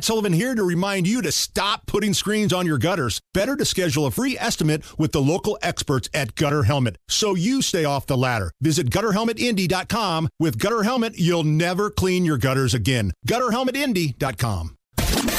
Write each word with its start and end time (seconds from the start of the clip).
Matt 0.00 0.06
Sullivan 0.06 0.32
here 0.32 0.54
to 0.54 0.64
remind 0.64 1.06
you 1.06 1.20
to 1.20 1.30
stop 1.30 1.84
putting 1.84 2.14
screens 2.14 2.54
on 2.54 2.64
your 2.64 2.78
gutters. 2.78 3.20
Better 3.34 3.54
to 3.54 3.66
schedule 3.66 4.06
a 4.06 4.10
free 4.10 4.34
estimate 4.38 4.82
with 4.98 5.12
the 5.12 5.20
local 5.20 5.58
experts 5.60 6.08
at 6.14 6.34
Gutter 6.36 6.62
Helmet 6.62 6.96
so 7.06 7.34
you 7.34 7.60
stay 7.60 7.84
off 7.84 8.06
the 8.06 8.16
ladder. 8.16 8.50
Visit 8.62 8.88
gutterhelmetindy.com. 8.88 10.30
With 10.38 10.58
Gutter 10.58 10.84
Helmet, 10.84 11.18
you'll 11.18 11.44
never 11.44 11.90
clean 11.90 12.24
your 12.24 12.38
gutters 12.38 12.72
again. 12.72 13.12
Gutterhelmetindy.com. 13.28 14.74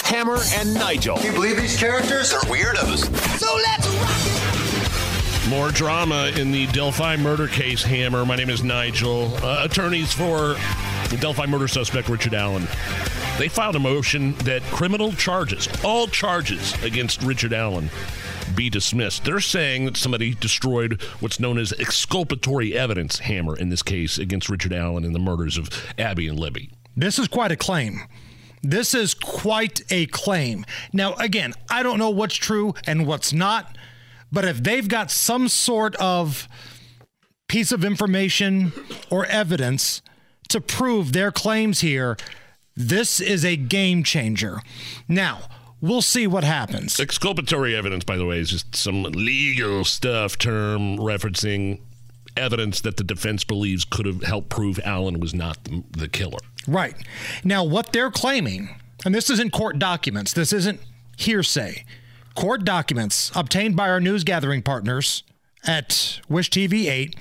Hammer 0.04 0.38
and 0.54 0.76
Nigel. 0.76 1.18
Can 1.18 1.26
you 1.26 1.32
believe 1.32 1.58
these 1.58 1.76
characters 1.76 2.32
are 2.32 2.42
weirdos? 2.42 3.06
So 3.40 3.48
let's 3.56 3.88
rock 3.88 4.12
it. 4.14 5.50
More 5.50 5.72
drama 5.72 6.32
in 6.36 6.52
the 6.52 6.68
Delphi 6.68 7.18
murder 7.18 7.48
case, 7.48 7.82
Hammer. 7.82 8.28
My 8.28 8.36
name 8.36 8.52
is 8.52 8.64
Nigel. 8.64 9.36
Uh, 9.38 9.64
attorneys 9.64 10.14
for 10.14 10.56
the 11.10 11.18
Delphi 11.20 11.48
murder 11.48 11.68
suspect, 11.68 12.10
Richard 12.10 12.36
Allen. 12.36 12.68
They 13.42 13.50
filed 13.50 13.76
a 13.76 13.80
motion 13.80 14.34
that 14.44 14.62
criminal 14.66 15.14
charges, 15.14 15.68
all 15.84 16.06
charges 16.06 16.76
against 16.84 17.24
Richard 17.24 17.54
Allen, 17.54 17.90
be 18.54 18.70
dismissed. 18.70 19.26
They're 19.26 19.40
saying 19.40 19.86
that 19.86 19.98
somebody 19.98 20.36
destroyed 20.36 21.02
what's 21.22 21.40
known 21.40 21.58
as 21.58 21.74
exculpatory 21.80 22.78
evidence, 22.78 23.18
Hammer, 23.18 23.58
in 23.58 23.70
this 23.70 23.82
case, 23.82 24.20
against 24.20 24.48
Richard 24.48 24.74
Allen 24.74 25.04
in 25.04 25.14
the 25.14 25.20
murders 25.20 25.58
of 25.58 25.72
Abby 25.98 26.28
and 26.28 26.40
Libby. 26.40 26.70
This 26.96 27.18
is 27.18 27.28
quite 27.28 27.52
a 27.52 27.56
claim. 27.56 28.02
This 28.62 28.94
is 28.94 29.16
quite 29.16 29.82
a 29.90 30.06
claim. 30.06 30.64
Now, 30.94 31.16
again, 31.16 31.56
I 31.68 31.82
don't 31.82 31.98
know 31.98 32.12
what's 32.12 32.36
true 32.36 32.76
and 32.86 33.08
what's 33.08 33.34
not, 33.34 33.76
but 34.32 34.46
if 34.46 34.62
they've 34.62 34.88
got 34.88 35.10
some 35.10 35.48
sort 35.48 35.96
of 35.96 36.48
piece 37.48 37.72
of 37.72 37.84
information 37.84 38.72
or 39.10 39.26
evidence 39.26 40.04
to 40.50 40.62
prove 40.62 41.14
their 41.14 41.32
claims 41.32 41.80
here, 41.82 42.18
this 42.76 43.20
is 43.20 43.44
a 43.44 43.56
game 43.56 44.04
changer. 44.04 44.62
Now, 45.08 45.42
we'll 45.82 46.02
see 46.02 46.28
what 46.28 46.44
happens. 46.44 47.00
Exculpatory 47.00 47.76
evidence, 47.76 48.04
by 48.04 48.18
the 48.18 48.26
way, 48.26 48.40
is 48.40 48.50
just 48.50 48.76
some 48.76 49.04
legal 49.04 49.84
stuff 49.84 50.38
term 50.38 50.98
referencing 50.98 51.80
evidence 52.38 52.82
that 52.82 52.98
the 52.98 53.04
defense 53.04 53.44
believes 53.44 53.84
could 53.84 54.06
have 54.06 54.24
helped 54.24 54.50
prove 54.50 54.80
Allen 54.86 55.20
was 55.20 55.34
not 55.34 55.64
the, 55.66 55.84
the 55.92 56.08
killer. 56.08 56.40
Right. 56.68 56.96
Now, 57.44 57.64
what 57.64 57.92
they're 57.92 58.12
claiming, 58.12 58.70
and 59.06 59.14
this 59.14 59.30
isn't 59.30 59.52
court 59.52 59.80
documents, 59.80 60.34
this 60.34 60.54
isn't 60.54 60.80
hearsay. 61.18 61.86
Court 62.36 62.64
documents 62.64 63.32
obtained 63.36 63.76
by 63.76 63.90
our 63.90 64.00
news 64.00 64.24
gathering 64.24 64.62
partners 64.62 65.24
at 65.66 66.22
Wish 66.30 66.50
TV 66.50 66.90
8. 66.90 67.16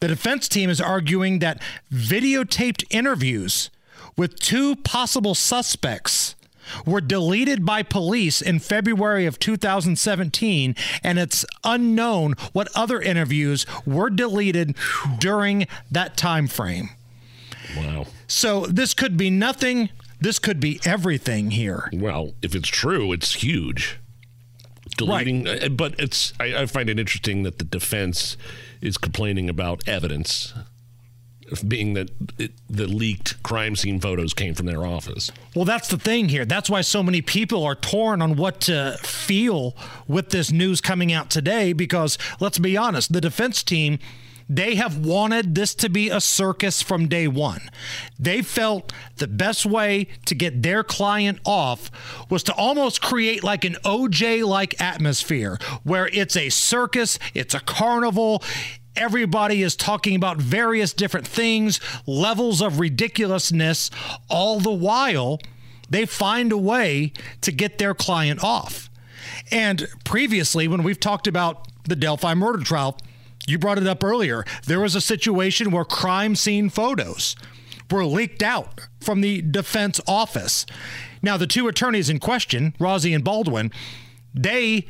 The 0.00 0.08
defense 0.08 0.48
team 0.48 0.70
is 0.70 0.80
arguing 0.80 1.40
that 1.40 1.60
videotaped 1.92 2.84
interviews 2.90 3.70
with 4.18 4.38
two 4.38 4.76
possible 4.76 5.34
suspects 5.34 6.34
were 6.84 7.00
deleted 7.00 7.64
by 7.64 7.82
police 7.82 8.42
in 8.42 8.58
February 8.58 9.24
of 9.24 9.38
2017 9.38 10.76
and 11.02 11.18
it's 11.18 11.46
unknown 11.64 12.34
what 12.52 12.68
other 12.74 13.00
interviews 13.00 13.64
were 13.86 14.10
deleted 14.10 14.76
during 15.18 15.66
that 15.90 16.16
time 16.18 16.46
frame. 16.46 16.90
Wow. 17.76 18.06
So 18.26 18.66
this 18.66 18.92
could 18.92 19.16
be 19.16 19.30
nothing, 19.30 19.88
this 20.20 20.38
could 20.38 20.60
be 20.60 20.80
everything 20.84 21.52
here. 21.52 21.88
Well, 21.92 22.34
if 22.42 22.54
it's 22.54 22.68
true, 22.68 23.12
it's 23.12 23.36
huge. 23.36 23.98
Deleting, 24.96 25.44
right. 25.44 25.64
Uh, 25.64 25.68
but 25.68 25.94
it's. 25.98 26.32
I, 26.40 26.62
I 26.62 26.66
find 26.66 26.90
it 26.90 26.98
interesting 26.98 27.44
that 27.44 27.58
the 27.58 27.64
defense 27.64 28.36
is 28.80 28.98
complaining 28.98 29.48
about 29.48 29.86
evidence 29.86 30.54
being 31.66 31.94
that 31.94 32.10
it, 32.38 32.52
the 32.68 32.86
leaked 32.86 33.42
crime 33.42 33.76
scene 33.76 34.00
photos 34.00 34.34
came 34.34 34.54
from 34.54 34.66
their 34.66 34.84
office. 34.84 35.30
Well, 35.54 35.64
that's 35.64 35.88
the 35.88 35.98
thing 35.98 36.28
here. 36.28 36.44
That's 36.44 36.70
why 36.70 36.80
so 36.80 37.02
many 37.02 37.22
people 37.22 37.64
are 37.64 37.74
torn 37.74 38.22
on 38.22 38.36
what 38.36 38.60
to 38.62 38.98
feel 39.02 39.76
with 40.06 40.30
this 40.30 40.50
news 40.50 40.80
coming 40.80 41.12
out 41.12 41.30
today 41.30 41.72
because 41.72 42.18
let's 42.40 42.58
be 42.58 42.76
honest, 42.76 43.12
the 43.12 43.20
defense 43.20 43.62
team 43.62 43.98
they 44.48 44.76
have 44.76 45.04
wanted 45.04 45.54
this 45.54 45.74
to 45.74 45.90
be 45.90 46.08
a 46.08 46.20
circus 46.20 46.80
from 46.80 47.06
day 47.06 47.28
one. 47.28 47.68
They 48.18 48.40
felt 48.40 48.92
the 49.16 49.26
best 49.26 49.66
way 49.66 50.08
to 50.24 50.34
get 50.34 50.62
their 50.62 50.82
client 50.82 51.38
off 51.44 51.90
was 52.30 52.42
to 52.44 52.54
almost 52.54 53.02
create 53.02 53.44
like 53.44 53.64
an 53.64 53.76
OJ 53.84 54.44
like 54.46 54.80
atmosphere 54.80 55.58
where 55.82 56.08
it's 56.08 56.36
a 56.36 56.48
circus, 56.48 57.18
it's 57.34 57.54
a 57.54 57.60
carnival, 57.60 58.42
Everybody 58.98 59.62
is 59.62 59.76
talking 59.76 60.16
about 60.16 60.38
various 60.38 60.92
different 60.92 61.26
things, 61.26 61.78
levels 62.04 62.60
of 62.60 62.80
ridiculousness, 62.80 63.90
all 64.28 64.58
the 64.58 64.72
while 64.72 65.38
they 65.88 66.04
find 66.04 66.50
a 66.50 66.58
way 66.58 67.12
to 67.42 67.52
get 67.52 67.78
their 67.78 67.94
client 67.94 68.42
off. 68.42 68.90
And 69.52 69.86
previously, 70.04 70.66
when 70.66 70.82
we've 70.82 70.98
talked 70.98 71.28
about 71.28 71.68
the 71.84 71.94
Delphi 71.94 72.34
murder 72.34 72.64
trial, 72.64 72.98
you 73.46 73.56
brought 73.56 73.78
it 73.78 73.86
up 73.86 74.02
earlier. 74.02 74.44
There 74.66 74.80
was 74.80 74.96
a 74.96 75.00
situation 75.00 75.70
where 75.70 75.84
crime 75.84 76.34
scene 76.34 76.68
photos 76.68 77.36
were 77.90 78.04
leaked 78.04 78.42
out 78.42 78.80
from 79.00 79.20
the 79.20 79.42
defense 79.42 80.00
office. 80.08 80.66
Now, 81.22 81.36
the 81.36 81.46
two 81.46 81.68
attorneys 81.68 82.10
in 82.10 82.18
question, 82.18 82.74
Rozzi 82.80 83.14
and 83.14 83.24
Baldwin, 83.24 83.70
they 84.34 84.86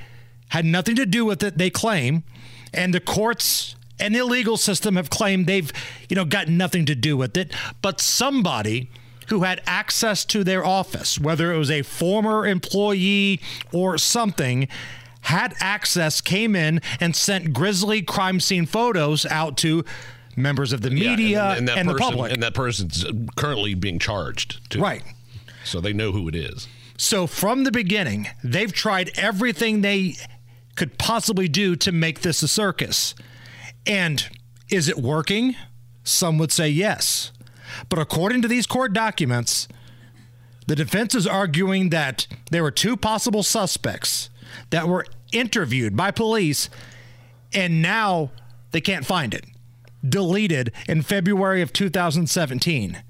had 0.48 0.64
nothing 0.64 0.96
to 0.96 1.04
do 1.04 1.26
with 1.26 1.42
it, 1.42 1.58
they 1.58 1.70
claim. 1.70 2.24
And 2.72 2.92
the 2.92 3.00
courts 3.00 3.76
and 4.00 4.14
the 4.14 4.24
legal 4.24 4.56
system 4.56 4.96
have 4.96 5.10
claimed 5.10 5.46
they've, 5.46 5.72
you 6.08 6.16
know, 6.16 6.24
got 6.24 6.48
nothing 6.48 6.86
to 6.86 6.94
do 6.94 7.16
with 7.16 7.36
it. 7.36 7.52
But 7.82 8.00
somebody 8.00 8.90
who 9.28 9.42
had 9.42 9.60
access 9.66 10.24
to 10.26 10.42
their 10.42 10.64
office, 10.64 11.18
whether 11.18 11.52
it 11.52 11.58
was 11.58 11.70
a 11.70 11.82
former 11.82 12.46
employee 12.46 13.40
or 13.72 13.98
something, 13.98 14.68
had 15.22 15.54
access, 15.60 16.20
came 16.20 16.56
in 16.56 16.80
and 17.00 17.14
sent 17.14 17.52
grisly 17.52 18.02
crime 18.02 18.40
scene 18.40 18.66
photos 18.66 19.26
out 19.26 19.56
to 19.58 19.84
members 20.36 20.72
of 20.72 20.80
the 20.80 20.90
media 20.90 21.16
yeah, 21.16 21.50
and, 21.52 21.68
and, 21.68 21.80
and, 21.80 21.88
person, 21.88 21.96
the 21.96 21.98
public. 21.98 22.32
And 22.32 22.42
that 22.42 22.54
person's 22.54 23.04
uh, 23.04 23.12
currently 23.36 23.74
being 23.74 23.98
charged, 23.98 24.70
too. 24.70 24.80
Right. 24.80 25.02
So 25.64 25.80
they 25.80 25.92
know 25.92 26.12
who 26.12 26.28
it 26.28 26.34
is. 26.34 26.68
So 26.96 27.26
from 27.26 27.64
the 27.64 27.72
beginning, 27.72 28.28
they've 28.42 28.72
tried 28.72 29.10
everything 29.16 29.82
they 29.82 30.16
could 30.74 30.96
possibly 30.98 31.48
do 31.48 31.76
to 31.76 31.92
make 31.92 32.20
this 32.20 32.42
a 32.42 32.48
circus. 32.48 33.14
And 33.86 34.28
is 34.68 34.88
it 34.88 34.98
working? 34.98 35.56
Some 36.04 36.38
would 36.38 36.52
say 36.52 36.68
yes. 36.68 37.32
But 37.88 37.98
according 37.98 38.42
to 38.42 38.48
these 38.48 38.66
court 38.66 38.92
documents, 38.92 39.68
the 40.66 40.76
defense 40.76 41.14
is 41.14 41.26
arguing 41.26 41.90
that 41.90 42.26
there 42.50 42.62
were 42.62 42.70
two 42.70 42.96
possible 42.96 43.42
suspects 43.42 44.30
that 44.70 44.88
were 44.88 45.06
interviewed 45.32 45.96
by 45.96 46.10
police 46.10 46.68
and 47.52 47.80
now 47.80 48.30
they 48.70 48.80
can't 48.80 49.06
find 49.06 49.34
it. 49.34 49.44
Deleted 50.06 50.72
in 50.86 51.02
February 51.02 51.62
of 51.62 51.72
2017. 51.72 53.02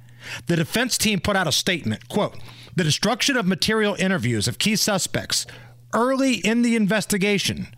The 0.46 0.56
defense 0.56 0.98
team 0.98 1.20
put 1.20 1.36
out 1.36 1.46
a 1.46 1.52
statement, 1.52 2.08
quote, 2.08 2.38
"The 2.76 2.84
destruction 2.84 3.36
of 3.36 3.46
material 3.46 3.96
interviews 3.98 4.46
of 4.46 4.58
key 4.58 4.76
suspects 4.76 5.46
early 5.92 6.34
in 6.34 6.62
the 6.62 6.76
investigation 6.76 7.68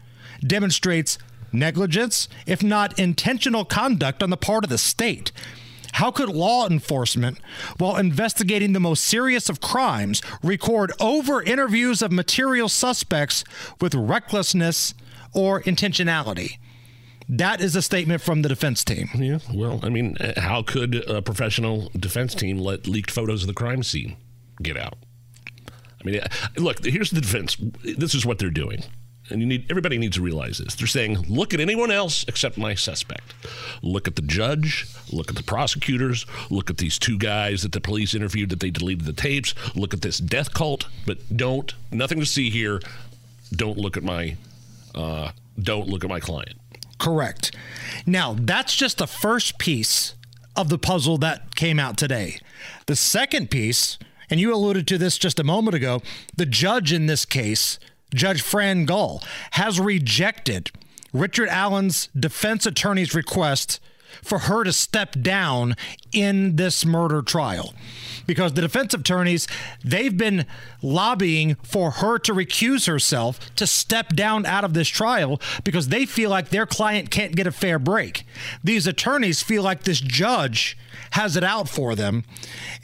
demonstrates 0.45 1.19
negligence, 1.53 2.29
if 2.47 2.63
not 2.63 2.99
intentional 2.99 3.65
conduct 3.65 4.23
on 4.23 4.31
the 4.31 4.37
part 4.37 4.65
of 4.65 4.71
the 4.71 4.79
state. 4.79 5.33
How 5.95 6.11
could 6.11 6.29
law 6.29 6.69
enforcement, 6.69 7.39
while 7.79 7.97
investigating 7.97 8.73
the 8.73 8.81
most 8.81 9.05
serious 9.05 9.49
of 9.49 9.61
crimes, 9.61 10.23
record 10.43 10.93
over 11.01 11.43
interviews 11.43 12.01
of 12.01 12.13
material 12.13 12.69
suspects 12.69 13.45
with 13.81 13.95
recklessness 13.95 14.95
or 15.35 15.63
intentionality? 15.63 16.59
That 17.29 17.61
is 17.61 17.77
a 17.77 17.83
statement 17.83 18.23
from 18.23 18.43
the 18.43 18.49
defense 18.49 18.83
team. 18.85 19.09
Yeah, 19.15 19.39
well, 19.53 19.81
I 19.83 19.89
mean, 19.89 20.17
how 20.37 20.63
could 20.63 20.97
a 21.09 21.23
professional 21.23 21.91
defense 21.97 22.35
team 22.35 22.59
let 22.59 22.87
leaked 22.89 23.11
photos 23.11 23.43
of 23.43 23.47
the 23.47 23.55
crime 23.55 23.83
scene 23.83 24.17
get 24.63 24.77
out? 24.77 24.95
I 25.69 26.05
mean, 26.05 26.21
look, 26.57 26.85
here's 26.85 27.11
the 27.11 27.21
defense. 27.21 27.57
This 27.85 28.15
is 28.15 28.25
what 28.25 28.39
they're 28.39 28.51
doing 28.51 28.83
and 29.31 29.41
you 29.41 29.47
need 29.47 29.67
everybody 29.71 29.99
needs 29.99 30.17
to 30.17 30.23
realize 30.23 30.59
this. 30.59 30.75
They're 30.75 30.87
saying, 30.87 31.19
look 31.29 31.55
at 31.55 31.61
anyone 31.61 31.91
else 31.91 32.25
except 32.29 32.59
my 32.59 32.75
suspect. 32.75 33.35
Look 33.83 34.09
at 34.09 34.17
the 34.17 34.23
judge, 34.23 34.87
look 35.13 35.31
at 35.31 35.37
the 35.37 35.43
prosecutors, 35.43 36.27
look 36.51 36.71
at 36.71 36.79
these 36.79 36.99
two 36.99 37.19
guys 37.19 37.63
that 37.63 37.73
the 37.73 37.81
police 37.81 38.15
interviewed 38.15 38.51
that 38.51 38.61
they 38.61 38.71
deleted 38.71 39.05
the 39.05 39.13
tapes, 39.13 39.55
look 39.75 39.95
at 39.95 40.03
this 40.03 40.19
death 40.19 40.55
cult, 40.55 40.87
but 41.07 41.19
don't 41.37 41.75
nothing 41.91 42.21
to 42.21 42.27
see 42.27 42.51
here. 42.51 42.81
Don't 43.53 43.79
look 43.79 43.97
at 43.97 44.03
my 44.03 44.37
uh, 44.95 45.33
don't 45.61 45.89
look 45.89 46.05
at 46.05 46.11
my 46.11 46.21
client. 46.21 46.57
Correct. 46.99 47.55
Now, 48.07 48.37
that's 48.39 48.77
just 48.77 48.99
the 48.99 49.07
first 49.07 49.59
piece 49.59 50.15
of 50.55 50.69
the 50.69 50.79
puzzle 50.79 51.17
that 51.19 51.55
came 51.55 51.79
out 51.79 51.97
today. 51.97 52.39
The 52.87 52.97
second 52.97 53.51
piece, 53.51 53.99
and 54.29 54.39
you 54.39 54.55
alluded 54.55 54.87
to 54.89 54.99
this 54.99 55.17
just 55.17 55.41
a 55.41 55.45
moment 55.45 55.75
ago, 55.75 56.03
the 56.37 56.47
judge 56.47 56.93
in 56.93 57.07
this 57.07 57.25
case 57.25 57.79
Judge 58.15 58.43
Fran 58.43 58.85
Gull, 58.85 59.23
has 59.53 59.81
rejected 59.81 60.71
Richard 61.13 61.49
Allen's 61.49 62.09
defense 62.19 62.67
attorney's 62.67 63.15
request 63.15 63.81
for 64.23 64.41
her 64.41 64.65
to 64.65 64.73
step 64.73 65.17
down 65.21 65.75
in 66.13 66.57
this 66.57 66.85
murder 66.85 67.23
trial 67.23 67.75
because 68.27 68.53
the 68.53 68.61
defense 68.61 68.95
attorneys 68.95 69.49
they've 69.85 70.17
been 70.17 70.47
lobbying 70.83 71.57
for 71.63 71.91
her 71.93 72.19
to 72.19 72.33
recuse 72.33 72.87
herself 72.87 73.55
to 73.57 73.67
step 73.67 74.15
down 74.15 74.47
out 74.47 74.65
of 74.65 74.75
this 74.75 74.89
trial 74.89 75.41
because 75.65 75.89
they 75.89 76.07
feel 76.07 76.31
like 76.31 76.51
their 76.51 76.67
client 76.67 77.11
can't 77.11 77.35
get 77.35 77.47
a 77.47 77.53
fair 77.53 77.79
break. 77.79 78.25
These 78.63 78.87
attorneys 78.87 79.43
feel 79.43 79.63
like 79.63 79.83
this 79.83 80.01
judge 80.01 80.77
has 81.13 81.37
it 81.37 81.45
out 81.45 81.69
for 81.69 81.95
them 81.95 82.25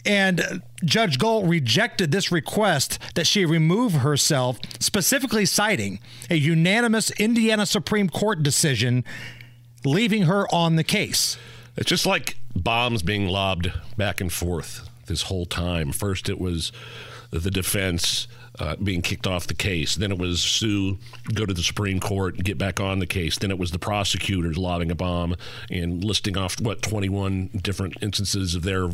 and 0.05 0.41
uh, 0.41 0.59
Judge 0.85 1.19
Gull 1.19 1.45
rejected 1.45 2.13
this 2.13 2.31
request 2.31 2.99
that 3.15 3.27
she 3.27 3.45
remove 3.45 3.93
herself 3.93 4.59
specifically 4.79 5.47
citing 5.47 5.99
a 6.31 6.37
unanimous 6.37 7.11
Indiana 7.13 7.67
Supreme 7.67 8.09
Court 8.09 8.43
decision 8.43 9.05
leaving 9.87 10.23
her 10.23 10.53
on 10.53 10.77
the 10.77 10.85
case. 10.85 11.39
It's 11.77 11.89
just 11.89 12.07
like 12.07 12.37
bombs 12.55 13.03
being 13.03 13.29
lobbed 13.29 13.73
back 13.97 14.21
and 14.21 14.33
forth 14.33 14.89
this 15.07 15.23
whole 15.23 15.47
time. 15.47 15.93
First, 15.93 16.29
it 16.29 16.41
was 16.41 16.73
the 17.31 17.51
defense 17.51 18.29
uh, 18.59 18.77
being 18.77 19.03
kicked 19.03 19.27
off 19.27 19.47
the 19.47 19.55
case. 19.55 19.95
Then 19.95 20.11
it 20.11 20.19
was 20.19 20.41
Sue 20.41 20.99
go 21.35 21.45
to 21.45 21.53
the 21.53 21.63
Supreme 21.63 22.01
Court 22.01 22.37
and 22.37 22.45
get 22.45 22.59
back 22.59 22.81
on 22.81 22.99
the 22.99 23.07
case. 23.07 23.39
Then 23.39 23.51
it 23.51 23.59
was 23.59 23.71
the 23.71 23.79
prosecutors 23.79 24.57
lobbing 24.57 24.91
a 24.91 24.95
bomb 24.95 25.37
and 25.71 26.03
listing 26.03 26.37
off 26.37 26.61
what 26.61 26.83
21 26.83 27.51
different 27.63 27.97
instances 28.01 28.55
of 28.55 28.63
their 28.63 28.89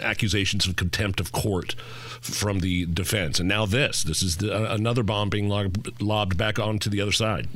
accusations 0.00 0.66
of 0.66 0.76
contempt 0.76 1.20
of 1.20 1.32
court 1.32 1.74
from 2.20 2.60
the 2.60 2.86
defense. 2.86 3.38
And 3.38 3.48
now 3.48 3.66
this. 3.66 4.02
This 4.02 4.22
is 4.22 4.38
the, 4.38 4.54
uh, 4.54 4.74
another 4.74 5.02
bomb 5.02 5.28
being 5.28 5.48
lobbed, 5.48 6.00
lobbed 6.00 6.36
back 6.36 6.58
onto 6.58 6.90
the 6.90 7.00
other 7.00 7.12
side. 7.12 7.48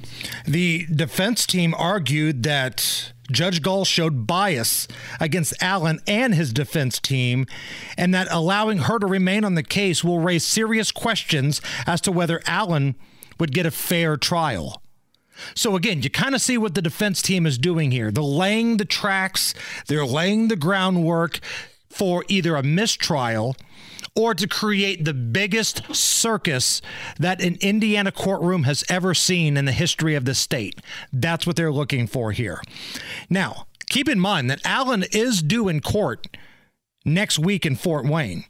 The 0.46 0.86
defense 0.86 1.46
team 1.46 1.74
argued 1.76 2.42
that 2.44 3.12
Judge 3.30 3.62
Gull 3.62 3.84
showed 3.84 4.26
bias 4.26 4.88
against 5.20 5.54
Allen 5.60 6.00
and 6.06 6.34
his 6.34 6.52
defense 6.52 6.98
team, 6.98 7.46
and 7.96 8.12
that 8.14 8.28
allowing 8.30 8.78
her 8.78 8.98
to 8.98 9.06
remain 9.06 9.44
on 9.44 9.54
the 9.54 9.62
case 9.62 10.04
will 10.04 10.20
raise 10.20 10.44
serious 10.44 10.90
questions 10.90 11.60
as 11.86 12.00
to 12.02 12.12
whether 12.12 12.40
Allen 12.46 12.94
would 13.38 13.52
get 13.52 13.66
a 13.66 13.70
fair 13.70 14.16
trial. 14.16 14.82
So 15.54 15.76
again, 15.76 16.02
you 16.02 16.10
kind 16.10 16.34
of 16.34 16.40
see 16.40 16.58
what 16.58 16.74
the 16.74 16.82
defense 16.82 17.22
team 17.22 17.46
is 17.46 17.58
doing 17.58 17.90
here. 17.90 18.10
They're 18.10 18.22
laying 18.22 18.76
the 18.76 18.84
tracks, 18.84 19.54
they're 19.86 20.06
laying 20.06 20.48
the 20.48 20.56
groundwork 20.56 21.40
for 21.92 22.24
either 22.28 22.56
a 22.56 22.62
mistrial 22.62 23.56
or 24.14 24.34
to 24.34 24.46
create 24.46 25.04
the 25.04 25.14
biggest 25.14 25.94
circus 25.94 26.82
that 27.18 27.40
an 27.42 27.56
Indiana 27.60 28.12
courtroom 28.12 28.64
has 28.64 28.84
ever 28.88 29.14
seen 29.14 29.56
in 29.56 29.64
the 29.64 29.72
history 29.72 30.14
of 30.14 30.24
the 30.24 30.34
state. 30.34 30.80
That's 31.12 31.46
what 31.46 31.56
they're 31.56 31.72
looking 31.72 32.06
for 32.06 32.32
here. 32.32 32.60
Now, 33.30 33.66
keep 33.88 34.08
in 34.08 34.20
mind 34.20 34.50
that 34.50 34.60
Allen 34.64 35.04
is 35.12 35.42
due 35.42 35.68
in 35.68 35.80
court 35.80 36.36
next 37.04 37.38
week 37.38 37.64
in 37.64 37.76
Fort 37.76 38.04
Wayne. 38.06 38.44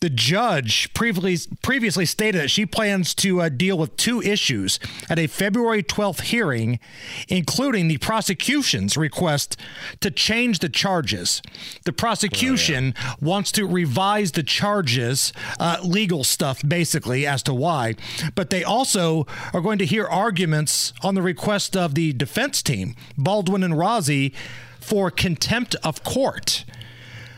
The 0.00 0.10
judge 0.10 0.92
previously 0.94 1.38
previously 1.62 2.06
stated 2.06 2.40
that 2.40 2.50
she 2.50 2.64
plans 2.64 3.14
to 3.16 3.40
uh, 3.40 3.48
deal 3.48 3.76
with 3.76 3.96
two 3.96 4.22
issues 4.22 4.78
at 5.10 5.18
a 5.18 5.26
February 5.26 5.82
12th 5.82 6.20
hearing, 6.20 6.78
including 7.28 7.88
the 7.88 7.98
prosecution's 7.98 8.96
request 8.96 9.56
to 10.00 10.10
change 10.10 10.60
the 10.60 10.68
charges. 10.68 11.42
The 11.84 11.92
prosecution 11.92 12.94
oh, 12.96 13.00
yeah. 13.02 13.14
wants 13.20 13.50
to 13.52 13.66
revise 13.66 14.32
the 14.32 14.44
charges, 14.44 15.32
uh, 15.58 15.78
legal 15.82 16.22
stuff 16.22 16.62
basically, 16.66 17.26
as 17.26 17.42
to 17.44 17.54
why. 17.54 17.96
But 18.36 18.50
they 18.50 18.62
also 18.62 19.26
are 19.52 19.60
going 19.60 19.78
to 19.78 19.86
hear 19.86 20.06
arguments 20.06 20.92
on 21.02 21.16
the 21.16 21.22
request 21.22 21.76
of 21.76 21.96
the 21.96 22.12
defense 22.12 22.62
team, 22.62 22.94
Baldwin 23.16 23.64
and 23.64 23.74
Rozzi, 23.74 24.32
for 24.80 25.10
contempt 25.10 25.74
of 25.82 26.04
court. 26.04 26.64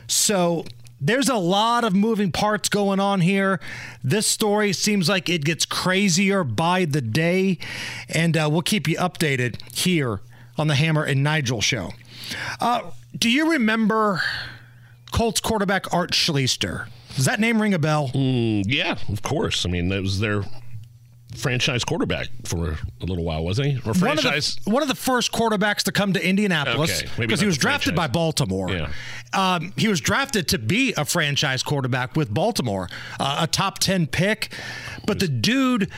So 0.06 0.64
there's 1.00 1.28
a 1.28 1.36
lot 1.36 1.84
of 1.84 1.94
moving 1.94 2.30
parts 2.30 2.68
going 2.68 3.00
on 3.00 3.20
here. 3.20 3.58
This 4.04 4.26
story 4.26 4.72
seems 4.72 5.08
like 5.08 5.28
it 5.28 5.44
gets 5.44 5.64
crazier 5.64 6.44
by 6.44 6.84
the 6.84 7.00
day, 7.00 7.58
and 8.08 8.36
uh, 8.36 8.48
we'll 8.50 8.62
keep 8.62 8.86
you 8.86 8.96
updated 8.98 9.60
here 9.74 10.20
on 10.58 10.68
the 10.68 10.74
Hammer 10.74 11.04
and 11.04 11.22
Nigel 11.22 11.60
show. 11.60 11.92
Uh, 12.60 12.90
do 13.18 13.30
you 13.30 13.50
remember 13.50 14.22
Colts 15.10 15.40
quarterback 15.40 15.92
Art 15.92 16.12
Schlichter? 16.12 16.88
Does 17.16 17.24
that 17.24 17.40
name 17.40 17.60
ring 17.60 17.74
a 17.74 17.78
bell? 17.78 18.10
Mm, 18.14 18.64
yeah, 18.66 18.96
of 19.08 19.22
course. 19.22 19.66
I 19.66 19.68
mean, 19.68 19.88
that 19.88 20.02
was 20.02 20.20
their 20.20 20.44
franchise 21.36 21.84
quarterback 21.84 22.28
for 22.44 22.76
a 23.00 23.04
little 23.04 23.24
while, 23.24 23.44
wasn't 23.44 23.68
he? 23.68 23.76
Or 23.88 23.94
franchise? 23.94 24.24
One 24.24 24.34
of 24.36 24.64
the, 24.64 24.70
one 24.70 24.82
of 24.82 24.88
the 24.88 24.94
first 24.94 25.32
quarterbacks 25.32 25.82
to 25.84 25.92
come 25.92 26.12
to 26.12 26.24
Indianapolis 26.26 27.02
because 27.02 27.18
okay, 27.18 27.36
he 27.36 27.46
was 27.46 27.58
drafted 27.58 27.94
franchise. 27.94 28.08
by 28.08 28.12
Baltimore. 28.12 28.70
Yeah. 28.70 28.92
Um, 29.32 29.72
he 29.76 29.88
was 29.88 30.00
drafted 30.00 30.48
to 30.48 30.58
be 30.58 30.92
a 30.96 31.04
franchise 31.04 31.62
quarterback 31.62 32.16
with 32.16 32.32
Baltimore, 32.32 32.88
uh, 33.18 33.38
a 33.40 33.46
top 33.46 33.78
10 33.78 34.08
pick. 34.08 34.52
But 35.06 35.20
the 35.20 35.28
dude 35.28 35.90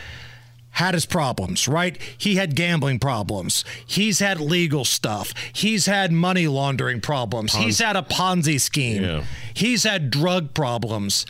had 0.72 0.94
his 0.94 1.06
problems, 1.06 1.68
right? 1.68 2.00
He 2.16 2.36
had 2.36 2.54
gambling 2.54 2.98
problems. 2.98 3.64
He's 3.86 4.20
had 4.20 4.40
legal 4.40 4.84
stuff. 4.84 5.34
He's 5.52 5.86
had 5.86 6.12
money 6.12 6.46
laundering 6.48 7.00
problems. 7.00 7.54
He's 7.54 7.78
had 7.78 7.94
a 7.94 8.02
Ponzi 8.02 8.60
scheme. 8.60 9.02
Yeah. 9.02 9.24
He's 9.52 9.84
had 9.84 10.10
drug 10.10 10.54
problems 10.54 11.26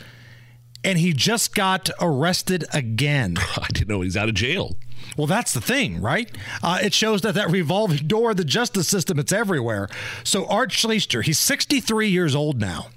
and 0.83 0.99
he 0.99 1.13
just 1.13 1.55
got 1.55 1.89
arrested 1.99 2.65
again. 2.73 3.37
I 3.57 3.67
didn't 3.71 3.89
know 3.89 4.01
he's 4.01 4.17
out 4.17 4.29
of 4.29 4.35
jail. 4.35 4.75
Well, 5.17 5.27
that's 5.27 5.53
the 5.53 5.61
thing, 5.61 6.01
right? 6.01 6.31
Uh, 6.61 6.79
it 6.81 6.93
shows 6.93 7.21
that 7.21 7.35
that 7.35 7.49
revolving 7.49 8.07
door 8.07 8.31
of 8.31 8.37
the 8.37 8.45
justice 8.45 8.87
system, 8.87 9.19
it's 9.19 9.31
everywhere. 9.31 9.87
So 10.23 10.45
Art 10.47 10.71
Schlichter, 10.71 11.23
he's 11.23 11.39
63 11.39 12.07
years 12.09 12.35
old 12.35 12.59
now. 12.59 12.87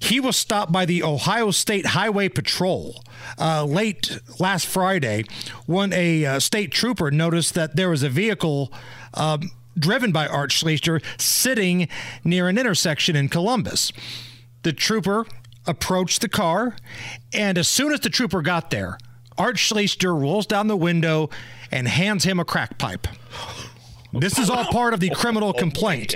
He 0.00 0.18
was 0.18 0.36
stopped 0.36 0.72
by 0.72 0.84
the 0.84 1.02
Ohio 1.02 1.52
State 1.52 1.86
Highway 1.86 2.28
Patrol 2.28 3.04
uh, 3.38 3.64
late 3.64 4.18
last 4.40 4.66
Friday 4.66 5.24
when 5.66 5.92
a 5.92 6.24
uh, 6.24 6.40
state 6.40 6.72
trooper 6.72 7.10
noticed 7.10 7.54
that 7.54 7.76
there 7.76 7.90
was 7.90 8.02
a 8.02 8.08
vehicle 8.08 8.72
um, 9.14 9.52
driven 9.78 10.10
by 10.10 10.26
Art 10.26 10.50
Schlichter 10.50 11.02
sitting 11.20 11.88
near 12.24 12.48
an 12.48 12.58
intersection 12.58 13.14
in 13.14 13.28
Columbus. 13.28 13.92
The 14.64 14.72
trooper 14.72 15.24
approached 15.66 16.20
the 16.20 16.28
car, 16.28 16.76
and 17.32 17.58
as 17.58 17.68
soon 17.68 17.92
as 17.92 18.00
the 18.00 18.10
trooper 18.10 18.42
got 18.42 18.70
there, 18.70 18.98
Art 19.38 19.56
Schlichter 19.56 20.18
rolls 20.18 20.46
down 20.46 20.68
the 20.68 20.76
window 20.76 21.30
and 21.70 21.88
hands 21.88 22.24
him 22.24 22.38
a 22.38 22.44
crack 22.44 22.78
pipe. 22.78 23.06
This 24.12 24.38
is 24.38 24.50
all 24.50 24.64
part 24.66 24.92
of 24.92 25.00
the 25.00 25.10
oh, 25.12 25.14
criminal 25.14 25.48
oh, 25.50 25.52
complaint. 25.52 26.14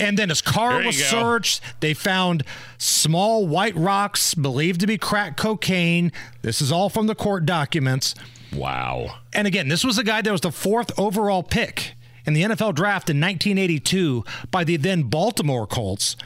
And 0.00 0.18
then 0.18 0.28
his 0.28 0.42
car 0.42 0.82
was 0.82 0.96
searched. 1.02 1.60
They 1.80 1.94
found 1.94 2.42
small 2.78 3.46
white 3.46 3.76
rocks 3.76 4.34
believed 4.34 4.80
to 4.80 4.86
be 4.86 4.98
crack 4.98 5.36
cocaine. 5.36 6.10
This 6.42 6.60
is 6.60 6.72
all 6.72 6.88
from 6.88 7.06
the 7.06 7.14
court 7.14 7.46
documents. 7.46 8.14
Wow. 8.52 9.18
And 9.32 9.46
again, 9.46 9.68
this 9.68 9.84
was 9.84 9.98
a 9.98 10.04
guy 10.04 10.20
that 10.22 10.32
was 10.32 10.40
the 10.40 10.50
fourth 10.50 10.98
overall 10.98 11.42
pick 11.42 11.94
in 12.24 12.34
the 12.34 12.42
NFL 12.42 12.74
draft 12.74 13.08
in 13.08 13.20
1982 13.20 14.24
by 14.50 14.64
the 14.64 14.76
then 14.76 15.04
Baltimore 15.04 15.66
Colts. 15.66 16.16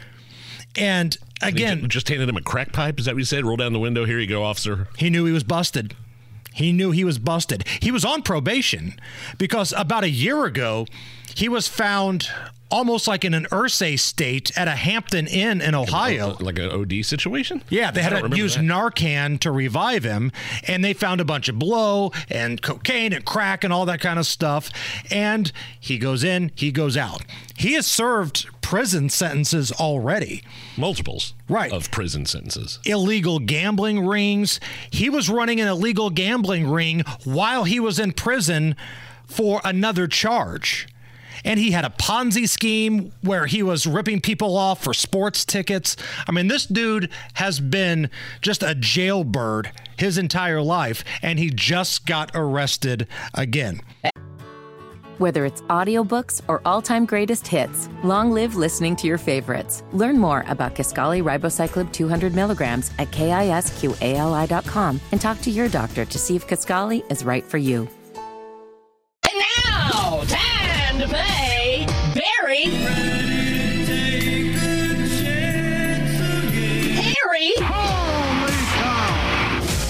And 0.77 1.17
again, 1.43 1.89
just 1.89 2.09
handed 2.09 2.29
him 2.29 2.37
a 2.37 2.43
crack 2.43 2.73
pipe. 2.73 2.99
Is 2.99 3.07
that 3.07 3.15
what 3.15 3.21
you 3.21 3.25
said? 3.25 3.45
Roll 3.45 3.57
down 3.57 3.73
the 3.73 3.79
window. 3.79 4.05
Here 4.05 4.19
you 4.19 4.27
go, 4.27 4.45
officer. 4.45 4.89
He 4.97 5.11
knew 5.11 5.25
he 5.25 5.33
was 5.33 5.45
busted. 5.45 5.95
He 6.53 6.73
knew 6.73 6.91
he 6.91 7.05
was 7.05 7.19
busted. 7.19 7.67
He 7.81 7.91
was 7.91 8.05
on 8.05 8.23
probation 8.23 8.99
because 9.39 9.73
about 9.77 10.05
a 10.05 10.11
year 10.11 10.45
ago, 10.45 10.87
he 11.35 11.49
was 11.49 11.69
found 11.69 12.29
almost 12.71 13.09
like 13.09 13.25
in 13.25 13.35
an 13.35 13.47
Irsay 13.51 13.99
state 13.99 14.57
at 14.57 14.69
a 14.69 14.73
Hampton 14.73 15.27
Inn 15.27 15.61
in 15.61 15.75
Ohio. 15.75 16.37
Like 16.41 16.59
an 16.59 16.71
OD 16.71 17.05
situation? 17.05 17.63
Yeah, 17.69 17.91
they 17.91 18.03
had 18.03 18.31
to 18.31 18.37
use 18.37 18.57
that. 18.57 18.65
Narcan 18.65 19.39
to 19.41 19.51
revive 19.51 20.05
him, 20.05 20.33
and 20.67 20.85
they 20.85 20.93
found 20.93 21.21
a 21.21 21.25
bunch 21.25 21.49
of 21.49 21.59
blow 21.59 22.13
and 22.29 22.61
cocaine 22.61 23.13
and 23.13 23.25
crack 23.25 23.65
and 23.65 23.73
all 23.73 23.87
that 23.87 24.01
kind 24.01 24.19
of 24.19 24.27
stuff. 24.27 24.71
And 25.11 25.53
he 25.79 25.99
goes 25.99 26.25
in, 26.25 26.53
he 26.55 26.71
goes 26.73 26.97
out. 26.97 27.23
He 27.57 27.75
has 27.75 27.87
served 27.87 28.47
prison 28.63 29.09
sentences 29.11 29.73
already. 29.73 30.43
Multiples 30.77 31.35
right. 31.49 31.73
of 31.73 31.91
prison 31.91 32.25
sentences. 32.25 32.79
Illegal 32.85 33.39
gambling 33.39 34.07
rings. 34.07 34.61
He 34.91 35.11
was 35.11 35.29
running 35.29 35.61
an 35.61 35.69
illegal 35.69 36.11
gambling 36.11 36.71
ring 36.71 37.03
while 37.25 37.65
he 37.65 37.81
was 37.81 37.99
in 37.99 38.13
prison 38.13 38.77
for 39.27 39.61
another 39.65 40.07
charge 40.07 40.87
and 41.45 41.59
he 41.59 41.71
had 41.71 41.85
a 41.85 41.91
Ponzi 41.91 42.49
scheme 42.49 43.13
where 43.23 43.47
he 43.47 43.63
was 43.63 43.87
ripping 43.87 44.21
people 44.21 44.57
off 44.57 44.83
for 44.83 44.95
sports 44.95 45.45
tickets. 45.45 45.97
I 46.29 46.33
mean, 46.33 46.49
this 46.49 46.67
dude 46.67 47.11
has 47.35 47.61
been 47.61 48.11
just 48.41 48.63
a 48.63 48.75
jailbird 48.75 49.71
his 49.97 50.19
entire 50.19 50.63
life, 50.63 51.05
and 51.23 51.39
he 51.39 51.51
just 51.51 52.07
got 52.07 52.31
arrested 52.35 53.07
again. 53.35 53.81
Whether 55.19 55.45
it's 55.45 55.61
audiobooks 55.63 56.41
or 56.49 56.63
all-time 56.65 57.05
greatest 57.05 57.47
hits, 57.47 57.91
long 58.03 58.33
live 58.33 58.57
listening 58.57 58.97
to 58.97 59.07
your 59.07 59.19
favorites. 59.19 59.83
Learn 59.93 60.17
more 60.17 60.47
about 60.49 60.75
Kisqali 60.75 61.23
Ribociclib 61.23 61.93
200 61.93 62.35
milligrams 62.35 62.91
at 62.99 63.11
kisqali.com 63.11 65.01
and 65.13 65.21
talk 65.21 65.39
to 65.43 65.51
your 65.51 65.69
doctor 65.69 66.07
to 66.07 66.19
see 66.19 66.37
if 66.37 66.47
Kisqali 66.47 67.03
is 67.13 67.23
right 67.23 67.45
for 67.45 67.59
you. 67.59 67.87
Harry. 72.65 73.13
Harry. 76.97 77.53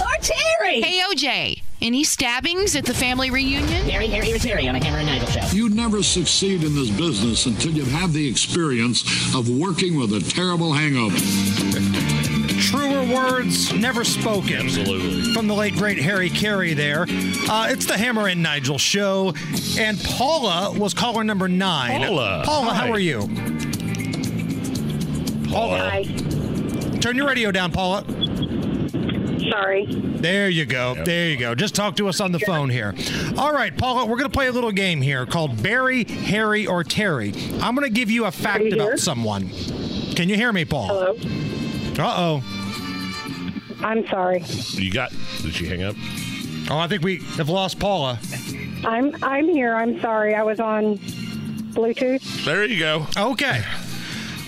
Or 0.01 0.17
Terry. 0.21 0.81
Hey, 0.81 1.03
OJ. 1.03 1.63
Any 1.83 2.05
stabbings 2.05 2.77
at 2.77 2.85
the 2.85 2.93
family 2.93 3.31
reunion? 3.31 3.89
Harry, 3.89 4.07
Harry, 4.09 4.27
here's 4.27 4.45
Harry 4.45 4.69
on 4.69 4.77
a 4.77 4.85
Hammer 4.85 4.99
and 4.99 5.07
Nigel 5.07 5.29
show. 5.29 5.57
You'd 5.57 5.75
never 5.75 6.03
succeed 6.03 6.63
in 6.63 6.75
this 6.75 6.91
business 6.91 7.47
until 7.47 7.73
you've 7.73 7.91
had 7.91 8.13
the 8.13 8.29
experience 8.29 9.03
of 9.35 9.49
working 9.49 9.97
with 9.97 10.13
a 10.13 10.21
terrible 10.21 10.75
hangover. 10.75 11.17
Truer 12.61 13.05
words 13.15 13.73
never 13.73 14.05
spoken. 14.05 14.55
Absolutely. 14.67 15.33
From 15.33 15.47
the 15.47 15.55
late, 15.55 15.75
great 15.75 15.99
Harry 15.99 16.29
Carey 16.29 16.75
there. 16.75 17.07
Uh, 17.49 17.69
it's 17.71 17.87
the 17.87 17.97
Hammer 17.97 18.29
and 18.29 18.43
Nigel 18.43 18.79
show. 18.79 19.33
And 19.79 19.99
Paula 20.01 20.79
was 20.79 20.93
caller 20.95 21.25
number 21.25 21.49
nine. 21.49 22.03
Paula. 22.03 22.43
Paula, 22.45 22.71
Hi. 22.73 22.87
how 22.87 22.93
are 22.93 22.99
you? 22.99 23.21
Paula. 25.51 26.05
Turn 27.01 27.17
your 27.17 27.27
radio 27.27 27.51
down, 27.51 27.73
Paula. 27.73 28.05
Sorry. 29.51 29.87
There 29.89 30.49
you 30.51 30.67
go. 30.67 30.95
There 31.03 31.31
you 31.31 31.39
go. 31.39 31.55
Just 31.55 31.75
talk 31.75 31.97
to 31.97 32.09
us 32.09 32.21
on 32.21 32.31
the 32.31 32.39
phone 32.41 32.69
here. 32.69 32.95
All 33.39 33.53
right, 33.53 33.77
Paula, 33.77 34.05
we're 34.05 34.19
going 34.19 34.31
to 34.31 34.37
play 34.37 34.49
a 34.49 34.53
little 34.53 34.71
game 34.71 35.01
here 35.01 35.25
called 35.27 35.63
Barry, 35.63 36.05
Harry, 36.05 36.67
or 36.67 36.85
Terry. 36.85 37.33
I'm 37.61 37.75
going 37.75 37.89
to 37.89 37.95
give 37.95 38.11
you 38.11 38.27
a 38.27 38.31
fact 38.31 38.65
you 38.65 38.75
about 38.75 38.85
here? 38.85 38.97
someone. 38.99 39.49
Can 40.15 40.29
you 40.29 40.37
hear 40.37 40.53
me, 40.53 40.65
Paul? 40.67 40.89
Hello. 40.89 41.50
Uh 42.01 42.15
oh. 42.17 42.43
I'm 43.83 44.07
sorry. 44.09 44.43
You 44.73 44.91
got? 44.93 45.13
Did 45.43 45.55
she 45.55 45.67
hang 45.67 45.83
up? 45.83 45.97
Oh, 46.71 46.79
I 46.79 46.87
think 46.89 47.03
we 47.03 47.19
have 47.37 47.49
lost 47.49 47.79
Paula. 47.79 48.19
I'm 48.85 49.15
I'm 49.23 49.47
here. 49.49 49.75
I'm 49.75 50.01
sorry. 50.01 50.35
I 50.35 50.43
was 50.43 50.61
on 50.61 50.99
Bluetooth. 50.99 52.45
There 52.45 52.65
you 52.65 52.79
go. 52.79 53.07
Okay. 53.17 53.63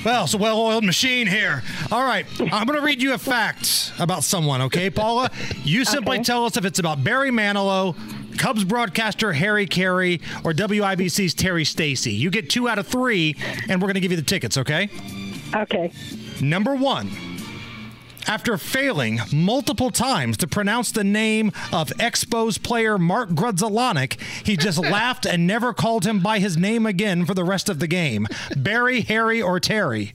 Well, 0.04 0.24
it's 0.24 0.34
a 0.34 0.38
well 0.38 0.60
oiled 0.60 0.84
machine 0.84 1.26
here. 1.28 1.62
All 1.92 2.02
right. 2.04 2.26
I'm 2.52 2.66
going 2.66 2.78
to 2.78 2.84
read 2.84 3.00
you 3.00 3.14
a 3.14 3.18
fact 3.18 3.92
about 4.00 4.24
someone, 4.24 4.60
okay, 4.62 4.90
Paula? 4.90 5.30
You 5.62 5.84
simply 5.84 6.16
Okay. 6.16 6.24
tell 6.24 6.44
us 6.44 6.56
if 6.56 6.64
it's 6.64 6.80
about 6.80 7.04
Barry 7.04 7.30
Manilow, 7.30 7.94
Cubs 8.36 8.64
broadcaster 8.64 9.32
Harry 9.32 9.64
Carey, 9.66 10.20
or 10.42 10.52
WIBC's 10.52 11.34
Terry 11.34 11.64
Stacy. 11.64 12.12
You 12.12 12.30
get 12.30 12.50
two 12.50 12.68
out 12.68 12.80
of 12.80 12.88
three, 12.88 13.36
and 13.68 13.80
we're 13.80 13.86
going 13.86 13.94
to 13.94 14.00
give 14.00 14.10
you 14.10 14.16
the 14.16 14.24
tickets, 14.24 14.58
okay? 14.58 14.88
Okay. 15.54 15.92
Number 16.40 16.74
one. 16.74 17.08
After 18.26 18.56
failing 18.56 19.20
multiple 19.32 19.90
times 19.90 20.36
to 20.38 20.46
pronounce 20.46 20.92
the 20.92 21.04
name 21.04 21.48
of 21.72 21.88
Expos 21.98 22.62
player 22.62 22.96
Mark 22.98 23.30
Grudzielanek, 23.30 24.20
he 24.46 24.56
just 24.56 24.78
laughed 24.82 25.26
and 25.26 25.46
never 25.46 25.72
called 25.74 26.06
him 26.06 26.20
by 26.20 26.38
his 26.38 26.56
name 26.56 26.86
again 26.86 27.26
for 27.26 27.34
the 27.34 27.44
rest 27.44 27.68
of 27.68 27.78
the 27.78 27.86
game. 27.86 28.26
Barry, 28.56 29.02
Harry, 29.02 29.42
or 29.42 29.58
Terry? 29.60 30.14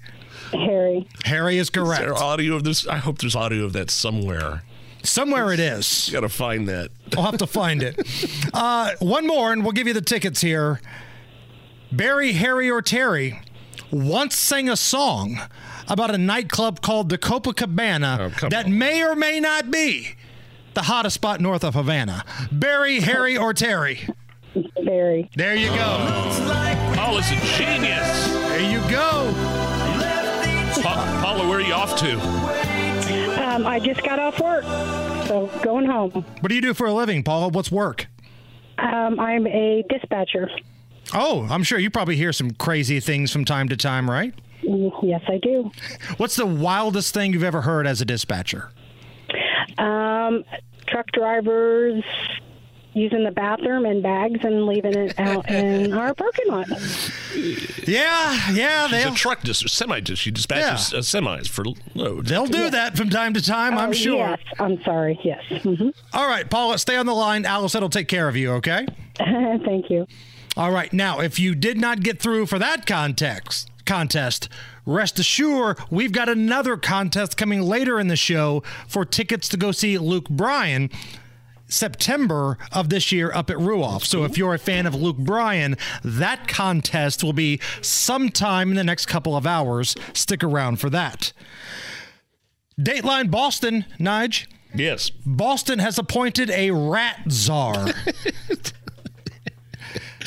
Harry. 0.51 1.07
Harry 1.25 1.57
is 1.57 1.63
Is 1.67 1.69
correct. 1.69 2.01
there 2.01 2.15
audio 2.15 2.55
of 2.55 2.63
this? 2.63 2.87
I 2.87 2.97
hope 2.97 3.17
there's 3.19 3.35
audio 3.35 3.65
of 3.65 3.73
that 3.73 3.91
somewhere. 3.91 4.63
Somewhere 5.03 5.51
it 5.53 5.59
is. 5.59 6.07
You 6.07 6.13
got 6.13 6.21
to 6.21 6.29
find 6.29 6.67
that. 6.69 6.89
I'll 7.15 7.23
have 7.23 7.37
to 7.37 7.47
find 7.47 7.83
it. 7.83 7.99
Uh, 8.53 8.91
one 8.99 9.27
more, 9.27 9.53
and 9.53 9.61
we'll 9.63 9.71
give 9.73 9.85
you 9.87 9.93
the 9.93 10.01
tickets 10.01 10.41
here. 10.41 10.81
Barry, 11.91 12.31
Harry, 12.31 12.71
or 12.71 12.81
Terry 12.81 13.39
once 13.91 14.37
sang 14.37 14.69
a 14.69 14.75
song 14.75 15.39
about 15.87 16.13
a 16.13 16.17
nightclub 16.17 16.81
called 16.81 17.09
the 17.09 17.17
Copacabana 17.17 18.33
Oh, 18.43 18.49
that 18.49 18.65
on. 18.65 18.77
may 18.77 19.01
or 19.03 19.15
may 19.15 19.39
not 19.39 19.71
be 19.71 20.09
the 20.73 20.83
hottest 20.83 21.15
spot 21.15 21.39
north 21.41 21.63
of 21.63 21.73
Havana. 21.73 22.23
Barry, 22.51 22.99
Harry, 22.99 23.37
or 23.37 23.53
Terry? 23.53 24.01
Barry. 24.85 25.29
There 25.35 25.55
you 25.55 25.67
go. 25.69 25.97
Paula's 26.95 27.29
a 27.31 27.35
genius. 27.57 28.27
There 28.33 28.71
you 28.71 28.79
go. 28.91 29.33
Pa- 30.81 31.21
Paula, 31.23 31.47
where 31.47 31.59
are 31.59 31.61
you 31.61 31.73
off 31.73 31.95
to? 31.99 32.19
Um, 33.43 33.65
I 33.65 33.79
just 33.79 34.03
got 34.03 34.19
off 34.19 34.39
work, 34.39 34.63
so 35.27 35.49
going 35.63 35.85
home. 35.85 36.11
What 36.11 36.49
do 36.49 36.55
you 36.55 36.61
do 36.61 36.73
for 36.73 36.85
a 36.87 36.93
living, 36.93 37.23
Paula? 37.23 37.47
What's 37.49 37.71
work? 37.71 38.07
Um, 38.77 39.19
I'm 39.19 39.47
a 39.47 39.83
dispatcher. 39.89 40.49
Oh, 41.13 41.47
I'm 41.49 41.63
sure 41.63 41.79
you 41.79 41.89
probably 41.89 42.15
hear 42.17 42.33
some 42.33 42.51
crazy 42.51 42.99
things 42.99 43.31
from 43.31 43.45
time 43.45 43.69
to 43.69 43.77
time, 43.77 44.09
right? 44.09 44.33
Mm, 44.63 44.91
Yes, 45.03 45.21
I 45.27 45.37
do. 45.37 45.71
What's 46.17 46.35
the 46.35 46.45
wildest 46.45 47.13
thing 47.13 47.33
you've 47.33 47.43
ever 47.43 47.61
heard 47.61 47.87
as 47.87 48.01
a 48.01 48.05
dispatcher? 48.05 48.71
Um, 49.77 50.43
truck 50.87 51.05
drivers 51.11 52.03
using 52.93 53.23
the 53.23 53.31
bathroom 53.31 53.85
in 53.85 54.01
bags 54.01 54.39
and 54.43 54.65
leaving 54.65 54.95
it 54.97 55.19
out 55.19 55.47
in 55.51 55.93
our 55.93 56.13
parking 56.15 56.47
lot. 56.47 56.67
Yeah, 57.87 58.51
yeah, 58.51 58.87
She's 58.87 59.03
they'll 59.03 59.13
a 59.13 59.15
truck 59.15 59.41
dis- 59.43 59.59
semi. 59.67 59.99
dis- 59.99 60.17
She 60.17 60.31
dispatches 60.31 60.93
uh, 60.93 60.97
semis 60.97 61.47
for 61.47 61.63
loads. 61.93 62.27
they'll 62.29 62.47
do 62.47 62.69
that 62.71 62.97
from 62.97 63.09
time 63.11 63.33
to 63.35 63.41
time. 63.41 63.77
I'm 63.77 63.89
Oh, 63.89 63.93
sure. 63.93 64.15
Yes, 64.17 64.39
I'm 64.59 64.81
sorry. 64.83 65.19
Yes. 65.23 65.43
hmm 65.61 65.89
All 66.13 66.27
right, 66.27 66.49
Paula, 66.49 66.79
stay 66.79 66.97
on 66.97 67.05
the 67.05 67.13
line. 67.13 67.45
Allison 67.45 67.81
will 67.81 67.89
take 67.89 68.07
care 68.07 68.27
of 68.27 68.35
you. 68.35 68.53
Okay. 68.53 68.87
Thank 69.17 69.89
you. 69.91 70.07
All 70.57 70.71
right. 70.71 70.91
Now, 70.91 71.19
if 71.19 71.39
you 71.39 71.53
did 71.53 71.77
not 71.77 72.01
get 72.01 72.19
through 72.19 72.47
for 72.47 72.57
that 72.57 72.87
context 72.87 73.69
contest, 73.85 74.49
rest 74.87 75.19
assured 75.19 75.77
we've 75.91 76.11
got 76.11 76.27
another 76.27 76.75
contest 76.77 77.37
coming 77.37 77.61
later 77.61 77.99
in 77.99 78.07
the 78.07 78.15
show 78.15 78.63
for 78.87 79.05
tickets 79.05 79.47
to 79.49 79.57
go 79.57 79.71
see 79.71 79.99
Luke 79.99 80.27
Bryan. 80.29 80.89
September 81.69 82.57
of 82.71 82.89
this 82.89 83.11
year 83.11 83.29
up 83.33 83.49
at 83.49 83.57
Ruoff. 83.57 84.05
So 84.05 84.23
if 84.23 84.37
you're 84.37 84.53
a 84.53 84.59
fan 84.59 84.85
of 84.85 84.95
Luke 84.95 85.17
Bryan, 85.17 85.75
that 86.01 86.47
contest 86.47 87.25
will 87.25 87.33
be 87.33 87.59
sometime 87.81 88.69
in 88.69 88.77
the 88.77 88.85
next 88.85 89.07
couple 89.07 89.35
of 89.35 89.45
hours. 89.45 89.93
Stick 90.13 90.45
around 90.45 90.79
for 90.79 90.89
that. 90.91 91.33
Dateline 92.79 93.29
Boston, 93.29 93.85
Nige. 93.99 94.47
Yes. 94.73 95.09
Boston 95.09 95.79
has 95.79 95.99
appointed 95.99 96.49
a 96.51 96.71
rat 96.71 97.23
czar. 97.29 97.87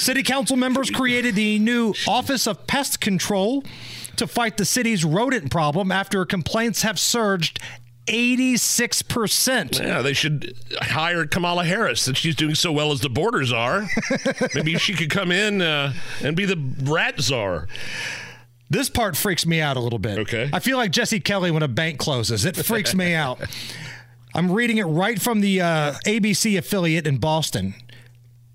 City 0.01 0.23
council 0.23 0.57
members 0.57 0.91
created 0.91 1.35
the 1.35 1.59
new 1.59 1.93
Office 2.09 2.47
of 2.47 2.67
Pest 2.67 3.01
Control 3.01 3.63
to 4.17 4.27
fight 4.27 4.57
the 4.57 4.65
city's 4.65 5.05
rodent 5.05 5.51
problem 5.51 5.93
after 5.93 6.25
complaints 6.25 6.81
have 6.83 6.99
surged 6.99 7.61
86%. 8.07 9.79
Yeah, 9.79 10.01
they 10.01 10.15
should 10.15 10.57
hire 10.81 11.27
Kamala 11.27 11.65
Harris 11.65 12.01
since 12.01 12.17
she's 12.17 12.35
doing 12.35 12.55
so 12.55 12.73
well 12.73 12.93
as 12.93 13.01
the 13.01 13.11
borders 13.11 13.53
are. 13.55 13.87
Maybe 14.55 14.79
she 14.79 14.95
could 14.95 15.11
come 15.11 15.31
in 15.31 15.61
uh, 15.61 15.93
and 16.23 16.35
be 16.35 16.47
the 16.47 16.57
rat 16.83 17.21
czar. 17.21 17.69
This 18.71 18.89
part 18.89 19.19
freaks 19.19 19.45
me 19.45 19.61
out 19.61 19.77
a 19.77 19.81
little 19.81 19.99
bit. 19.99 20.19
Okay. 20.21 20.49
I 20.53 20.61
feel 20.61 20.79
like 20.79 20.93
Jesse 20.93 21.21
Kelly 21.21 21.51
when 21.51 21.63
a 21.63 21.69
bank 21.69 21.99
closes. 21.99 22.47
It 22.47 22.57
freaks 22.57 22.95
me 22.95 23.15
out. 23.27 23.41
I'm 24.35 24.51
reading 24.51 24.79
it 24.79 24.85
right 24.85 25.21
from 25.21 25.41
the 25.41 25.61
uh, 25.61 25.93
ABC 26.07 26.57
affiliate 26.57 27.07
in 27.07 27.19
Boston. 27.19 27.75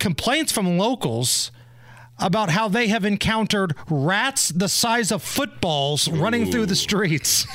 Complaints 0.09 0.51
from 0.51 0.77
locals 0.77 1.49
about 2.19 2.51
how 2.51 2.67
they 2.67 2.89
have 2.89 3.05
encountered 3.05 3.73
rats 3.89 4.49
the 4.49 4.69
size 4.69 5.11
of 5.11 5.23
footballs 5.23 6.07
running 6.07 6.51
through 6.51 6.67
the 6.67 6.75
streets. 6.75 7.47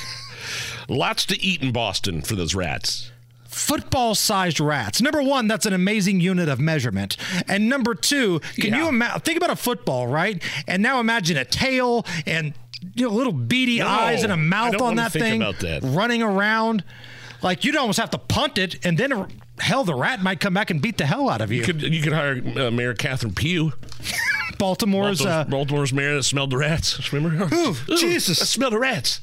Lots 0.89 1.25
to 1.27 1.41
eat 1.41 1.61
in 1.63 1.71
Boston 1.71 2.21
for 2.21 2.35
those 2.35 2.53
rats. 2.53 3.09
Football 3.45 4.15
sized 4.15 4.59
rats. 4.59 5.01
Number 5.01 5.23
one, 5.23 5.47
that's 5.47 5.65
an 5.65 5.71
amazing 5.71 6.19
unit 6.19 6.49
of 6.49 6.59
measurement. 6.59 7.15
And 7.47 7.69
number 7.69 7.95
two, 7.95 8.41
can 8.57 8.73
you 8.73 8.81
Yeah. 8.83 8.89
ima- 8.89 9.21
think 9.23 9.37
about 9.37 9.51
a 9.51 9.55
football, 9.55 10.07
right? 10.07 10.43
And 10.67 10.83
now 10.83 10.99
imagine 10.99 11.37
a 11.37 11.45
tail 11.45 12.05
and 12.25 12.53
you 12.95 13.07
know, 13.07 13.13
little 13.13 13.31
beady 13.31 13.79
No, 13.79 13.87
eyes 13.87 14.23
and 14.23 14.33
a 14.33 14.37
mouth 14.37 14.81
on 14.81 14.97
that 14.97 15.13
thing 15.13 15.41
about 15.41 15.59
that. 15.61 15.83
running 15.83 16.21
around. 16.21 16.83
Like 17.41 17.63
you'd 17.63 17.77
almost 17.77 17.97
have 17.97 18.09
to 18.09 18.17
punt 18.17 18.57
it, 18.57 18.85
and 18.85 18.97
then 18.97 19.25
hell, 19.59 19.83
the 19.83 19.95
rat 19.95 20.21
might 20.21 20.39
come 20.39 20.53
back 20.53 20.69
and 20.69 20.81
beat 20.81 20.97
the 20.97 21.05
hell 21.05 21.29
out 21.29 21.41
of 21.41 21.51
you. 21.51 21.59
You 21.59 21.63
could 21.63 21.81
you 21.81 22.01
could 22.01 22.13
hire 22.13 22.41
uh, 22.57 22.71
Mayor 22.71 22.93
Catherine 22.93 23.33
Pugh, 23.33 23.73
Baltimore's 24.57 25.19
Baltimore's, 25.19 25.25
uh, 25.25 25.43
Baltimore's 25.45 25.93
mayor 25.93 26.15
that 26.15 26.23
smelled 26.23 26.51
the 26.51 26.57
rats. 26.57 27.11
Remember? 27.13 27.53
Ooh, 27.53 27.75
Jesus. 27.97 28.41
I 28.41 28.45
smelled 28.45 28.73
the 28.73 28.79
rats. 28.79 29.21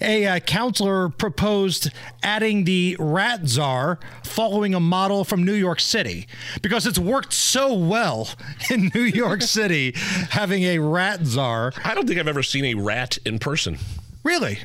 a 0.00 0.26
uh, 0.26 0.38
counselor 0.40 1.08
proposed 1.08 1.90
adding 2.22 2.64
the 2.64 2.96
rat 2.98 3.46
czar 3.46 3.98
following 4.24 4.74
a 4.74 4.80
model 4.80 5.24
from 5.24 5.44
New 5.44 5.54
York 5.54 5.80
City 5.80 6.26
because 6.60 6.86
it's 6.86 6.98
worked 6.98 7.32
so 7.32 7.72
well 7.72 8.28
in 8.70 8.90
New 8.94 9.02
York 9.02 9.42
City 9.58 9.92
having 10.30 10.64
a 10.64 10.78
rat 10.78 11.24
czar. 11.24 11.72
I 11.84 11.94
don't 11.94 12.06
think 12.06 12.18
I've 12.18 12.28
ever 12.28 12.42
seen 12.42 12.64
a 12.64 12.74
rat 12.74 13.18
in 13.24 13.38
person. 13.38 13.78
Really? 14.22 14.58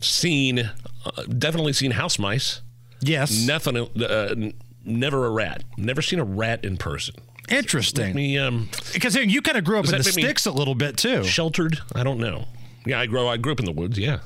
Seen, 0.00 0.58
uh, 0.60 1.22
definitely 1.38 1.72
seen 1.72 1.92
house 1.92 2.18
mice. 2.18 2.62
Yes. 3.00 3.46
Nothing. 3.46 3.76
Uh, 3.76 4.50
never 4.84 5.26
a 5.26 5.30
rat. 5.30 5.64
Never 5.76 6.02
seen 6.02 6.18
a 6.18 6.24
rat 6.24 6.64
in 6.64 6.76
person. 6.76 7.14
Interesting. 7.48 8.14
Me, 8.14 8.38
um, 8.38 8.68
Because 8.92 9.14
you 9.14 9.40
kind 9.40 9.56
of 9.56 9.64
grew 9.64 9.78
up 9.78 9.84
in 9.84 9.90
the 9.92 9.98
that 9.98 10.06
make 10.06 10.16
me- 10.16 10.22
sticks 10.22 10.46
a 10.46 10.50
little 10.50 10.74
bit 10.74 10.96
too. 10.96 11.22
sheltered. 11.24 11.78
I 11.94 12.02
don't 12.02 12.18
know. 12.18 12.46
Yeah, 12.84 13.00
I 13.00 13.06
grow. 13.06 13.28
I 13.28 13.36
grew 13.36 13.52
up 13.52 13.60
in 13.60 13.66
the 13.66 13.72
woods. 13.72 13.98
Yeah, 13.98 14.18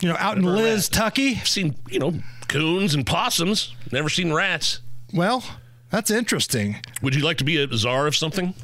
You 0.00 0.08
know, 0.08 0.16
out 0.18 0.36
in 0.36 0.44
Never 0.44 0.54
a 0.54 0.58
Liz. 0.58 0.88
Tucky. 0.88 1.36
I've 1.36 1.48
seen 1.48 1.74
you 1.90 1.98
know 1.98 2.14
coons 2.48 2.94
and 2.94 3.04
possums. 3.06 3.74
Never 3.92 4.08
seen 4.08 4.32
rats. 4.32 4.80
Well, 5.12 5.44
that's 5.90 6.10
interesting. 6.10 6.76
Would 7.02 7.14
you 7.16 7.22
like 7.22 7.38
to 7.38 7.44
be 7.44 7.56
a 7.62 7.66
czar 7.76 8.06
of 8.06 8.14
something? 8.16 8.54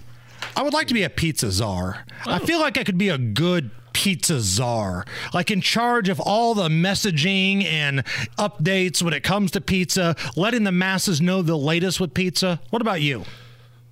I 0.56 0.62
would 0.62 0.72
like 0.72 0.86
to 0.88 0.94
be 0.94 1.02
a 1.02 1.10
pizza 1.10 1.50
czar. 1.50 2.04
I 2.26 2.38
feel 2.40 2.60
like 2.60 2.78
I 2.78 2.84
could 2.84 2.98
be 2.98 3.08
a 3.08 3.18
good 3.18 3.70
pizza 3.96 4.40
czar, 4.42 5.06
like 5.32 5.50
in 5.50 5.62
charge 5.62 6.10
of 6.10 6.20
all 6.20 6.52
the 6.52 6.68
messaging 6.68 7.64
and 7.64 8.04
updates 8.38 9.00
when 9.00 9.14
it 9.14 9.22
comes 9.22 9.50
to 9.50 9.58
pizza, 9.58 10.14
letting 10.36 10.64
the 10.64 10.70
masses 10.70 11.18
know 11.22 11.40
the 11.40 11.56
latest 11.56 11.98
with 11.98 12.12
pizza. 12.12 12.60
What 12.68 12.82
about 12.82 13.00
you? 13.00 13.24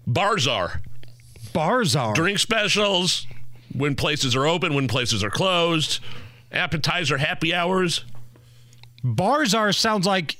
Bar 0.07 0.37
czar. 0.39 0.83
Bar 1.55 1.87
czar. 1.87 2.13
Drink 2.13 2.39
specials 2.39 3.27
when 3.73 3.95
places 3.95 4.37
are 4.37 4.47
open, 4.47 4.75
when 4.75 4.89
places 4.89 5.25
are 5.25 5.31
closed, 5.31 6.01
appetizer 6.53 7.17
happy 7.17 7.55
hours. 7.55 8.05
Bar 9.03 9.47
czar 9.47 9.73
sounds 9.73 10.07
like 10.07 10.37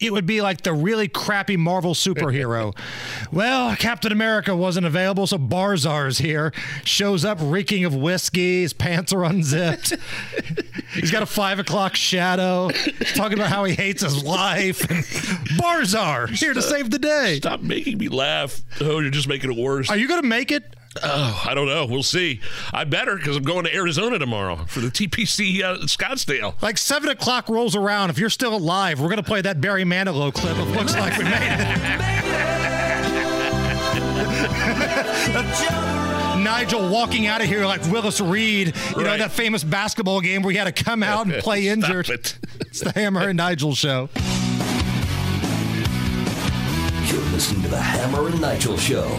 it 0.00 0.12
would 0.12 0.24
be 0.26 0.40
like 0.40 0.62
the 0.62 0.72
really 0.72 1.08
crappy 1.08 1.58
Marvel 1.58 1.92
superhero. 1.92 2.76
well, 3.32 3.76
Captain 3.76 4.10
America 4.10 4.56
wasn't 4.56 4.86
available, 4.86 5.26
so 5.26 5.36
Barzar's 5.36 6.18
here. 6.18 6.52
Shows 6.84 7.24
up 7.24 7.38
reeking 7.40 7.84
of 7.84 7.94
whiskey. 7.94 8.62
His 8.62 8.72
pants 8.72 9.12
are 9.12 9.24
unzipped. 9.24 9.94
He's 10.94 11.10
got 11.10 11.22
a 11.22 11.26
five 11.26 11.58
o'clock 11.58 11.96
shadow. 11.96 12.70
Talking 13.14 13.38
about 13.38 13.50
how 13.50 13.64
he 13.64 13.74
hates 13.74 14.02
his 14.02 14.24
life. 14.24 14.86
Bar 15.58 15.84
czar 15.84 16.26
here 16.28 16.54
to 16.54 16.62
save 16.62 16.90
the 16.90 16.98
day. 16.98 17.36
Stop 17.36 17.60
making 17.60 17.98
me 17.98 18.08
laugh. 18.08 18.62
Oh, 18.80 19.00
you're 19.00 19.10
just 19.10 19.28
making 19.28 19.52
it 19.52 19.58
worse. 19.58 19.90
Are 19.90 19.96
you 19.96 20.08
going 20.08 20.22
to 20.22 20.28
make 20.28 20.50
it? 20.50 20.76
Oh, 21.02 21.44
I 21.46 21.54
don't 21.54 21.66
know. 21.66 21.86
We'll 21.86 22.02
see. 22.02 22.40
I 22.72 22.82
better 22.84 23.16
because 23.16 23.36
I'm 23.36 23.44
going 23.44 23.64
to 23.64 23.74
Arizona 23.74 24.18
tomorrow 24.18 24.56
for 24.66 24.80
the 24.80 24.88
TPC 24.88 25.62
uh, 25.62 25.76
Scottsdale. 25.84 26.60
Like 26.60 26.78
seven 26.78 27.10
o'clock 27.10 27.48
rolls 27.48 27.76
around. 27.76 28.10
If 28.10 28.18
you're 28.18 28.28
still 28.28 28.54
alive, 28.56 29.00
we're 29.00 29.06
going 29.06 29.18
to 29.18 29.22
play 29.22 29.40
that 29.42 29.60
Barry 29.60 29.84
Manilow 29.84 30.34
clip. 30.34 30.56
It 30.56 30.64
looks 30.64 30.94
like 30.94 31.16
we 31.16 31.24
made 31.24 31.32
it. 31.32 31.80
Nigel 36.42 36.88
walking 36.88 37.26
out 37.28 37.40
of 37.40 37.46
here 37.46 37.66
like 37.66 37.82
Willis 37.84 38.20
Reed, 38.20 38.68
you 38.68 38.96
right. 38.96 39.04
know, 39.04 39.18
that 39.18 39.30
famous 39.30 39.62
basketball 39.62 40.20
game 40.20 40.42
where 40.42 40.50
he 40.50 40.58
had 40.58 40.74
to 40.74 40.84
come 40.84 41.04
out 41.04 41.26
and 41.26 41.34
play 41.42 41.68
injured. 41.68 42.08
It. 42.08 42.36
it's 42.60 42.80
the 42.80 42.90
Hammer 42.92 43.28
and 43.28 43.36
Nigel 43.36 43.76
show. 43.76 44.08
You're 47.06 47.30
listening 47.30 47.62
to 47.62 47.68
the 47.68 47.80
Hammer 47.80 48.26
and 48.26 48.40
Nigel 48.40 48.76
show 48.76 49.16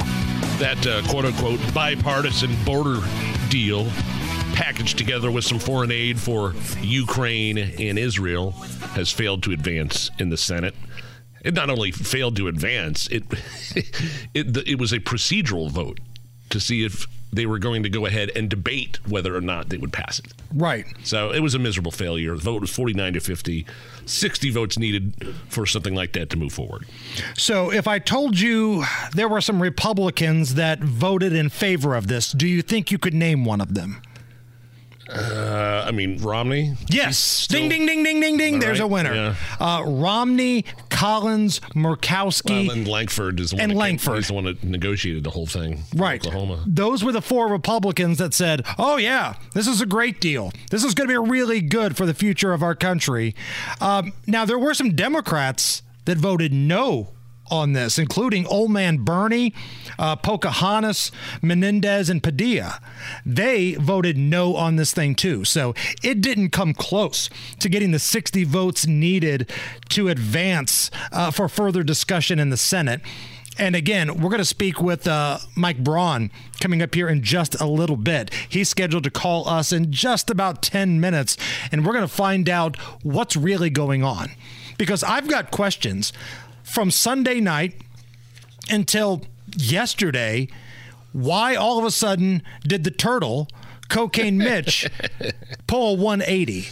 that 0.62 0.86
uh, 0.86 1.02
quote 1.10 1.26
unquote 1.26 1.60
bipartisan 1.74 2.56
border 2.64 3.00
deal 3.50 3.86
packaged 4.54 4.96
together 4.96 5.32
with 5.32 5.44
some 5.44 5.58
foreign 5.58 5.90
aid 5.92 6.20
for 6.20 6.54
Ukraine 6.82 7.58
and 7.58 7.98
Israel 7.98 8.52
has 8.94 9.12
failed 9.12 9.42
to 9.42 9.54
advance 9.54 10.12
in 10.20 10.30
the 10.30 10.38
Senate. 10.38 10.76
It 11.44 11.56
not 11.56 11.72
only 11.72 11.90
failed 11.90 12.36
to 12.36 12.48
advance, 12.48 13.08
it 13.08 13.24
it, 14.36 14.56
it 14.68 14.78
was 14.78 14.94
a 14.94 15.00
procedural 15.00 15.72
vote 15.72 16.00
to 16.52 16.60
see 16.60 16.86
if 16.86 17.08
they 17.34 17.46
were 17.46 17.60
going 17.60 17.84
to 17.84 17.90
go 17.90 18.06
ahead 18.06 18.32
and 18.36 18.50
debate 18.50 19.00
whether 19.08 19.36
or 19.36 19.42
not 19.42 19.70
they 19.70 19.78
would 19.78 19.94
pass 19.94 20.20
it. 20.20 20.34
Right. 20.54 20.86
So 21.04 21.32
it 21.32 21.40
was 21.40 21.56
a 21.56 21.60
miserable 21.60 21.92
failure. 21.92 22.36
The 22.36 22.42
vote 22.42 22.62
was 22.62 22.72
49 22.72 23.14
to 23.14 23.20
50. 23.20 23.66
60 24.06 24.50
votes 24.50 24.78
needed 24.78 25.36
for 25.48 25.66
something 25.66 25.96
like 25.96 26.14
that 26.14 26.30
to 26.32 26.38
move 26.38 26.52
forward. 26.52 26.86
So 27.36 27.72
if 27.72 27.88
I 27.88 28.00
told 28.00 28.40
you 28.40 28.84
there 29.14 29.30
were 29.30 29.42
some 29.42 29.62
Republicans 29.62 30.56
that 30.56 30.80
voted 30.80 31.34
in 31.34 31.50
favor 31.50 31.96
of 31.96 32.08
this, 32.08 32.32
do 32.32 32.48
you 32.48 32.62
think 32.62 32.92
you 32.92 32.98
could 32.98 33.14
name 33.14 33.46
one 33.46 33.62
of 33.62 33.74
them? 33.74 34.02
Uh, 35.10 35.84
I 35.86 35.92
mean, 35.92 36.22
Romney? 36.22 36.76
Yes. 36.88 37.48
Ding, 37.48 37.68
ding, 37.68 37.86
ding, 37.86 38.04
ding, 38.04 38.22
ding, 38.22 38.38
ding. 38.38 38.60
There's 38.60 38.80
right. 38.80 38.86
a 38.86 38.88
winner. 38.88 39.14
Yeah. 39.14 39.36
Uh, 39.60 39.84
Romney, 39.86 40.66
Collins, 41.02 41.60
Murkowski. 41.74 42.68
Well, 42.68 42.78
and 42.78 42.88
Lankford 42.88 43.40
is 43.40 43.50
the 43.50 43.56
one 43.56 43.64
and 43.64 43.76
Lankford. 43.76 44.18
He's 44.18 44.28
the 44.28 44.36
one 44.36 44.44
that 44.44 44.64
negotiated 44.64 45.24
the 45.24 45.32
whole 45.32 45.48
thing. 45.48 45.82
Right. 45.96 46.24
Oklahoma. 46.24 46.64
Those 46.68 47.04
were 47.04 47.12
the 47.12 47.24
four 47.24 47.48
Republicans 47.48 48.20
that 48.20 48.36
said, 48.36 48.64
oh, 48.78 48.98
yeah, 48.98 49.34
this 49.56 49.66
is 49.66 49.82
a 49.82 49.88
great 49.88 50.22
deal. 50.22 50.52
This 50.70 50.84
is 50.84 50.94
going 50.94 51.10
to 51.10 51.22
be 51.24 51.30
really 51.30 51.60
good 51.60 51.98
for 51.98 52.06
the 52.06 52.14
future 52.14 52.54
of 52.54 52.62
our 52.62 52.76
country. 52.76 53.34
Um, 53.80 54.14
now, 54.28 54.46
there 54.46 54.60
were 54.60 54.76
some 54.76 54.96
Democrats 54.96 55.82
that 56.06 56.20
voted 56.20 56.54
no 56.54 57.10
on 57.52 57.74
this, 57.74 58.00
including 58.00 58.48
Old 58.48 58.72
Man 58.72 58.98
Bernie, 58.98 59.54
uh, 60.00 60.16
Pocahontas, 60.16 61.12
Menendez, 61.42 62.10
and 62.10 62.24
Padilla. 62.24 62.80
They 63.26 63.74
voted 63.76 64.18
no 64.18 64.56
on 64.56 64.78
this 64.78 64.94
thing 64.94 65.14
too. 65.16 65.44
So 65.44 65.76
it 66.02 66.22
didn't 66.22 66.50
come 66.50 66.74
close 66.74 67.30
to 67.60 67.70
getting 67.70 67.92
the 67.92 68.00
60 68.00 68.44
votes 68.46 68.88
needed 68.88 69.52
to 69.90 70.08
advance 70.08 70.90
uh, 71.12 71.32
for 71.32 71.48
further 71.48 71.84
discussion 71.84 72.40
in 72.40 72.50
the 72.50 72.58
Senate. 72.58 73.02
And 73.58 73.76
again, 73.76 74.16
we're 74.16 74.30
going 74.30 74.40
to 74.40 74.46
speak 74.46 74.82
with 74.82 75.08
uh, 75.08 75.40
Mike 75.56 75.84
Braun 75.84 76.32
coming 76.62 76.82
up 76.82 76.96
here 76.96 77.10
in 77.10 77.22
just 77.22 77.60
a 77.60 77.66
little 77.66 77.98
bit. 77.98 78.34
He's 78.48 78.70
scheduled 78.70 79.04
to 79.04 79.12
call 79.12 79.48
us 79.48 79.74
in 79.74 79.92
just 79.92 80.30
about 80.30 80.62
10 80.64 81.00
minutes, 81.00 81.38
and 81.72 81.86
we're 81.86 81.94
going 81.94 82.08
to 82.08 82.14
find 82.14 82.50
out 82.50 82.78
what's 83.04 83.36
really 83.36 83.70
going 83.70 84.04
on. 84.04 84.32
Because 84.78 85.04
I've 85.04 85.28
got 85.28 85.52
questions 85.52 86.12
from 86.72 86.90
Sunday 86.90 87.42
night 87.42 87.76
until 88.70 89.22
yesterday, 89.56 90.48
why 91.12 91.56
all 91.56 91.78
of 91.78 91.86
a 91.86 91.92
sudden 91.92 92.42
did 92.64 92.84
the 92.84 92.92
turtle, 92.92 93.48
Cocaine 93.90 94.38
Mitch, 94.38 94.90
pull 95.68 95.98
180? 95.98 96.70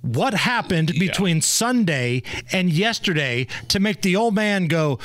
What 0.00 0.32
happened 0.32 0.94
yeah. 0.94 1.00
between 1.00 1.42
Sunday 1.42 2.22
and 2.52 2.70
yesterday 2.70 3.46
to 3.68 3.80
make 3.80 4.00
the 4.00 4.16
old 4.16 4.34
man 4.34 4.66
go, 4.66 4.98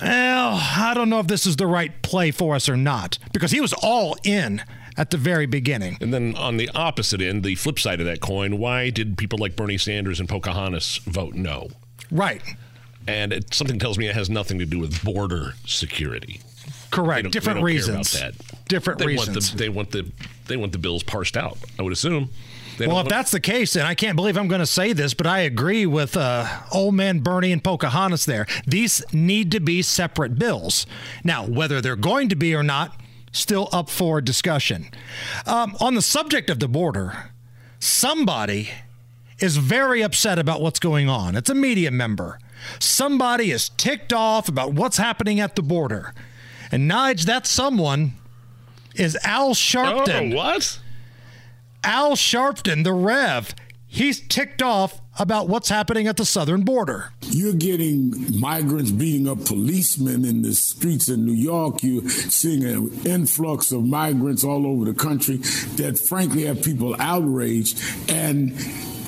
well, 0.00 0.58
I 0.60 0.92
don't 0.94 1.08
know 1.08 1.20
if 1.20 1.28
this 1.28 1.46
is 1.46 1.56
the 1.56 1.66
right 1.66 2.02
play 2.02 2.32
for 2.32 2.56
us 2.56 2.68
or 2.68 2.76
not? 2.76 3.18
Because 3.32 3.52
he 3.52 3.60
was 3.60 3.72
all 3.74 4.16
in 4.24 4.62
at 4.96 5.10
the 5.10 5.16
very 5.16 5.46
beginning. 5.46 5.96
And 6.00 6.12
then 6.12 6.34
on 6.34 6.56
the 6.56 6.68
opposite 6.74 7.20
end, 7.20 7.44
the 7.44 7.54
flip 7.54 7.78
side 7.78 8.00
of 8.00 8.06
that 8.06 8.20
coin, 8.20 8.58
why 8.58 8.90
did 8.90 9.16
people 9.16 9.38
like 9.38 9.54
Bernie 9.54 9.78
Sanders 9.78 10.18
and 10.18 10.28
Pocahontas 10.28 10.96
vote 10.98 11.34
no? 11.34 11.68
Right 12.10 12.42
and 13.06 13.32
it, 13.32 13.54
something 13.54 13.78
tells 13.78 13.98
me 13.98 14.08
it 14.08 14.14
has 14.14 14.30
nothing 14.30 14.58
to 14.58 14.66
do 14.66 14.78
with 14.78 15.02
border 15.04 15.54
security. 15.66 16.40
Correct. 16.90 17.30
Different 17.30 17.62
reasons. 17.62 18.20
Different 18.68 18.98
they 18.98 19.06
reasons. 19.06 19.28
Want 19.28 19.50
the, 19.50 19.56
they 19.56 19.68
want 19.68 19.90
the 19.90 20.06
they 20.46 20.56
want 20.56 20.72
the 20.72 20.78
bills 20.78 21.02
parsed 21.02 21.36
out. 21.36 21.58
I 21.78 21.82
would 21.82 21.92
assume. 21.92 22.30
They 22.78 22.86
well, 22.86 23.00
if 23.00 23.08
that's 23.08 23.30
the 23.30 23.40
case, 23.40 23.76
and 23.76 23.86
I 23.86 23.94
can't 23.94 24.16
believe 24.16 24.36
I'm 24.36 24.48
going 24.48 24.60
to 24.60 24.66
say 24.66 24.92
this, 24.92 25.14
but 25.14 25.26
I 25.26 25.40
agree 25.40 25.84
with 25.84 26.16
uh, 26.16 26.46
old 26.72 26.94
man 26.94 27.20
Bernie 27.20 27.52
and 27.52 27.62
Pocahontas 27.62 28.24
there. 28.24 28.46
These 28.66 29.04
need 29.12 29.52
to 29.52 29.60
be 29.60 29.82
separate 29.82 30.38
bills. 30.38 30.86
Now, 31.22 31.46
whether 31.46 31.80
they're 31.80 31.96
going 31.96 32.28
to 32.30 32.36
be 32.36 32.54
or 32.54 32.62
not, 32.62 32.98
still 33.30 33.68
up 33.72 33.90
for 33.90 34.20
discussion. 34.20 34.90
Um, 35.46 35.76
on 35.80 35.94
the 35.94 36.02
subject 36.02 36.48
of 36.50 36.60
the 36.60 36.68
border, 36.68 37.30
somebody 37.78 38.70
is 39.38 39.56
very 39.56 40.02
upset 40.02 40.38
about 40.38 40.60
what's 40.60 40.78
going 40.78 41.08
on. 41.08 41.36
It's 41.36 41.50
a 41.50 41.54
media 41.54 41.90
member. 41.90 42.38
Somebody 42.78 43.50
is 43.50 43.70
ticked 43.70 44.12
off 44.12 44.48
about 44.48 44.74
what's 44.74 44.96
happening 44.96 45.40
at 45.40 45.56
the 45.56 45.62
border. 45.62 46.14
And 46.70 46.90
Nige, 46.90 47.24
that 47.24 47.46
someone 47.46 48.14
is 48.94 49.16
Al 49.24 49.54
Sharpton. 49.54 50.32
Oh, 50.32 50.36
what? 50.36 50.78
Al 51.84 52.12
Sharpton, 52.12 52.84
the 52.84 52.92
Rev. 52.92 53.54
He's 53.86 54.26
ticked 54.26 54.62
off 54.62 55.02
about 55.18 55.48
what's 55.48 55.68
happening 55.68 56.06
at 56.06 56.16
the 56.16 56.24
southern 56.24 56.62
border. 56.62 57.12
You're 57.20 57.52
getting 57.52 58.40
migrants 58.40 58.90
beating 58.90 59.28
up 59.28 59.44
policemen 59.44 60.24
in 60.24 60.40
the 60.40 60.54
streets 60.54 61.10
in 61.10 61.26
New 61.26 61.34
York. 61.34 61.82
You're 61.82 62.08
seeing 62.08 62.64
an 62.64 62.90
influx 63.04 63.70
of 63.70 63.84
migrants 63.84 64.44
all 64.44 64.66
over 64.66 64.86
the 64.86 64.94
country 64.94 65.36
that, 65.76 65.98
frankly, 65.98 66.44
have 66.44 66.62
people 66.62 66.96
outraged. 66.98 67.78
And 68.08 68.54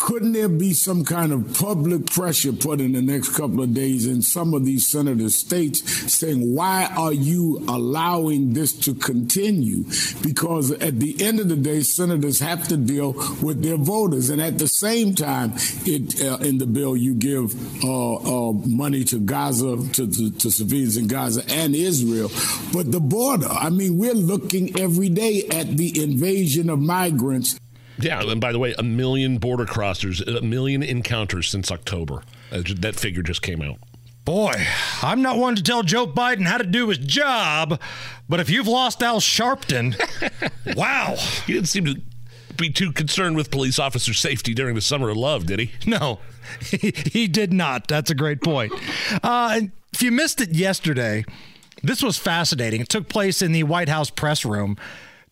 couldn't 0.04 0.32
there 0.32 0.50
be 0.50 0.74
some 0.74 1.02
kind 1.02 1.32
of 1.32 1.54
public 1.54 2.04
pressure 2.04 2.52
put 2.52 2.78
in 2.78 2.92
the 2.92 3.00
next 3.00 3.30
couple 3.30 3.62
of 3.62 3.72
days 3.72 4.06
in 4.06 4.20
some 4.20 4.52
of 4.52 4.66
these 4.66 4.86
senator 4.86 5.30
states 5.30 5.80
saying, 6.12 6.54
why 6.54 6.84
are 6.94 7.14
you 7.14 7.64
allowing 7.68 8.52
this 8.52 8.74
to 8.74 8.92
continue? 8.92 9.82
Because 10.22 10.72
at 10.72 11.00
the 11.00 11.16
end 11.24 11.40
of 11.40 11.48
the 11.48 11.56
day, 11.56 11.80
senators 11.80 12.38
have 12.40 12.68
to 12.68 12.76
deal 12.76 13.12
with 13.40 13.62
their 13.62 13.78
voters. 13.78 14.28
And 14.28 14.42
at 14.42 14.58
the 14.58 14.68
same 14.68 15.14
time, 15.14 15.54
it, 15.86 16.22
uh, 16.22 16.36
in 16.44 16.58
the 16.58 16.66
bill, 16.66 16.98
you 16.98 17.14
give 17.14 17.54
uh, 17.82 18.48
uh, 18.48 18.52
money 18.52 19.04
to 19.04 19.18
Gaza, 19.18 19.78
to, 19.94 20.06
to, 20.06 20.30
to 20.32 20.50
civilians 20.50 20.98
in 20.98 21.06
Gaza 21.06 21.50
and 21.50 21.74
Israel. 21.74 22.30
But 22.74 22.92
the 22.92 23.00
border, 23.00 23.48
I 23.48 23.70
mean, 23.70 23.96
we're 23.96 24.12
looking 24.12 24.78
every 24.78 25.08
day 25.08 25.44
at 25.50 25.78
the 25.78 26.02
invasion 26.02 26.68
of 26.68 26.78
migrants 26.78 27.58
yeah, 27.98 28.22
and 28.22 28.40
by 28.40 28.52
the 28.52 28.58
way, 28.58 28.74
a 28.78 28.82
million 28.82 29.38
border 29.38 29.64
crossers, 29.64 30.20
a 30.26 30.42
million 30.42 30.82
encounters 30.82 31.48
since 31.48 31.70
October. 31.70 32.22
Uh, 32.50 32.62
that 32.76 32.96
figure 32.96 33.22
just 33.22 33.42
came 33.42 33.62
out. 33.62 33.78
Boy, 34.24 34.54
I'm 35.02 35.20
not 35.20 35.36
one 35.36 35.54
to 35.56 35.62
tell 35.62 35.82
Joe 35.82 36.06
Biden 36.06 36.44
how 36.46 36.56
to 36.56 36.64
do 36.64 36.88
his 36.88 36.98
job, 36.98 37.78
but 38.28 38.40
if 38.40 38.48
you've 38.48 38.66
lost 38.66 39.02
Al 39.02 39.20
Sharpton, 39.20 39.94
wow. 40.76 41.16
He 41.46 41.52
didn't 41.52 41.68
seem 41.68 41.84
to 41.84 42.00
be 42.56 42.70
too 42.70 42.90
concerned 42.90 43.36
with 43.36 43.50
police 43.50 43.78
officer 43.78 44.14
safety 44.14 44.54
during 44.54 44.74
the 44.74 44.80
summer 44.80 45.10
of 45.10 45.16
love, 45.18 45.46
did 45.46 45.60
he? 45.60 45.72
No, 45.86 46.20
he, 46.60 46.92
he 47.12 47.28
did 47.28 47.52
not. 47.52 47.86
That's 47.86 48.10
a 48.10 48.14
great 48.14 48.40
point. 48.42 48.72
Uh, 49.22 49.60
if 49.92 50.02
you 50.02 50.10
missed 50.10 50.40
it 50.40 50.54
yesterday, 50.54 51.24
this 51.82 52.02
was 52.02 52.16
fascinating. 52.16 52.80
It 52.80 52.88
took 52.88 53.08
place 53.10 53.42
in 53.42 53.52
the 53.52 53.64
White 53.64 53.90
House 53.90 54.08
press 54.08 54.44
room. 54.44 54.78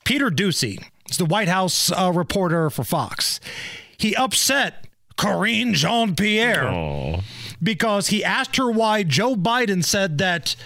Peter 0.05 0.29
Doocy, 0.29 0.85
It's 1.13 1.19
the 1.19 1.27
White 1.27 1.49
House 1.49 1.93
uh, 1.93 2.11
reporter 2.11 2.71
for 2.71 2.85
Fox. 2.85 3.39
He 3.99 4.17
upset 4.17 4.87
Karine 5.19 5.75
Jean 5.75 6.17
Pierre 6.17 7.21
because 7.63 8.07
he 8.07 8.25
asked 8.25 8.57
her 8.57 8.71
why 8.71 9.03
Joe 9.03 9.37
Biden 9.37 9.85
said 9.85 10.17
that, 10.17 10.57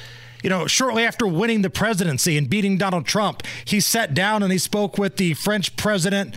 you 0.44 0.48
know, 0.48 0.68
shortly 0.68 1.02
after 1.04 1.26
winning 1.26 1.62
the 1.62 1.68
presidency 1.68 2.38
and 2.38 2.48
beating 2.48 2.78
Donald 2.78 3.06
Trump, 3.06 3.42
he 3.64 3.80
sat 3.80 4.14
down 4.14 4.44
and 4.44 4.52
he 4.52 4.58
spoke 4.58 4.98
with 4.98 5.16
the 5.16 5.34
French 5.34 5.74
president, 5.74 6.36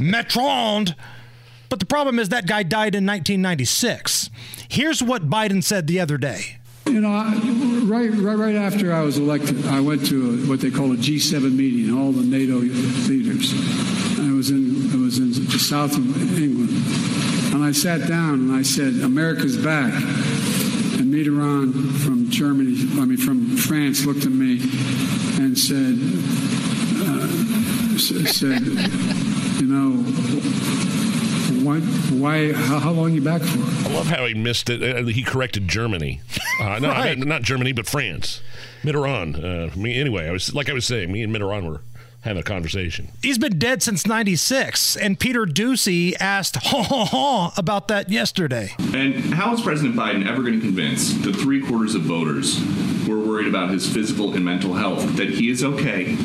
Macron. 0.00 0.86
But 1.68 1.78
the 1.78 1.86
problem 1.86 2.18
is 2.18 2.30
that 2.30 2.48
guy 2.48 2.64
died 2.64 2.96
in 2.96 3.06
1996. 3.06 4.30
Here's 4.68 5.00
what 5.00 5.30
Biden 5.30 5.62
said 5.62 5.86
the 5.86 6.00
other 6.00 6.18
day. 6.18 6.58
You 6.86 7.00
know, 7.00 7.10
I, 7.10 7.32
right, 7.84 8.10
right, 8.10 8.36
right 8.36 8.54
after 8.54 8.92
I 8.92 9.00
was 9.00 9.18
elected, 9.18 9.66
I 9.66 9.80
went 9.80 10.06
to 10.06 10.34
a, 10.34 10.48
what 10.48 10.60
they 10.60 10.70
call 10.70 10.92
a 10.92 10.96
G7 10.96 11.54
meeting, 11.56 11.96
all 11.96 12.12
the 12.12 12.22
NATO 12.22 12.58
leaders. 12.58 13.52
I 14.20 14.30
was 14.32 14.50
in, 14.50 14.92
I 14.92 14.96
was 14.96 15.18
in 15.18 15.32
the 15.32 15.58
south 15.58 15.96
of 15.96 16.38
England, 16.38 16.70
and 17.54 17.64
I 17.64 17.72
sat 17.72 18.06
down 18.06 18.34
and 18.34 18.52
I 18.52 18.62
said, 18.62 18.94
"America's 19.02 19.56
back." 19.56 19.94
And 19.94 21.12
Mitterrand 21.12 21.72
from 22.04 22.30
Germany, 22.30 22.76
I 23.00 23.06
mean 23.06 23.16
from 23.16 23.56
France, 23.56 24.04
looked 24.04 24.26
at 24.26 24.32
me 24.32 24.60
and 25.42 25.58
said, 25.58 25.98
uh, 27.00 27.98
"said, 28.28 28.60
you 29.60 29.66
know." 29.66 30.23
Why? 31.64 31.80
Why? 31.80 32.52
How, 32.52 32.78
how 32.78 32.90
long 32.92 33.06
are 33.06 33.14
you 33.14 33.20
back 33.22 33.42
for? 33.42 33.58
I 33.88 33.92
love 33.94 34.06
how 34.06 34.26
he 34.26 34.34
missed 34.34 34.68
it. 34.70 34.82
Uh, 34.82 35.04
he 35.06 35.22
corrected 35.22 35.66
Germany. 35.68 36.20
Uh, 36.60 36.78
no, 36.78 36.88
Right. 36.90 37.16
not, 37.18 37.26
not 37.26 37.42
Germany, 37.42 37.72
but 37.72 37.86
France. 37.86 38.40
Mitterrand. 38.82 39.42
Uh, 39.42 39.76
me 39.76 39.98
anyway. 39.98 40.28
I 40.28 40.30
was 40.32 40.54
like 40.54 40.68
I 40.68 40.72
was 40.72 40.84
saying. 40.86 41.10
Me 41.10 41.22
and 41.22 41.34
Mitterrand 41.34 41.66
were 41.68 41.80
having 42.20 42.40
a 42.40 42.44
conversation. 42.44 43.08
He's 43.22 43.38
been 43.38 43.58
dead 43.58 43.82
since 43.82 44.06
96. 44.06 44.96
And 44.96 45.18
Peter 45.18 45.44
Doocy 45.46 46.14
asked 46.20 46.56
ha 46.56 46.82
ha 46.82 47.04
ha 47.04 47.52
about 47.56 47.88
that 47.88 48.08
yesterday. 48.10 48.72
And 48.94 49.14
how 49.34 49.52
is 49.54 49.60
President 49.60 49.94
Biden 49.96 50.26
ever 50.26 50.42
going 50.42 50.54
to 50.54 50.60
convince 50.66 51.12
the 51.14 51.32
three 51.32 51.60
quarters 51.66 51.94
of 51.94 52.02
voters 52.02 52.58
who 53.06 53.12
are 53.22 53.26
worried 53.26 53.46
about 53.48 53.70
his 53.70 53.90
physical 53.92 54.32
and 54.34 54.44
mental 54.44 54.74
health 54.74 55.16
that 55.16 55.28
he 55.30 55.50
is 55.50 55.62
okay, 55.64 56.16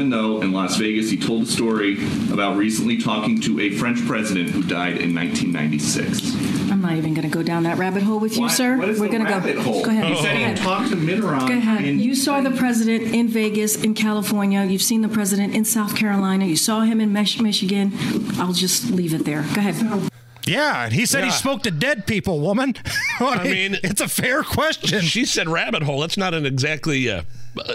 even 0.00 0.08
though 0.10 0.40
in 0.40 0.50
Las 0.50 0.76
Vegas 0.78 1.10
he 1.10 1.16
told 1.18 1.42
a 1.42 1.46
story 1.46 2.02
about 2.32 2.56
recently 2.56 2.96
talking 2.96 3.38
to 3.38 3.60
a 3.60 3.70
French 3.72 4.02
president 4.06 4.48
who 4.48 4.62
died 4.62 4.96
in 4.96 5.14
1996? 5.14 6.70
I'm 6.72 6.80
not 6.80 6.92
even 6.96 7.12
going 7.12 7.28
to 7.28 7.34
go 7.36 7.42
down 7.42 7.64
that 7.64 7.76
rabbit 7.76 8.02
hole 8.02 8.18
with 8.18 8.34
you, 8.36 8.42
Why- 8.44 8.48
sir. 8.48 8.78
what 8.78 8.88
is 8.88 8.98
We're 8.98 9.08
the 9.08 9.12
going 9.18 9.26
to 9.26 9.30
rabbit 9.30 9.56
go. 9.56 9.62
hole? 9.62 9.84
Go 9.84 9.90
ahead. 9.90 10.04
He 10.06 10.16
said 10.22 10.36
he 10.38 10.54
Go 10.54 10.62
talked 10.62 10.88
to 10.88 10.96
Mitterrand. 10.96 11.48
Go 11.48 11.52
ahead. 11.54 11.84
in- 11.84 12.00
you 12.00 12.14
saw 12.14 12.40
the 12.40 12.50
president 12.52 13.14
in 13.14 13.28
Vegas, 13.28 13.76
in 13.84 13.92
California. 13.92 14.64
You've 14.64 14.80
seen 14.80 15.02
the 15.02 15.08
president 15.10 15.54
in 15.54 15.66
South 15.66 15.94
Carolina. 15.94 16.46
You 16.46 16.56
saw 16.56 16.80
him 16.80 16.98
in 16.98 17.12
Mich- 17.12 17.42
Michigan. 17.42 17.92
I'll 18.38 18.54
just 18.54 18.90
leave 18.90 19.12
it 19.12 19.26
there. 19.26 19.42
Go 19.54 19.60
ahead. 19.60 20.10
Yeah, 20.46 20.84
and 20.84 20.94
he 20.94 21.04
said 21.04 21.24
he 21.24 21.30
spoke 21.30 21.62
to 21.64 21.70
dead 21.70 22.06
people, 22.06 22.40
woman. 22.40 22.74
I 23.20 23.44
mean, 23.44 23.76
it's 23.84 24.00
a 24.00 24.08
fair 24.08 24.42
question. 24.42 25.02
She 25.02 25.26
said 25.26 25.46
rabbit 25.50 25.82
hole. 25.82 26.00
That's 26.00 26.16
not 26.16 26.32
an 26.32 26.46
exactly 26.46 27.10
uh, 27.10 27.22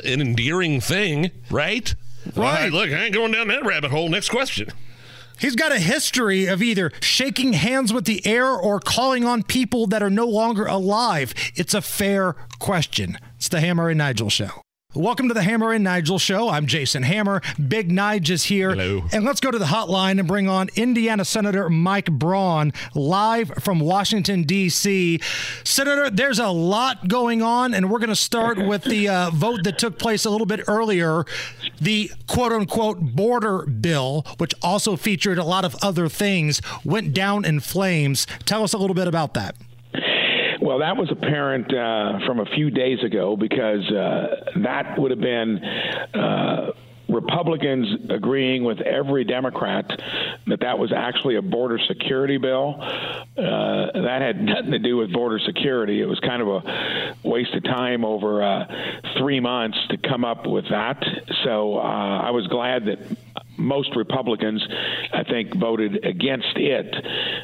an 0.04 0.20
endearing 0.20 0.82
thing, 0.82 1.30
right? 1.52 1.94
Right. 2.36 2.72
look, 2.72 2.90
I 2.90 3.06
ain't 3.06 3.14
going 3.14 3.32
down 3.32 3.48
that 3.50 3.66
rabbit 3.66 3.92
hole. 3.92 4.10
Next 4.10 4.30
question. 4.30 4.70
He's 5.38 5.56
got 5.56 5.72
a 5.72 5.80
history 5.80 6.46
of 6.46 6.64
either 6.64 6.92
shaking 7.02 7.54
hands 7.54 7.92
with 7.92 8.06
the 8.06 8.26
air 8.26 8.48
or 8.48 8.80
calling 8.80 9.26
on 9.26 9.44
people 9.44 9.86
that 9.88 10.02
are 10.02 10.10
no 10.10 10.26
longer 10.26 10.66
alive. 10.66 11.34
It's 11.56 11.74
a 11.74 11.82
fair 11.82 12.36
question. 12.60 13.18
It's 13.36 13.50
the 13.50 13.60
Hammer 13.60 13.90
and 13.90 13.98
Nigel 13.98 14.30
show. 14.30 14.64
Welcome 14.96 15.28
to 15.28 15.34
the 15.34 15.44
Hammer 15.44 15.74
and 15.74 15.84
Nigel 15.84 16.18
show. 16.18 16.48
I'm 16.48 16.68
Jason 16.68 17.04
Hammer. 17.04 17.42
Big 17.68 17.90
Nige 17.90 18.30
is 18.30 18.46
here. 18.46 18.70
Hello. 18.70 19.04
And 19.12 19.26
let's 19.26 19.42
go 19.42 19.52
to 19.52 19.60
the 19.60 19.66
hotline 19.66 20.20
and 20.20 20.28
bring 20.28 20.48
on 20.48 20.70
Indiana 20.78 21.26
Senator 21.26 21.70
Mike 21.70 22.10
Braun 22.10 22.72
live 22.94 23.52
from 23.60 23.82
Washington, 23.82 24.44
D.C. 24.44 25.20
Senator, 25.66 26.10
there's 26.10 26.40
a 26.40 26.48
lot 26.48 27.10
going 27.10 27.42
on, 27.42 27.74
and 27.74 27.92
we're 27.92 28.00
going 28.00 28.08
to 28.08 28.16
start 28.16 28.58
with 28.58 28.86
the 28.86 29.10
uh, 29.10 29.32
vote 29.32 29.66
that 29.66 29.78
took 29.78 30.00
place 30.00 30.24
a 30.24 30.30
little 30.30 30.48
bit 30.48 30.62
earlier 30.66 31.26
the 31.82 32.10
quote 32.28 32.54
unquote 32.54 33.02
border 33.02 33.66
bill, 33.66 34.26
which 34.38 34.54
also 34.62 34.96
featured 34.96 35.38
a 35.38 35.44
lot 35.44 35.66
of 35.66 35.76
other 35.82 36.08
things, 36.08 36.62
went 36.86 37.14
down 37.14 37.44
in 37.44 37.60
flames. 37.60 38.26
Tell 38.46 38.64
us 38.64 38.72
a 38.72 38.78
little 38.78 38.96
bit 38.96 39.10
about 39.10 39.34
that. 39.34 39.58
Well, 40.65 40.80
that 40.80 40.97
was 40.97 41.12
apparent 41.12 41.71
uh, 41.71 42.25
from 42.25 42.39
a 42.39 42.45
few 42.45 42.71
days 42.71 43.04
ago 43.04 43.38
because 43.38 43.88
uh, 43.91 44.51
that 44.63 44.97
would 44.97 45.12
have 45.12 45.21
been. 45.21 45.63
Uh, 45.63 46.71
Republicans 47.08 47.88
agreeing 48.10 48.63
with 48.63 48.82
every 48.82 49.23
Democrat 49.25 49.86
that 50.47 50.62
that 50.62 50.80
was 50.80 50.91
actually 50.91 51.36
a 51.36 51.41
border 51.41 51.78
security 51.88 52.38
bill. 52.39 52.78
Uh, 52.82 53.91
that 53.93 54.23
had 54.23 54.41
nothing 54.41 54.71
to 54.71 54.80
do 54.80 54.97
with 54.97 55.13
border 55.13 55.38
security. 55.38 56.01
It 56.01 56.08
was 56.08 56.19
kind 56.21 56.41
of 56.41 56.47
a 56.47 57.15
waste 57.23 57.54
of 57.54 57.63
time 57.63 58.04
over 58.04 58.41
uh, 58.41 58.65
three 59.19 59.39
months 59.39 59.78
to 59.91 59.97
come 59.97 60.25
up 60.25 60.47
with 60.47 60.65
that. 60.71 61.04
So 61.43 61.78
uh, 61.78 61.82
I 61.82 62.32
was 62.32 62.47
glad 62.47 62.86
that 62.86 62.97
most 63.58 63.96
Republicans, 63.96 64.65
I 65.13 65.24
think, 65.24 65.56
voted 65.56 66.06
against 66.06 66.56
it. 66.56 66.94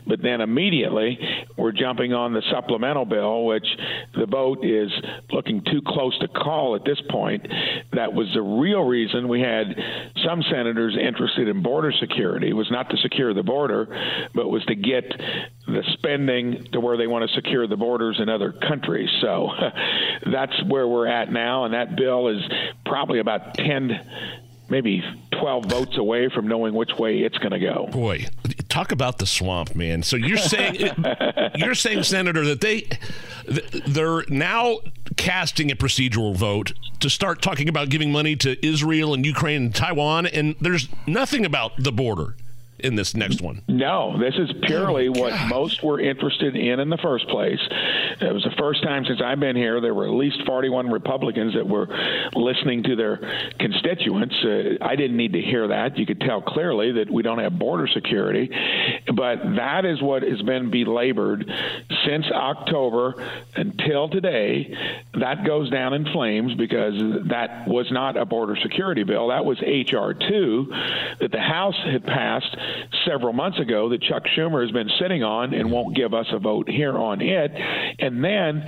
But 0.05 0.21
then 0.21 0.41
immediately 0.41 1.19
we're 1.57 1.71
jumping 1.71 2.13
on 2.13 2.33
the 2.33 2.41
supplemental 2.51 3.05
bill, 3.05 3.45
which 3.45 3.67
the 4.15 4.25
vote 4.25 4.65
is 4.65 4.91
looking 5.31 5.63
too 5.63 5.81
close 5.85 6.17
to 6.19 6.27
call 6.27 6.75
at 6.75 6.83
this 6.83 7.01
point. 7.09 7.47
That 7.93 8.13
was 8.13 8.27
the 8.33 8.41
real 8.41 8.83
reason 8.83 9.27
we 9.27 9.41
had 9.41 9.75
some 10.25 10.43
senators 10.49 10.97
interested 10.99 11.47
in 11.47 11.61
border 11.61 11.91
security. 11.91 12.49
It 12.49 12.53
was 12.53 12.71
not 12.71 12.89
to 12.89 12.97
secure 12.97 13.33
the 13.33 13.43
border, 13.43 13.87
but 14.33 14.49
was 14.49 14.63
to 14.65 14.75
get 14.75 15.03
the 15.67 15.83
spending 15.93 16.67
to 16.71 16.79
where 16.79 16.97
they 16.97 17.07
want 17.07 17.29
to 17.29 17.35
secure 17.35 17.67
the 17.67 17.77
borders 17.77 18.19
in 18.19 18.29
other 18.29 18.51
countries. 18.51 19.09
So 19.21 19.49
that's 20.31 20.63
where 20.67 20.87
we're 20.87 21.07
at 21.07 21.31
now, 21.31 21.65
and 21.65 21.73
that 21.73 21.95
bill 21.95 22.27
is 22.27 22.41
probably 22.85 23.19
about 23.19 23.53
10 23.55 23.91
maybe 24.71 25.03
12 25.39 25.65
votes 25.65 25.97
away 25.97 26.29
from 26.29 26.47
knowing 26.47 26.73
which 26.73 26.91
way 26.97 27.19
it's 27.19 27.37
going 27.37 27.51
to 27.51 27.59
go. 27.59 27.87
Boy, 27.91 28.25
talk 28.69 28.91
about 28.91 29.19
the 29.19 29.27
swamp, 29.27 29.75
man. 29.75 30.01
So 30.01 30.15
you're 30.15 30.37
saying 30.37 30.77
you're 31.55 31.75
saying, 31.75 32.03
Senator, 32.03 32.43
that 32.45 32.61
they 32.61 32.87
they're 33.85 34.23
now 34.29 34.79
casting 35.17 35.69
a 35.71 35.75
procedural 35.75 36.35
vote 36.35 36.73
to 37.01 37.09
start 37.09 37.41
talking 37.41 37.67
about 37.69 37.89
giving 37.89 38.11
money 38.11 38.35
to 38.37 38.65
Israel 38.65 39.13
and 39.13 39.25
Ukraine 39.25 39.63
and 39.63 39.75
Taiwan, 39.75 40.25
and 40.25 40.55
there's 40.61 40.87
nothing 41.05 41.45
about 41.45 41.73
the 41.77 41.91
border 41.91 42.35
in 42.83 42.95
this 42.95 43.15
next 43.15 43.41
one. 43.41 43.61
No, 43.67 44.17
this 44.19 44.35
is 44.35 44.51
purely 44.63 45.09
what 45.09 45.33
most 45.47 45.83
were 45.83 45.99
interested 45.99 46.55
in 46.55 46.79
in 46.79 46.89
the 46.89 46.97
first 46.97 47.27
place. 47.27 47.59
It 48.19 48.33
was 48.33 48.43
the 48.43 48.55
first 48.57 48.83
time 48.83 49.05
since 49.05 49.21
I've 49.23 49.39
been 49.39 49.55
here 49.55 49.81
there 49.81 49.93
were 49.93 50.05
at 50.05 50.13
least 50.13 50.45
41 50.45 50.91
Republicans 50.91 51.53
that 51.53 51.67
were 51.67 51.87
listening 52.33 52.83
to 52.83 52.95
their 52.95 53.17
constituents. 53.59 54.35
Uh, 54.43 54.77
I 54.81 54.95
didn't 54.95 55.17
need 55.17 55.33
to 55.33 55.41
hear 55.41 55.67
that. 55.69 55.97
You 55.97 56.05
could 56.05 56.19
tell 56.21 56.41
clearly 56.41 56.91
that 56.93 57.09
we 57.09 57.23
don't 57.23 57.39
have 57.39 57.57
border 57.57 57.87
security, 57.87 58.49
but 59.13 59.37
that 59.55 59.85
is 59.85 60.01
what 60.01 60.23
has 60.23 60.41
been 60.41 60.69
belabored 60.71 61.49
since 62.05 62.25
October 62.31 63.15
until 63.55 64.09
today. 64.09 64.75
That 65.13 65.45
goes 65.45 65.69
down 65.69 65.93
in 65.93 66.05
flames 66.05 66.53
because 66.55 67.27
that 67.29 67.67
was 67.67 67.91
not 67.91 68.17
a 68.17 68.25
border 68.25 68.55
security 68.61 69.03
bill. 69.03 69.29
That 69.29 69.45
was 69.45 69.59
HR 69.61 70.13
2 70.13 70.67
that 71.19 71.31
the 71.31 71.39
House 71.39 71.77
had 71.85 72.05
passed 72.05 72.55
several 73.05 73.33
months 73.33 73.59
ago 73.59 73.89
that 73.89 74.01
Chuck 74.01 74.23
Schumer 74.35 74.61
has 74.61 74.71
been 74.71 74.89
sitting 74.99 75.23
on 75.23 75.53
and 75.53 75.71
won't 75.71 75.95
give 75.95 76.13
us 76.13 76.27
a 76.31 76.39
vote 76.39 76.69
here 76.69 76.97
on 76.97 77.21
it. 77.21 77.51
And 77.99 78.23
then 78.23 78.65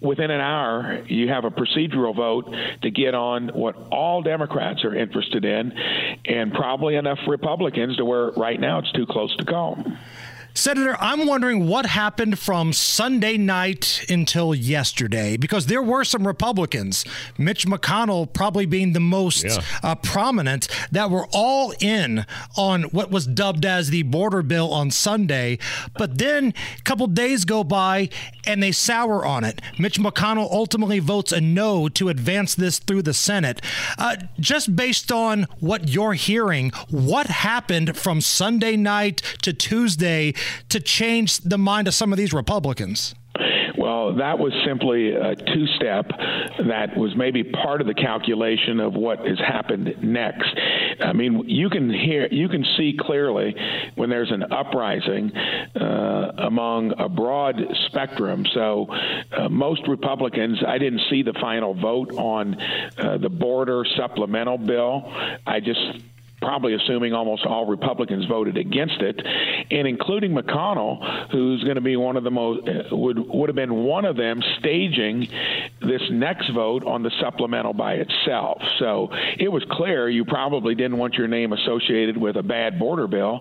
within 0.00 0.30
an 0.30 0.40
hour, 0.40 1.04
you 1.06 1.28
have 1.28 1.44
a 1.44 1.50
procedural 1.50 2.14
vote 2.14 2.54
to 2.82 2.90
get 2.90 3.14
on 3.14 3.48
what 3.48 3.76
all 3.90 4.22
Democrats 4.22 4.84
are 4.84 4.94
interested 4.94 5.44
in, 5.44 5.72
and 6.24 6.52
probably 6.52 6.96
enough 6.96 7.18
Republicans 7.26 7.96
to 7.96 8.04
where 8.04 8.30
right 8.32 8.58
now 8.58 8.78
it's 8.78 8.92
too 8.92 9.06
close 9.06 9.34
to 9.36 9.44
call. 9.44 9.84
Senator, 10.54 10.96
I'm 10.98 11.24
wondering 11.28 11.68
what 11.68 11.86
happened 11.86 12.36
from 12.36 12.72
Sunday 12.72 13.36
night 13.38 14.04
until 14.08 14.52
yesterday 14.56 15.36
because 15.36 15.66
there 15.66 15.80
were 15.82 16.02
some 16.02 16.26
Republicans, 16.26 17.04
Mitch 17.38 17.64
McConnell 17.64 18.32
probably 18.32 18.66
being 18.66 18.92
the 18.92 18.98
most 18.98 19.44
Yeah. 19.44 19.60
uh, 19.84 19.94
prominent, 19.94 20.66
that 20.90 21.10
were 21.12 21.26
all 21.32 21.72
in 21.78 22.26
on 22.56 22.82
what 22.84 23.08
was 23.08 23.24
dubbed 23.28 23.64
as 23.64 23.90
the 23.90 24.02
border 24.02 24.42
bill 24.42 24.72
on 24.72 24.90
Sunday. 24.90 25.58
But 25.96 26.18
then 26.18 26.52
a 26.76 26.82
couple 26.82 27.06
days 27.06 27.44
go 27.44 27.62
by 27.62 28.08
and 28.44 28.60
they 28.60 28.72
sour 28.72 29.24
on 29.24 29.44
it. 29.44 29.60
Mitch 29.78 30.00
McConnell 30.00 30.50
ultimately 30.50 30.98
votes 30.98 31.30
a 31.30 31.40
no 31.40 31.88
to 31.90 32.08
advance 32.08 32.56
this 32.56 32.80
through 32.80 33.02
the 33.02 33.14
Senate. 33.14 33.60
Uh, 33.96 34.16
just 34.40 34.74
based 34.74 35.12
on 35.12 35.46
what 35.60 35.88
you're 35.88 36.14
hearing, 36.14 36.70
what 36.90 37.28
happened 37.28 37.96
from 37.96 38.20
Sunday 38.20 38.74
night 38.76 39.22
to 39.42 39.52
Tuesday 39.52 40.34
to 40.68 40.80
change 40.80 41.38
the 41.38 41.58
mind 41.58 41.88
of 41.88 41.94
some 41.94 42.12
of 42.12 42.18
these 42.18 42.32
Republicans? 42.32 43.14
Well, 43.78 44.16
that 44.16 44.38
was 44.38 44.52
simply 44.66 45.12
a 45.12 45.36
two 45.36 45.66
step 45.76 46.10
that 46.66 46.96
was 46.96 47.14
maybe 47.16 47.44
part 47.44 47.80
of 47.80 47.86
the 47.86 47.94
calculation 47.94 48.80
of 48.80 48.94
what 48.94 49.20
has 49.26 49.38
happened 49.38 49.94
next. 50.02 50.48
I 51.00 51.12
mean, 51.12 51.44
you 51.46 51.70
can 51.70 51.88
hear, 51.88 52.26
you 52.30 52.48
can 52.48 52.64
see 52.76 52.96
clearly 52.98 53.54
when 53.94 54.10
there's 54.10 54.32
an 54.32 54.52
uprising 54.52 55.30
uh, 55.34 56.32
among 56.38 56.92
a 56.98 57.08
broad 57.08 57.56
spectrum. 57.86 58.44
So, 58.52 58.88
uh, 59.32 59.48
most 59.48 59.86
Republicans, 59.86 60.58
I 60.66 60.78
didn't 60.78 61.02
see 61.08 61.22
the 61.22 61.34
final 61.40 61.74
vote 61.74 62.12
on 62.14 62.60
uh, 62.98 63.18
the 63.18 63.30
border 63.30 63.84
supplemental 63.96 64.58
bill. 64.58 65.12
I 65.46 65.60
just 65.60 65.80
probably 66.48 66.72
assuming 66.72 67.12
almost 67.12 67.44
all 67.44 67.66
Republicans 67.66 68.24
voted 68.24 68.56
against 68.56 69.02
it, 69.02 69.20
and 69.70 69.86
including 69.86 70.32
McConnell, 70.32 71.30
who's 71.30 71.62
going 71.62 71.74
to 71.74 71.82
be 71.82 71.94
one 71.94 72.16
of 72.16 72.24
the 72.24 72.30
most 72.30 72.66
would 72.90 73.18
would 73.18 73.50
have 73.50 73.54
been 73.54 73.84
one 73.84 74.06
of 74.06 74.16
them 74.16 74.40
staging 74.58 75.28
this 75.82 76.00
next 76.10 76.50
vote 76.54 76.84
on 76.84 77.02
the 77.02 77.10
supplemental 77.20 77.74
by 77.74 77.96
itself. 77.96 78.62
So 78.78 79.10
it 79.38 79.52
was 79.52 79.62
clear 79.70 80.08
you 80.08 80.24
probably 80.24 80.74
didn't 80.74 80.96
want 80.96 81.14
your 81.14 81.28
name 81.28 81.52
associated 81.52 82.16
with 82.16 82.36
a 82.36 82.42
bad 82.42 82.78
border 82.78 83.06
bill. 83.06 83.40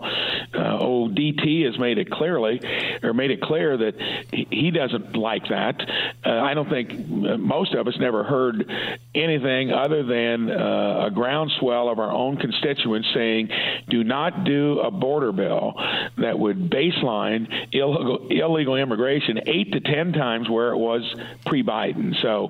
Uh, 0.53 0.77
oh, 0.77 1.07
DT 1.07 1.63
has 1.65 1.79
made 1.79 1.99
it 1.99 2.11
clearly, 2.11 2.59
or 3.03 3.13
made 3.13 3.31
it 3.31 3.41
clear 3.41 3.77
that 3.77 3.95
he 4.33 4.69
doesn't 4.69 5.15
like 5.15 5.47
that. 5.47 5.79
Uh, 6.25 6.29
I 6.29 6.53
don't 6.53 6.69
think 6.69 6.91
uh, 6.91 7.37
most 7.37 7.73
of 7.73 7.87
us 7.87 7.95
never 8.01 8.25
heard 8.25 8.69
anything 9.15 9.71
other 9.71 10.03
than 10.03 10.51
uh, 10.51 11.05
a 11.07 11.11
groundswell 11.11 11.87
of 11.87 11.99
our 11.99 12.11
own 12.11 12.35
constituents 12.35 12.96
constituents 12.97 13.09
saying, 13.13 13.49
do 13.89 14.03
not 14.03 14.43
do 14.43 14.79
a 14.79 14.91
border 14.91 15.31
bill 15.31 15.73
that 16.17 16.37
would 16.37 16.69
baseline 16.69 17.47
illegal, 17.71 18.27
illegal 18.29 18.75
immigration 18.75 19.41
eight 19.47 19.71
to 19.73 19.79
ten 19.79 20.13
times 20.13 20.49
where 20.49 20.71
it 20.71 20.77
was 20.77 21.03
pre 21.45 21.63
Biden. 21.63 22.19
So 22.21 22.49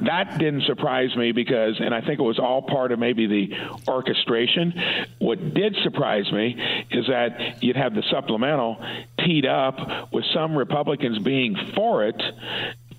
that 0.00 0.38
didn't 0.38 0.64
surprise 0.64 1.14
me 1.16 1.32
because, 1.32 1.76
and 1.78 1.94
I 1.94 2.00
think 2.00 2.18
it 2.18 2.22
was 2.22 2.38
all 2.38 2.62
part 2.62 2.92
of 2.92 2.98
maybe 2.98 3.26
the 3.26 3.56
orchestration. 3.88 4.74
What 5.18 5.54
did 5.54 5.76
surprise 5.82 6.30
me 6.32 6.56
is 6.90 7.06
that 7.08 7.62
you'd 7.62 7.76
have 7.76 7.94
the 7.94 8.02
supplemental 8.10 8.84
teed 9.18 9.46
up 9.46 10.12
with 10.12 10.24
some 10.34 10.56
Republicans 10.56 11.18
being 11.20 11.56
for 11.74 12.06
it 12.06 12.20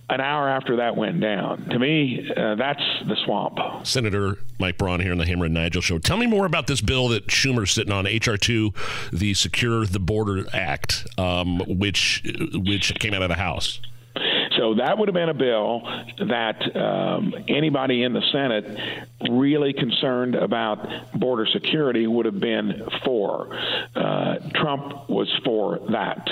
an 0.09 0.21
hour 0.21 0.49
after 0.49 0.77
that 0.77 0.95
went 0.95 1.19
down. 1.19 1.69
To 1.69 1.79
me, 1.79 2.29
uh, 2.35 2.55
that's 2.55 2.83
the 3.07 3.15
swamp. 3.25 3.57
Senator 3.85 4.37
Mike 4.59 4.77
Braun 4.77 4.99
here 4.99 5.11
on 5.11 5.17
the 5.17 5.25
Hammer 5.25 5.45
and 5.45 5.53
Nigel 5.53 5.81
show. 5.81 5.97
Tell 5.97 6.17
me 6.17 6.27
more 6.27 6.45
about 6.45 6.67
this 6.67 6.81
bill 6.81 7.07
that 7.09 7.27
Schumer's 7.27 7.71
sitting 7.71 7.91
on, 7.93 8.05
HR 8.05 8.35
two, 8.35 8.73
the 9.11 9.33
Secure 9.33 9.85
the 9.85 9.99
Border 9.99 10.45
Act, 10.53 11.07
um, 11.17 11.59
which 11.67 12.23
which 12.53 12.93
came 12.99 13.13
out 13.13 13.21
of 13.21 13.29
the 13.29 13.35
House. 13.35 13.79
So 14.57 14.75
that 14.75 14.97
would 14.97 15.07
have 15.07 15.15
been 15.15 15.29
a 15.29 15.33
bill 15.33 15.81
that 16.27 16.75
um, 16.75 17.33
anybody 17.47 18.03
in 18.03 18.13
the 18.13 18.21
Senate 18.31 18.65
really 19.29 19.73
concerned 19.73 20.35
about 20.35 20.87
border 21.13 21.45
security 21.45 22.07
would 22.07 22.25
have 22.25 22.39
been 22.39 22.87
for. 23.05 23.55
Uh, 23.95 24.35
Trump 24.55 25.09
was 25.09 25.31
for 25.43 25.79
that. 25.91 26.27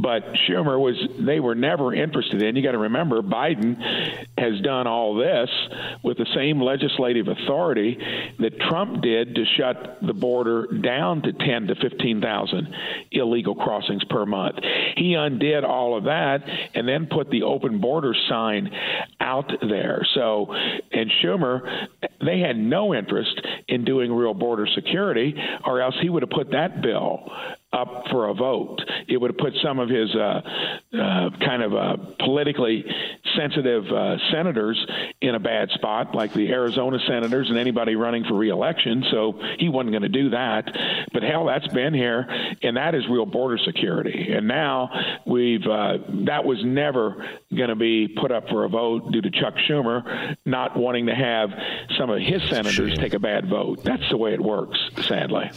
But 0.00 0.34
Schumer 0.46 0.78
was, 0.78 0.96
they 1.18 1.40
were 1.40 1.54
never 1.54 1.94
interested 1.94 2.42
in. 2.42 2.56
You 2.56 2.62
got 2.62 2.72
to 2.72 2.78
remember, 2.78 3.22
Biden 3.22 3.76
has 4.36 4.60
done 4.60 4.86
all 4.86 5.14
this 5.14 5.48
with 6.02 6.18
the 6.18 6.26
same 6.34 6.60
legislative 6.60 7.28
authority 7.28 7.98
that 8.38 8.58
Trump 8.60 9.02
did 9.02 9.34
to 9.34 9.44
shut 9.56 9.98
the 10.02 10.12
border 10.14 10.66
down 10.66 11.22
to 11.22 11.32
10 11.32 11.68
to 11.68 11.74
15,000 11.76 12.74
illegal 13.12 13.54
crossings 13.54 14.04
per 14.04 14.26
month. 14.26 14.58
He 14.96 15.14
undid 15.14 15.64
all 15.64 15.96
of 15.96 16.04
that 16.04 16.42
and 16.74 16.88
then 16.88 17.06
put 17.06 17.30
the 17.30 17.42
open 17.42 17.78
border 17.80 18.14
sign 18.28 18.70
out 19.20 19.50
there. 19.60 20.06
So, 20.14 20.52
and 20.52 21.10
Schumer, 21.22 21.88
they 22.26 22.40
had 22.40 22.56
no 22.56 22.94
interest 22.94 23.40
in 23.68 23.84
doing 23.84 24.12
real 24.12 24.34
border 24.34 24.66
security, 24.74 25.34
or 25.66 25.80
else 25.80 25.94
he 26.00 26.08
would 26.08 26.22
have 26.22 26.30
put 26.30 26.50
that 26.52 26.82
bill 26.82 27.30
up 27.74 28.04
for 28.10 28.28
a 28.28 28.34
vote. 28.34 28.80
It 29.08 29.20
would 29.20 29.32
have 29.32 29.38
put 29.38 29.52
some 29.62 29.78
of 29.78 29.88
his 29.88 30.14
uh, 30.14 30.40
uh, 30.96 31.30
kind 31.44 31.62
of 31.62 31.74
uh, 31.74 31.96
politically 32.20 32.84
sensitive 33.36 33.84
uh, 33.86 34.16
senators 34.30 34.84
in 35.20 35.34
a 35.34 35.40
bad 35.40 35.70
spot, 35.70 36.14
like 36.14 36.32
the 36.32 36.50
Arizona 36.50 36.98
senators 37.06 37.48
and 37.48 37.58
anybody 37.58 37.96
running 37.96 38.24
for 38.24 38.34
reelection. 38.34 39.04
So 39.10 39.40
he 39.58 39.68
wasn't 39.68 39.90
going 39.90 40.02
to 40.02 40.08
do 40.08 40.30
that. 40.30 40.70
But 41.12 41.22
hell, 41.22 41.46
that's 41.46 41.66
been 41.68 41.94
here, 41.94 42.26
and 42.62 42.76
that 42.76 42.94
is 42.94 43.02
real 43.08 43.26
border 43.26 43.58
security. 43.58 44.32
And 44.32 44.46
now 44.46 44.90
we've 45.26 45.66
uh, 45.66 45.98
that 46.26 46.44
was 46.44 46.64
never 46.64 47.26
going 47.54 47.70
to 47.70 47.76
be 47.76 48.08
put 48.08 48.30
up 48.30 48.48
for 48.48 48.64
a 48.64 48.68
vote 48.68 49.10
due 49.10 49.20
to 49.20 49.30
Chuck 49.30 49.54
Schumer 49.68 50.36
not 50.44 50.76
wanting 50.76 51.06
to 51.06 51.14
have 51.14 51.50
some 51.98 52.10
of 52.10 52.20
his 52.20 52.42
senators 52.48 52.96
take 52.98 53.14
a 53.14 53.18
bad 53.18 53.48
vote. 53.48 53.82
That's 53.82 54.08
the 54.10 54.16
way 54.16 54.32
it 54.32 54.40
works, 54.40 54.78
sadly. 55.02 55.50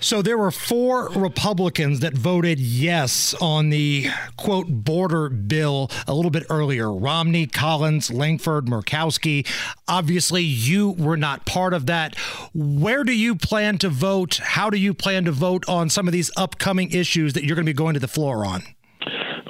So 0.00 0.22
there 0.22 0.38
were 0.38 0.52
four 0.52 1.08
Republicans 1.10 2.00
that 2.00 2.16
voted 2.16 2.60
yes 2.60 3.34
on 3.40 3.70
the 3.70 4.06
quote 4.36 4.68
border 4.68 5.28
bill 5.28 5.90
a 6.06 6.14
little 6.14 6.30
bit 6.30 6.44
earlier 6.48 6.92
Romney, 6.92 7.46
Collins, 7.46 8.10
Lankford, 8.10 8.66
Murkowski. 8.66 9.46
Obviously, 9.88 10.42
you 10.42 10.90
were 10.90 11.16
not 11.16 11.46
part 11.46 11.74
of 11.74 11.86
that. 11.86 12.16
Where 12.54 13.02
do 13.02 13.12
you 13.12 13.34
plan 13.34 13.78
to 13.78 13.88
vote? 13.88 14.36
How 14.36 14.70
do 14.70 14.78
you 14.78 14.94
plan 14.94 15.24
to 15.24 15.32
vote 15.32 15.68
on 15.68 15.90
some 15.90 16.06
of 16.06 16.12
these 16.12 16.30
upcoming 16.36 16.92
issues 16.92 17.32
that 17.32 17.44
you're 17.44 17.56
going 17.56 17.66
to 17.66 17.72
be 17.72 17.76
going 17.76 17.94
to 17.94 18.00
the 18.00 18.08
floor 18.08 18.46
on? 18.46 18.62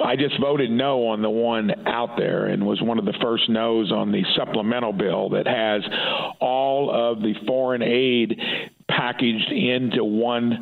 I 0.03 0.15
just 0.15 0.39
voted 0.41 0.71
no 0.71 1.09
on 1.09 1.21
the 1.21 1.29
one 1.29 1.69
out 1.87 2.17
there 2.17 2.47
and 2.47 2.65
was 2.65 2.81
one 2.81 2.97
of 2.97 3.05
the 3.05 3.13
first 3.21 3.47
no's 3.49 3.91
on 3.91 4.11
the 4.11 4.23
supplemental 4.35 4.93
bill 4.93 5.29
that 5.29 5.45
has 5.45 5.83
all 6.39 6.89
of 6.89 7.21
the 7.21 7.35
foreign 7.45 7.83
aid 7.83 8.39
packaged 8.89 9.51
into 9.51 10.03
one 10.03 10.53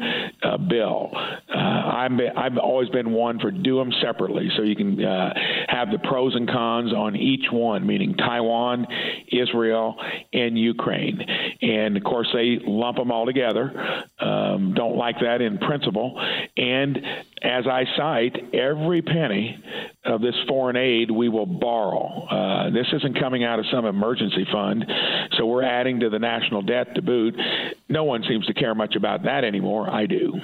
uh, 0.44 0.58
bill. 0.58 1.12
Uh, 1.14 1.58
I'm, 1.58 2.20
I've 2.36 2.58
always 2.58 2.90
been 2.90 3.12
one 3.12 3.40
for 3.40 3.52
do 3.52 3.78
them 3.78 3.92
separately 4.02 4.50
so 4.56 4.64
you 4.64 4.76
can 4.76 5.04
uh, 5.04 5.34
have 5.68 5.92
the 5.92 6.00
pros 6.00 6.36
and 6.36 6.48
cons 6.48 6.94
on 6.94 7.16
each 7.16 7.46
one, 7.52 7.88
meaning 7.88 8.16
Taiwan, 8.16 8.86
Israel, 9.32 9.96
and 10.34 10.58
Ukraine. 10.58 11.20
And 11.62 11.98
of 11.98 12.04
course, 12.04 12.28
they 12.34 12.60
lump 12.66 12.98
them 12.98 13.12
all 13.12 13.26
together. 13.26 13.72
Um, 14.20 14.74
don't 14.76 14.98
like 14.98 15.20
that 15.22 15.42
in 15.42 15.58
principle. 15.58 16.22
And 16.58 16.98
as 17.42 17.66
I 17.68 17.86
cite, 17.96 18.54
every 18.54 19.02
penny 19.02 19.64
of 20.08 20.22
this 20.22 20.36
foreign 20.48 20.76
aid 20.76 21.12
we 21.12 21.30
will 21.30 21.46
borrow. 21.46 22.26
Uh, 22.30 22.70
this 22.70 22.88
isn't 22.94 23.20
coming 23.20 23.44
out 23.44 23.60
of 23.60 23.66
some 23.72 23.86
emergency 23.86 24.46
fund, 24.52 24.86
so 25.38 25.46
we're 25.46 25.64
adding 25.64 26.00
to 26.00 26.10
the 26.10 26.20
national 26.20 26.62
debt 26.62 26.96
to 26.96 27.02
boot. 27.02 27.36
No 27.90 28.04
one 28.04 28.24
seems 28.28 28.46
to 28.48 28.54
care 28.54 28.76
much 28.76 28.96
about 28.96 29.24
that 29.24 29.44
anymore. 29.44 29.90
I 29.90 30.06
do. 30.06 30.40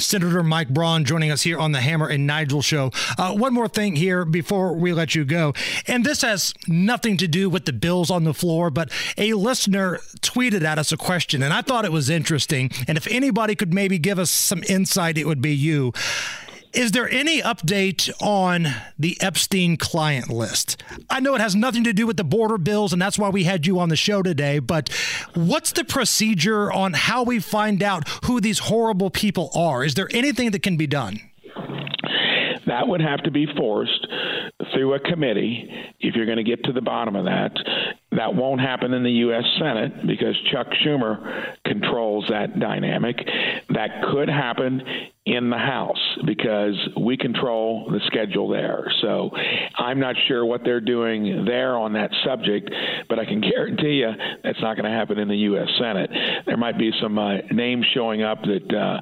Senator 0.00 0.42
Mike 0.42 0.68
Braun 0.68 1.04
joining 1.04 1.30
us 1.30 1.42
here 1.42 1.58
on 1.58 1.72
the 1.72 1.80
Hammer 1.80 2.08
and 2.08 2.26
Nigel 2.26 2.62
show. 2.62 2.90
Uh, 3.18 3.34
one 3.34 3.52
more 3.52 3.68
thing 3.68 3.96
here 3.96 4.24
before 4.24 4.72
we 4.72 4.92
let 4.92 5.14
you 5.14 5.24
go. 5.24 5.52
And 5.86 6.04
this 6.04 6.22
has 6.22 6.54
nothing 6.66 7.16
to 7.18 7.28
do 7.28 7.50
with 7.50 7.66
the 7.66 7.72
bills 7.72 8.10
on 8.10 8.24
the 8.24 8.34
floor, 8.34 8.70
but 8.70 8.90
a 9.18 9.34
listener 9.34 9.98
tweeted 10.20 10.62
at 10.62 10.78
us 10.78 10.92
a 10.92 10.96
question, 10.96 11.42
and 11.42 11.52
I 11.52 11.62
thought 11.62 11.84
it 11.84 11.92
was 11.92 12.08
interesting. 12.08 12.70
And 12.88 12.96
if 12.96 13.06
anybody 13.08 13.54
could 13.54 13.74
maybe 13.74 13.98
give 13.98 14.18
us 14.18 14.30
some 14.30 14.62
insight, 14.68 15.18
it 15.18 15.26
would 15.26 15.42
be 15.42 15.54
you. 15.54 15.92
Is 16.72 16.92
there 16.92 17.08
any 17.08 17.42
update 17.42 18.10
on 18.22 18.68
the 18.96 19.20
Epstein 19.20 19.76
client 19.76 20.28
list? 20.28 20.80
I 21.08 21.18
know 21.18 21.34
it 21.34 21.40
has 21.40 21.56
nothing 21.56 21.82
to 21.82 21.92
do 21.92 22.06
with 22.06 22.16
the 22.16 22.22
border 22.22 22.58
bills, 22.58 22.92
and 22.92 23.02
that's 23.02 23.18
why 23.18 23.28
we 23.28 23.42
had 23.42 23.66
you 23.66 23.80
on 23.80 23.88
the 23.88 23.96
show 23.96 24.22
today, 24.22 24.60
but 24.60 24.88
what's 25.34 25.72
the 25.72 25.82
procedure 25.82 26.70
on 26.70 26.92
how 26.92 27.24
we 27.24 27.40
find 27.40 27.82
out 27.82 28.08
who 28.24 28.40
these 28.40 28.60
horrible 28.60 29.10
people 29.10 29.50
are? 29.52 29.82
Is 29.84 29.94
there 29.94 30.08
anything 30.12 30.52
that 30.52 30.62
can 30.62 30.76
be 30.76 30.86
done? 30.86 31.18
That 32.66 32.86
would 32.86 33.00
have 33.00 33.24
to 33.24 33.32
be 33.32 33.46
forced 33.56 34.06
through 34.72 34.94
a 34.94 35.00
committee 35.00 35.68
if 35.98 36.14
you're 36.14 36.26
going 36.26 36.38
to 36.38 36.44
get 36.44 36.62
to 36.64 36.72
the 36.72 36.82
bottom 36.82 37.16
of 37.16 37.24
that. 37.24 37.50
That 38.12 38.34
won't 38.34 38.60
happen 38.60 38.92
in 38.92 39.04
the 39.04 39.10
U.S. 39.10 39.44
Senate 39.58 40.06
because 40.06 40.34
Chuck 40.50 40.66
Schumer 40.84 41.54
controls 41.64 42.26
that 42.28 42.58
dynamic. 42.58 43.16
That 43.68 44.02
could 44.10 44.28
happen 44.28 44.82
in 45.26 45.48
the 45.48 45.58
House 45.58 46.18
because 46.26 46.74
we 47.00 47.16
control 47.16 47.88
the 47.88 48.00
schedule 48.06 48.48
there. 48.48 48.90
So 49.00 49.30
I'm 49.76 50.00
not 50.00 50.16
sure 50.26 50.44
what 50.44 50.62
they're 50.64 50.80
doing 50.80 51.44
there 51.44 51.76
on 51.76 51.92
that 51.92 52.10
subject, 52.24 52.70
but 53.08 53.20
I 53.20 53.26
can 53.26 53.40
guarantee 53.48 54.00
you 54.00 54.10
that's 54.42 54.60
not 54.60 54.76
going 54.76 54.90
to 54.90 54.96
happen 54.96 55.18
in 55.18 55.28
the 55.28 55.36
U.S. 55.36 55.68
Senate. 55.78 56.10
There 56.46 56.56
might 56.56 56.78
be 56.78 56.90
some 57.00 57.16
uh, 57.16 57.36
names 57.52 57.86
showing 57.94 58.22
up 58.22 58.42
that 58.42 58.76
uh, 58.76 58.98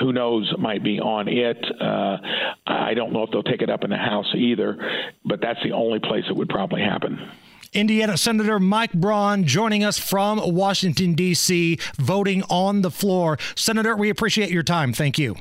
who 0.00 0.12
knows 0.12 0.52
might 0.58 0.84
be 0.84 1.00
on 1.00 1.28
it. 1.28 1.64
Uh, 1.80 2.18
I 2.66 2.92
don't 2.92 3.14
know 3.14 3.22
if 3.22 3.30
they'll 3.30 3.42
take 3.42 3.62
it 3.62 3.70
up 3.70 3.84
in 3.84 3.90
the 3.90 3.96
House 3.96 4.34
either, 4.34 4.76
but 5.24 5.40
that's 5.40 5.62
the 5.62 5.72
only 5.72 5.98
place 5.98 6.24
it 6.28 6.36
would 6.36 6.50
probably 6.50 6.82
happen. 6.82 7.30
Indiana 7.72 8.16
Senator 8.16 8.58
Mike 8.58 8.92
Braun 8.92 9.44
joining 9.44 9.84
us 9.84 9.96
from 9.96 10.40
Washington, 10.54 11.14
D.C., 11.14 11.78
voting 11.98 12.42
on 12.50 12.82
the 12.82 12.90
floor. 12.90 13.38
Senator, 13.54 13.94
we 13.94 14.10
appreciate 14.10 14.50
your 14.50 14.64
time. 14.64 14.92
Thank 14.92 15.18
you. 15.18 15.36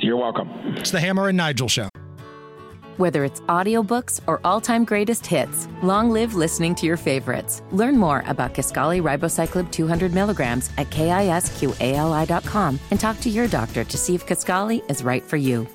You're 0.00 0.16
welcome. 0.16 0.50
It's 0.76 0.90
the 0.90 0.98
Hammer 0.98 1.28
and 1.28 1.36
Nigel 1.36 1.68
Show. 1.68 1.88
Whether 2.96 3.22
it's 3.22 3.38
audiobooks 3.42 4.20
or 4.26 4.40
all-time 4.42 4.84
greatest 4.84 5.24
hits, 5.24 5.68
long 5.84 6.10
live 6.10 6.34
listening 6.34 6.74
to 6.76 6.86
your 6.86 6.96
favorites. 6.96 7.62
Learn 7.70 7.96
more 7.96 8.24
about 8.26 8.54
Kisqali 8.54 9.00
Ribociclib 9.00 9.70
200 9.70 10.12
milligrams 10.12 10.70
at 10.78 10.90
kisqali.com 10.90 12.80
and 12.90 12.98
talk 12.98 13.20
to 13.20 13.30
your 13.30 13.46
doctor 13.46 13.84
to 13.84 13.96
see 13.96 14.16
if 14.16 14.26
Kisqali 14.26 14.90
is 14.90 15.04
right 15.04 15.22
for 15.22 15.36
you. 15.36 15.68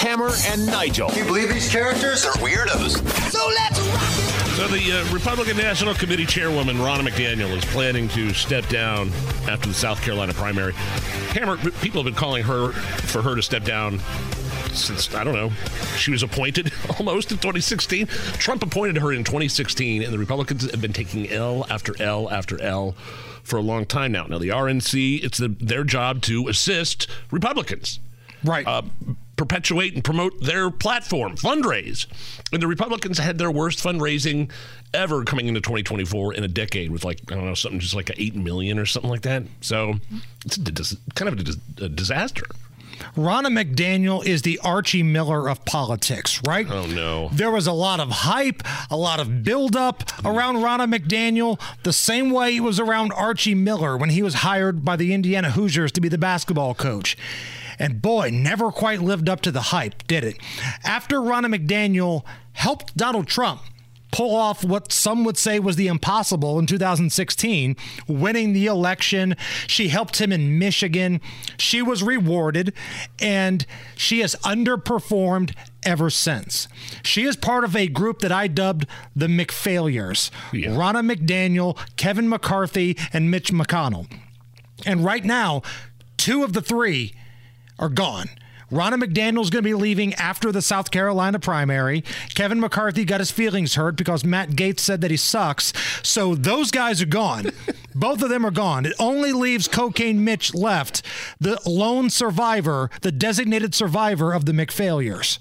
Hammer 0.00 0.30
and 0.46 0.64
Nigel. 0.66 1.10
Can 1.10 1.18
you 1.18 1.24
believe 1.26 1.50
these 1.50 1.70
characters 1.70 2.24
are 2.24 2.32
weirdos? 2.34 2.96
So 3.30 3.46
let's 3.48 3.78
rock 3.80 4.02
it. 4.02 4.56
So 4.56 4.66
the 4.66 4.92
uh, 4.92 5.12
Republican 5.12 5.58
National 5.58 5.92
Committee 5.92 6.24
chairwoman 6.24 6.76
Ronna 6.76 7.06
McDaniel 7.06 7.54
is 7.54 7.64
planning 7.66 8.08
to 8.08 8.32
step 8.32 8.66
down 8.68 9.08
after 9.46 9.68
the 9.68 9.74
South 9.74 10.00
Carolina 10.00 10.32
primary. 10.32 10.72
Hammer, 11.32 11.58
people 11.82 12.02
have 12.02 12.06
been 12.06 12.18
calling 12.18 12.42
her 12.44 12.72
for 12.72 13.20
her 13.20 13.34
to 13.34 13.42
step 13.42 13.62
down 13.64 14.00
since 14.72 15.14
I 15.14 15.22
don't 15.22 15.34
know. 15.34 15.50
She 15.96 16.10
was 16.10 16.22
appointed 16.22 16.72
almost 16.98 17.30
in 17.30 17.36
2016. 17.36 18.06
Trump 18.06 18.62
appointed 18.62 18.96
her 19.02 19.12
in 19.12 19.22
2016, 19.22 20.02
and 20.02 20.12
the 20.14 20.18
Republicans 20.18 20.70
have 20.70 20.80
been 20.80 20.94
taking 20.94 21.28
L 21.30 21.66
after 21.68 22.00
L 22.02 22.30
after 22.30 22.60
L 22.62 22.92
for 23.42 23.58
a 23.58 23.62
long 23.62 23.84
time 23.84 24.12
now. 24.12 24.24
Now 24.24 24.38
the 24.38 24.48
RNC, 24.48 25.22
it's 25.22 25.36
the, 25.36 25.48
their 25.48 25.84
job 25.84 26.22
to 26.22 26.48
assist 26.48 27.06
Republicans, 27.30 28.00
right? 28.42 28.66
Uh, 28.66 28.82
perpetuate 29.40 29.94
and 29.94 30.04
promote 30.04 30.38
their 30.42 30.70
platform, 30.70 31.34
fundraise. 31.34 32.06
And 32.52 32.62
the 32.62 32.66
Republicans 32.66 33.16
had 33.16 33.38
their 33.38 33.50
worst 33.50 33.82
fundraising 33.82 34.50
ever 34.92 35.24
coming 35.24 35.48
into 35.48 35.62
2024 35.62 36.34
in 36.34 36.44
a 36.44 36.48
decade 36.48 36.90
with 36.92 37.06
like, 37.06 37.20
I 37.32 37.36
don't 37.36 37.46
know, 37.46 37.54
something 37.54 37.80
just 37.80 37.94
like 37.94 38.10
8 38.14 38.36
million 38.36 38.78
or 38.78 38.84
something 38.84 39.10
like 39.10 39.22
that. 39.22 39.44
So 39.62 39.94
it's 40.44 40.58
a 40.58 40.60
dis- 40.60 40.96
kind 41.14 41.30
of 41.30 41.40
a, 41.40 41.42
dis- 41.42 41.56
a 41.80 41.88
disaster. 41.88 42.44
Ronna 43.16 43.46
McDaniel 43.46 44.22
is 44.22 44.42
the 44.42 44.60
Archie 44.62 45.02
Miller 45.02 45.48
of 45.48 45.64
politics, 45.64 46.42
right? 46.46 46.70
Oh, 46.70 46.84
no. 46.84 47.30
There 47.32 47.50
was 47.50 47.66
a 47.66 47.72
lot 47.72 47.98
of 47.98 48.10
hype, 48.10 48.62
a 48.90 48.96
lot 48.96 49.20
of 49.20 49.42
buildup 49.42 50.04
around 50.22 50.56
Ronna 50.56 50.94
McDaniel, 50.94 51.58
the 51.82 51.94
same 51.94 52.30
way 52.30 52.56
it 52.56 52.60
was 52.60 52.78
around 52.78 53.12
Archie 53.12 53.54
Miller 53.54 53.96
when 53.96 54.10
he 54.10 54.22
was 54.22 54.34
hired 54.34 54.84
by 54.84 54.96
the 54.96 55.14
Indiana 55.14 55.52
Hoosiers 55.52 55.92
to 55.92 56.02
be 56.02 56.10
the 56.10 56.18
basketball 56.18 56.74
coach. 56.74 57.16
And 57.80 58.02
boy, 58.02 58.28
never 58.30 58.70
quite 58.70 59.00
lived 59.00 59.28
up 59.28 59.40
to 59.40 59.50
the 59.50 59.62
hype, 59.62 60.06
did 60.06 60.22
it? 60.22 60.36
After 60.84 61.16
Ronna 61.16 61.52
McDaniel 61.52 62.24
helped 62.52 62.94
Donald 62.94 63.26
Trump 63.26 63.62
pull 64.12 64.34
off 64.34 64.62
what 64.62 64.92
some 64.92 65.24
would 65.24 65.38
say 65.38 65.58
was 65.58 65.76
the 65.76 65.86
impossible 65.86 66.58
in 66.58 66.66
2016, 66.66 67.76
winning 68.06 68.52
the 68.52 68.66
election. 68.66 69.34
She 69.66 69.88
helped 69.88 70.20
him 70.20 70.30
in 70.30 70.58
Michigan. 70.58 71.22
She 71.58 71.80
was 71.80 72.02
rewarded, 72.02 72.74
and 73.18 73.64
she 73.96 74.20
has 74.20 74.34
underperformed 74.36 75.54
ever 75.82 76.10
since. 76.10 76.68
She 77.02 77.22
is 77.22 77.36
part 77.36 77.64
of 77.64 77.74
a 77.74 77.86
group 77.86 78.18
that 78.18 78.32
I 78.32 78.46
dubbed 78.46 78.86
the 79.16 79.28
McFailures 79.28 80.30
yeah. 80.52 80.68
Ronna 80.68 81.08
McDaniel, 81.10 81.78
Kevin 81.96 82.28
McCarthy, 82.28 82.98
and 83.12 83.30
Mitch 83.30 83.52
McConnell. 83.52 84.06
And 84.84 85.02
right 85.02 85.24
now, 85.24 85.62
two 86.18 86.44
of 86.44 86.52
the 86.52 86.60
three 86.62 87.14
are 87.80 87.88
gone. 87.88 88.28
Ronna 88.70 89.02
McDaniel's 89.02 89.50
going 89.50 89.64
to 89.64 89.68
be 89.68 89.74
leaving 89.74 90.14
after 90.14 90.52
the 90.52 90.62
South 90.62 90.92
Carolina 90.92 91.40
primary. 91.40 92.04
Kevin 92.34 92.60
McCarthy 92.60 93.04
got 93.04 93.18
his 93.18 93.32
feelings 93.32 93.74
hurt 93.74 93.96
because 93.96 94.24
Matt 94.24 94.50
Gaetz 94.50 94.78
said 94.78 95.00
that 95.00 95.10
he 95.10 95.16
sucks. 95.16 95.72
So 96.04 96.36
those 96.36 96.70
guys 96.70 97.02
are 97.02 97.06
gone. 97.06 97.46
Both 97.96 98.22
of 98.22 98.28
them 98.28 98.46
are 98.46 98.52
gone. 98.52 98.86
It 98.86 98.92
only 99.00 99.32
leaves 99.32 99.66
Cocaine 99.66 100.22
Mitch 100.22 100.54
left, 100.54 101.02
the 101.40 101.60
lone 101.66 102.10
survivor, 102.10 102.90
the 103.00 103.10
designated 103.10 103.74
survivor 103.74 104.32
of 104.32 104.44
the 104.44 104.52
McFailures. 104.52 105.38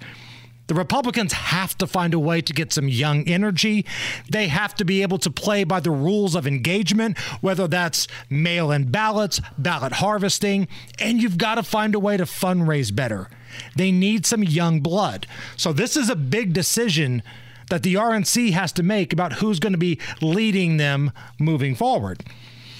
The 0.70 0.76
Republicans 0.76 1.34
have 1.34 1.76
to 1.80 1.88
find 1.88 2.14
a 2.14 2.20
way 2.20 2.42
to 2.42 2.54
get 2.54 2.72
some 2.72 2.88
young 2.88 3.28
energy. 3.28 3.88
They 4.30 4.50
have 4.50 4.76
to 4.76 4.86
be 4.86 5.02
able 5.02 5.18
to 5.18 5.32
play 5.32 5.64
by 5.64 5.80
the 5.80 5.90
rules 5.90 6.36
of 6.36 6.46
engagement, 6.46 7.18
whether 7.42 7.68
that's 7.68 8.08
mail 8.30 8.70
in 8.70 8.92
ballots, 8.92 9.42
ballot 9.58 9.94
harvesting, 9.94 10.68
and 11.00 11.20
you've 11.24 11.40
got 11.40 11.56
to 11.56 11.64
find 11.64 11.96
a 11.96 12.00
way 12.00 12.18
to 12.18 12.26
fundraise 12.26 12.96
better. 12.96 13.32
They 13.76 13.92
need 13.92 14.28
some 14.28 14.44
young 14.44 14.80
blood. 14.82 15.26
So, 15.58 15.74
this 15.74 15.98
is 15.98 16.08
a 16.08 16.16
big 16.16 16.54
decision 16.54 17.24
that 17.72 17.82
the 17.82 17.96
RNC 17.96 18.52
has 18.52 18.72
to 18.74 18.84
make 18.84 19.12
about 19.12 19.34
who's 19.34 19.60
going 19.60 19.74
to 19.74 19.80
be 19.80 20.00
leading 20.22 20.78
them 20.78 21.12
moving 21.40 21.74
forward. 21.74 22.24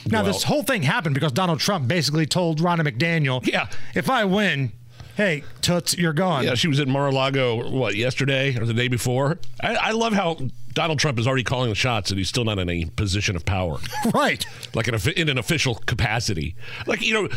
Now, 0.06 0.20
well, 0.22 0.32
this 0.32 0.44
whole 0.44 0.62
thing 0.62 0.84
happened 0.84 1.16
because 1.16 1.32
Donald 1.32 1.60
Trump 1.60 1.88
basically 1.88 2.28
told 2.28 2.60
Ronna 2.60 2.88
McDaniel, 2.88 3.46
"Yeah, 3.48 3.68
if 3.96 4.12
I 4.12 4.26
win, 4.26 4.74
hey, 5.20 5.44
Toots, 5.60 5.98
you're 5.98 6.14
gone. 6.14 6.46
Yeah, 6.46 6.56
she 6.56 6.70
was 6.70 6.80
at 6.80 6.88
Mar-a-Lago, 6.88 7.70
what, 7.70 7.94
yesterday 7.94 8.58
or 8.58 8.66
the 8.66 8.74
day 8.74 8.88
before? 8.88 9.38
I, 9.62 9.76
I, 9.76 9.92
love 9.92 10.14
how 10.14 10.38
Donald 10.74 10.98
Trump 10.98 11.20
is 11.20 11.28
already 11.28 11.44
calling 11.44 11.68
the 11.68 11.76
shots 11.76 12.10
and 12.10 12.18
he's 12.18 12.30
still 12.30 12.46
not 12.46 12.58
in 12.58 12.70
a 12.70 12.86
position 12.86 13.36
of 13.36 13.44
power. 13.44 13.80
right. 14.14 14.46
Like 14.74 14.88
in, 14.88 14.96
in 15.18 15.28
an 15.28 15.38
official 15.38 15.76
capacity. 15.76 16.56
Like, 16.88 17.02
you 17.02 17.14
know, 17.14 17.28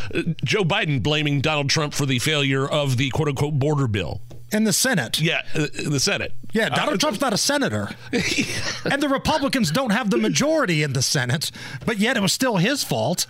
Joe 0.45 0.62
Biden 0.62 1.03
blaming 1.03 1.40
Donald 1.40 1.71
Trump 1.71 1.92
for 1.92 2.07
the 2.07 2.21
failure 2.21 2.68
of 2.68 2.99
the 2.99 3.11
quote-unquote 3.11 3.59
border 3.59 3.88
bill. 3.88 4.21
In 4.53 4.62
the 4.62 4.73
Senate. 4.73 5.21
Yeah, 5.21 5.42
uh, 5.53 5.66
the 5.88 5.99
Senate. 5.99 6.35
Yeah, 6.53 6.68
Donald 6.68 6.95
uh, 6.95 6.99
Trump's 6.99 7.21
not 7.21 7.33
a 7.33 7.38
senator. 7.38 7.88
and 8.12 9.03
the 9.03 9.09
Republicans 9.09 9.73
don't 9.73 9.90
have 9.90 10.11
the 10.11 10.18
majority 10.18 10.85
in 10.85 10.92
the 10.92 11.03
Senate, 11.03 11.51
but 11.85 11.99
yet 11.99 12.16
it 12.16 12.21
was 12.21 12.33
still 12.33 12.59
his 12.59 12.85
fault. 12.85 13.27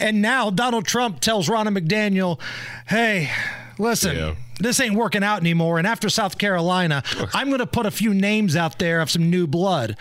And 0.00 0.20
now 0.20 0.50
Donald 0.50 0.86
Trump 0.86 1.20
tells 1.20 1.48
Ronna 1.48 1.76
McDaniel, 1.76 2.40
hey, 2.88 3.30
listen, 3.78 4.16
yeah. 4.16 4.34
this 4.58 4.80
ain't 4.80 4.94
working 4.94 5.22
out 5.22 5.40
anymore. 5.40 5.78
And 5.78 5.86
after 5.86 6.08
South 6.08 6.38
Carolina, 6.38 7.02
I'm 7.34 7.48
going 7.48 7.60
to 7.60 7.66
put 7.66 7.86
a 7.86 7.90
few 7.90 8.14
names 8.14 8.56
out 8.56 8.78
there 8.78 9.00
of 9.00 9.10
some 9.10 9.30
new 9.30 9.46
blood. 9.46 9.96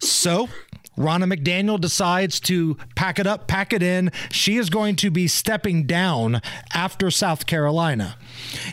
So 0.00 0.48
Ronna 0.96 1.32
McDaniel 1.32 1.80
decides 1.80 2.40
to 2.40 2.76
pack 2.94 3.18
it 3.18 3.26
up, 3.26 3.46
pack 3.48 3.72
it 3.72 3.82
in. 3.82 4.12
She 4.30 4.56
is 4.56 4.70
going 4.70 4.96
to 4.96 5.10
be 5.10 5.28
stepping 5.28 5.86
down 5.86 6.42
after 6.74 7.10
South 7.10 7.46
Carolina. 7.46 8.16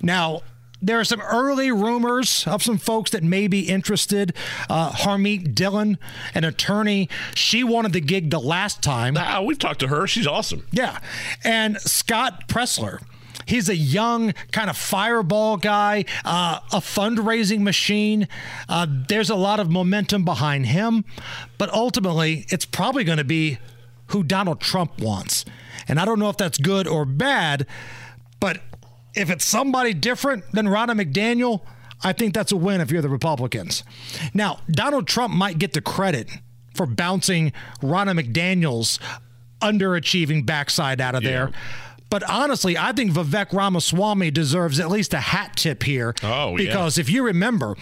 Now, 0.01 0.41
there 0.81 0.99
are 0.99 1.05
some 1.05 1.21
early 1.21 1.71
rumors 1.71 2.45
of 2.45 2.61
some 2.61 2.77
folks 2.77 3.11
that 3.11 3.23
may 3.23 3.47
be 3.47 3.61
interested. 3.61 4.33
Uh, 4.69 4.91
Harmeet 4.91 5.55
Dillon, 5.55 5.97
an 6.35 6.43
attorney, 6.43 7.09
she 7.33 7.63
wanted 7.63 7.93
the 7.93 8.01
gig 8.01 8.29
the 8.29 8.39
last 8.39 8.83
time. 8.83 9.17
Uh, 9.17 9.41
we've 9.41 9.57
talked 9.57 9.79
to 9.79 9.87
her. 9.87 10.05
She's 10.05 10.27
awesome. 10.27 10.67
Yeah. 10.71 10.99
And 11.43 11.77
Scott 11.81 12.47
Presler 12.47 13.01
He's 13.47 13.69
a 13.69 13.75
young 13.75 14.33
kind 14.51 14.69
of 14.69 14.77
fireball 14.77 15.57
guy, 15.57 16.05
uh, 16.23 16.59
a 16.71 16.79
fundraising 16.79 17.61
machine. 17.61 18.27
Uh, 18.69 18.85
there's 19.07 19.29
a 19.29 19.35
lot 19.35 19.59
of 19.59 19.71
momentum 19.71 20.25
behind 20.25 20.67
him, 20.67 21.05
but 21.57 21.73
ultimately, 21.73 22.45
it's 22.49 22.65
probably 22.65 23.03
going 23.03 23.17
to 23.17 23.23
be 23.23 23.57
who 24.07 24.23
Donald 24.23 24.59
Trump 24.59 24.99
wants. 24.99 25.45
And 25.87 25.99
I 25.99 26.05
don't 26.05 26.19
know 26.19 26.29
if 26.29 26.37
that's 26.37 26.57
good 26.57 26.87
or 26.87 27.05
bad, 27.05 27.65
but 28.39 28.61
if 29.15 29.29
it's 29.29 29.45
somebody 29.45 29.93
different 29.93 30.43
than 30.51 30.67
Ronna 30.67 30.99
McDaniel, 31.01 31.61
I 32.03 32.13
think 32.13 32.33
that's 32.33 32.51
a 32.51 32.57
win 32.57 32.81
if 32.81 32.91
you're 32.91 33.01
the 33.01 33.09
Republicans. 33.09 33.83
Now, 34.33 34.59
Donald 34.69 35.07
Trump 35.07 35.33
might 35.33 35.57
get 35.57 35.73
the 35.73 35.81
credit 35.81 36.29
for 36.73 36.85
bouncing 36.85 37.51
Ronna 37.81 38.19
McDaniel's 38.19 38.99
underachieving 39.61 40.45
backside 40.45 41.01
out 41.01 41.15
of 41.15 41.23
yeah. 41.23 41.29
there. 41.29 41.51
But 42.09 42.27
honestly, 42.29 42.77
I 42.77 42.91
think 42.91 43.11
Vivek 43.11 43.51
Ramaswamy 43.51 44.31
deserves 44.31 44.79
at 44.79 44.89
least 44.89 45.13
a 45.13 45.19
hat 45.19 45.55
tip 45.55 45.83
here. 45.83 46.15
Oh, 46.23 46.55
because 46.55 46.97
yeah. 46.97 47.01
if 47.01 47.09
you 47.09 47.23
remember, 47.23 47.75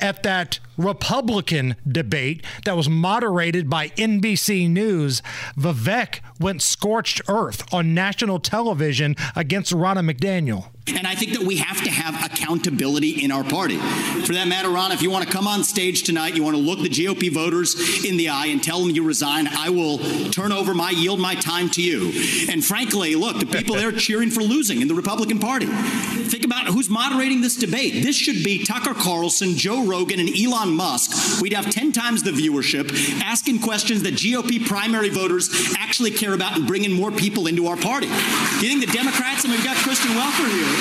at 0.00 0.22
that 0.22 0.60
Republican 0.76 1.76
debate 1.86 2.44
that 2.64 2.76
was 2.76 2.88
moderated 2.88 3.68
by 3.68 3.88
NBC 3.90 4.68
News, 4.70 5.22
Vivek 5.56 6.20
went 6.38 6.62
scorched 6.62 7.20
earth 7.28 7.72
on 7.72 7.94
national 7.94 8.38
television 8.38 9.16
against 9.34 9.72
Ronna 9.72 10.08
McDaniel. 10.08 10.71
And 10.88 11.06
I 11.06 11.14
think 11.14 11.34
that 11.34 11.42
we 11.42 11.58
have 11.58 11.80
to 11.84 11.90
have 11.90 12.24
accountability 12.24 13.24
in 13.24 13.30
our 13.30 13.44
party. 13.44 13.76
For 13.76 14.32
that 14.32 14.48
matter, 14.48 14.68
Ron, 14.68 14.90
if 14.90 15.00
you 15.00 15.10
want 15.10 15.24
to 15.24 15.32
come 15.32 15.46
on 15.46 15.62
stage 15.62 16.02
tonight, 16.02 16.34
you 16.34 16.42
want 16.42 16.56
to 16.56 16.62
look 16.62 16.80
the 16.80 16.88
GOP 16.88 17.32
voters 17.32 18.04
in 18.04 18.16
the 18.16 18.30
eye 18.30 18.46
and 18.46 18.62
tell 18.62 18.80
them 18.80 18.90
you 18.90 19.04
resign, 19.04 19.46
I 19.46 19.70
will 19.70 19.98
turn 20.30 20.50
over 20.50 20.74
my 20.74 20.90
yield 20.90 21.20
my 21.20 21.36
time 21.36 21.70
to 21.70 21.82
you. 21.82 22.10
And 22.50 22.64
frankly, 22.64 23.14
look, 23.14 23.38
the 23.38 23.46
people 23.46 23.76
there 23.76 23.88
are 23.88 23.92
cheering 23.92 24.30
for 24.30 24.42
losing 24.42 24.82
in 24.82 24.88
the 24.88 24.94
Republican 24.94 25.38
Party. 25.38 25.66
Think 25.66 26.44
about 26.44 26.66
who's 26.66 26.90
moderating 26.90 27.42
this 27.42 27.56
debate. 27.56 28.02
This 28.02 28.16
should 28.16 28.42
be 28.42 28.64
Tucker 28.64 28.94
Carlson, 28.94 29.54
Joe 29.54 29.84
Rogan, 29.84 30.18
and 30.18 30.30
Elon 30.36 30.70
Musk. 30.70 31.40
We'd 31.40 31.52
have 31.52 31.70
10 31.70 31.92
times 31.92 32.24
the 32.24 32.32
viewership 32.32 32.90
asking 33.22 33.60
questions 33.60 34.02
that 34.02 34.14
GOP 34.14 34.66
primary 34.66 35.10
voters 35.10 35.48
actually 35.78 36.10
care 36.10 36.32
about 36.32 36.56
and 36.56 36.66
bringing 36.66 36.92
more 36.92 37.12
people 37.12 37.46
into 37.46 37.68
our 37.68 37.76
party. 37.76 38.06
You 38.06 38.68
think 38.68 38.84
the 38.84 38.92
Democrats, 38.92 39.44
and 39.44 39.52
we've 39.52 39.64
got 39.64 39.76
Kristen 39.76 40.10
Welker 40.12 40.50
here, 40.50 40.71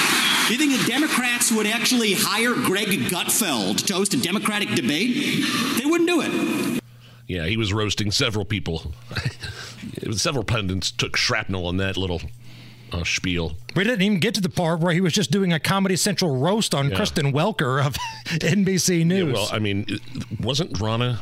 do 0.47 0.53
you 0.53 0.59
think 0.59 0.79
the 0.79 0.87
Democrats 0.87 1.51
would 1.51 1.67
actually 1.67 2.13
hire 2.13 2.53
Greg 2.53 2.87
Gutfeld 2.87 3.85
to 3.87 3.93
host 3.93 4.13
a 4.13 4.21
Democratic 4.21 4.69
debate? 4.69 5.45
They 5.77 5.85
wouldn't 5.85 6.09
do 6.09 6.21
it. 6.21 6.81
Yeah, 7.27 7.45
he 7.45 7.55
was 7.57 7.71
roasting 7.71 8.11
several 8.11 8.43
people. 8.45 8.91
several 10.11 10.43
pundits 10.43 10.91
took 10.91 11.15
shrapnel 11.15 11.65
on 11.65 11.77
that 11.77 11.95
little 11.97 12.21
uh, 12.91 13.03
spiel. 13.05 13.53
We 13.75 13.83
didn't 13.85 14.01
even 14.01 14.19
get 14.19 14.33
to 14.35 14.41
the 14.41 14.49
part 14.49 14.79
where 14.81 14.91
he 14.93 14.99
was 15.01 15.13
just 15.13 15.31
doing 15.31 15.53
a 15.53 15.59
Comedy 15.59 15.95
Central 15.95 16.35
roast 16.37 16.75
on 16.75 16.89
Yeah. 16.89 16.95
Kristen 16.97 17.31
Welker 17.31 17.85
of 17.85 17.95
NBC 18.25 19.05
News. 19.05 19.27
Yeah, 19.27 19.33
well, 19.33 19.49
I 19.51 19.59
mean, 19.59 19.85
wasn't 20.41 20.73
Ronna? 20.73 21.19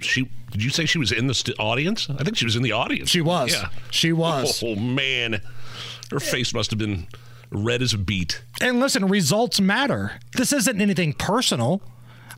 She 0.00 0.28
did 0.52 0.62
you 0.62 0.70
say 0.70 0.84
she 0.86 0.98
was 0.98 1.12
in 1.12 1.26
the 1.26 1.34
st- 1.34 1.58
audience? 1.58 2.08
I 2.10 2.22
think 2.24 2.36
she 2.36 2.44
was 2.44 2.56
in 2.56 2.62
the 2.62 2.72
audience. 2.72 3.10
She 3.10 3.20
was. 3.20 3.52
Yeah, 3.52 3.68
She 3.90 4.12
was. 4.12 4.62
Oh 4.62 4.76
man, 4.76 5.40
her 6.10 6.20
face 6.20 6.54
must 6.54 6.70
have 6.70 6.78
been 6.78 7.06
red 7.52 7.82
as 7.82 7.92
a 7.92 7.98
beet. 7.98 8.42
And 8.60 8.80
listen, 8.80 9.06
results 9.06 9.60
matter. 9.60 10.12
This 10.36 10.52
isn't 10.52 10.80
anything 10.80 11.12
personal. 11.12 11.82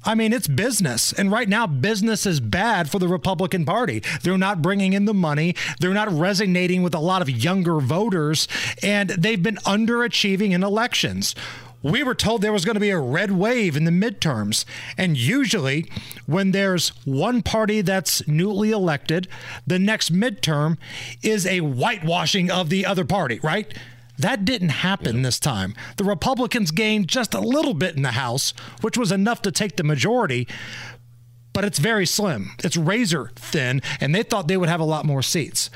I 0.04 0.14
mean, 0.14 0.32
it's 0.32 0.48
business. 0.48 1.12
And 1.12 1.32
right 1.32 1.48
now, 1.48 1.66
business 1.66 2.26
is 2.26 2.40
bad 2.40 2.90
for 2.90 2.98
the 2.98 3.08
Republican 3.08 3.64
Party. 3.64 4.02
They're 4.22 4.36
not 4.36 4.60
bringing 4.60 4.92
in 4.92 5.06
the 5.06 5.14
money. 5.14 5.54
They're 5.80 5.94
not 5.94 6.12
resonating 6.12 6.82
with 6.82 6.94
a 6.94 7.00
lot 7.00 7.22
of 7.22 7.30
younger 7.30 7.80
voters. 7.80 8.46
And 8.82 9.10
they've 9.10 9.42
been 9.42 9.56
underachieving 9.56 10.50
in 10.50 10.62
elections. 10.62 11.34
We 11.82 12.02
were 12.02 12.14
told 12.14 12.40
there 12.40 12.52
was 12.52 12.64
going 12.64 12.74
to 12.74 12.80
be 12.80 12.90
a 12.90 12.98
red 12.98 13.32
wave 13.32 13.76
in 13.76 13.84
the 13.84 13.90
midterms. 13.90 14.64
And 14.96 15.18
usually, 15.18 15.90
when 16.24 16.52
there's 16.52 16.88
one 17.04 17.42
party 17.42 17.82
that's 17.82 18.26
newly 18.26 18.70
elected, 18.70 19.28
the 19.66 19.78
next 19.78 20.10
midterm 20.10 20.78
is 21.22 21.46
a 21.46 21.58
whitewashing 21.58 22.50
of 22.50 22.70
the 22.70 22.86
other 22.86 23.04
party, 23.04 23.38
right? 23.42 23.72
That 24.18 24.44
didn't 24.44 24.68
happen 24.70 25.22
this 25.22 25.40
time. 25.40 25.74
The 25.96 26.04
Republicans 26.04 26.70
gained 26.70 27.08
just 27.08 27.34
a 27.34 27.40
little 27.40 27.74
bit 27.74 27.96
in 27.96 28.02
the 28.02 28.12
House, 28.12 28.54
which 28.80 28.96
was 28.96 29.10
enough 29.10 29.42
to 29.42 29.50
take 29.50 29.76
the 29.76 29.82
majority, 29.82 30.46
but 31.52 31.64
it's 31.64 31.78
very 31.78 32.06
slim. 32.06 32.52
It's 32.62 32.76
razor 32.76 33.30
thin, 33.36 33.82
and 34.00 34.14
they 34.14 34.22
thought 34.22 34.48
they 34.48 34.56
would 34.56 34.68
have 34.68 34.80
a 34.80 34.84
lot 34.84 35.04
more 35.04 35.22
seats. 35.22 35.70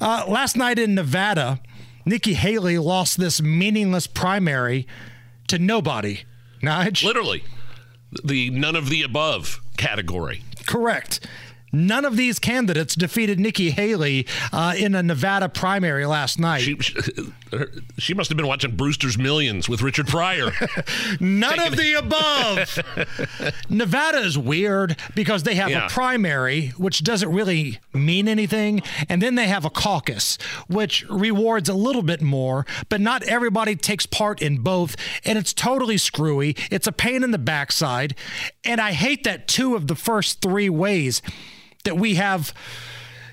Uh, 0.00 0.24
last 0.26 0.56
night 0.56 0.78
in 0.78 0.94
Nevada, 0.94 1.60
Nikki 2.04 2.34
Haley 2.34 2.78
lost 2.78 3.18
this 3.18 3.40
meaningless 3.42 4.06
primary 4.06 4.86
to 5.48 5.58
nobody. 5.58 6.20
Nige? 6.62 7.04
Literally, 7.04 7.44
the 8.24 8.50
none 8.50 8.76
of 8.76 8.88
the 8.88 9.02
above 9.02 9.60
category. 9.76 10.42
Correct. 10.66 11.26
None 11.72 12.04
of 12.04 12.16
these 12.16 12.38
candidates 12.38 12.94
defeated 12.94 13.40
Nikki 13.40 13.70
Haley 13.70 14.26
uh, 14.52 14.74
in 14.76 14.94
a 14.94 15.02
Nevada 15.02 15.48
primary 15.48 16.06
last 16.06 16.38
night. 16.38 16.60
She, 16.62 16.76
she, 17.98 18.14
must 18.14 18.30
have 18.30 18.36
been 18.36 18.46
watching 18.46 18.76
Brewster's 18.76 19.18
Millions 19.18 19.68
with 19.68 19.82
Richard 19.82 20.06
Pryor. 20.06 20.52
None 21.20 21.60
of 21.60 21.76
the 21.76 21.94
above. 21.94 23.54
Nevada 23.68 24.18
is 24.18 24.38
weird 24.38 24.96
because 25.14 25.42
they 25.42 25.54
have 25.56 25.70
Yeah. 25.70 25.86
a 25.86 25.90
primary, 25.90 26.68
which 26.76 27.02
doesn't 27.02 27.30
really 27.30 27.78
mean 27.92 28.28
anything, 28.28 28.82
and 29.08 29.20
then 29.20 29.34
they 29.34 29.48
have 29.48 29.64
a 29.64 29.70
caucus, 29.70 30.38
which 30.68 31.04
rewards 31.10 31.68
a 31.68 31.74
little 31.74 32.02
bit 32.02 32.22
more, 32.22 32.64
but 32.88 33.00
not 33.00 33.22
everybody 33.24 33.76
takes 33.76 34.06
part 34.06 34.40
in 34.40 34.58
both, 34.58 34.96
and 35.24 35.38
it's 35.38 35.52
totally 35.52 35.98
screwy. 35.98 36.56
It's 36.70 36.86
a 36.86 36.92
pain 36.92 37.22
in 37.22 37.32
the 37.32 37.38
backside, 37.38 38.14
and 38.64 38.80
I 38.80 38.92
hate 38.92 39.24
that 39.24 39.48
two 39.48 39.74
of 39.74 39.88
the 39.88 39.94
first 39.96 40.40
three 40.40 40.68
ways 40.68 41.22
that 41.86 41.96
we 41.96 42.16
have 42.16 42.52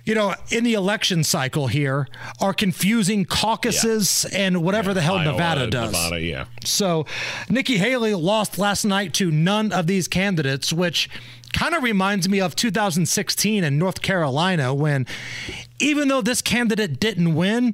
you 0.06 0.16
know, 0.16 0.36
in 0.50 0.66
the 0.66 0.74
election 0.74 1.24
cycle 1.24 1.68
here 1.68 2.08
are 2.42 2.54
confusing 2.54 3.24
caucuses 3.24 4.26
and 4.34 4.62
whatever 4.62 4.94
the 4.94 5.02
hell 5.02 5.16
Iowa, 5.16 5.32
Nevada 5.32 5.68
does. 5.68 5.94
Nevada, 5.94 6.22
yeah. 6.22 6.46
So 6.66 7.06
Nikki 7.50 7.78
Haley 7.78 8.14
lost 8.14 8.58
last 8.58 8.84
night 8.84 9.14
to 9.16 9.32
none 9.32 9.72
of 9.72 9.88
these 9.88 10.10
candidates, 10.10 10.74
which 10.74 11.10
kind 11.54 11.74
of 11.74 11.84
reminds 11.84 12.28
me 12.28 12.42
of 12.42 12.56
2016 12.56 13.64
in 13.64 13.78
North 13.78 14.02
Carolina 14.02 14.74
when 14.74 15.08
even 15.80 16.10
though 16.10 16.22
this 16.22 16.42
candidate 16.42 17.00
didn't 17.00 17.34
win, 17.34 17.74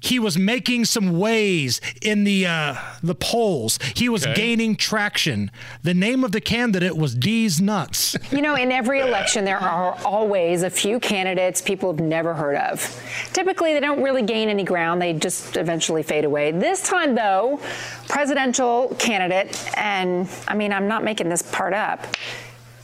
he 0.00 0.18
was 0.18 0.36
making 0.38 0.86
some 0.86 1.18
ways 1.18 1.80
in 2.02 2.24
the 2.24 2.46
uh, 2.46 2.74
the 3.02 3.14
polls. 3.14 3.78
He 3.94 4.08
was 4.08 4.24
Okay. 4.26 4.34
gaining 4.34 4.76
traction. 4.76 5.50
The 5.82 5.94
name 5.94 6.24
of 6.24 6.32
the 6.32 6.40
candidate 6.40 6.96
was 6.96 7.14
Deez 7.14 7.60
Nuts. 7.60 8.16
You 8.32 8.42
know, 8.42 8.54
in 8.54 8.70
every 8.72 9.00
election, 9.00 9.44
there 9.44 9.58
are 9.58 9.98
always 10.04 10.62
a 10.62 10.70
few 10.70 10.98
candidates 11.00 11.60
people 11.60 11.92
have 11.92 12.00
never 12.00 12.32
heard 12.32 12.56
of. 12.56 12.80
Typically, 13.32 13.74
they 13.74 13.80
don't 13.80 14.02
really 14.02 14.22
gain 14.22 14.48
any 14.48 14.62
ground, 14.64 15.02
they 15.02 15.12
just 15.12 15.56
eventually 15.56 16.02
fade 16.02 16.24
away. 16.24 16.52
This 16.52 16.82
time, 16.82 17.14
though, 17.14 17.60
presidential 18.08 18.94
candidate, 18.98 19.58
and 19.76 20.28
I 20.48 20.54
mean, 20.54 20.72
I'm 20.72 20.88
not 20.88 21.04
making 21.04 21.28
this 21.28 21.42
part 21.42 21.74
up, 21.74 22.06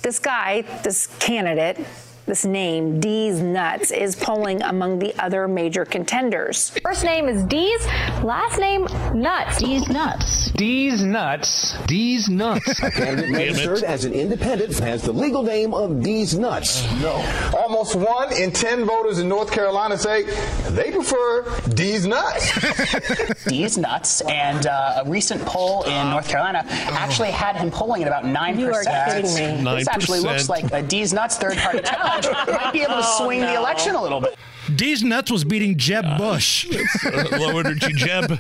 this 0.03 0.19
guy, 0.19 0.63
this 0.83 1.07
candidate, 1.19 1.79
this 2.27 2.45
name, 2.45 3.01
Deez 3.01 3.41
Nuts, 3.41 3.93
is 3.93 4.17
polling 4.17 4.61
among 4.63 4.99
the 4.99 5.15
other 5.23 5.47
major 5.47 5.85
contenders. 5.85 6.71
First 6.83 7.05
name 7.05 7.29
is 7.29 7.45
Deez, 7.45 8.23
last 8.25 8.59
name 8.59 8.83
Nuts. 9.15 9.63
Deez 9.63 9.89
Nuts. 9.89 10.51
Deez 10.57 11.05
nuts. 11.05 11.75
Deez 11.87 12.29
nuts. 12.29 12.83
A 12.83 12.91
candidate 12.91 13.31
registered 13.31 13.85
as 13.85 14.05
an 14.05 14.13
independent 14.13 14.79
has 14.79 15.03
the 15.03 15.13
legal 15.13 15.43
name 15.43 15.75
of 15.75 15.91
Deez 15.91 16.39
Nuts. 16.39 16.83
No. 17.01 17.13
Almost 17.57 17.95
one 17.95 18.33
in 18.33 18.51
10 18.53 18.87
voters 18.87 19.19
in 19.19 19.29
North 19.29 19.53
Carolina 19.53 19.99
say 19.99 20.23
they 20.71 20.91
prefer 20.91 21.43
Deez 21.77 22.07
nuts. 22.07 22.51
Deez 23.47 23.79
nuts, 23.79 24.23
and 24.23 24.67
uh, 24.67 25.03
a 25.05 25.11
recent 25.11 25.45
poll 25.45 25.83
in 25.83 26.11
North 26.11 26.29
Carolina 26.29 26.65
actually 26.69 27.31
had 27.31 27.57
him 27.57 27.71
polling 27.71 28.03
at 28.03 28.09
about 28.09 28.25
9%. 28.25 28.59
You 28.59 28.73
are 28.73 28.83
kidding 28.83 29.63
me. 29.65 29.77
This 29.77 29.89
actually 29.89 30.21
looks 30.21 30.49
like 30.49 30.65
a 30.65 30.83
Deez 30.83 31.13
nuts 31.13 31.37
third 31.37 31.59
party 31.59 31.81
challenge 31.85 32.16
might 32.25 32.73
be 32.73 32.83
able 32.83 32.97
to 32.97 33.03
swing 33.03 33.41
the 33.41 33.55
election 33.55 33.95
a 33.95 34.03
little 34.03 34.21
bit. 34.21 34.37
Deez 34.67 35.05
Nuts 35.05 35.31
was 35.31 35.45
beating 35.45 35.77
Jeb 35.77 36.19
Bush. 36.19 36.67
Low 37.33 37.59
energy 37.59 37.93
Jeb. 37.93 38.37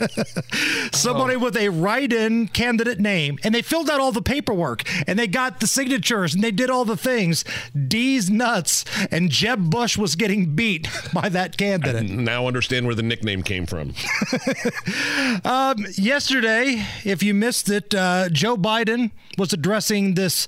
Somebody 0.93 1.37
with 1.37 1.57
a 1.57 1.69
write 1.69 2.13
in 2.13 2.49
candidate 2.49 2.99
name. 2.99 3.39
And 3.45 3.55
they 3.55 3.63
filled 3.63 3.89
out 3.89 4.01
all 4.01 4.11
the 4.11 4.23
paperwork 4.23 4.83
and 5.07 5.19
they 5.19 5.29
got 5.29 5.61
the 5.61 5.69
signatures 5.69 6.35
and 6.35 6.43
they 6.43 6.51
did 6.51 6.69
all 6.69 6.85
the 6.85 6.97
things. 6.97 7.45
Deez 7.77 8.29
Nuts. 8.29 8.85
And 9.13 9.31
Jeb 9.31 9.71
Bush 9.71 9.97
was 9.97 10.17
getting 10.17 10.57
beat 10.57 10.89
by 11.13 11.29
that 11.29 11.57
candidate. 11.57 12.11
now 12.11 12.49
understand 12.49 12.87
where 12.87 12.95
the 12.97 13.03
nickname 13.03 13.43
came 13.43 13.67
from. 13.67 13.95
Um, 15.45 15.87
yesterday, 15.97 16.85
if 17.05 17.23
you 17.23 17.35
missed 17.35 17.69
it, 17.69 17.95
uh, 17.95 18.29
Joe 18.31 18.57
Biden 18.57 19.13
was 19.39 19.53
addressing 19.53 20.15
this 20.15 20.47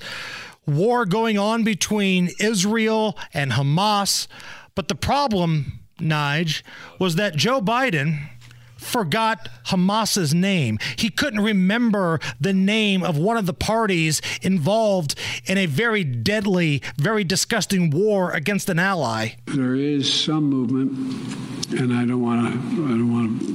war 0.68 1.04
going 1.06 1.38
on 1.38 1.64
between 1.64 2.30
Israel 2.38 3.16
and 3.32 3.52
Hamas. 3.52 4.28
But 4.74 4.88
the 4.88 4.94
problem, 4.94 5.80
Nige, 5.98 6.62
was 6.98 7.16
that 7.16 7.34
Joe 7.34 7.60
Biden 7.60 8.28
forgot 8.76 9.48
Hamas's 9.66 10.32
name. 10.32 10.78
He 10.96 11.10
couldn't 11.10 11.40
remember 11.40 12.20
the 12.40 12.52
name 12.52 13.02
of 13.02 13.18
one 13.18 13.36
of 13.36 13.46
the 13.46 13.52
parties 13.52 14.22
involved 14.42 15.18
in 15.46 15.58
a 15.58 15.66
very 15.66 16.04
deadly, 16.04 16.82
very 16.96 17.24
disgusting 17.24 17.90
war 17.90 18.30
against 18.32 18.68
an 18.68 18.78
ally. 18.78 19.30
There 19.46 19.74
is 19.74 20.12
some 20.12 20.44
movement, 20.44 20.92
and 21.80 21.92
I 21.92 22.04
don't 22.04 22.22
want 22.22 22.52
to. 22.52 22.58
I 22.84 22.88
don't 22.88 23.12
want 23.12 23.40
to. 23.40 23.46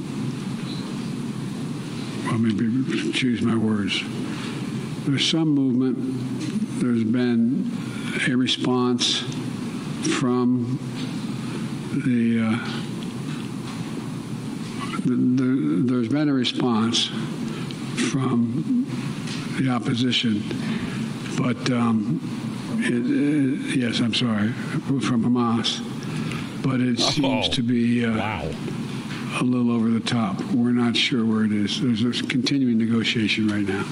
Well, 2.28 2.38
maybe 2.38 3.12
choose 3.12 3.42
my 3.42 3.56
words. 3.56 4.02
There's 5.06 5.28
some 5.30 5.48
movement. 5.48 5.96
There's 6.80 7.04
been 7.04 7.70
a 8.26 8.34
response 8.34 9.18
from 10.18 10.78
the. 12.06 12.40
Uh, 12.40 12.80
the, 15.04 15.14
the 15.14 15.82
there's 15.92 16.08
been 16.08 16.28
a 16.30 16.32
response 16.32 17.06
from 18.10 18.86
the 19.60 19.68
opposition, 19.68 20.42
but 21.36 21.70
um, 21.70 22.20
it, 22.78 22.94
it, 22.94 23.76
yes, 23.76 24.00
I'm 24.00 24.14
sorry, 24.14 24.52
from 24.52 25.22
Hamas, 25.22 25.82
but 26.62 26.80
it 26.80 26.98
seems 26.98 27.48
Oh, 27.48 27.50
to 27.50 27.62
be 27.62 28.06
uh, 28.06 28.42
a 29.40 29.44
little 29.44 29.70
over 29.70 29.90
the 29.90 30.00
top. 30.00 30.40
We're 30.52 30.72
not 30.72 30.96
sure 30.96 31.24
where 31.26 31.44
it 31.44 31.52
is. 31.52 31.80
There's 31.82 32.20
a 32.20 32.24
continuing 32.26 32.78
negotiation 32.78 33.48
right 33.48 33.66
now. 33.68 33.84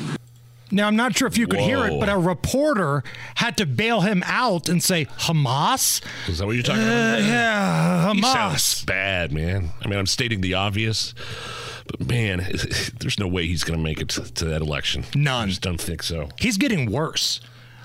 Now, 0.72 0.86
I'm 0.86 0.96
not 0.96 1.14
sure 1.16 1.28
if 1.28 1.36
you 1.36 1.46
could 1.46 1.60
hear 1.60 1.84
it, 1.86 2.00
but 2.00 2.08
a 2.08 2.16
reporter 2.16 3.04
had 3.34 3.56
to 3.58 3.66
bail 3.66 4.00
him 4.00 4.22
out 4.26 4.68
and 4.70 4.82
say, 4.82 5.04
Hamas? 5.04 6.02
Is 6.28 6.38
that 6.38 6.46
what 6.46 6.52
you're 6.54 6.62
talking 6.62 6.82
Uh, 6.82 6.86
about? 6.86 7.22
yeah, 7.22 8.12
Hamas. 8.14 8.32
sounds 8.32 8.84
bad, 8.86 9.32
man. 9.32 9.70
I 9.84 9.88
mean, 9.88 9.98
I'm 9.98 10.06
stating 10.06 10.40
the 10.40 10.54
obvious, 10.54 11.14
but 11.86 12.00
man, 12.08 12.38
there's 13.00 13.18
no 13.18 13.28
way 13.28 13.46
he's 13.46 13.64
going 13.64 13.78
to 13.78 13.82
make 13.84 14.00
it 14.00 14.08
to, 14.10 14.22
to 14.34 14.44
that 14.46 14.62
election. 14.62 15.04
None. 15.14 15.44
I 15.44 15.48
just 15.48 15.60
don't 15.62 15.80
think 15.80 16.02
so. 16.02 16.30
He's 16.38 16.56
getting 16.56 16.90
worse. 16.90 17.40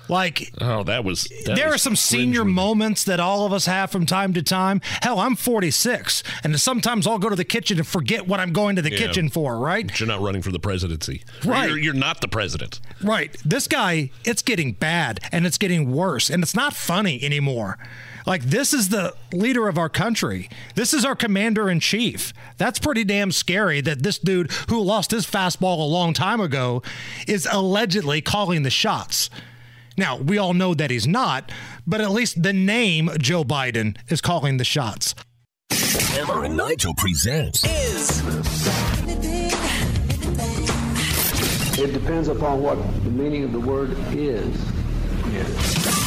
Like, 0.09 0.53
oh, 0.61 0.83
that 0.83 1.03
was. 1.03 1.25
That 1.45 1.55
there 1.55 1.67
was 1.67 1.75
are 1.75 1.77
some 1.77 1.95
senior 1.95 2.45
moments 2.45 3.03
that 3.05 3.19
all 3.19 3.45
of 3.45 3.53
us 3.53 3.65
have 3.65 3.91
from 3.91 4.05
time 4.05 4.33
to 4.33 4.41
time. 4.41 4.81
Hell, 5.01 5.19
I'm 5.19 5.35
46, 5.35 6.23
and 6.43 6.59
sometimes 6.59 7.05
I'll 7.07 7.19
go 7.19 7.29
to 7.29 7.35
the 7.35 7.43
kitchen 7.43 7.77
and 7.77 7.87
forget 7.87 8.27
what 8.27 8.39
I'm 8.39 8.53
going 8.53 8.75
to 8.77 8.81
the 8.81 8.91
Yeah. 8.91 8.97
kitchen 8.97 9.29
for, 9.29 9.57
right? 9.57 9.85
But 9.87 9.99
You're 9.99 10.07
not 10.07 10.21
running 10.21 10.41
for 10.41 10.51
the 10.51 10.59
presidency. 10.59 11.23
Right. 11.45 11.69
You're, 11.69 11.77
you're 11.79 11.93
not 11.93 12.21
the 12.21 12.27
president. 12.27 12.79
Right. 13.03 13.35
This 13.45 13.67
guy, 13.67 14.11
it's 14.23 14.41
getting 14.41 14.73
bad 14.73 15.19
and 15.31 15.45
it's 15.45 15.57
getting 15.57 15.91
worse 15.91 16.29
and 16.29 16.41
it's 16.43 16.55
not 16.55 16.73
funny 16.73 17.23
anymore. 17.23 17.77
Like, 18.25 18.43
this 18.43 18.73
is 18.73 18.89
the 18.89 19.15
leader 19.31 19.69
of 19.69 19.77
our 19.77 19.87
country. 19.87 20.49
This 20.75 20.93
is 20.93 21.05
our 21.05 21.15
commander 21.15 21.69
in 21.69 21.79
chief. 21.79 22.33
That's 22.57 22.77
pretty 22.77 23.05
damn 23.05 23.31
scary 23.31 23.79
that 23.81 24.03
this 24.03 24.19
dude 24.19 24.51
who 24.69 24.81
lost 24.81 25.11
his 25.11 25.25
fastball 25.25 25.79
a 25.79 25.83
long 25.83 26.13
time 26.13 26.41
ago 26.41 26.83
is 27.25 27.47
allegedly 27.49 28.19
calling 28.21 28.63
the 28.63 28.69
shots. 28.69 29.29
Now, 29.97 30.17
we 30.17 30.37
all 30.37 30.53
know 30.53 30.75
that 30.75 30.91
he's 30.91 31.07
not, 31.07 31.51
but 31.87 32.01
at 32.01 32.11
least 32.11 32.43
the 32.43 32.53
name 32.53 33.09
Joe 33.17 33.43
Biden 33.43 33.97
is 34.09 34.21
calling 34.21 34.57
the 34.57 34.63
shots. 34.63 35.15
Hammer 35.71 36.45
and 36.45 36.55
Nigel 36.55 36.93
presents 36.95 37.63
It 41.79 41.93
depends 41.93 42.27
upon 42.27 42.61
what 42.61 42.77
the 43.03 43.09
meaning 43.09 43.43
of 43.43 43.51
the 43.51 43.59
word 43.59 43.95
is. 44.11 46.06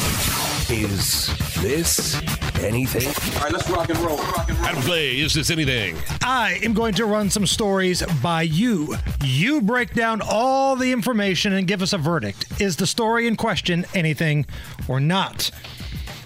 Is 0.70 1.26
this 1.60 2.14
anything? 2.62 3.08
All 3.36 3.42
right, 3.42 3.52
let's 3.52 3.68
rock 3.70 3.88
and 3.88 3.98
roll. 3.98 4.18
Rock 4.18 4.48
and 4.48 4.56
roll. 4.56 4.68
How 4.68 4.74
to 4.74 4.80
play 4.86 5.18
Is 5.18 5.34
This 5.34 5.50
Anything? 5.50 5.96
I 6.22 6.60
am 6.62 6.74
going 6.74 6.94
to 6.94 7.06
run 7.06 7.28
some 7.28 7.44
stories 7.44 8.02
by 8.22 8.42
you. 8.42 8.94
You 9.24 9.60
break 9.62 9.94
down 9.94 10.20
all 10.22 10.76
the 10.76 10.92
information 10.92 11.54
and 11.54 11.66
give 11.66 11.82
us 11.82 11.92
a 11.92 11.98
verdict. 11.98 12.60
Is 12.60 12.76
the 12.76 12.86
story 12.86 13.26
in 13.26 13.34
question 13.36 13.84
anything 13.94 14.46
or 14.86 15.00
not? 15.00 15.50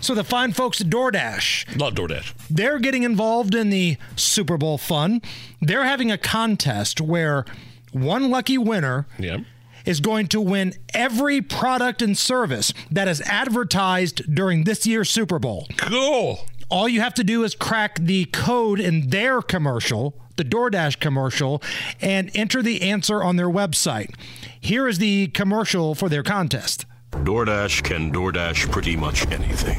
So 0.01 0.15
the 0.15 0.25
fine 0.25 0.53
folks 0.53 0.83
at 0.83 0.89
DoorDash, 0.89 1.81
Love 1.81 1.95
DoorDash. 1.95 2.35
they're 2.51 2.79
getting 2.79 3.03
involved 3.05 3.55
in 3.55 3.71
the 3.71 3.97
Super 4.15 4.59
Bowl 4.59 4.77
fun. 4.77 5.23
They're 5.63 5.85
having 5.85 6.11
a 6.13 6.19
contest 6.19 7.01
where 7.01 7.47
one 7.93 8.29
lucky 8.29 8.59
winner 8.59 9.07
Yeah. 9.19 9.39
Is 9.85 10.01
going 10.01 10.29
to 10.29 10.41
win 10.41 10.75
every 10.93 11.41
product 11.41 12.03
and 12.03 12.17
service 12.17 12.73
that 12.91 13.09
is 13.09 13.21
advertised 13.23 14.35
during 14.35 14.65
this 14.65 14.87
year's 14.87 15.11
Super 15.11 15.39
Bowl. 15.39 15.67
Cool. 15.77 16.41
All 16.71 16.89
you 16.89 17.01
have 17.01 17.15
to 17.15 17.25
do 17.25 17.45
is 17.45 17.55
crack 17.55 17.99
the 18.01 18.25
code 18.27 18.81
in 18.81 19.11
their 19.11 19.43
commercial, 19.43 20.19
the 20.37 20.45
DoorDash 20.45 20.99
commercial, 20.99 21.63
and 22.01 22.31
enter 22.35 22.63
the 22.63 22.83
answer 22.83 23.23
on 23.23 23.37
their 23.37 23.51
website. 23.51 24.15
Here 24.61 24.89
is 24.89 24.99
the 24.99 25.29
commercial 25.29 25.95
for 25.95 26.09
their 26.09 26.23
contest. 26.23 26.87
DoorDash 27.13 27.85
can 27.85 28.13
DoorDash 28.13 28.73
pretty 28.73 28.97
much 28.97 29.27
anything. 29.31 29.79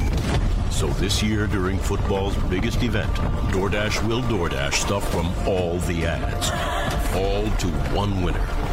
So 0.72 0.88
this 0.88 1.22
year 1.24 1.47
during 1.47 1.78
football's 1.78 2.36
biggest 2.49 2.84
event, 2.84 3.14
DoorDash 3.51 4.08
will 4.08 4.22
DoorDash 4.22 4.74
stuff 4.74 5.10
from 5.12 5.28
all 5.47 5.80
the 5.80 6.06
ads. 6.06 6.49
All 7.16 7.49
to 7.58 7.68
one 7.95 8.22
winner. 8.22 8.64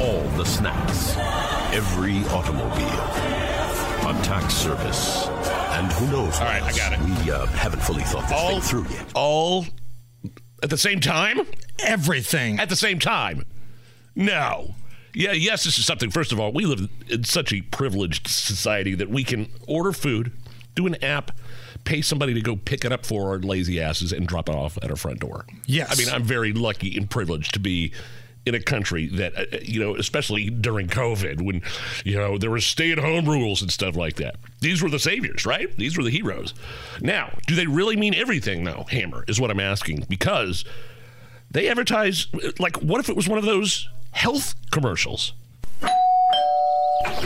All 0.00 0.22
the 0.36 0.44
snacks. 0.44 1.16
Every 1.72 2.24
automobile. 2.34 2.84
A 4.06 4.20
tax 4.22 4.54
service. 4.54 5.26
And 5.70 5.90
who 5.92 6.06
knows? 6.08 6.38
All 6.38 6.46
right, 6.46 6.62
I 6.62 6.72
got 6.72 6.92
it. 6.92 7.00
We 7.00 7.30
uh, 7.30 7.46
haven't 7.46 7.80
fully 7.80 8.02
thought 8.02 8.28
this 8.28 8.38
All 8.38 8.60
thing 8.60 8.60
through 8.60 8.86
yet. 8.94 9.12
All 9.14 9.66
at 10.62 10.70
the 10.70 10.78
same 10.78 11.00
time? 11.00 11.40
Everything. 11.78 12.58
At 12.58 12.68
the 12.68 12.76
same 12.76 12.98
time. 12.98 13.44
No. 14.16 14.74
Yeah, 15.12 15.32
yes, 15.32 15.64
this 15.64 15.78
is 15.78 15.86
something. 15.86 16.10
First 16.10 16.32
of 16.32 16.40
all, 16.40 16.52
we 16.52 16.64
live 16.64 16.88
in 17.08 17.24
such 17.24 17.52
a 17.52 17.60
privileged 17.60 18.26
society 18.26 18.94
that 18.96 19.10
we 19.10 19.22
can 19.22 19.48
order 19.68 19.92
food, 19.92 20.32
do 20.74 20.86
an 20.86 21.02
app, 21.04 21.30
pay 21.84 22.00
somebody 22.00 22.34
to 22.34 22.40
go 22.40 22.56
pick 22.56 22.84
it 22.84 22.92
up 22.92 23.06
for 23.06 23.28
our 23.28 23.38
lazy 23.38 23.80
asses 23.80 24.12
and 24.12 24.26
drop 24.26 24.48
it 24.48 24.54
off 24.54 24.76
at 24.82 24.90
our 24.90 24.96
front 24.96 25.20
door. 25.20 25.46
Yes. 25.66 25.92
I 25.92 26.02
mean, 26.02 26.12
I'm 26.12 26.24
very 26.24 26.52
lucky 26.52 26.96
and 26.96 27.08
privileged 27.08 27.54
to 27.54 27.60
be 27.60 27.92
in 28.46 28.54
a 28.54 28.60
country 28.60 29.06
that, 29.06 29.36
uh, 29.36 29.58
you 29.62 29.80
know, 29.80 29.96
especially 29.96 30.50
during 30.50 30.86
COVID 30.86 31.40
when, 31.40 31.62
you 32.04 32.16
know, 32.16 32.36
there 32.38 32.50
were 32.50 32.60
stay 32.60 32.92
at 32.92 32.98
home 32.98 33.26
rules 33.26 33.62
and 33.62 33.70
stuff 33.70 33.96
like 33.96 34.16
that. 34.16 34.36
These 34.60 34.82
were 34.82 34.90
the 34.90 34.98
saviors, 34.98 35.46
right? 35.46 35.74
These 35.76 35.96
were 35.96 36.04
the 36.04 36.10
heroes. 36.10 36.54
Now, 37.00 37.38
do 37.46 37.54
they 37.54 37.66
really 37.66 37.96
mean 37.96 38.14
everything, 38.14 38.64
though, 38.64 38.84
Hammer, 38.90 39.24
is 39.28 39.40
what 39.40 39.50
I'm 39.50 39.60
asking? 39.60 40.06
Because 40.08 40.64
they 41.50 41.68
advertise, 41.68 42.26
like, 42.58 42.76
what 42.82 43.00
if 43.00 43.08
it 43.08 43.16
was 43.16 43.28
one 43.28 43.38
of 43.38 43.44
those 43.44 43.88
health 44.10 44.54
commercials? 44.70 45.32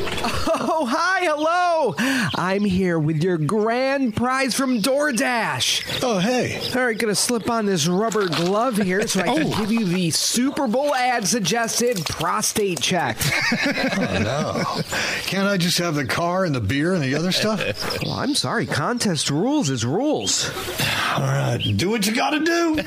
Oh, 0.01 0.86
hi, 0.86 1.24
hello. 1.24 1.94
I'm 2.34 2.64
here 2.64 2.99
with 2.99 3.22
your 3.22 3.36
grand 3.36 4.16
prize 4.16 4.55
from 4.55 4.80
DoorDash. 4.80 6.03
Oh, 6.03 6.18
hey. 6.18 6.61
All 6.74 6.86
right, 6.86 6.96
gonna 6.96 7.14
slip 7.14 7.51
on 7.51 7.66
this 7.66 7.86
rubber 7.86 8.28
glove 8.28 8.76
here 8.76 9.07
so 9.07 9.20
I 9.20 9.24
can 9.24 9.53
oh. 9.53 9.59
give 9.59 9.72
you 9.72 9.84
the 9.84 10.11
Super 10.11 10.66
Bowl 10.66 10.94
ad 10.94 11.26
suggested 11.26 12.05
prostate 12.07 12.80
check. 12.80 13.18
Oh, 13.99 14.18
no. 14.22 14.82
Can't 15.22 15.49
I 15.49 15.57
just 15.57 15.78
have 15.78 15.94
the 15.94 16.05
car 16.05 16.44
and 16.44 16.55
the 16.55 16.61
beer 16.61 16.94
and 16.94 17.03
the 17.03 17.14
other 17.14 17.32
stuff? 17.32 17.61
well, 18.03 18.14
I'm 18.14 18.34
sorry, 18.34 18.66
contest 18.66 19.30
rules 19.30 19.70
is 19.70 19.84
rules. 19.84 20.51
All 21.16 21.22
right, 21.22 21.59
do 21.76 21.90
what 21.90 22.07
you 22.07 22.14
gotta 22.14 22.40
do. 22.40 22.76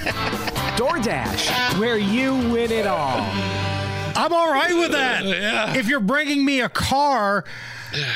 DoorDash, 0.77 1.79
where 1.79 1.97
you 1.97 2.35
win 2.51 2.71
it 2.71 2.87
all. 2.87 3.80
I'm 4.15 4.33
all 4.33 4.51
right 4.51 4.73
with 4.75 4.91
that. 4.91 5.23
Uh, 5.25 5.29
yeah. 5.29 5.73
If 5.75 5.87
you're 5.87 5.99
bringing 5.99 6.45
me 6.45 6.61
a 6.61 6.69
car, 6.69 7.43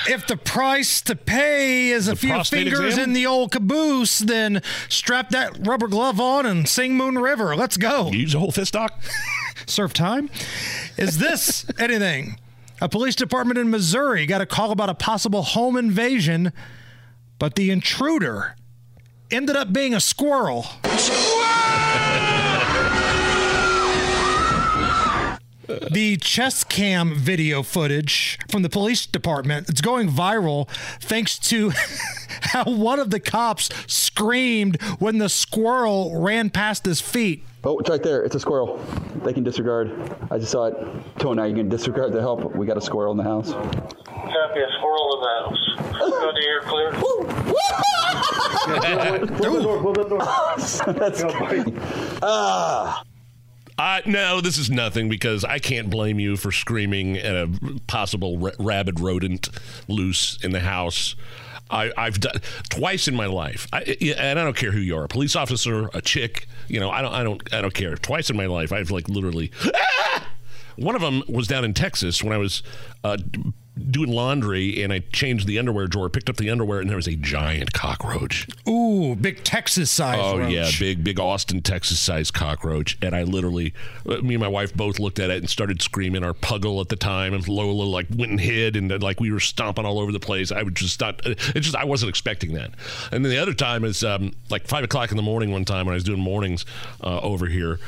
if 0.08 0.28
the 0.28 0.38
price 0.38 1.02
to 1.02 1.16
pay 1.16 1.90
is 1.90 2.08
a 2.08 2.12
The 2.12 2.16
few 2.18 2.44
fingers 2.44 2.80
exam? 2.96 3.04
in 3.06 3.14
the 3.14 3.26
old 3.26 3.52
caboose, 3.52 4.20
then 4.20 4.62
strap 4.90 5.30
that 5.30 5.66
rubber 5.66 5.88
glove 5.88 6.20
on 6.20 6.46
and 6.46 6.68
sing 6.68 6.96
Moon 6.96 7.18
River. 7.20 7.56
Let's 7.56 7.78
go. 7.78 8.10
Use 8.12 8.36
a 8.36 8.40
whole 8.40 8.52
fist 8.52 8.70
stock? 8.70 9.00
Surf 9.66 9.94
time. 9.94 10.30
Is 10.98 11.18
this 11.18 11.66
anything? 11.80 12.40
A 12.82 12.90
police 12.90 13.16
department 13.16 13.58
in 13.58 13.70
Missouri 13.70 14.26
got 14.26 14.42
a 14.42 14.46
call 14.46 14.72
about 14.72 14.90
a 14.90 14.94
possible 14.96 15.42
home 15.44 15.78
invasion, 15.78 16.52
but 17.40 17.56
the 17.56 17.72
intruder 17.72 18.56
ended 19.32 19.56
up 19.56 19.72
being 19.74 19.94
a 19.94 20.00
squirrel. 20.02 20.66
The 25.68 26.18
chest 26.18 26.70
cam 26.70 27.16
video 27.16 27.64
footage 27.64 28.38
from 28.50 28.62
the 28.62 28.70
police 28.70 29.06
department 29.06 29.68
it's 29.70 29.82
going 29.82 30.10
viral 30.10 30.70
thanks 31.00 31.40
to 31.40 31.72
how 32.42 32.64
one 32.66 33.00
of 33.00 33.10
the 33.10 33.20
cops 33.20 33.70
screamed 33.88 34.82
when 35.00 35.18
the 35.18 35.30
squirrel 35.30 36.22
ran 36.22 36.50
past 36.50 36.86
his 36.86 37.02
feet. 37.02 37.44
Oh, 37.64 37.80
it's 37.80 37.90
right 37.90 38.04
there. 38.04 38.24
It's 38.24 38.36
a 38.36 38.40
squirrel. 38.40 38.80
They 39.24 39.34
can 39.34 39.44
disregard. 39.44 39.92
I 40.30 40.38
just 40.38 40.52
saw 40.52 40.66
it. 40.68 40.76
Tony, 41.18 41.38
now 41.38 41.46
you 41.46 41.56
can 41.56 41.68
disregard 41.68 42.14
the 42.14 42.22
help. 42.22 42.56
We 42.56 42.68
got 42.68 42.78
a 42.78 42.82
squirrel 42.82 43.12
in 43.12 43.18
the 43.18 43.24
house. 43.24 43.52
Copy 43.52 44.60
a 44.60 44.70
squirrel 44.78 45.16
in 45.16 45.22
the 45.22 45.30
house. 45.42 45.62
Go 46.00 46.32
to 46.32 46.42
ear 46.42 46.62
clear. 46.62 46.94
Open 48.68 49.38
the 49.38 49.62
door. 49.62 49.88
Open 49.88 50.10
the 50.10 50.94
That's 51.00 51.24
Ah. 52.22 53.04
No, 53.78 54.42
this 54.42 54.58
is 54.58 54.70
nothing 54.70 55.10
because 55.10 55.44
I 55.44 55.60
can't 55.60 55.90
blame 55.90 56.20
you 56.20 56.38
for 56.38 56.52
screaming 56.52 57.18
at 57.18 57.36
a 57.36 57.50
possible 57.88 58.38
ra- 58.38 58.52
rabid 58.60 59.00
rodent 59.00 59.50
loose 59.88 60.38
in 60.44 60.52
the 60.52 60.62
house. 60.62 61.16
I, 61.70 61.92
I've 61.98 62.20
done 62.20 62.42
twice 62.70 63.08
in 63.08 63.16
my 63.16 63.26
life, 63.26 63.68
I, 63.74 63.82
and 64.18 64.38
I 64.40 64.44
don't 64.44 64.56
care 64.56 64.72
who 64.72 64.80
you 64.80 64.96
are, 64.98 65.06
a 65.06 65.08
police 65.08 65.36
officer, 65.36 65.90
a 65.96 66.02
chick. 66.02 66.48
You 66.68 66.80
know, 66.80 66.92
I 66.92 67.02
don't, 67.02 67.14
I 67.14 67.24
don't, 67.24 67.54
I 67.54 67.62
don't 67.62 67.74
care. 67.74 67.96
Twice 67.96 68.30
in 68.30 68.38
my 68.38 68.46
life, 68.46 68.72
I've 68.72 68.92
like 68.92 69.10
literally. 69.10 69.52
"Ah!" 69.76 70.28
One 70.76 70.94
of 70.94 71.02
them 71.02 71.24
was 71.28 71.48
down 71.48 71.64
in 71.66 71.74
Texas 71.74 72.22
when 72.24 72.34
I 72.34 72.38
was 72.38 72.62
uh, 73.04 73.18
doing 73.92 74.12
laundry, 74.12 74.82
and 74.82 74.94
I 74.94 75.00
changed 75.00 75.48
the 75.48 75.60
underwear 75.60 75.88
drawer, 75.88 76.10
picked 76.10 76.30
up 76.30 76.38
the 76.38 76.50
underwear, 76.50 76.80
and 76.80 76.90
there 76.90 76.96
was 76.96 77.08
a 77.08 77.16
giant 77.16 77.74
cockroach. 77.74 78.48
Ooh, 78.68 79.16
big 79.16 79.44
Texas 79.44 79.92
size. 79.92 80.20
Oh 80.22 80.40
roach. 80.40 80.52
yeah, 80.52 80.70
big 80.80 81.04
big 81.04 81.20
Austin, 81.20 81.62
Texas 81.62 82.00
size 82.00 82.32
cockroach, 82.32 82.98
and 83.02 83.16
I 83.16 83.24
literally, 83.24 83.74
uh, 84.08 84.18
me 84.18 84.36
and 84.36 84.42
my 84.42 84.48
wife 84.48 84.74
both 84.74 85.00
looked 85.00 85.20
at 85.20 85.30
it 85.30 85.38
and 85.38 85.50
started 85.50 85.82
screaming. 85.82 86.24
Our 86.24 86.34
puggle 86.34 86.82
at 86.82 86.90
the 86.90 86.96
time, 86.96 87.34
and 87.34 87.48
Lola 87.48 87.84
like 87.84 88.08
went 88.16 88.32
and 88.32 88.40
hid, 88.40 88.76
and 88.76 88.92
uh, 88.92 89.00
like 89.00 89.20
we 89.20 89.32
were 89.32 89.40
stomping 89.40 89.86
all 89.86 90.00
over 90.00 90.12
the 90.12 90.20
place. 90.20 90.52
I 90.52 90.64
would 90.64 90.76
just 90.76 91.00
not. 91.00 91.22
It 91.26 91.62
just 91.62 91.76
I 91.76 91.84
wasn't 91.84 92.10
expecting 92.10 92.54
that. 92.54 92.72
And 93.12 93.24
then 93.24 93.32
the 93.32 93.38
other 93.38 93.54
time 93.54 93.84
is 93.84 94.04
um, 94.04 94.34
like 94.50 94.68
five 94.68 94.84
o'clock 94.84 95.12
in 95.12 95.18
the 95.18 95.24
morning 95.24 95.52
one 95.52 95.66
time 95.66 95.86
when 95.86 95.94
I 95.94 95.96
was 95.96 96.04
doing 96.04 96.20
mornings 96.20 96.66
uh, 97.02 97.20
over 97.20 97.48
here. 97.48 97.80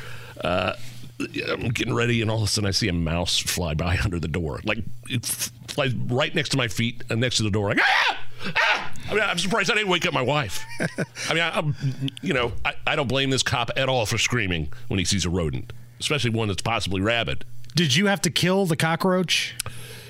Uh, 0.41 0.73
I'm 1.19 1.69
getting 1.69 1.93
ready, 1.93 2.21
and 2.21 2.29
all 2.29 2.37
of 2.37 2.43
a 2.43 2.47
sudden 2.47 2.67
I 2.67 2.71
see 2.71 2.87
a 2.87 2.93
mouse 2.93 3.39
fly 3.39 3.73
by 3.73 3.97
under 4.03 4.19
the 4.19 4.27
door. 4.27 4.61
Like 4.63 4.79
it 5.09 5.25
f- 5.25 5.51
flies 5.67 5.93
right 5.95 6.33
next 6.33 6.49
to 6.49 6.57
my 6.57 6.67
feet 6.67 7.03
and 7.09 7.19
next 7.19 7.37
to 7.37 7.43
the 7.43 7.49
door. 7.51 7.69
Like 7.69 7.79
ah! 7.81 8.17
Ah! 8.55 8.91
I 9.09 9.13
mean, 9.13 9.23
I'm 9.23 9.39
surprised 9.39 9.71
I 9.71 9.75
didn't 9.75 9.89
wake 9.89 10.05
up 10.05 10.13
my 10.13 10.21
wife. 10.21 10.63
I 11.29 11.33
mean, 11.33 11.43
I, 11.43 11.57
I'm, 11.57 11.75
you 12.21 12.33
know, 12.33 12.51
I, 12.65 12.73
I 12.85 12.95
don't 12.95 13.07
blame 13.07 13.29
this 13.29 13.41
cop 13.41 13.71
at 13.77 13.87
all 13.87 14.05
for 14.05 14.17
screaming 14.17 14.71
when 14.89 14.99
he 14.99 15.05
sees 15.05 15.25
a 15.25 15.29
rodent, 15.29 15.71
especially 15.99 16.31
one 16.31 16.49
that's 16.49 16.61
possibly 16.61 17.01
rabid. 17.01 17.45
Did 17.73 17.95
you 17.95 18.07
have 18.07 18.21
to 18.21 18.29
kill 18.29 18.65
the 18.65 18.75
cockroach? 18.75 19.55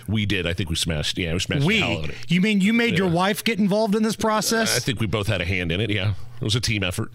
We 0.07 0.25
did. 0.25 0.47
I 0.47 0.53
think 0.53 0.69
we 0.69 0.75
smashed. 0.75 1.17
Yeah, 1.17 1.33
we 1.33 1.39
smashed 1.39 1.67
the 1.67 1.79
hell 1.79 1.97
out 2.03 2.07
We. 2.07 2.15
You 2.27 2.41
mean 2.41 2.61
you 2.61 2.73
made 2.73 2.97
your 2.97 3.09
wife 3.09 3.43
get 3.43 3.59
involved 3.59 3.93
in 3.93 4.03
this 4.03 4.15
process? 4.15 4.75
I 4.75 4.79
think 4.79 4.99
we 4.99 5.05
both 5.05 5.27
had 5.27 5.41
a 5.41 5.45
hand 5.45 5.71
in 5.71 5.79
it. 5.81 5.89
Yeah, 5.89 6.13
it 6.41 6.43
was 6.43 6.55
a 6.55 6.61
team 6.61 6.83
effort. 6.83 7.11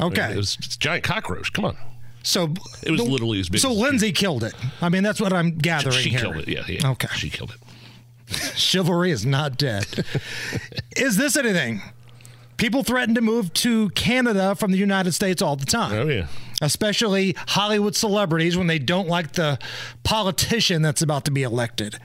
Okay. 0.00 0.32
it 0.32 0.36
was 0.36 0.56
it's 0.60 0.74
a 0.74 0.78
giant 0.78 1.04
cockroach. 1.04 1.52
Come 1.52 1.66
on. 1.66 1.76
So 2.22 2.52
It 2.82 2.90
was 2.90 3.00
the- 3.02 3.10
literally 3.10 3.40
as 3.40 3.48
big. 3.48 3.60
So 3.60 3.70
as 3.70 3.76
Lindsay 3.78 4.12
killed 4.12 4.44
it. 4.44 4.54
I 4.80 4.88
mean, 4.88 5.02
that's 5.02 5.20
what 5.20 5.32
I'm 5.32 5.56
gathering 5.56 5.94
she 5.96 6.10
here. 6.10 6.20
killed 6.20 6.36
it. 6.36 6.48
Yeah, 6.48 6.64
yeah. 6.68 6.90
Okay. 6.90 7.08
she 7.16 7.30
killed 7.30 7.52
it. 7.54 7.58
Chivalry 8.56 9.10
is 9.10 9.24
not 9.26 9.56
dead. 9.58 9.86
is 10.96 11.16
this 11.16 11.36
anything? 11.36 11.82
People 12.58 12.82
threaten 12.84 13.14
to 13.14 13.20
move 13.22 13.52
to 13.54 13.88
Canada 13.90 14.54
from 14.54 14.70
the 14.70 14.76
United 14.78 15.12
States 15.12 15.40
all 15.40 15.56
the 15.56 15.64
time. 15.66 15.92
Oh 15.94 16.08
yeah. 16.08 16.26
Especially 16.60 17.34
Hollywood 17.48 17.96
celebrities 17.96 18.54
when 18.56 18.66
they 18.66 18.78
don't 18.78 19.08
like 19.08 19.32
the 19.32 19.58
politician 20.04 20.82
that's 20.82 21.00
about 21.00 21.24
to 21.24 21.30
be 21.30 21.42
elected. 21.42 21.98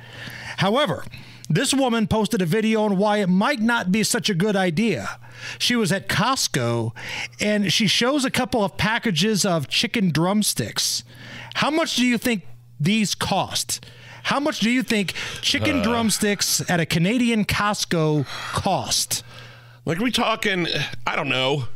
However, 0.57 1.03
this 1.49 1.73
woman 1.73 2.07
posted 2.07 2.41
a 2.41 2.45
video 2.45 2.83
on 2.83 2.97
why 2.97 3.17
it 3.17 3.27
might 3.29 3.59
not 3.61 3.91
be 3.91 4.03
such 4.03 4.29
a 4.29 4.33
good 4.33 4.55
idea. 4.55 5.19
She 5.59 5.75
was 5.75 5.91
at 5.91 6.07
Costco 6.09 6.91
and 7.39 7.71
she 7.71 7.87
shows 7.87 8.25
a 8.25 8.31
couple 8.31 8.63
of 8.63 8.77
packages 8.77 9.45
of 9.45 9.67
chicken 9.67 10.11
drumsticks. 10.11 11.03
How 11.55 11.69
much 11.69 11.95
do 11.95 12.05
you 12.05 12.17
think 12.17 12.43
these 12.79 13.13
cost? 13.15 13.85
How 14.23 14.39
much 14.39 14.59
do 14.59 14.71
you 14.71 14.81
think 14.81 15.13
chicken 15.41 15.81
Uh. 15.81 15.83
drumsticks 15.83 16.67
at 16.69 16.79
a 16.79 16.85
Canadian 16.85 17.45
Costco 17.45 18.25
cost? 18.53 19.23
Like, 19.85 19.99
we 19.99 20.09
talking? 20.09 20.67
I 21.05 21.15
don't 21.15 21.29
know. 21.29 21.67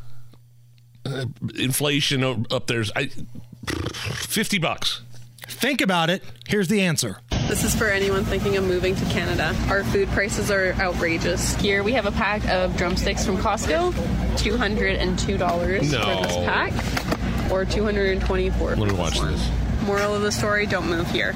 Uh, 1.05 1.25
inflation 1.55 2.23
up 2.23 2.65
there's 2.67 2.91
I, 2.95 3.09
fifty 3.67 4.57
bucks. 4.57 5.01
Think 5.49 5.81
about 5.81 6.09
it. 6.09 6.23
Here's 6.47 6.67
the 6.67 6.81
answer. 6.81 7.17
This 7.47 7.63
is 7.63 7.75
for 7.75 7.87
anyone 7.87 8.23
thinking 8.23 8.55
of 8.57 8.63
moving 8.65 8.95
to 8.95 9.05
Canada. 9.05 9.55
Our 9.67 9.83
food 9.83 10.07
prices 10.09 10.51
are 10.51 10.73
outrageous. 10.73 11.55
Here 11.55 11.83
we 11.83 11.91
have 11.93 12.05
a 12.05 12.11
pack 12.11 12.47
of 12.49 12.77
drumsticks 12.77 13.25
from 13.25 13.37
Costco, 13.37 13.91
$202 14.37 15.91
No. 15.91 16.01
for 16.01 16.27
this 16.27 16.35
pack, 16.45 17.51
or 17.51 17.65
224 17.65 18.75
Let 18.75 18.89
me 18.89 18.93
watch 18.95 19.19
this. 19.19 19.49
Moral 19.85 20.13
of 20.15 20.21
the 20.21 20.31
story, 20.31 20.65
don't 20.67 20.87
move 20.87 21.09
here. 21.09 21.33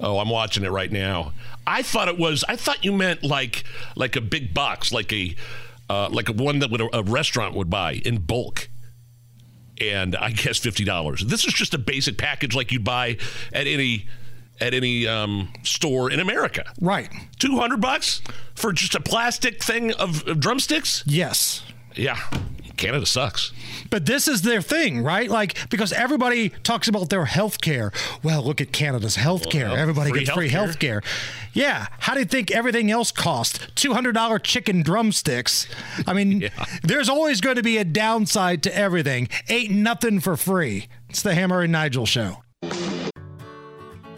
Oh, 0.00 0.18
I'm 0.18 0.28
watching 0.28 0.64
it 0.64 0.70
right 0.70 0.92
now. 0.92 1.32
I 1.66 1.82
thought 1.82 2.08
it 2.08 2.18
was. 2.18 2.44
I 2.46 2.56
thought 2.56 2.84
you 2.84 2.92
meant 2.92 3.22
like 3.22 3.64
like 3.96 4.16
a 4.16 4.20
big 4.20 4.52
box, 4.52 4.92
like 4.92 5.12
a 5.12 5.34
uh, 5.88 6.08
like 6.10 6.28
a 6.28 6.32
one 6.32 6.58
that 6.58 6.70
would 6.70 6.82
a, 6.82 6.98
a 6.98 7.02
restaurant 7.02 7.54
would 7.54 7.70
buy 7.70 7.92
in 7.92 8.18
bulk. 8.18 8.68
And 9.80 10.14
I 10.16 10.30
guess 10.30 10.58
fifty 10.58 10.84
dollars. 10.84 11.24
This 11.24 11.44
is 11.44 11.52
just 11.52 11.74
a 11.74 11.78
basic 11.78 12.16
package 12.16 12.54
like 12.54 12.70
you'd 12.70 12.84
buy 12.84 13.18
at 13.52 13.66
any 13.66 14.06
at 14.60 14.72
any 14.72 15.06
um, 15.06 15.52
store 15.64 16.12
in 16.12 16.20
America. 16.20 16.64
Right. 16.80 17.10
Two 17.38 17.58
hundred 17.58 17.80
bucks 17.80 18.22
for 18.54 18.72
just 18.72 18.94
a 18.94 19.00
plastic 19.00 19.62
thing 19.62 19.92
of, 19.92 20.26
of 20.28 20.38
drumsticks. 20.38 21.02
Yes. 21.06 21.64
Yeah, 21.94 22.18
Canada 22.76 23.06
sucks. 23.06 23.52
But 23.90 24.06
this 24.06 24.26
is 24.26 24.42
their 24.42 24.60
thing, 24.60 25.02
right? 25.02 25.30
Like 25.30 25.68
because 25.70 25.92
everybody 25.92 26.48
talks 26.48 26.88
about 26.88 27.10
their 27.10 27.24
health 27.24 27.60
care. 27.60 27.92
Well, 28.22 28.42
look 28.42 28.60
at 28.60 28.72
Canada's 28.72 29.16
health 29.16 29.50
care. 29.50 29.68
Well, 29.68 29.76
everybody 29.76 30.10
free 30.10 30.20
gets 30.20 30.30
free 30.32 30.48
health 30.48 30.78
care. 30.78 31.02
Yeah. 31.52 31.86
How 32.00 32.14
do 32.14 32.20
you 32.20 32.26
think 32.26 32.50
everything 32.50 32.90
else 32.90 33.12
costs? 33.12 33.58
$200 33.76 34.42
chicken 34.42 34.82
drumsticks. 34.82 35.68
I 36.06 36.12
mean, 36.12 36.50
there's 36.82 37.08
always 37.08 37.40
going 37.40 37.56
to 37.56 37.62
be 37.62 37.78
a 37.78 37.84
downside 37.84 38.62
to 38.64 38.76
everything. 38.76 39.28
Ain't 39.48 39.70
nothing 39.70 40.20
for 40.20 40.36
free. 40.36 40.88
It's 41.08 41.22
the 41.22 41.34
Hammer 41.34 41.62
and 41.62 41.72
Nigel 41.72 42.06
show. 42.06 42.42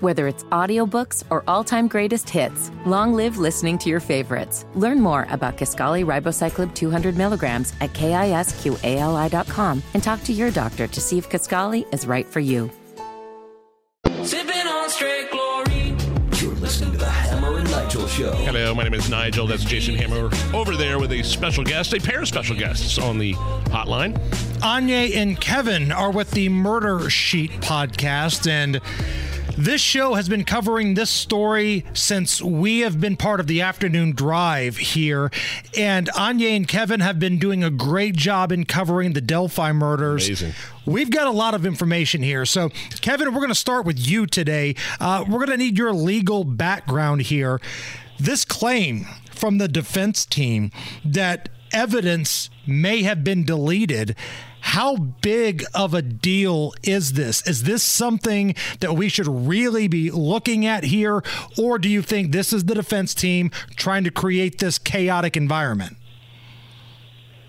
Whether 0.00 0.28
it's 0.28 0.44
audiobooks 0.44 1.24
or 1.30 1.42
all-time 1.48 1.88
greatest 1.88 2.28
hits, 2.28 2.70
long 2.84 3.14
live 3.14 3.38
listening 3.38 3.78
to 3.78 3.88
your 3.88 4.00
favorites. 4.00 4.66
Learn 4.74 5.00
more 5.00 5.26
about 5.30 5.56
Kisqali 5.56 6.04
Ribociclib 6.04 6.74
200 6.74 7.16
milligrams 7.16 7.72
at 7.80 7.94
kisqali.com 7.94 9.82
and 9.94 10.02
talk 10.02 10.22
to 10.24 10.34
your 10.34 10.50
doctor 10.50 10.86
to 10.86 11.00
see 11.00 11.16
if 11.16 11.30
Kisqali 11.30 11.92
is 11.94 12.06
right 12.06 12.26
for 12.26 12.40
you. 12.40 12.70
Sipping 14.22 14.66
on 14.66 14.90
straight 14.90 15.30
glory. 15.30 15.94
You're 16.42 16.54
listening 16.56 16.92
to 16.92 16.98
the 16.98 17.08
Hammer 17.08 17.56
and 17.56 17.70
Nigel 17.70 18.06
Show. 18.06 18.32
Hello, 18.32 18.74
my 18.74 18.82
name 18.82 18.92
is 18.92 19.08
Nigel. 19.08 19.46
That's 19.46 19.64
Jason 19.64 19.94
Hammer 19.94 20.28
over 20.54 20.76
there 20.76 20.98
with 20.98 21.12
a 21.12 21.22
special 21.22 21.64
guest, 21.64 21.94
a 21.94 22.00
pair 22.00 22.20
of 22.20 22.28
special 22.28 22.54
guests 22.54 22.98
on 22.98 23.16
the 23.16 23.32
hotline. 23.70 24.20
Anya 24.62 25.16
and 25.18 25.40
Kevin 25.40 25.90
are 25.90 26.10
with 26.10 26.32
the 26.32 26.50
Murder 26.50 27.08
Sheet 27.08 27.52
podcast, 27.62 28.46
and 28.46 28.80
this 29.56 29.80
show 29.80 30.14
has 30.14 30.28
been 30.28 30.44
covering 30.44 30.94
this 30.94 31.10
story 31.10 31.84
since 31.94 32.42
we 32.42 32.80
have 32.80 33.00
been 33.00 33.16
part 33.16 33.40
of 33.40 33.46
the 33.46 33.62
afternoon 33.62 34.12
drive 34.12 34.76
here. 34.76 35.30
And 35.76 36.10
Anya 36.16 36.50
and 36.50 36.68
Kevin 36.68 37.00
have 37.00 37.18
been 37.18 37.38
doing 37.38 37.64
a 37.64 37.70
great 37.70 38.16
job 38.16 38.52
in 38.52 38.64
covering 38.64 39.14
the 39.14 39.20
Delphi 39.20 39.72
murders. 39.72 40.26
Amazing. 40.26 40.52
We've 40.84 41.10
got 41.10 41.26
a 41.26 41.30
lot 41.32 41.54
of 41.54 41.64
information 41.66 42.22
here. 42.22 42.44
So, 42.44 42.70
Kevin, 43.00 43.32
we're 43.32 43.40
going 43.40 43.48
to 43.48 43.54
start 43.54 43.86
with 43.86 43.98
you 43.98 44.26
today. 44.26 44.76
Uh, 45.00 45.24
we're 45.26 45.44
going 45.44 45.50
to 45.50 45.56
need 45.56 45.78
your 45.78 45.92
legal 45.92 46.44
background 46.44 47.22
here. 47.22 47.60
This 48.18 48.44
claim 48.44 49.06
from 49.30 49.58
the 49.58 49.68
defense 49.68 50.24
team 50.24 50.70
that 51.04 51.48
evidence 51.72 52.50
may 52.66 53.02
have 53.02 53.24
been 53.24 53.44
deleted. 53.44 54.16
How 54.66 54.96
big 54.96 55.64
of 55.74 55.94
a 55.94 56.02
deal 56.02 56.74
is 56.82 57.12
this? 57.12 57.46
Is 57.46 57.62
this 57.62 57.84
something 57.84 58.56
that 58.80 58.94
we 58.94 59.08
should 59.08 59.28
really 59.28 59.86
be 59.86 60.10
looking 60.10 60.66
at 60.66 60.84
here? 60.84 61.22
Or 61.56 61.78
do 61.78 61.88
you 61.88 62.02
think 62.02 62.32
this 62.32 62.52
is 62.52 62.64
the 62.64 62.74
defense 62.74 63.14
team 63.14 63.52
trying 63.76 64.02
to 64.04 64.10
create 64.10 64.58
this 64.58 64.78
chaotic 64.78 65.36
environment? 65.36 65.96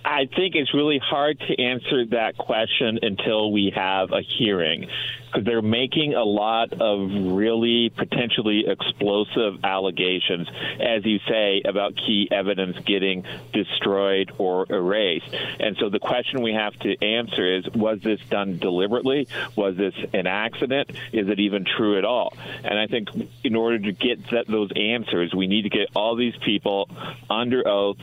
I 0.07 0.25
think 0.25 0.55
it's 0.55 0.73
really 0.73 0.99
hard 0.99 1.37
to 1.37 1.61
answer 1.61 2.05
that 2.11 2.37
question 2.37 2.99
until 3.01 3.51
we 3.51 3.73
have 3.75 4.13
a 4.13 4.21
hearing 4.21 4.87
because 5.25 5.43
they're 5.43 5.61
making 5.61 6.13
a 6.13 6.23
lot 6.23 6.71
of 6.71 7.11
really 7.11 7.89
potentially 7.89 8.63
explosive 8.67 9.65
allegations, 9.65 10.47
as 10.79 11.05
you 11.05 11.19
say, 11.27 11.61
about 11.65 11.97
key 11.97 12.29
evidence 12.31 12.77
getting 12.85 13.25
destroyed 13.51 14.31
or 14.37 14.65
erased. 14.69 15.27
And 15.59 15.75
so 15.77 15.89
the 15.89 15.99
question 15.99 16.41
we 16.41 16.53
have 16.53 16.79
to 16.79 17.05
answer 17.05 17.57
is 17.57 17.65
was 17.75 17.99
this 18.01 18.21
done 18.29 18.59
deliberately? 18.59 19.27
Was 19.57 19.75
this 19.75 19.93
an 20.13 20.25
accident? 20.25 20.89
Is 21.11 21.27
it 21.27 21.41
even 21.41 21.65
true 21.65 21.97
at 21.97 22.05
all? 22.05 22.33
And 22.63 22.79
I 22.79 22.87
think 22.87 23.09
in 23.43 23.57
order 23.57 23.79
to 23.79 23.91
get 23.91 24.29
that, 24.31 24.47
those 24.47 24.71
answers, 24.73 25.33
we 25.35 25.47
need 25.47 25.63
to 25.63 25.69
get 25.69 25.89
all 25.93 26.15
these 26.15 26.37
people 26.37 26.89
under 27.29 27.67
oath 27.67 27.97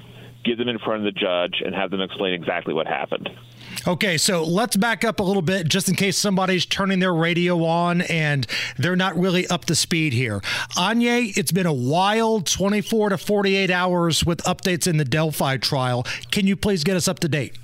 get 0.45 0.59
them 0.59 0.69
in 0.69 0.79
front 0.79 1.07
of 1.07 1.15
the 1.15 1.19
judge 1.19 1.63
and 1.65 1.75
have 1.75 1.91
them 1.91 2.01
explain 2.01 2.35
exactly 2.35 2.75
what 2.75 2.87
happened. 2.87 3.31
Okay, 3.87 4.17
so 4.17 4.45
let's 4.45 4.77
back 4.77 5.05
up 5.05 5.21
a 5.21 5.23
little 5.23 5.43
bit 5.43 5.69
just 5.69 5.89
in 5.89 5.95
case 5.95 6.17
somebody's 6.17 6.65
turning 6.65 7.01
their 7.01 7.15
radio 7.15 7.65
on 7.65 8.03
and 8.03 8.47
they're 8.79 8.97
not 8.97 9.17
really 9.17 9.47
up 9.49 9.65
to 9.67 9.75
speed 9.75 10.13
here. 10.13 10.43
Anya, 10.77 11.33
it's 11.37 11.53
been 11.53 11.67
a 11.67 11.73
wild 11.73 12.47
24 12.47 13.11
to 13.11 13.19
48 13.19 13.71
hours 13.71 14.25
with 14.25 14.43
updates 14.45 14.87
in 14.87 14.97
the 14.97 15.05
Delphi 15.05 15.57
trial. 15.57 16.07
Can 16.31 16.47
you 16.47 16.57
please 16.57 16.85
get 16.85 16.97
us 16.97 17.09
up 17.09 17.19
to 17.21 17.29
date? 17.29 17.57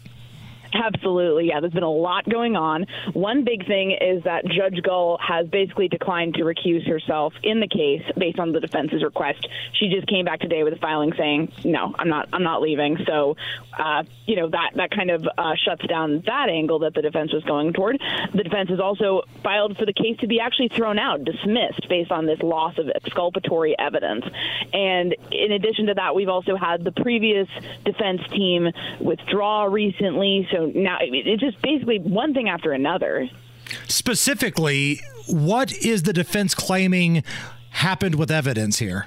Absolutely, 0.72 1.48
yeah. 1.48 1.60
There's 1.60 1.72
been 1.72 1.82
a 1.82 1.90
lot 1.90 2.28
going 2.28 2.56
on. 2.56 2.86
One 3.12 3.44
big 3.44 3.66
thing 3.66 3.96
is 4.00 4.22
that 4.24 4.44
Judge 4.46 4.80
Gull 4.82 5.18
has 5.20 5.48
basically 5.48 5.88
declined 5.88 6.34
to 6.34 6.42
recuse 6.42 6.86
herself 6.86 7.32
in 7.42 7.60
the 7.60 7.66
case 7.66 8.02
based 8.16 8.38
on 8.38 8.52
the 8.52 8.60
defense's 8.60 9.02
request. 9.02 9.48
She 9.72 9.88
just 9.88 10.06
came 10.06 10.24
back 10.24 10.40
today 10.40 10.62
with 10.62 10.74
a 10.74 10.76
filing 10.76 11.12
saying, 11.16 11.52
"No, 11.64 11.92
I'm 11.98 12.08
not. 12.08 12.28
I'm 12.32 12.42
not 12.42 12.62
leaving." 12.62 12.98
So, 13.06 13.36
uh, 13.76 14.04
you 14.26 14.36
know 14.36 14.48
that 14.50 14.70
that 14.76 14.90
kind 14.90 15.10
of 15.10 15.26
uh, 15.36 15.54
shuts 15.56 15.84
down 15.86 16.22
that 16.26 16.48
angle 16.48 16.80
that 16.80 16.94
the 16.94 17.02
defense 17.02 17.32
was 17.32 17.42
going 17.44 17.72
toward. 17.72 18.00
The 18.32 18.44
defense 18.44 18.70
has 18.70 18.80
also 18.80 19.22
filed 19.42 19.76
for 19.76 19.86
the 19.86 19.92
case 19.92 20.18
to 20.20 20.26
be 20.26 20.40
actually 20.40 20.68
thrown 20.68 20.98
out, 20.98 21.24
dismissed 21.24 21.88
based 21.88 22.12
on 22.12 22.26
this 22.26 22.40
loss 22.40 22.78
of 22.78 22.88
exculpatory 22.94 23.76
evidence. 23.78 24.24
And 24.72 25.16
in 25.32 25.52
addition 25.52 25.86
to 25.86 25.94
that, 25.94 26.14
we've 26.14 26.28
also 26.28 26.56
had 26.56 26.84
the 26.84 26.92
previous 26.92 27.48
defense 27.84 28.20
team 28.30 28.70
withdraw 29.00 29.64
recently. 29.64 30.48
So 30.52 30.59
now 30.66 30.98
it's 31.00 31.40
just 31.40 31.60
basically 31.62 31.98
one 31.98 32.34
thing 32.34 32.48
after 32.48 32.72
another. 32.72 33.28
Specifically, 33.88 35.00
what 35.28 35.72
is 35.72 36.02
the 36.02 36.12
defense 36.12 36.54
claiming 36.54 37.22
happened 37.70 38.16
with 38.16 38.30
evidence 38.30 38.78
here? 38.78 39.06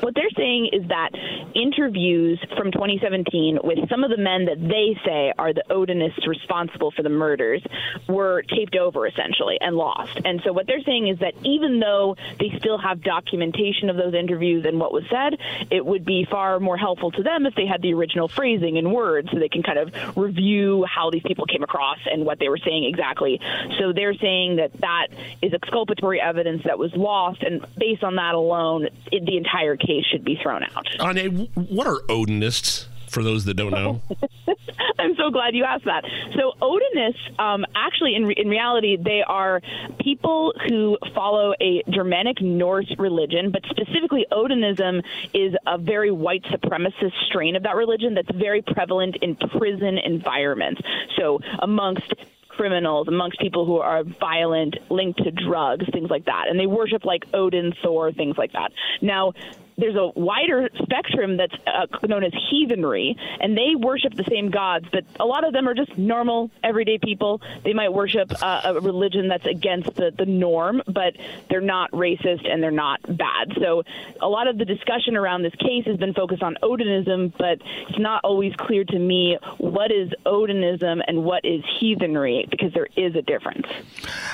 What 0.00 0.14
they're 0.14 0.30
saying 0.36 0.70
is 0.72 0.88
that 0.88 1.10
interviews 1.54 2.38
from 2.56 2.70
2017 2.72 3.58
with 3.62 3.88
some 3.88 4.04
of 4.04 4.10
the 4.10 4.18
men 4.18 4.46
that 4.46 4.60
they 4.60 4.98
say 5.04 5.32
are 5.38 5.52
the 5.52 5.64
Odinists 5.70 6.26
responsible 6.26 6.90
for 6.90 7.02
the 7.02 7.08
murders 7.08 7.62
were 8.08 8.42
taped 8.42 8.76
over 8.76 9.06
essentially 9.06 9.58
and 9.60 9.76
lost. 9.76 10.20
And 10.24 10.40
so 10.44 10.52
what 10.52 10.66
they're 10.66 10.82
saying 10.82 11.08
is 11.08 11.18
that 11.20 11.34
even 11.44 11.80
though 11.80 12.16
they 12.38 12.52
still 12.58 12.78
have 12.78 13.02
documentation 13.02 13.90
of 13.90 13.96
those 13.96 14.14
interviews 14.14 14.64
and 14.66 14.78
what 14.78 14.92
was 14.92 15.04
said, 15.10 15.38
it 15.70 15.84
would 15.84 16.04
be 16.04 16.26
far 16.30 16.60
more 16.60 16.76
helpful 16.76 17.10
to 17.12 17.22
them 17.22 17.46
if 17.46 17.54
they 17.54 17.66
had 17.66 17.82
the 17.82 17.94
original 17.94 18.28
phrasing 18.28 18.76
in 18.76 18.90
words 18.92 19.28
so 19.32 19.38
they 19.38 19.48
can 19.48 19.62
kind 19.62 19.78
of 19.78 20.16
review 20.16 20.84
how 20.84 21.10
these 21.10 21.22
people 21.22 21.46
came 21.46 21.62
across 21.62 21.98
and 22.10 22.24
what 22.24 22.38
they 22.38 22.48
were 22.48 22.58
saying 22.58 22.84
exactly. 22.84 23.40
So 23.78 23.92
they're 23.92 24.14
saying 24.14 24.56
that 24.56 24.72
that 24.80 25.08
is 25.42 25.52
exculpatory 25.52 26.20
evidence 26.20 26.62
that 26.64 26.78
was 26.78 26.92
lost, 26.94 27.42
and 27.42 27.64
based 27.76 28.02
on 28.02 28.16
that 28.16 28.34
alone, 28.34 28.88
it, 29.12 29.24
the 29.24 29.36
entire 29.36 29.75
case 29.76 30.04
should 30.10 30.24
be 30.24 30.38
thrown 30.42 30.62
out. 30.62 30.86
Ane, 31.00 31.48
what 31.54 31.86
are 31.86 32.00
Odinists? 32.08 32.86
For 33.08 33.22
those 33.22 33.44
that 33.44 33.54
don't 33.54 33.70
know, 33.70 34.02
I'm 34.98 35.14
so 35.16 35.30
glad 35.30 35.54
you 35.54 35.64
asked 35.64 35.84
that. 35.84 36.04
So 36.34 36.52
Odinists, 36.60 37.40
um, 37.40 37.64
actually, 37.74 38.14
in, 38.14 38.26
re- 38.26 38.34
in 38.36 38.48
reality, 38.48 38.96
they 38.96 39.22
are 39.26 39.62
people 40.00 40.52
who 40.68 40.98
follow 41.14 41.54
a 41.60 41.82
Germanic 41.88 42.42
Norse 42.42 42.92
religion, 42.98 43.52
but 43.52 43.62
specifically 43.70 44.26
Odinism 44.32 45.02
is 45.32 45.54
a 45.66 45.78
very 45.78 46.10
white 46.10 46.42
supremacist 46.44 47.12
strain 47.26 47.56
of 47.56 47.62
that 47.62 47.76
religion 47.76 48.14
that's 48.14 48.30
very 48.34 48.60
prevalent 48.60 49.16
in 49.22 49.36
prison 49.36 49.98
environments. 49.98 50.82
So 51.16 51.40
amongst 51.60 52.12
criminals, 52.56 53.06
amongst 53.06 53.38
people 53.38 53.66
who 53.66 53.78
are 53.78 54.02
violent, 54.02 54.76
linked 54.90 55.22
to 55.22 55.30
drugs, 55.30 55.84
things 55.92 56.10
like 56.10 56.24
that. 56.24 56.46
And 56.48 56.58
they 56.58 56.66
worship 56.66 57.04
like 57.04 57.24
Odin, 57.34 57.74
Thor, 57.82 58.12
things 58.12 58.36
like 58.36 58.52
that. 58.52 58.72
Now, 59.00 59.34
there's 59.78 59.96
a 59.96 60.08
wider 60.14 60.68
spectrum 60.82 61.36
that's 61.36 61.54
uh, 61.66 61.86
known 62.06 62.24
as 62.24 62.32
heathenry, 62.50 63.16
and 63.40 63.56
they 63.56 63.74
worship 63.76 64.14
the 64.14 64.24
same 64.24 64.50
gods, 64.50 64.86
but 64.90 65.04
a 65.20 65.24
lot 65.24 65.46
of 65.46 65.52
them 65.52 65.68
are 65.68 65.74
just 65.74 65.96
normal, 65.98 66.50
everyday 66.62 66.98
people. 66.98 67.40
They 67.64 67.72
might 67.72 67.92
worship 67.92 68.32
uh, 68.42 68.62
a 68.64 68.80
religion 68.80 69.28
that's 69.28 69.46
against 69.46 69.94
the, 69.94 70.12
the 70.16 70.26
norm, 70.26 70.82
but 70.86 71.14
they're 71.50 71.60
not 71.60 71.90
racist 71.90 72.50
and 72.50 72.62
they're 72.62 72.70
not 72.70 73.00
bad. 73.16 73.52
So 73.60 73.82
a 74.20 74.28
lot 74.28 74.46
of 74.46 74.58
the 74.58 74.64
discussion 74.64 75.16
around 75.16 75.42
this 75.42 75.54
case 75.56 75.84
has 75.86 75.96
been 75.96 76.14
focused 76.14 76.42
on 76.42 76.56
Odinism, 76.62 77.32
but 77.36 77.60
it's 77.88 77.98
not 77.98 78.24
always 78.24 78.54
clear 78.56 78.84
to 78.84 78.98
me 78.98 79.36
what 79.58 79.92
is 79.92 80.10
Odinism 80.24 81.02
and 81.06 81.24
what 81.24 81.44
is 81.44 81.62
heathenry, 81.78 82.46
because 82.50 82.72
there 82.72 82.88
is 82.96 83.14
a 83.14 83.22
difference. 83.22 83.66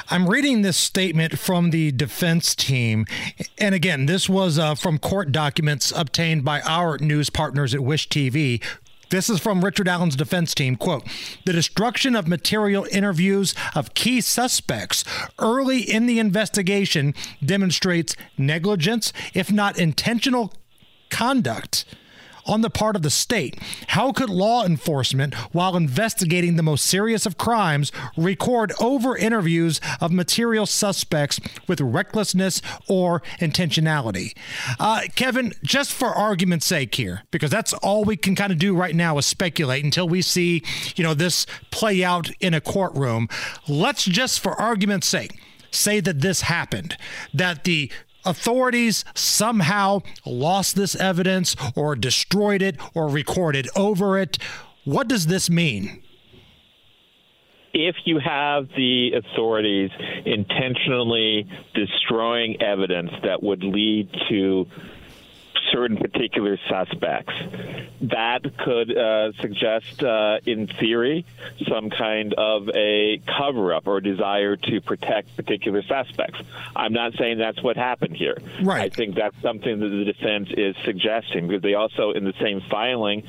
I'm 0.08 0.28
reading 0.28 0.62
this 0.62 0.76
statement 0.76 1.38
from 1.38 1.70
the 1.70 1.90
defense 1.90 2.54
team. 2.54 3.06
And 3.58 3.74
again, 3.74 4.06
this 4.06 4.28
was 4.28 4.58
uh, 4.58 4.74
from 4.74 4.98
court 4.98 5.31
documents 5.32 5.92
obtained 5.94 6.44
by 6.44 6.60
our 6.62 6.98
news 6.98 7.30
partners 7.30 7.74
at 7.74 7.82
Wish 7.82 8.08
TV. 8.08 8.62
This 9.10 9.28
is 9.28 9.40
from 9.40 9.62
Richard 9.62 9.88
Allen's 9.88 10.16
defense 10.16 10.54
team. 10.54 10.76
Quote 10.76 11.06
The 11.44 11.52
destruction 11.52 12.16
of 12.16 12.26
material 12.26 12.86
interviews 12.90 13.54
of 13.74 13.94
key 13.94 14.20
suspects 14.20 15.04
early 15.38 15.80
in 15.80 16.06
the 16.06 16.18
investigation 16.18 17.14
demonstrates 17.44 18.16
negligence, 18.38 19.12
if 19.34 19.52
not 19.52 19.78
intentional 19.78 20.52
conduct 21.10 21.84
on 22.46 22.60
the 22.60 22.70
part 22.70 22.96
of 22.96 23.02
the 23.02 23.10
state. 23.10 23.58
How 23.88 24.12
could 24.12 24.30
law 24.30 24.64
enforcement, 24.64 25.34
while 25.52 25.76
investigating 25.76 26.56
the 26.56 26.62
most 26.62 26.86
serious 26.86 27.26
of 27.26 27.38
crimes, 27.38 27.92
record 28.16 28.72
over 28.80 29.16
interviews 29.16 29.80
of 30.00 30.10
material 30.10 30.66
suspects 30.66 31.40
with 31.68 31.80
recklessness 31.80 32.62
or 32.88 33.22
intentionality? 33.38 34.36
Uh, 34.78 35.02
Kevin, 35.14 35.52
just 35.62 35.92
for 35.92 36.08
argument's 36.08 36.66
sake 36.66 36.94
here, 36.94 37.22
because 37.30 37.50
that's 37.50 37.72
all 37.74 38.04
we 38.04 38.16
can 38.16 38.34
kind 38.34 38.52
of 38.52 38.58
do 38.58 38.74
right 38.74 38.94
now 38.94 39.18
is 39.18 39.26
speculate 39.26 39.84
until 39.84 40.08
we 40.08 40.22
see, 40.22 40.62
you 40.96 41.04
know, 41.04 41.14
this 41.14 41.46
play 41.70 42.02
out 42.04 42.30
in 42.40 42.54
a 42.54 42.60
courtroom. 42.60 43.28
Let's 43.68 44.04
just, 44.04 44.40
for 44.40 44.60
argument's 44.60 45.06
sake, 45.06 45.40
say 45.70 46.00
that 46.00 46.20
this 46.20 46.42
happened, 46.42 46.96
that 47.32 47.64
the 47.64 47.90
authorities 48.24 49.04
somehow 49.14 50.00
lost 50.24 50.76
this 50.76 50.94
evidence 50.96 51.56
or 51.74 51.96
destroyed 51.96 52.62
it 52.62 52.76
or 52.94 53.08
recorded 53.08 53.68
over 53.76 54.18
it. 54.18 54.38
What 54.84 55.08
does 55.08 55.26
this 55.26 55.48
mean? 55.48 56.02
if 57.74 57.96
you 58.04 58.18
have 58.18 58.68
the 58.76 59.12
authorities 59.14 59.90
intentionally 60.26 61.48
destroying 61.74 62.60
evidence 62.60 63.10
that 63.24 63.42
would 63.42 63.64
lead 63.64 64.10
to 64.28 64.66
certain 65.72 65.96
particular 65.96 66.58
suspects. 66.68 67.32
That 68.02 68.42
could 68.58 68.96
uh, 68.96 69.32
suggest, 69.40 70.02
uh, 70.02 70.38
in 70.44 70.66
theory, 70.66 71.24
some 71.68 71.90
kind 71.90 72.34
of 72.34 72.68
a 72.74 73.20
cover 73.26 73.72
up 73.74 73.86
or 73.86 74.00
desire 74.00 74.56
to 74.56 74.80
protect 74.80 75.36
particular 75.36 75.82
suspects. 75.82 76.40
I'm 76.74 76.92
not 76.92 77.14
saying 77.18 77.38
that's 77.38 77.62
what 77.62 77.76
happened 77.76 78.16
here. 78.16 78.38
Right. 78.62 78.92
I 78.92 78.94
think 78.94 79.14
that's 79.14 79.40
something 79.40 79.80
that 79.80 79.88
the 79.88 80.04
defense 80.04 80.48
is 80.56 80.74
suggesting 80.84 81.48
because 81.48 81.62
they 81.62 81.74
also, 81.74 82.10
in 82.10 82.24
the 82.24 82.34
same 82.40 82.60
filing, 82.70 83.22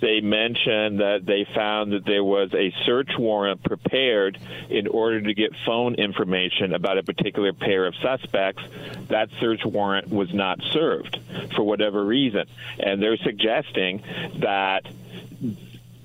they 0.00 0.20
mentioned 0.20 1.00
that 1.00 1.24
they 1.24 1.46
found 1.54 1.92
that 1.92 2.04
there 2.04 2.24
was 2.24 2.52
a 2.54 2.72
search 2.84 3.10
warrant 3.18 3.62
prepared 3.62 4.38
in 4.68 4.86
order 4.86 5.20
to 5.22 5.34
get 5.34 5.52
phone 5.64 5.94
information 5.94 6.74
about 6.74 6.98
a 6.98 7.02
particular 7.02 7.52
pair 7.52 7.86
of 7.86 7.94
suspects. 8.02 8.62
That 9.08 9.30
search 9.40 9.64
warrant 9.64 10.10
was 10.10 10.32
not 10.34 10.60
served 10.70 11.18
for 11.54 11.62
whatever 11.62 11.87
reason. 11.94 12.46
And 12.78 13.02
they're 13.02 13.16
suggesting 13.16 14.02
that 14.36 14.86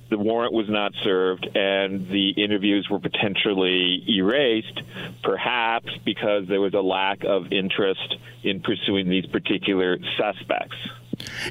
the 0.09 0.17
warrant 0.17 0.53
was 0.53 0.69
not 0.69 0.93
served 1.03 1.49
and 1.55 2.07
the 2.07 2.29
interviews 2.29 2.87
were 2.89 2.99
potentially 2.99 4.03
erased, 4.07 4.81
perhaps 5.23 5.89
because 6.05 6.47
there 6.47 6.61
was 6.61 6.73
a 6.75 6.81
lack 6.81 7.23
of 7.23 7.51
interest 7.51 8.17
in 8.43 8.59
pursuing 8.59 9.09
these 9.09 9.25
particular 9.25 9.97
suspects. 10.17 10.77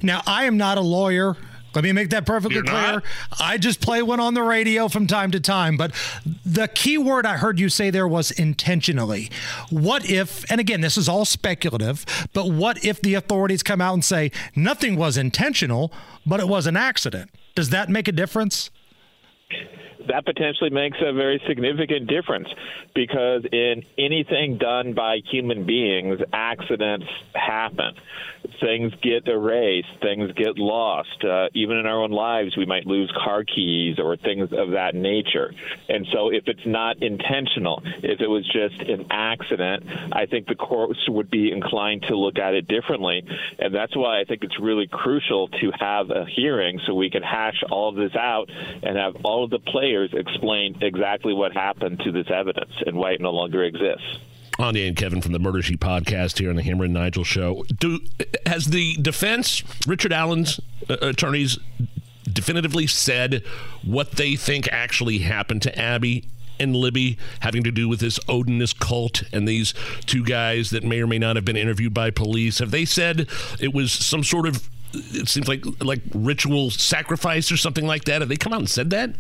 Now, 0.03 0.22
I 0.26 0.45
am 0.45 0.57
not 0.57 0.78
a 0.78 0.83
lawyer. 0.83 1.37
Let 1.75 1.85
me 1.85 1.93
make 1.93 2.11
that 2.11 2.27
perfectly 2.27 2.57
You're 2.57 2.64
clear. 2.64 2.75
not? 2.93 3.05
I 3.41 3.59
just 3.59 3.81
play 3.81 4.03
one 4.03 4.20
on 4.20 4.35
the 4.35 4.43
radio 4.43 4.89
from 4.89 5.07
time 5.07 5.31
to 5.31 5.41
time. 5.41 5.77
But 5.77 5.93
the 6.45 6.68
key 6.68 6.99
word 6.99 7.25
I 7.27 7.37
heard 7.39 7.59
you 7.59 7.68
say 7.68 7.91
there 7.91 8.09
was 8.09 8.31
intentionally. 8.31 9.31
What 9.70 10.09
if, 10.09 10.51
and 10.51 10.61
again, 10.61 10.81
this 10.83 10.97
is 10.99 11.09
all 11.09 11.25
speculative, 11.25 12.05
but 12.33 12.51
what 12.51 12.85
if 12.85 13.01
the 13.01 13.14
authorities 13.14 13.62
come 13.62 13.81
out 13.81 13.95
and 13.95 14.05
say 14.05 14.31
nothing 14.55 14.97
was 14.97 15.16
intentional, 15.16 15.93
but 16.27 16.41
it 16.41 16.49
was 16.49 16.66
an 16.66 16.77
accident? 16.77 17.31
Does 17.55 17.70
that 17.70 17.89
make 17.89 18.09
a 18.09 18.12
difference? 18.12 18.70
That 20.09 20.25
potentially 20.25 20.71
makes 20.71 20.99
a 21.01 21.13
very 21.13 21.43
significant 21.47 22.07
difference 22.07 22.49
because 22.95 23.45
in 23.53 23.85
anything 23.99 24.59
done 24.59 24.95
by 24.95 25.19
human 25.31 25.65
beings, 25.65 26.21
accidents 26.33 27.07
happen. 27.35 27.95
Things 28.61 28.93
get 29.03 29.27
erased, 29.29 29.89
things 30.01 30.33
get 30.33 30.59
lost. 30.59 31.25
Uh, 31.25 31.49
even 31.55 31.77
in 31.77 31.87
our 31.87 32.03
own 32.03 32.11
lives, 32.11 32.57
we 32.57 32.67
might 32.67 32.87
lose 32.87 33.13
car 33.25 33.45
keys 33.45 33.99
or 33.99 34.17
things 34.17 34.53
of 34.53 34.73
that 34.73 34.95
nature. 34.95 35.53
And 35.89 36.07
so, 36.13 36.31
if 36.31 36.45
it's 36.47 36.67
not 36.67 37.03
intentional, 37.03 37.83
if 37.85 38.21
it 38.21 38.29
was 38.29 38.45
just 38.47 38.81
an 38.89 39.07
accident, 39.11 39.85
I 40.13 40.27
think 40.27 40.47
the 40.47 40.55
courts 40.55 41.09
would 41.09 41.31
be 41.31 41.53
inclined 41.53 42.03
to 42.09 42.17
look 42.17 42.39
at 42.39 42.55
it 42.55 42.67
differently. 42.67 43.25
And 43.59 43.75
that's 43.75 43.97
why 43.97 44.21
I 44.21 44.25
think 44.25 44.43
it's 44.43 44.59
really 44.59 44.87
crucial 44.87 45.49
to 45.49 45.73
have 45.79 46.11
a 46.11 46.25
hearing 46.25 46.81
so 46.87 46.95
we 46.95 47.11
can 47.11 47.23
hash 47.23 47.63
all 47.71 47.89
of 47.89 47.97
this 47.97 48.15
out 48.17 48.51
and 48.83 48.97
have 48.97 49.17
all 49.25 49.45
of 49.45 49.51
the 49.51 49.59
players 49.59 49.91
explain 50.01 50.78
exactly 50.82 51.32
what 51.32 51.53
happened 51.53 52.01
to 52.05 52.12
this 52.12 52.26
evidence 52.32 52.72
and 52.86 52.97
why 52.97 53.12
it 53.12 53.20
no 53.20 53.30
longer 53.30 53.62
exists. 53.64 54.18
Anya 54.59 54.86
and 54.86 54.97
Kevin 54.97 55.22
from 55.22 55.32
the 55.32 55.38
Murder 55.38 55.62
Sheet 55.62 55.80
podcast 55.80 56.38
here 56.38 56.51
on 56.51 56.57
the 56.57 56.62
Hammer 56.62 56.84
and 56.84 56.95
Nigel 56.95 57.24
show. 57.24 57.64
Do 57.78 58.01
has 58.47 58.66
the 58.66 58.97
defense, 58.97 59.62
Richard 59.86 60.12
Allen's 60.12 60.61
uh, 60.88 60.97
attorneys, 61.01 61.59
definitively 62.30 62.86
said 62.86 63.43
what 63.82 64.12
they 64.12 64.36
think 64.36 64.68
actually 64.70 65.18
happened 65.18 65.62
to 65.62 65.78
Abby 65.78 66.28
and 66.61 66.76
Libby, 66.76 67.18
having 67.40 67.64
to 67.64 67.72
do 67.72 67.88
with 67.88 68.01
this 68.01 68.18
Odinist 68.20 68.78
cult 68.78 69.22
and 69.32 69.49
these 69.49 69.74
two 70.07 70.22
guys 70.24 70.70
that 70.70 70.84
may 70.84 71.01
or 71.01 71.07
may 71.07 71.18
not 71.18 71.36
have 71.36 71.45
been 71.45 71.57
interviewed 71.57 71.95
by 71.95 72.11
police? 72.11 72.59
Have 72.59 72.70
they 72.70 72.84
said 72.84 73.28
it 73.59 73.74
was 73.74 73.93
some 73.93 74.22
sort 74.22 74.47
of? 74.47 74.68
It 74.95 75.28
seems 75.28 75.49
like 75.49 75.64
like 75.82 76.03
ritual 76.14 76.70
sacrifice 76.70 77.51
or 77.51 77.57
something 77.57 77.86
like 77.86 78.05
that. 78.05 78.20
Have 78.20 78.28
they 78.28 78.36
come 78.36 78.53
out 78.53 78.61
and 78.61 78.70
said 78.70 78.90
that? 78.90 79.14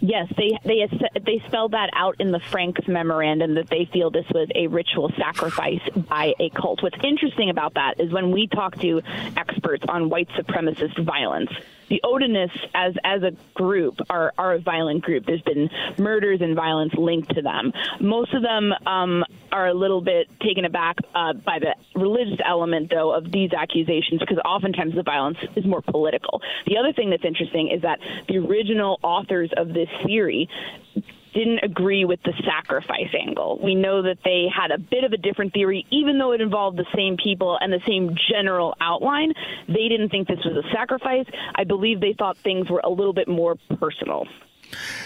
Yes, 0.00 0.32
they 0.36 0.56
they 0.64 0.88
they 1.26 1.42
spelled 1.48 1.72
that 1.72 1.90
out 1.92 2.16
in 2.20 2.30
the 2.30 2.38
Franks 2.38 2.86
memorandum 2.86 3.54
that 3.56 3.68
they 3.68 3.84
feel 3.92 4.10
this 4.10 4.26
was 4.32 4.48
a 4.54 4.68
ritual 4.68 5.10
sacrifice 5.18 5.80
by 5.96 6.34
a 6.38 6.50
cult. 6.50 6.82
What's 6.82 7.02
interesting 7.02 7.50
about 7.50 7.74
that 7.74 7.98
is 7.98 8.12
when 8.12 8.30
we 8.30 8.46
talk 8.46 8.78
to 8.80 9.02
experts 9.36 9.84
on 9.88 10.08
white 10.08 10.28
supremacist 10.30 11.04
violence, 11.04 11.50
the 11.88 12.00
Odinists 12.04 12.58
as 12.74 12.94
as 13.04 13.22
a 13.22 13.32
group 13.54 14.00
are 14.10 14.32
are 14.38 14.54
a 14.54 14.58
violent 14.58 15.02
group. 15.02 15.26
There's 15.26 15.42
been 15.42 15.70
murders 15.98 16.40
and 16.40 16.54
violence 16.54 16.94
linked 16.94 17.34
to 17.34 17.42
them. 17.42 17.72
Most 18.00 18.34
of 18.34 18.42
them 18.42 18.72
um, 18.86 19.24
are 19.52 19.68
a 19.68 19.74
little 19.74 20.00
bit 20.00 20.28
taken 20.40 20.64
aback 20.64 20.96
uh, 21.14 21.32
by 21.32 21.58
the 21.58 21.74
religious 21.98 22.38
element, 22.44 22.90
though, 22.90 23.12
of 23.12 23.30
these 23.30 23.52
accusations 23.52 24.20
because 24.20 24.38
oftentimes 24.44 24.94
the 24.94 25.02
violence 25.02 25.38
is 25.56 25.64
more 25.64 25.82
political. 25.82 26.42
The 26.66 26.76
other 26.78 26.92
thing 26.92 27.10
that's 27.10 27.24
interesting 27.24 27.68
is 27.68 27.82
that 27.82 28.00
the 28.28 28.38
original 28.38 28.98
authors 29.02 29.50
of 29.56 29.68
this 29.68 29.88
theory 30.04 30.48
didn't 31.38 31.60
agree 31.62 32.04
with 32.04 32.20
the 32.24 32.32
sacrifice 32.44 33.14
angle. 33.18 33.60
We 33.62 33.76
know 33.76 34.02
that 34.02 34.18
they 34.24 34.46
had 34.52 34.72
a 34.72 34.78
bit 34.78 35.04
of 35.04 35.12
a 35.12 35.16
different 35.16 35.52
theory, 35.52 35.86
even 35.90 36.18
though 36.18 36.32
it 36.32 36.40
involved 36.40 36.76
the 36.76 36.86
same 36.96 37.16
people 37.16 37.56
and 37.60 37.72
the 37.72 37.80
same 37.86 38.16
general 38.30 38.74
outline. 38.80 39.32
They 39.68 39.88
didn't 39.88 40.08
think 40.08 40.26
this 40.26 40.44
was 40.44 40.64
a 40.64 40.68
sacrifice. 40.74 41.26
I 41.54 41.62
believe 41.62 42.00
they 42.00 42.14
thought 42.18 42.36
things 42.38 42.68
were 42.68 42.80
a 42.82 42.90
little 42.90 43.12
bit 43.12 43.28
more 43.28 43.54
personal. 43.78 44.26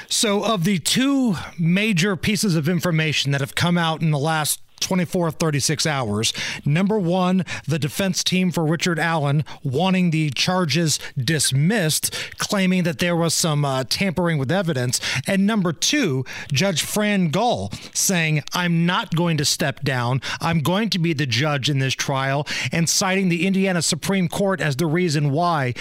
So, 0.09 0.43
of 0.43 0.65
the 0.65 0.79
two 0.79 1.37
major 1.59 2.17
pieces 2.17 2.57
of 2.57 2.69
information 2.69 3.31
that 3.33 3.41
have 3.41 3.55
come 3.55 3.77
out 3.77 4.01
in 4.01 4.11
the 4.11 4.19
last 4.19 4.61
24, 4.83 5.31
36 5.31 5.87
hours. 5.87 6.33
Number 6.65 6.99
one, 6.99 7.45
the 7.67 7.79
defense 7.79 8.23
team 8.23 8.51
for 8.51 8.65
Richard 8.65 8.99
Allen 8.99 9.45
wanting 9.63 10.11
the 10.11 10.31
charges 10.31 10.99
dismissed, 11.17 12.15
claiming 12.39 12.83
that 12.85 12.99
there 12.99 13.17
was 13.17 13.35
some 13.35 13.65
uh, 13.65 13.85
tampering 13.89 14.39
with 14.39 14.51
evidence. 14.51 15.01
And 15.27 15.47
number 15.47 15.73
two, 15.73 16.25
Judge 16.53 16.83
Fran 16.83 17.31
Gull 17.31 17.71
saying, 17.93 18.43
I'm 18.53 18.87
not 18.87 19.15
going 19.15 19.37
to 19.39 19.45
step 19.45 19.83
down. 19.83 20.21
I'm 20.41 20.61
going 20.61 20.91
to 20.91 20.99
be 20.99 21.13
the 21.13 21.27
judge 21.27 21.71
in 21.71 21.79
this 21.79 21.95
trial, 21.95 22.47
and 22.71 22.89
citing 22.89 23.29
the 23.29 23.47
Indiana 23.47 23.83
Supreme 23.83 24.29
Court 24.29 24.61
as 24.61 24.77
the 24.77 24.87
reason 24.87 25.31
why. 25.31 25.75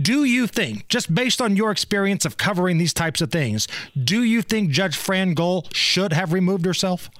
Do 0.00 0.22
you 0.22 0.46
think, 0.46 0.86
just 0.88 1.12
based 1.12 1.40
on 1.40 1.56
your 1.56 1.72
experience 1.72 2.24
of 2.24 2.36
covering 2.36 2.78
these 2.78 2.94
types 2.94 3.20
of 3.20 3.32
things, 3.32 3.66
do 4.00 4.22
you 4.22 4.42
think 4.42 4.70
Judge 4.70 4.96
Fran 4.96 5.34
Gull 5.34 5.66
should 5.72 6.12
have 6.12 6.32
removed 6.32 6.64
herself? 6.64 7.10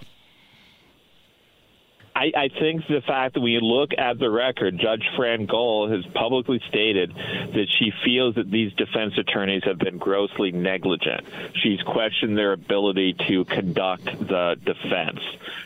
I, 2.19 2.33
I 2.37 2.49
think 2.49 2.83
the 2.89 3.01
fact 3.01 3.35
that 3.35 3.41
when 3.41 3.53
you 3.53 3.61
look 3.61 3.93
at 3.97 4.19
the 4.19 4.29
record, 4.29 4.77
Judge 4.77 5.09
Fran 5.17 5.47
Gull 5.47 5.89
has 5.89 6.05
publicly 6.15 6.61
stated 6.69 7.15
that 7.15 7.67
she 7.79 7.93
feels 8.05 8.35
that 8.35 8.51
these 8.51 8.73
defense 8.73 9.17
attorneys 9.17 9.63
have 9.63 9.79
been 9.79 9.99
grossly 9.99 10.51
negligent. 10.51 11.25
She's 11.63 11.81
questioned 11.83 12.37
their 12.37 12.53
ability 12.53 13.15
to 13.29 13.45
conduct 13.45 14.07
the 14.07 14.57
defense. 14.65 15.21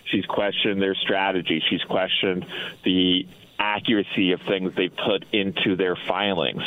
She's 0.05 0.27
questioned 0.27 0.83
their 0.83 0.95
strategy. 0.95 1.63
She's 1.71 1.83
questioned 1.85 2.45
the 2.85 3.27
accuracy 3.59 4.33
of 4.33 4.43
things 4.43 4.75
they 4.75 4.91
put 4.91 5.25
into 5.33 5.75
their 5.77 5.97
filings. 5.97 6.65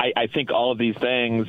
I, 0.00 0.12
I 0.16 0.26
think 0.26 0.50
all 0.50 0.72
of 0.72 0.78
these 0.78 0.96
things 0.96 1.46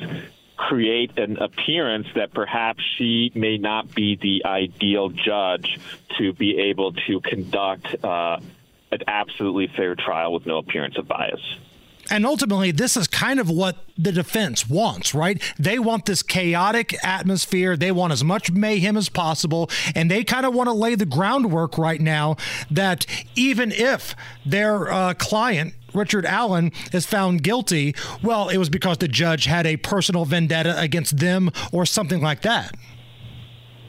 create 0.68 1.18
an 1.18 1.38
appearance 1.38 2.06
that 2.14 2.32
perhaps 2.32 2.82
she 2.96 3.32
may 3.34 3.58
not 3.58 3.92
be 3.94 4.14
the 4.14 4.44
ideal 4.44 5.08
judge 5.08 5.78
to 6.18 6.32
be 6.32 6.56
able 6.56 6.92
to 6.92 7.20
conduct 7.20 8.04
uh, 8.04 8.38
an 8.92 9.00
absolutely 9.08 9.66
fair 9.66 9.96
trial 9.96 10.32
with 10.32 10.46
no 10.46 10.58
appearance 10.58 10.96
of 10.96 11.08
bias. 11.08 11.40
And 12.10 12.26
ultimately, 12.26 12.70
this 12.70 12.96
is 12.96 13.06
kind 13.08 13.40
of 13.40 13.48
what 13.48 13.76
the 13.96 14.12
defense 14.12 14.68
wants, 14.68 15.14
right? 15.14 15.40
They 15.58 15.78
want 15.78 16.06
this 16.06 16.22
chaotic 16.22 16.94
atmosphere. 17.04 17.76
They 17.76 17.92
want 17.92 18.12
as 18.12 18.22
much 18.22 18.50
mayhem 18.50 18.96
as 18.96 19.08
possible. 19.08 19.70
And 19.94 20.10
they 20.10 20.24
kind 20.24 20.44
of 20.46 20.54
want 20.54 20.68
to 20.68 20.72
lay 20.72 20.94
the 20.94 21.06
groundwork 21.06 21.78
right 21.78 22.00
now 22.00 22.36
that 22.70 23.06
even 23.34 23.72
if 23.72 24.14
their 24.44 24.92
uh, 24.92 25.14
client, 25.14 25.74
Richard 25.94 26.26
Allen 26.26 26.72
is 26.92 27.06
found 27.06 27.42
guilty, 27.42 27.94
well, 28.22 28.48
it 28.48 28.58
was 28.58 28.68
because 28.68 28.98
the 28.98 29.08
judge 29.08 29.44
had 29.44 29.66
a 29.66 29.76
personal 29.76 30.24
vendetta 30.24 30.78
against 30.78 31.18
them 31.18 31.50
or 31.72 31.86
something 31.86 32.20
like 32.20 32.42
that. 32.42 32.74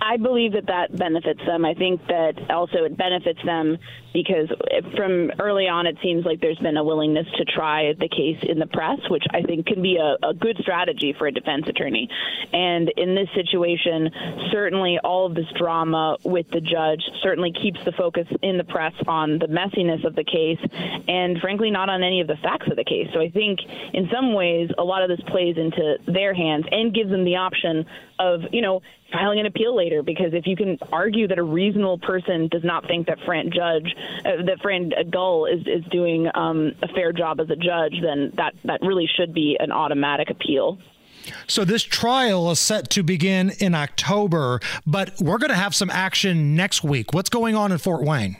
I 0.04 0.18
believe 0.18 0.52
that 0.52 0.68
that 0.68 0.96
benefits 0.98 1.40
them. 1.46 1.64
I 1.64 1.74
think 1.74 2.06
that 2.08 2.52
also 2.52 2.84
it 2.84 2.98
benefits 2.98 3.40
them 3.46 3.78
because 4.14 4.50
from 4.96 5.32
early 5.40 5.68
on, 5.68 5.88
it 5.88 5.98
seems 6.04 6.26
like 6.26 6.42
there's 6.42 6.60
been 6.60 6.76
a 6.76 6.84
willingness 6.84 7.26
to 7.38 7.46
try 7.46 7.94
the 7.94 8.10
case 8.10 8.38
in 8.44 8.60
the 8.60 8.68
press, 8.68 9.00
which 9.10 9.24
I 9.32 9.42
think 9.42 9.66
can 9.66 9.82
be 9.82 9.96
a, 9.98 10.18
a 10.28 10.34
good 10.34 10.58
strategy 10.60 11.16
for 11.18 11.28
a 11.28 11.32
defense 11.32 11.68
attorney. 11.70 12.10
And 12.52 12.92
in 12.98 13.16
this 13.16 13.30
situation, 13.34 14.12
certainly 14.52 15.00
all 15.04 15.26
of 15.26 15.36
this 15.36 15.48
drama 15.58 16.18
with 16.24 16.50
the 16.52 16.60
judge 16.60 17.02
certainly 17.24 17.54
keeps 17.54 17.80
the 17.86 17.94
focus 17.94 18.28
in 18.42 18.58
the 18.58 18.66
press 18.66 18.94
on 19.08 19.40
the 19.40 19.48
messiness 19.48 20.06
of 20.06 20.16
the 20.16 20.26
case 20.26 20.60
and, 21.08 21.40
frankly, 21.40 21.72
not 21.72 21.88
on 21.90 22.04
any 22.04 22.20
of 22.20 22.28
the 22.28 22.38
facts 22.44 22.68
of 22.70 22.76
the 22.76 22.84
case. 22.84 23.08
So 23.14 23.22
I 23.22 23.30
think 23.30 23.60
in 23.94 24.10
some 24.14 24.34
ways, 24.34 24.70
a 24.78 24.84
lot 24.84 25.02
of 25.02 25.08
this 25.08 25.22
plays 25.28 25.56
into 25.58 25.96
their 26.08 26.34
hands 26.34 26.66
and 26.70 26.94
gives 26.94 27.10
them 27.10 27.24
the 27.24 27.38
option 27.38 27.86
of, 28.20 28.42
you 28.52 28.62
know, 28.62 28.82
filing 29.14 29.40
an 29.40 29.46
appeal 29.46 29.76
later 29.76 30.04
because 30.04 30.34
if 30.34 30.46
you 30.48 30.56
can 30.56 30.78
argue 30.92 31.28
that 31.28 31.38
a 31.38 31.44
reasonable 31.44 32.00
person 32.00 32.48
does 32.50 32.64
not 32.64 32.86
think 32.88 33.08
that 33.08 33.20
Fran 33.26 33.52
Judge 33.52 33.96
uh, 34.26 34.44
that 34.46 34.60
Fran 34.62 34.92
Gull 35.10 35.46
is 35.46 35.62
is 35.68 35.86
doing 35.92 36.28
um, 36.34 36.74
a 36.82 36.88
fair 36.90 37.14
job 37.14 37.40
as 37.40 37.50
a 37.50 37.56
judge, 37.56 37.96
then 38.02 38.34
that 38.36 38.54
that 38.66 38.82
really 38.82 39.08
should 39.16 39.34
be 39.34 39.56
an 39.60 39.72
automatic 39.72 40.30
appeal. 40.30 40.80
So 41.48 41.64
this 41.64 41.84
trial 41.84 42.52
is 42.52 42.60
set 42.60 42.90
to 42.92 43.04
begin 43.04 43.52
in 43.60 43.76
October, 43.76 44.60
but 44.86 45.14
we're 45.22 45.38
going 45.38 45.52
to 45.52 45.56
have 45.56 45.74
some 45.74 45.90
action 45.90 46.56
next 46.56 46.84
week. 46.84 47.14
What's 47.14 47.30
going 47.30 47.56
on 47.56 47.72
in 47.72 47.78
Fort 47.78 48.04
Wayne? 48.04 48.36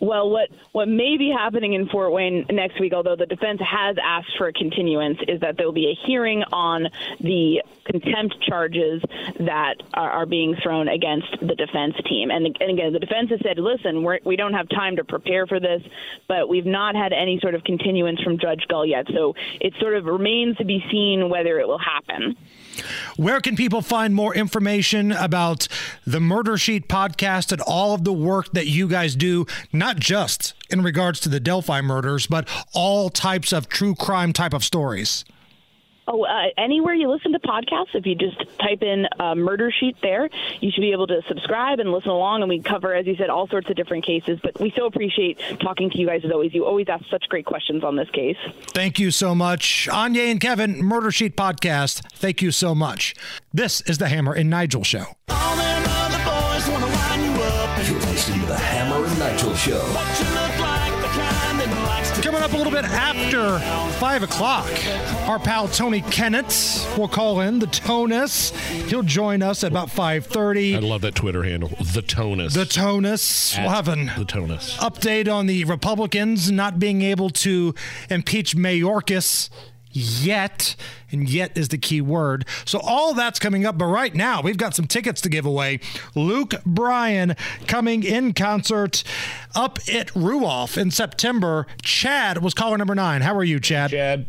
Well, 0.00 0.30
what 0.30 0.48
what 0.72 0.88
may 0.88 1.16
be 1.16 1.30
happening 1.30 1.74
in 1.74 1.88
Fort 1.88 2.12
Wayne 2.12 2.44
next 2.50 2.80
week, 2.80 2.92
although 2.92 3.14
the 3.14 3.26
defense 3.26 3.60
has 3.60 3.96
asked 4.02 4.36
for 4.36 4.48
a 4.48 4.52
continuance, 4.52 5.18
is 5.28 5.40
that 5.40 5.56
there 5.56 5.64
will 5.64 5.72
be 5.72 5.90
a 5.90 6.06
hearing 6.06 6.42
on 6.52 6.88
the 7.20 7.62
contempt 7.84 8.36
charges 8.42 9.00
that 9.38 9.74
are, 9.94 10.10
are 10.10 10.26
being 10.26 10.56
thrown 10.62 10.88
against 10.88 11.28
the 11.40 11.54
defense 11.54 11.94
team. 12.06 12.30
And, 12.30 12.46
and 12.60 12.70
again, 12.70 12.92
the 12.92 12.98
defense 12.98 13.30
has 13.30 13.40
said, 13.42 13.58
"Listen, 13.58 14.02
we're, 14.02 14.18
we 14.24 14.34
don't 14.34 14.54
have 14.54 14.68
time 14.68 14.96
to 14.96 15.04
prepare 15.04 15.46
for 15.46 15.60
this, 15.60 15.82
but 16.26 16.48
we've 16.48 16.66
not 16.66 16.96
had 16.96 17.12
any 17.12 17.38
sort 17.40 17.54
of 17.54 17.62
continuance 17.62 18.20
from 18.22 18.38
Judge 18.38 18.66
Gull 18.68 18.84
yet. 18.84 19.06
So 19.14 19.36
it 19.60 19.74
sort 19.80 19.94
of 19.94 20.06
remains 20.06 20.56
to 20.56 20.64
be 20.64 20.84
seen 20.90 21.28
whether 21.28 21.60
it 21.60 21.68
will 21.68 21.78
happen." 21.78 22.36
Where 23.16 23.40
can 23.40 23.56
people 23.56 23.82
find 23.82 24.14
more 24.14 24.34
information 24.34 25.12
about 25.12 25.68
the 26.06 26.20
Murder 26.20 26.56
Sheet 26.56 26.88
podcast 26.88 27.52
and 27.52 27.60
all 27.60 27.94
of 27.94 28.04
the 28.04 28.12
work 28.12 28.52
that 28.52 28.66
you 28.66 28.88
guys 28.88 29.14
do, 29.16 29.46
not 29.72 29.98
just 29.98 30.54
in 30.70 30.82
regards 30.82 31.20
to 31.20 31.28
the 31.28 31.40
Delphi 31.40 31.80
murders, 31.80 32.26
but 32.26 32.48
all 32.72 33.10
types 33.10 33.52
of 33.52 33.68
true 33.68 33.94
crime 33.94 34.32
type 34.32 34.54
of 34.54 34.64
stories? 34.64 35.24
Oh, 36.08 36.24
uh, 36.24 36.46
anywhere 36.56 36.94
you 36.94 37.08
listen 37.08 37.32
to 37.32 37.38
podcasts, 37.38 37.94
if 37.94 38.06
you 38.06 38.14
just 38.14 38.36
type 38.58 38.82
in 38.82 39.06
uh, 39.20 39.34
Murder 39.34 39.70
Sheet 39.70 39.96
there, 40.02 40.28
you 40.60 40.70
should 40.72 40.80
be 40.80 40.92
able 40.92 41.06
to 41.06 41.22
subscribe 41.28 41.78
and 41.78 41.92
listen 41.92 42.10
along. 42.10 42.42
And 42.42 42.48
we 42.48 42.60
cover, 42.60 42.94
as 42.94 43.06
you 43.06 43.14
said, 43.16 43.30
all 43.30 43.46
sorts 43.46 43.70
of 43.70 43.76
different 43.76 44.04
cases. 44.04 44.40
But 44.42 44.60
we 44.60 44.72
so 44.76 44.86
appreciate 44.86 45.38
talking 45.60 45.90
to 45.90 45.98
you 45.98 46.06
guys 46.06 46.22
as 46.24 46.32
always. 46.32 46.54
You 46.54 46.64
always 46.66 46.88
ask 46.88 47.04
such 47.08 47.28
great 47.28 47.46
questions 47.46 47.84
on 47.84 47.96
this 47.96 48.10
case. 48.10 48.36
Thank 48.68 48.98
you 48.98 49.10
so 49.10 49.34
much. 49.34 49.88
Anya 49.88 50.22
and 50.22 50.40
Kevin, 50.40 50.82
Murder 50.82 51.12
Sheet 51.12 51.36
Podcast, 51.36 52.00
thank 52.12 52.42
you 52.42 52.50
so 52.50 52.74
much. 52.74 53.14
This 53.52 53.80
is 53.82 53.98
the 53.98 54.08
Hammer 54.08 54.32
and 54.32 54.50
Nigel 54.50 54.82
Show. 54.82 55.06
You're 57.88 57.98
listening 58.00 58.40
to 58.40 58.46
the 58.46 58.56
Hammer 58.56 59.04
and 59.04 59.18
Nigel 59.18 59.54
Show. 59.54 60.11
Bit 62.82 62.90
after 62.90 63.58
5 64.00 64.22
o'clock, 64.24 64.68
our 65.28 65.38
pal 65.38 65.68
Tony 65.68 66.00
Kinnett 66.02 66.98
will 66.98 67.06
call 67.06 67.40
in, 67.40 67.60
the 67.60 67.68
Tonus. 67.68 68.50
He'll 68.88 69.04
join 69.04 69.40
us 69.40 69.62
at 69.62 69.70
about 69.70 69.88
5.30. 69.88 70.74
I 70.74 70.78
love 70.80 71.02
that 71.02 71.14
Twitter 71.14 71.44
handle, 71.44 71.68
the 71.68 72.02
Tonus. 72.02 72.54
The 72.54 72.64
Tonus. 72.64 73.56
At 73.56 73.62
We'll 73.62 73.70
have 73.70 73.86
an 73.86 74.10
the 74.18 74.24
Tonus. 74.24 74.76
update 74.78 75.32
on 75.32 75.46
the 75.46 75.64
Republicans 75.64 76.50
not 76.50 76.80
being 76.80 77.02
able 77.02 77.30
to 77.30 77.72
impeach 78.10 78.56
Mayorkas 78.56 79.48
yet. 79.92 80.74
And 81.10 81.28
yet 81.28 81.56
is 81.58 81.68
the 81.68 81.78
key 81.78 82.00
word. 82.00 82.46
So 82.64 82.78
all 82.80 83.12
that's 83.14 83.38
coming 83.38 83.66
up. 83.66 83.76
But 83.76 83.86
right 83.86 84.14
now, 84.14 84.40
we've 84.40 84.56
got 84.56 84.74
some 84.74 84.86
tickets 84.86 85.20
to 85.22 85.28
give 85.28 85.44
away. 85.44 85.80
Luke 86.14 86.54
Bryan 86.64 87.36
coming 87.66 88.02
in 88.02 88.32
concert 88.32 89.04
up 89.54 89.78
at 89.92 90.08
Ruoff 90.08 90.78
in 90.80 90.90
September. 90.90 91.66
Chad 91.82 92.42
was 92.42 92.54
caller 92.54 92.78
number 92.78 92.94
nine. 92.94 93.20
How 93.20 93.36
are 93.36 93.44
you, 93.44 93.60
Chad? 93.60 93.90
Chad. 93.90 94.26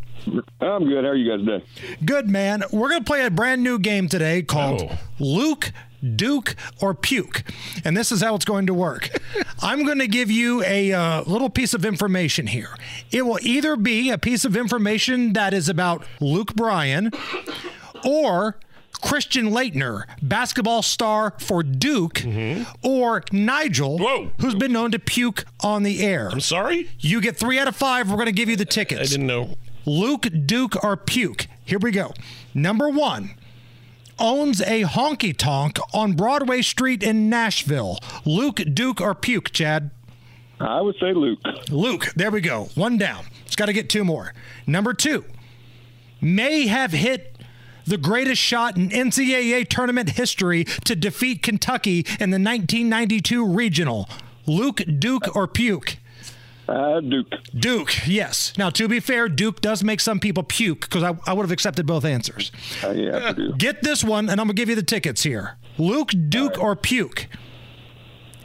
I'm 0.62 0.86
good. 0.86 1.04
How 1.04 1.12
are 1.12 1.16
you 1.16 1.30
guys 1.38 1.46
today? 1.46 1.66
Good, 2.06 2.30
man. 2.30 2.64
We're 2.72 2.90
going 2.90 3.02
to 3.02 3.06
play 3.06 3.26
a 3.26 3.32
brand 3.32 3.64
new 3.64 3.78
game 3.80 4.08
today 4.08 4.42
called 4.42 4.82
Oh. 4.84 4.98
Luke, 5.20 5.72
Duke, 6.16 6.56
or 6.82 6.94
Puke. 6.94 7.44
And 7.86 7.96
this 7.96 8.12
is 8.12 8.22
how 8.22 8.36
it's 8.36 8.46
going 8.46 8.66
to 8.68 8.74
work. 8.74 9.10
I'm 9.62 9.86
going 9.86 10.00
to 10.00 10.08
give 10.08 10.30
you 10.30 10.64
a 10.64 10.92
uh, 10.94 11.24
little 11.24 11.50
piece 11.50 11.74
of 11.74 11.86
information 11.86 12.48
here. 12.48 12.70
It 13.12 13.26
will 13.26 13.40
either 13.42 13.76
be 13.76 14.10
a 14.10 14.18
piece 14.18 14.46
of 14.46 14.56
information 14.58 15.34
that 15.34 15.54
is 15.54 15.70
about 15.70 16.04
Luke 16.20 16.54
Bryan 16.56 17.12
or. 18.06 18.58
Christian 19.02 19.50
Laettner, 19.50 20.04
basketball 20.22 20.82
star 20.82 21.34
for 21.38 21.62
Duke, 21.62 22.14
Mm-hmm. 22.20 22.64
or 22.88 23.22
Nigel, 23.34 23.98
who's 24.40 24.56
been 24.56 24.72
known 24.72 24.92
to 24.92 25.00
puke 25.00 25.44
on 25.62 25.84
the 25.84 26.02
air. 26.02 26.30
I'm 26.32 26.40
sorry? 26.40 26.90
You 27.00 27.20
get 27.20 27.36
three 27.36 27.60
out 27.60 27.68
of 27.68 27.76
five. 27.76 28.10
We're 28.10 28.16
going 28.16 28.28
to 28.28 28.32
give 28.32 28.48
you 28.48 28.56
the 28.56 28.64
tickets. 28.64 29.02
I 29.02 29.04
didn't 29.04 29.28
know. 29.28 29.56
Luke, 29.86 30.28
Duke, 30.46 30.82
or 30.82 30.96
Puke. 30.96 31.48
Here 31.66 31.80
we 31.80 31.92
go. 31.92 32.14
Number 32.54 32.88
one 32.88 33.32
owns 34.20 34.62
a 34.62 34.84
honky 34.84 35.36
tonk 35.36 35.80
on 35.94 36.14
Broadway 36.14 36.62
Street 36.62 37.04
in 37.04 37.30
Nashville? 37.30 37.98
Luke, 38.26 38.62
Duke, 38.74 39.02
or 39.02 39.16
Puke, 39.16 39.52
Chad? 39.52 39.92
I 40.60 40.82
would 40.82 40.96
say 41.00 41.14
Luke. 41.14 41.40
Luke, 41.70 42.14
there 42.16 42.32
we 42.32 42.42
go. 42.42 42.70
One 42.76 42.98
down. 42.98 43.26
It's 43.46 43.56
got 43.56 43.66
to 43.66 43.74
get 43.74 43.90
two 43.90 44.04
more. 44.04 44.34
Number 44.66 44.94
two, 44.94 45.26
may 46.22 46.68
have 46.68 46.92
hit 46.92 47.38
the 47.86 47.98
greatest 47.98 48.42
shot 48.42 48.78
in 48.78 48.90
NCAA 48.90 49.68
tournament 49.68 50.12
history 50.12 50.64
to 50.86 50.96
defeat 50.96 51.44
Kentucky 51.44 52.00
in 52.20 52.30
the 52.30 52.40
1992 52.40 53.46
regional. 53.46 54.10
Luke, 54.46 54.82
Duke, 55.00 55.36
or 55.36 55.48
Puke? 55.48 55.98
Uh, 56.68 57.02
Duke. 57.02 57.28
Duke, 57.54 58.08
yes. 58.08 58.54
Now, 58.58 58.70
to 58.72 58.88
be 58.88 59.00
fair, 59.00 59.28
Duke 59.28 59.60
does 59.62 59.84
make 59.84 60.00
some 60.00 60.20
people 60.20 60.44
puke 60.44 60.82
because 60.82 61.04
I, 61.04 61.18
I 61.28 61.34
would 61.34 61.44
have 61.44 61.52
accepted 61.52 61.86
both 61.86 62.06
answers. 62.06 62.52
Uh, 62.84 62.92
yeah, 62.92 63.34
I. 63.38 63.52
Get 63.58 63.84
this 63.84 64.04
one, 64.04 64.30
and 64.30 64.40
I'm 64.40 64.48
going 64.48 64.56
to 64.56 64.62
give 64.62 64.70
you 64.70 64.76
the 64.76 64.84
tickets 64.84 65.24
here. 65.24 65.58
Luke, 65.78 66.12
Duke, 66.30 66.58
or 66.58 66.76
Puke 66.76 67.28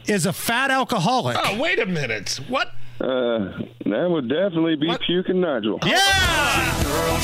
is 0.06 0.26
a 0.26 0.32
fat 0.32 0.70
alcoholic. 0.70 1.36
Oh, 1.42 1.58
wait 1.58 1.78
a 1.78 1.86
minute. 1.86 2.40
What? 2.48 2.68
Uh, 3.00 3.62
that 3.86 4.08
would 4.10 4.28
definitely 4.28 4.74
be 4.74 4.92
Puke 5.06 5.28
and 5.28 5.40
Nigel. 5.40 5.78
Yeah! 5.86 6.74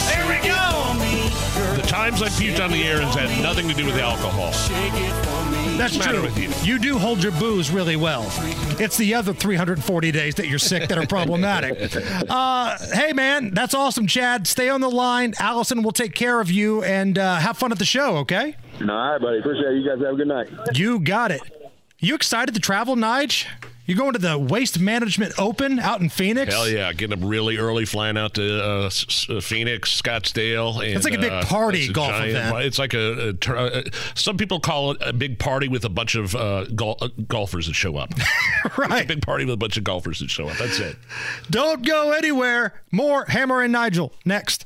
There 0.09 0.28
we 0.28 0.47
go! 0.47 1.80
The 1.80 1.86
times 1.88 2.22
I 2.22 2.28
puked 2.28 2.64
on 2.64 2.70
the 2.70 2.84
air 2.84 3.01
has 3.01 3.14
had 3.14 3.42
nothing 3.42 3.68
to 3.68 3.74
do 3.74 3.84
with 3.86 3.97
alcohol. 3.97 4.53
That's 5.77 5.97
What's 5.97 6.09
true. 6.09 6.22
with 6.22 6.39
you? 6.39 6.51
You 6.62 6.79
do 6.79 6.99
hold 6.99 7.22
your 7.22 7.33
booze 7.33 7.70
really 7.70 7.97
well. 7.97 8.25
It's 8.81 8.97
the 8.97 9.14
other 9.14 9.35
340 9.35 10.12
days 10.12 10.37
that 10.37 10.47
you're 10.47 10.59
sick 10.61 10.89
that 10.89 10.99
are 10.99 11.07
problematic. 11.07 11.93
Uh, 12.35 12.77
hey, 12.93 13.12
man, 13.12 13.53
that's 13.53 13.75
awesome, 13.75 14.07
Chad. 14.07 14.47
Stay 14.47 14.68
on 14.68 14.81
the 14.81 14.89
line. 14.91 15.35
Allison 15.39 15.83
will 15.83 15.93
take 15.93 16.14
care 16.14 16.41
of 16.41 16.51
you 16.51 16.83
and 16.83 17.18
uh, 17.18 17.37
have 17.37 17.57
fun 17.59 17.70
at 17.72 17.79
the 17.79 17.85
show, 17.85 18.16
okay? 18.18 18.57
All 18.81 18.87
right, 18.87 19.20
buddy. 19.20 19.39
Appreciate 19.39 19.66
it. 19.72 19.83
You 19.83 19.89
guys 19.89 19.99
have 20.05 20.14
a 20.14 20.16
good 20.16 20.29
night. 20.29 20.49
You 20.75 21.01
got 21.01 21.31
it. 21.33 21.43
You 21.99 22.14
excited 22.14 22.55
to 22.55 22.61
travel, 22.61 22.97
Nige? 22.97 23.47
You 23.87 23.95
going 23.95 24.14
to 24.14 24.18
the 24.18 24.39
Waste 24.39 24.80
Management 24.80 25.35
Open 25.39 25.78
out 25.78 26.01
in 26.01 26.09
Phoenix? 26.09 26.55
Hell 26.55 26.66
yeah, 26.68 26.91
getting 26.95 27.22
up 27.22 27.28
really 27.28 27.59
early, 27.59 27.85
flying 27.85 28.16
out 28.16 28.32
to 28.35 28.64
uh, 28.64 28.87
S- 28.87 29.26
S- 29.28 29.45
Phoenix, 29.45 30.01
Scottsdale. 30.01 30.76
And, 30.82 30.97
It's 30.97 31.05
like 31.05 31.12
a 31.14 31.18
big 31.18 31.30
uh, 31.32 31.43
party 31.45 31.89
a 31.89 31.93
golf 31.93 32.09
giant- 32.09 32.30
event. 32.30 32.64
It's 32.64 32.78
like 32.78 32.95
a, 32.95 33.28
a 33.28 33.32
tur- 33.35 33.57
uh, 33.59 33.82
some 34.14 34.39
people 34.39 34.59
call 34.59 34.93
it 34.93 34.99
a 35.03 35.12
big 35.12 35.39
party 35.39 35.68
with 35.68 35.85
a 35.85 35.91
bunch 35.91 36.14
of 36.14 36.35
uh, 36.35 36.64
gol- 36.74 36.97
uh, 37.03 37.09
golfers 37.28 37.66
that 37.66 37.74
show 37.74 37.97
up. 37.97 38.11
right, 38.78 39.07
big 39.07 39.20
party 39.20 39.45
with 39.45 39.53
a 39.55 39.59
bunch 39.59 39.76
of 39.76 39.85
golfers 39.85 40.20
that 40.20 40.30
show 40.30 40.49
up. 40.49 40.57
That's 40.57 40.78
it. 40.78 40.97
Don't 41.51 41.85
go 41.87 42.12
anywhere. 42.12 42.80
More 42.91 43.26
Hammer 43.26 43.61
and 43.61 43.72
Nigel 43.72 44.14
next. 44.24 44.64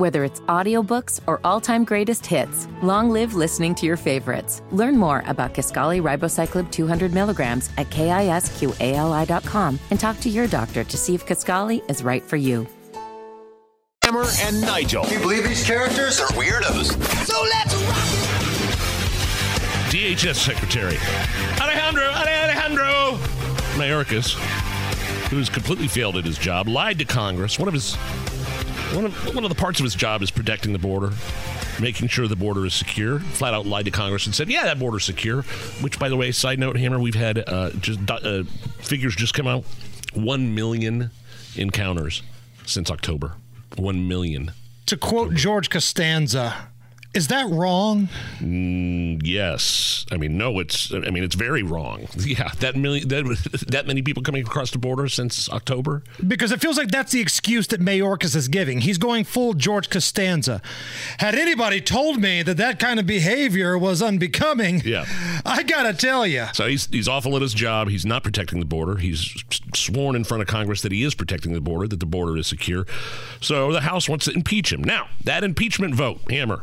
Whether 0.00 0.24
it's 0.24 0.40
audiobooks 0.48 1.20
or 1.26 1.42
all-time 1.44 1.84
greatest 1.84 2.24
hits, 2.24 2.66
long 2.82 3.10
live 3.10 3.34
listening 3.34 3.74
to 3.74 3.84
your 3.84 3.98
favorites. 3.98 4.62
Learn 4.70 4.96
more 4.96 5.22
about 5.26 5.52
Kisqali 5.52 6.00
Ribociclib 6.00 6.70
200 6.72 7.12
milligrams 7.12 7.68
at 7.76 7.90
kisqali.com 7.90 9.78
and 9.90 10.00
talk 10.00 10.18
to 10.20 10.30
your 10.30 10.46
doctor 10.46 10.84
to 10.84 10.96
see 10.96 11.14
if 11.14 11.26
Kisqali 11.26 11.82
is 11.90 12.02
right 12.02 12.22
for 12.22 12.38
you. 12.38 12.66
Hammer 14.02 14.24
and 14.40 14.62
Nigel. 14.62 15.04
Do 15.04 15.16
you 15.16 15.20
believe 15.20 15.44
these 15.44 15.66
characters 15.66 16.18
are 16.18 16.28
weirdos? 16.28 16.96
So 17.26 17.38
let's 17.42 17.74
rock! 17.84 18.30
DHS 19.92 20.36
Secretary 20.36 20.96
Alejandro 21.60 22.04
Alejandro 22.04 23.18
Mayorkas, 23.76 24.34
who's 25.30 25.48
completely 25.48 25.88
failed 25.88 26.16
at 26.16 26.24
his 26.24 26.36
job, 26.36 26.68
lied 26.68 26.98
to 26.98 27.04
Congress. 27.04 27.58
One 27.58 27.68
of 27.68 27.74
his 27.74 27.94
one 28.94 29.04
of 29.04 29.34
one 29.34 29.44
of 29.44 29.48
the 29.48 29.54
parts 29.56 29.80
of 29.80 29.84
his 29.84 29.94
job 29.94 30.22
is 30.22 30.30
protecting 30.30 30.72
the 30.72 30.78
border, 30.78 31.12
making 31.80 32.08
sure 32.08 32.26
the 32.26 32.36
border 32.36 32.66
is 32.66 32.74
secure. 32.74 33.20
Flat 33.20 33.54
out 33.54 33.66
lied 33.66 33.84
to 33.84 33.90
Congress 33.90 34.26
and 34.26 34.34
said, 34.34 34.50
"Yeah, 34.50 34.64
that 34.64 34.78
border's 34.78 35.04
secure." 35.04 35.42
Which, 35.80 35.98
by 35.98 36.08
the 36.08 36.16
way, 36.16 36.32
side 36.32 36.58
note, 36.58 36.76
Hammer, 36.76 36.98
we've 36.98 37.14
had 37.14 37.44
uh, 37.46 37.70
just 37.80 38.00
uh, 38.10 38.42
figures 38.78 39.14
just 39.14 39.34
come 39.34 39.46
out: 39.46 39.64
one 40.12 40.54
million 40.54 41.10
encounters 41.56 42.22
since 42.66 42.90
October. 42.90 43.34
One 43.76 44.08
million. 44.08 44.52
To 44.86 44.96
quote 44.96 45.34
George 45.34 45.70
Costanza, 45.70 46.69
is 47.12 47.28
that 47.28 47.48
wrong? 47.50 48.08
Mm, 48.38 49.20
yes. 49.24 50.06
I 50.12 50.16
mean, 50.16 50.36
no. 50.38 50.58
It's. 50.60 50.92
I 50.92 51.10
mean, 51.10 51.24
it's 51.24 51.34
very 51.34 51.62
wrong. 51.62 52.06
Yeah, 52.30 52.50
that 52.60 52.76
million. 52.76 53.08
That, 53.08 53.64
that 53.68 53.86
many 53.86 54.02
people 54.02 54.22
coming 54.22 54.42
across 54.42 54.70
the 54.70 54.78
border 54.78 55.08
since 55.08 55.48
October. 55.48 56.04
Because 56.26 56.52
it 56.52 56.60
feels 56.60 56.76
like 56.78 56.90
that's 56.90 57.10
the 57.10 57.20
excuse 57.20 57.66
that 57.68 57.80
Mayorkas 57.80 58.36
is 58.36 58.46
giving. 58.46 58.82
He's 58.82 58.98
going 58.98 59.24
full 59.24 59.54
George 59.54 59.90
Costanza. 59.90 60.62
Had 61.18 61.34
anybody 61.34 61.80
told 61.80 62.20
me 62.20 62.42
that 62.42 62.56
that 62.58 62.78
kind 62.78 63.00
of 63.00 63.06
behavior 63.06 63.76
was 63.76 64.00
unbecoming, 64.02 64.80
Yeah. 64.84 65.06
I 65.44 65.62
gotta 65.64 65.92
tell 65.94 66.24
you. 66.26 66.46
So 66.52 66.66
he's 66.68 66.86
he's 66.86 67.08
awful 67.08 67.34
at 67.36 67.42
his 67.42 67.54
job. 67.54 67.88
He's 67.88 68.06
not 68.06 68.22
protecting 68.22 68.60
the 68.60 68.66
border. 68.66 68.96
He's 68.96 69.42
sworn 69.74 70.14
in 70.14 70.22
front 70.24 70.42
of 70.42 70.46
Congress 70.46 70.82
that 70.82 70.92
he 70.92 71.02
is 71.02 71.14
protecting 71.14 71.52
the 71.54 71.60
border, 71.60 71.88
that 71.88 72.00
the 72.00 72.06
border 72.06 72.36
is 72.36 72.46
secure. 72.46 72.86
So 73.40 73.72
the 73.72 73.80
House 73.80 74.08
wants 74.08 74.26
to 74.26 74.32
impeach 74.32 74.72
him. 74.72 74.84
Now 74.84 75.08
that 75.24 75.42
impeachment 75.42 75.94
vote, 75.94 76.20
Hammer, 76.30 76.62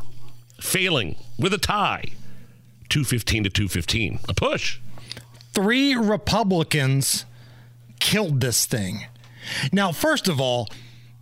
failing 0.60 1.16
with 1.38 1.52
a 1.54 1.58
tie, 1.58 2.04
two 2.88 3.04
fifteen 3.04 3.44
to 3.44 3.50
two 3.50 3.68
fifteen, 3.68 4.18
a 4.28 4.34
push. 4.34 4.78
Three 5.52 5.94
Republicans 5.94 7.24
killed 8.00 8.40
this 8.40 8.66
thing. 8.66 9.06
Now, 9.72 9.92
first 9.92 10.28
of 10.28 10.40
all, 10.40 10.68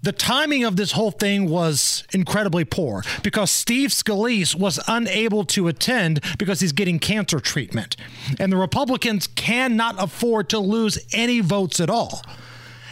the 0.02 0.12
timing 0.12 0.62
of 0.62 0.76
this 0.76 0.92
whole 0.92 1.10
thing 1.10 1.48
was 1.48 2.04
incredibly 2.12 2.64
poor 2.64 3.02
because 3.22 3.50
Steve 3.50 3.90
Scalise 3.90 4.54
was 4.54 4.78
unable 4.86 5.44
to 5.46 5.68
attend 5.68 6.20
because 6.38 6.60
he's 6.60 6.72
getting 6.72 6.98
cancer 6.98 7.40
treatment. 7.40 7.96
And 8.38 8.52
the 8.52 8.56
Republicans 8.56 9.26
cannot 9.26 9.96
afford 9.98 10.48
to 10.50 10.58
lose 10.58 10.98
any 11.12 11.40
votes 11.40 11.80
at 11.80 11.90
all. 11.90 12.22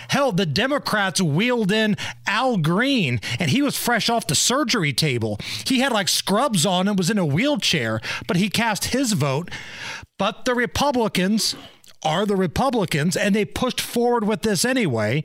Hell, 0.09 0.33
the 0.33 0.47
Democrats 0.47 1.21
wheeled 1.21 1.73
in 1.73 1.97
Al 2.27 2.57
Green, 2.57 3.21
and 3.39 3.51
he 3.51 3.63
was 3.63 3.77
fresh 3.77 4.09
off 4.09 4.27
the 4.27 4.35
surgery 4.35 4.93
table. 4.93 5.39
He 5.67 5.81
had 5.81 5.93
like 5.93 6.09
scrubs 6.09 6.65
on 6.67 6.89
and 6.89 6.99
was 6.99 7.11
in 7.11 7.19
a 7.19 7.27
wheelchair, 7.27 8.01
but 8.27 8.37
he 8.37 8.49
cast 8.49 8.87
his 8.87 9.13
vote. 9.13 9.51
But 10.19 10.45
the 10.45 10.55
Republicans 10.55 11.57
are 12.03 12.27
the 12.27 12.37
Republicans, 12.37 13.17
and 13.17 13.35
they 13.35 13.45
pushed 13.45 13.81
forward 13.81 14.25
with 14.25 14.43
this 14.43 14.65
anyway. 14.65 15.25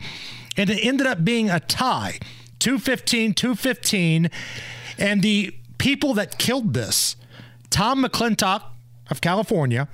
And 0.58 0.70
it 0.70 0.84
ended 0.84 1.08
up 1.08 1.24
being 1.24 1.50
a 1.50 1.60
tie 1.60 2.20
215, 2.60 3.34
215. 3.34 4.30
And 4.98 5.22
the 5.22 5.56
people 5.78 6.14
that 6.16 6.38
killed 6.38 6.74
this, 6.74 7.16
Tom 7.70 8.04
McClintock 8.04 8.64
of 9.10 9.22
California, 9.22 9.88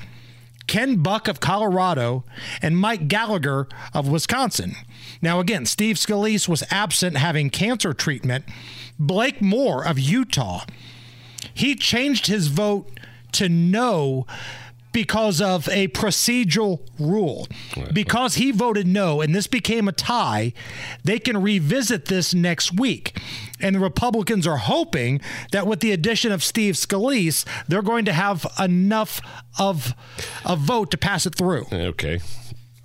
Ken 0.67 0.97
Buck 0.97 1.27
of 1.27 1.39
Colorado, 1.39 2.23
and 2.61 2.77
Mike 2.77 3.07
Gallagher 3.07 3.67
of 3.93 4.07
Wisconsin. 4.07 4.75
Now, 5.21 5.39
again, 5.39 5.65
Steve 5.65 5.95
Scalise 5.97 6.47
was 6.47 6.63
absent 6.71 7.17
having 7.17 7.49
cancer 7.49 7.93
treatment. 7.93 8.45
Blake 8.97 9.41
Moore 9.41 9.85
of 9.85 9.99
Utah, 9.99 10.65
he 11.53 11.75
changed 11.75 12.27
his 12.27 12.47
vote 12.47 12.89
to 13.33 13.49
no 13.49 14.25
because 14.95 15.41
of 15.41 15.67
a 15.67 15.89
procedural 15.89 16.79
rule. 16.97 17.49
Because 17.91 18.35
he 18.35 18.51
voted 18.51 18.87
no 18.87 19.19
and 19.19 19.35
this 19.35 19.45
became 19.45 19.89
a 19.89 19.91
tie, 19.91 20.53
they 21.03 21.19
can 21.19 21.41
revisit 21.41 22.05
this 22.05 22.33
next 22.33 22.79
week. 22.79 23.19
And 23.59 23.75
the 23.75 23.81
Republicans 23.81 24.47
are 24.47 24.55
hoping 24.55 25.19
that 25.51 25.67
with 25.67 25.81
the 25.81 25.91
addition 25.91 26.31
of 26.31 26.41
Steve 26.45 26.75
Scalise, 26.75 27.43
they're 27.67 27.81
going 27.81 28.05
to 28.05 28.13
have 28.13 28.47
enough 28.57 29.19
of 29.59 29.93
a 30.45 30.55
vote 30.55 30.91
to 30.91 30.97
pass 30.97 31.25
it 31.25 31.35
through. 31.35 31.65
Okay. 31.73 32.21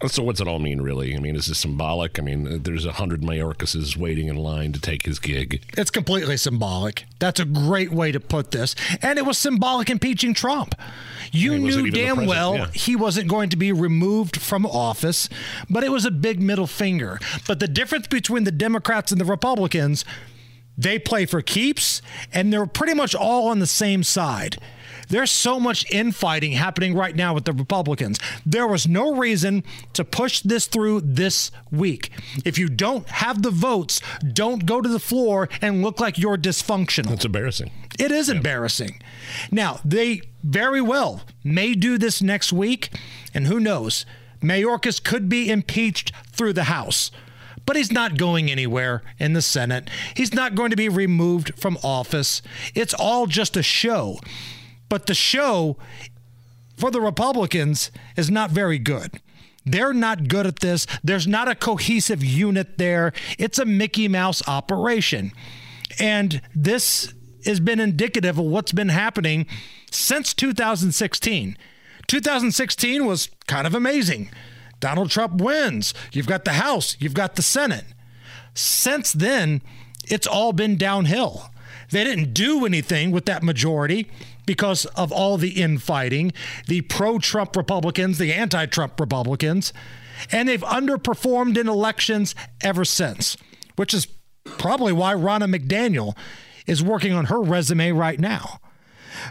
So 0.06 0.22
what's 0.22 0.40
it 0.40 0.48
all 0.48 0.58
mean, 0.58 0.80
really? 0.80 1.14
I 1.14 1.18
mean, 1.18 1.36
is 1.36 1.46
this 1.46 1.58
symbolic? 1.58 2.18
I 2.18 2.22
mean, 2.22 2.62
there's 2.62 2.86
a 2.86 2.92
hundred 2.92 3.20
Mayorkases 3.20 3.96
waiting 3.96 4.28
in 4.28 4.36
line 4.36 4.72
to 4.72 4.80
take 4.80 5.04
his 5.04 5.18
gig. 5.18 5.62
It's 5.76 5.90
completely 5.90 6.38
symbolic. 6.38 7.04
That's 7.18 7.38
a 7.38 7.44
great 7.44 7.92
way 7.92 8.10
to 8.10 8.18
put 8.18 8.50
this. 8.50 8.74
And 9.02 9.18
it 9.18 9.26
was 9.26 9.36
symbolic 9.36 9.90
impeaching 9.90 10.32
Trump. 10.32 10.74
You 11.32 11.52
He 11.52 11.60
wasn't 11.60 11.84
knew 11.84 11.90
damn 11.90 12.26
well 12.26 12.56
yeah. 12.56 12.70
he 12.72 12.96
wasn't 12.96 13.28
going 13.28 13.50
to 13.50 13.56
be 13.56 13.72
removed 13.72 14.40
from 14.40 14.64
office, 14.64 15.28
but 15.68 15.84
it 15.84 15.92
was 15.92 16.04
a 16.04 16.10
big 16.10 16.40
middle 16.40 16.66
finger. 16.66 17.20
But 17.46 17.60
the 17.60 17.68
difference 17.68 18.06
between 18.06 18.44
the 18.44 18.50
Democrats 18.50 19.12
and 19.12 19.20
the 19.20 19.24
Republicans, 19.26 20.04
they 20.78 20.98
play 20.98 21.26
for 21.26 21.42
keeps, 21.42 22.00
and 22.32 22.52
they're 22.52 22.66
pretty 22.66 22.94
much 22.94 23.14
all 23.14 23.48
on 23.48 23.58
the 23.58 23.66
same 23.66 24.02
side. 24.02 24.56
There's 25.10 25.30
so 25.30 25.60
much 25.60 25.90
infighting 25.90 26.52
happening 26.52 26.94
right 26.94 27.14
now 27.14 27.34
with 27.34 27.44
the 27.44 27.52
Republicans. 27.52 28.18
There 28.46 28.66
was 28.66 28.86
no 28.88 29.16
reason 29.16 29.64
to 29.92 30.04
push 30.04 30.40
this 30.40 30.66
through 30.66 31.00
this 31.02 31.50
week. 31.70 32.10
If 32.44 32.58
you 32.58 32.68
don't 32.68 33.06
have 33.08 33.42
the 33.42 33.50
votes, 33.50 34.00
don't 34.32 34.64
go 34.66 34.80
to 34.80 34.88
the 34.88 35.00
floor 35.00 35.48
and 35.60 35.82
look 35.82 36.00
like 36.00 36.16
you're 36.16 36.38
dysfunctional. 36.38 37.12
It's 37.12 37.24
embarrassing. 37.24 37.70
It 37.98 38.12
is 38.12 38.28
embarrassing. 38.28 39.02
Now, 39.50 39.80
they 39.84 40.22
very 40.42 40.80
well 40.80 41.22
may 41.44 41.74
do 41.74 41.98
this 41.98 42.22
next 42.22 42.52
week, 42.52 42.90
and 43.34 43.46
who 43.46 43.60
knows? 43.60 44.06
Mayorkas 44.40 45.02
could 45.02 45.28
be 45.28 45.50
impeached 45.50 46.12
through 46.32 46.54
the 46.54 46.64
House. 46.64 47.10
but 47.66 47.76
he's 47.76 47.92
not 47.92 48.16
going 48.16 48.50
anywhere 48.50 49.02
in 49.18 49.32
the 49.32 49.42
Senate. 49.42 49.88
He's 50.14 50.34
not 50.34 50.56
going 50.56 50.70
to 50.70 50.76
be 50.76 50.88
removed 50.88 51.52
from 51.56 51.78
office. 51.84 52.42
It's 52.74 52.94
all 52.94 53.26
just 53.26 53.56
a 53.56 53.62
show. 53.62 54.18
But 54.90 55.06
the 55.06 55.14
show 55.14 55.78
for 56.76 56.90
the 56.90 57.00
Republicans 57.00 57.90
is 58.16 58.30
not 58.30 58.50
very 58.50 58.78
good. 58.78 59.22
They're 59.64 59.94
not 59.94 60.28
good 60.28 60.46
at 60.46 60.60
this. 60.60 60.86
There's 61.02 61.26
not 61.26 61.48
a 61.48 61.54
cohesive 61.54 62.22
unit 62.22 62.76
there. 62.76 63.12
It's 63.38 63.58
a 63.58 63.64
Mickey 63.64 64.08
Mouse 64.08 64.46
operation. 64.46 65.32
And 65.98 66.42
this 66.54 67.14
has 67.44 67.60
been 67.60 67.80
indicative 67.80 68.38
of 68.38 68.44
what's 68.44 68.72
been 68.72 68.88
happening 68.88 69.46
since 69.90 70.34
2016. 70.34 71.56
2016 72.06 73.06
was 73.06 73.30
kind 73.46 73.66
of 73.66 73.74
amazing. 73.74 74.30
Donald 74.80 75.10
Trump 75.10 75.40
wins. 75.40 75.94
You've 76.12 76.26
got 76.26 76.44
the 76.44 76.54
House, 76.54 76.96
you've 76.98 77.14
got 77.14 77.36
the 77.36 77.42
Senate. 77.42 77.84
Since 78.54 79.12
then, 79.12 79.62
it's 80.08 80.26
all 80.26 80.52
been 80.52 80.76
downhill. 80.76 81.50
They 81.90 82.04
didn't 82.04 82.34
do 82.34 82.64
anything 82.64 83.10
with 83.10 83.26
that 83.26 83.42
majority 83.42 84.10
because 84.50 84.84
of 84.96 85.12
all 85.12 85.38
the 85.38 85.62
infighting, 85.62 86.32
the 86.66 86.80
pro 86.80 87.20
Trump 87.20 87.54
Republicans, 87.54 88.18
the 88.18 88.32
anti 88.32 88.66
Trump 88.66 88.98
Republicans, 88.98 89.72
and 90.32 90.48
they've 90.48 90.62
underperformed 90.62 91.56
in 91.56 91.68
elections 91.68 92.34
ever 92.60 92.84
since, 92.84 93.36
which 93.76 93.94
is 93.94 94.08
probably 94.58 94.92
why 94.92 95.14
Ronna 95.14 95.48
McDaniel 95.54 96.16
is 96.66 96.82
working 96.82 97.12
on 97.12 97.26
her 97.26 97.40
resume 97.40 97.92
right 97.92 98.18
now. 98.18 98.58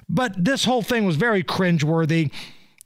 But 0.07 0.45
this 0.45 0.63
whole 0.63 0.83
thing 0.83 1.05
was 1.05 1.17
very 1.17 1.43
cringeworthy. 1.43 2.31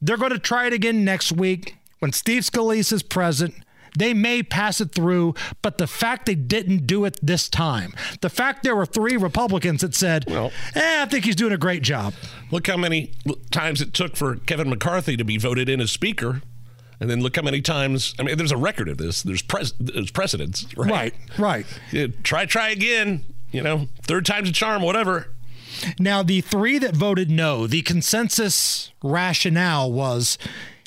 They're 0.02 0.18
going 0.18 0.32
to 0.32 0.40
try 0.40 0.66
it 0.66 0.74
again 0.74 1.06
next 1.06 1.34
week 1.34 1.78
when 2.00 2.14
Steve 2.14 2.42
Scalise 2.42 2.92
is 2.92 3.04
present. 3.04 3.54
They 3.98 4.14
may 4.14 4.44
pass 4.44 4.82
it 4.82 4.92
through, 4.92 5.36
but 5.62 5.78
the 5.78 5.88
fact 5.88 6.26
they 6.26 6.36
didn't 6.36 6.88
do 6.88 7.06
it 7.06 7.20
this 7.22 7.50
time, 7.50 7.94
the 8.22 8.30
fact 8.30 8.64
there 8.64 8.76
were 8.76 8.86
three 8.86 9.18
Republicans 9.18 9.82
that 9.82 9.96
said, 9.96 10.26
well, 10.28 10.52
eh, 10.76 11.02
I 11.04 11.06
think 11.06 11.26
he's 11.26 11.36
doing 11.36 11.54
a 11.54 11.58
great 11.58 11.84
job. 11.84 12.14
Look 12.52 12.68
how 12.68 12.78
many 12.78 13.12
times 13.52 13.82
it 13.82 13.94
took 13.94 14.16
for 14.16 14.38
Kevin 14.38 14.70
McCarthy 14.70 15.18
to 15.18 15.24
be 15.24 15.38
voted 15.38 15.70
in 15.70 15.80
as 15.82 15.92
Speaker. 15.92 16.42
And 17.00 17.10
then 17.10 17.22
look 17.22 17.36
how 17.36 17.42
many 17.42 17.62
times. 17.62 18.16
I 18.18 18.24
mean, 18.24 18.38
there's 18.38 18.52
a 18.52 18.58
record 18.58 18.88
of 18.88 18.98
this. 18.98 19.24
There's, 19.24 19.42
pres- 19.42 19.74
there's 19.80 20.12
precedents, 20.12 20.66
right? 20.78 20.90
Right, 20.90 21.14
right. 21.38 21.66
Yeah, 21.92 22.08
try, 22.24 22.46
try 22.46 22.70
again. 22.70 23.26
You 23.52 23.62
know, 23.62 23.88
third 24.04 24.26
time's 24.26 24.50
a 24.50 24.52
charm, 24.54 24.82
whatever. 24.82 25.28
Now, 26.00 26.24
the 26.24 26.42
three 26.42 26.80
that 26.80 26.96
voted 26.96 27.30
no, 27.30 27.68
the 27.68 27.82
consensus 27.82 28.92
rationale 29.04 29.92
was 29.92 30.38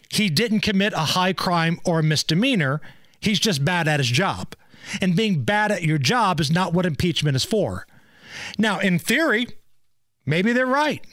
he 0.08 0.28
didn't 0.30 0.60
commit 0.60 0.92
a 0.94 1.00
high 1.00 1.32
crime 1.32 1.78
or 1.84 2.02
misdemeanor. 2.02 2.80
He's 3.26 3.40
just 3.40 3.64
bad 3.64 3.88
at 3.88 4.00
his 4.00 4.08
job. 4.08 4.54
And 5.00 5.16
being 5.16 5.42
bad 5.42 5.72
at 5.72 5.82
your 5.82 5.98
job 5.98 6.40
is 6.40 6.50
not 6.50 6.72
what 6.72 6.86
impeachment 6.86 7.36
is 7.36 7.44
for. 7.44 7.86
Now, 8.56 8.78
in 8.78 8.98
theory, 8.98 9.48
maybe 10.24 10.52
they're 10.52 10.64
right. 10.64 11.04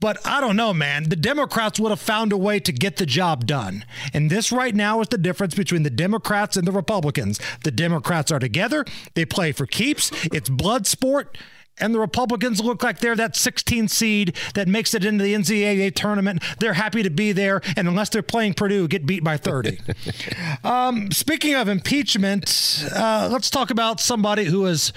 But 0.00 0.18
I 0.26 0.40
don't 0.40 0.56
know, 0.56 0.74
man. 0.74 1.08
The 1.08 1.16
Democrats 1.16 1.78
would 1.78 1.90
have 1.90 2.00
found 2.00 2.32
a 2.32 2.36
way 2.36 2.58
to 2.58 2.72
get 2.72 2.96
the 2.96 3.06
job 3.06 3.46
done. 3.46 3.84
And 4.12 4.30
this 4.30 4.50
right 4.50 4.74
now 4.74 5.00
is 5.00 5.06
the 5.08 5.16
difference 5.16 5.54
between 5.54 5.84
the 5.84 5.90
Democrats 5.90 6.56
and 6.56 6.66
the 6.66 6.72
Republicans. 6.72 7.38
The 7.62 7.70
Democrats 7.70 8.32
are 8.32 8.40
together, 8.40 8.84
they 9.14 9.24
play 9.24 9.52
for 9.52 9.64
keeps, 9.64 10.10
it's 10.32 10.48
blood 10.48 10.88
sport. 10.88 11.38
And 11.78 11.94
the 11.94 11.98
Republicans 11.98 12.60
look 12.60 12.82
like 12.82 12.98
they're 12.98 13.16
that 13.16 13.34
16 13.34 13.88
seed 13.88 14.36
that 14.54 14.68
makes 14.68 14.94
it 14.94 15.04
into 15.04 15.24
the 15.24 15.34
NCAA 15.34 15.94
tournament. 15.94 16.42
They're 16.60 16.74
happy 16.74 17.02
to 17.02 17.10
be 17.10 17.32
there, 17.32 17.60
and 17.76 17.88
unless 17.88 18.10
they're 18.10 18.22
playing 18.22 18.54
Purdue, 18.54 18.88
get 18.88 19.06
beat 19.06 19.24
by 19.24 19.36
30. 19.36 19.80
um, 20.64 21.10
speaking 21.10 21.54
of 21.54 21.68
impeachment, 21.68 22.84
uh, 22.94 23.28
let's 23.32 23.50
talk 23.50 23.70
about 23.70 24.00
somebody 24.00 24.44
who 24.44 24.64
has 24.64 24.92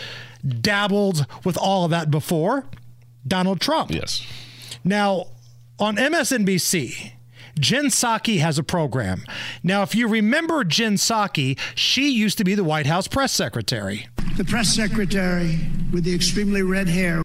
dabbled 0.46 1.26
with 1.44 1.58
all 1.58 1.86
of 1.86 1.92
that 1.92 2.12
before 2.12 2.66
Donald 3.28 3.60
Trump. 3.62 3.92
Yes. 3.92 4.26
Now, 4.84 5.28
on 5.80 5.96
MSNBC, 5.96 7.14
Jen 7.60 7.86
Psaki 7.86 8.40
has 8.40 8.60
a 8.60 8.64
program. 8.64 9.24
Now, 9.64 9.82
if 9.82 9.96
you 9.96 10.08
remember 10.08 10.64
Jen 10.64 10.96
Psaki, 10.96 11.58
she 11.74 12.10
used 12.10 12.38
to 12.38 12.44
be 12.44 12.54
the 12.54 12.64
White 12.64 12.86
House 12.86 13.08
press 13.08 13.32
secretary. 13.32 14.08
The 14.38 14.44
press 14.44 14.68
secretary 14.68 15.58
with 15.94 16.04
the 16.04 16.14
extremely 16.14 16.62
red 16.62 16.90
hair. 16.90 17.24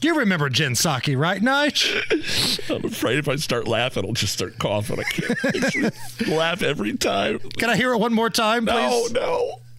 You 0.00 0.16
remember 0.16 0.48
Jen 0.48 0.72
Psaki, 0.72 1.18
right, 1.18 1.42
Nige? 1.42 2.70
I'm 2.74 2.84
afraid 2.86 3.18
if 3.18 3.28
I 3.28 3.36
start 3.36 3.68
laughing, 3.68 4.06
I'll 4.06 4.14
just 4.14 4.32
start 4.32 4.58
coughing. 4.58 4.98
I 4.98 5.02
can't 5.02 6.28
laugh 6.28 6.62
every 6.62 6.96
time. 6.96 7.40
Can 7.58 7.68
I 7.68 7.76
hear 7.76 7.92
it 7.92 7.98
one 7.98 8.14
more 8.14 8.30
time, 8.30 8.64
please? 8.64 9.12
No, 9.12 9.20
no. 9.20 9.60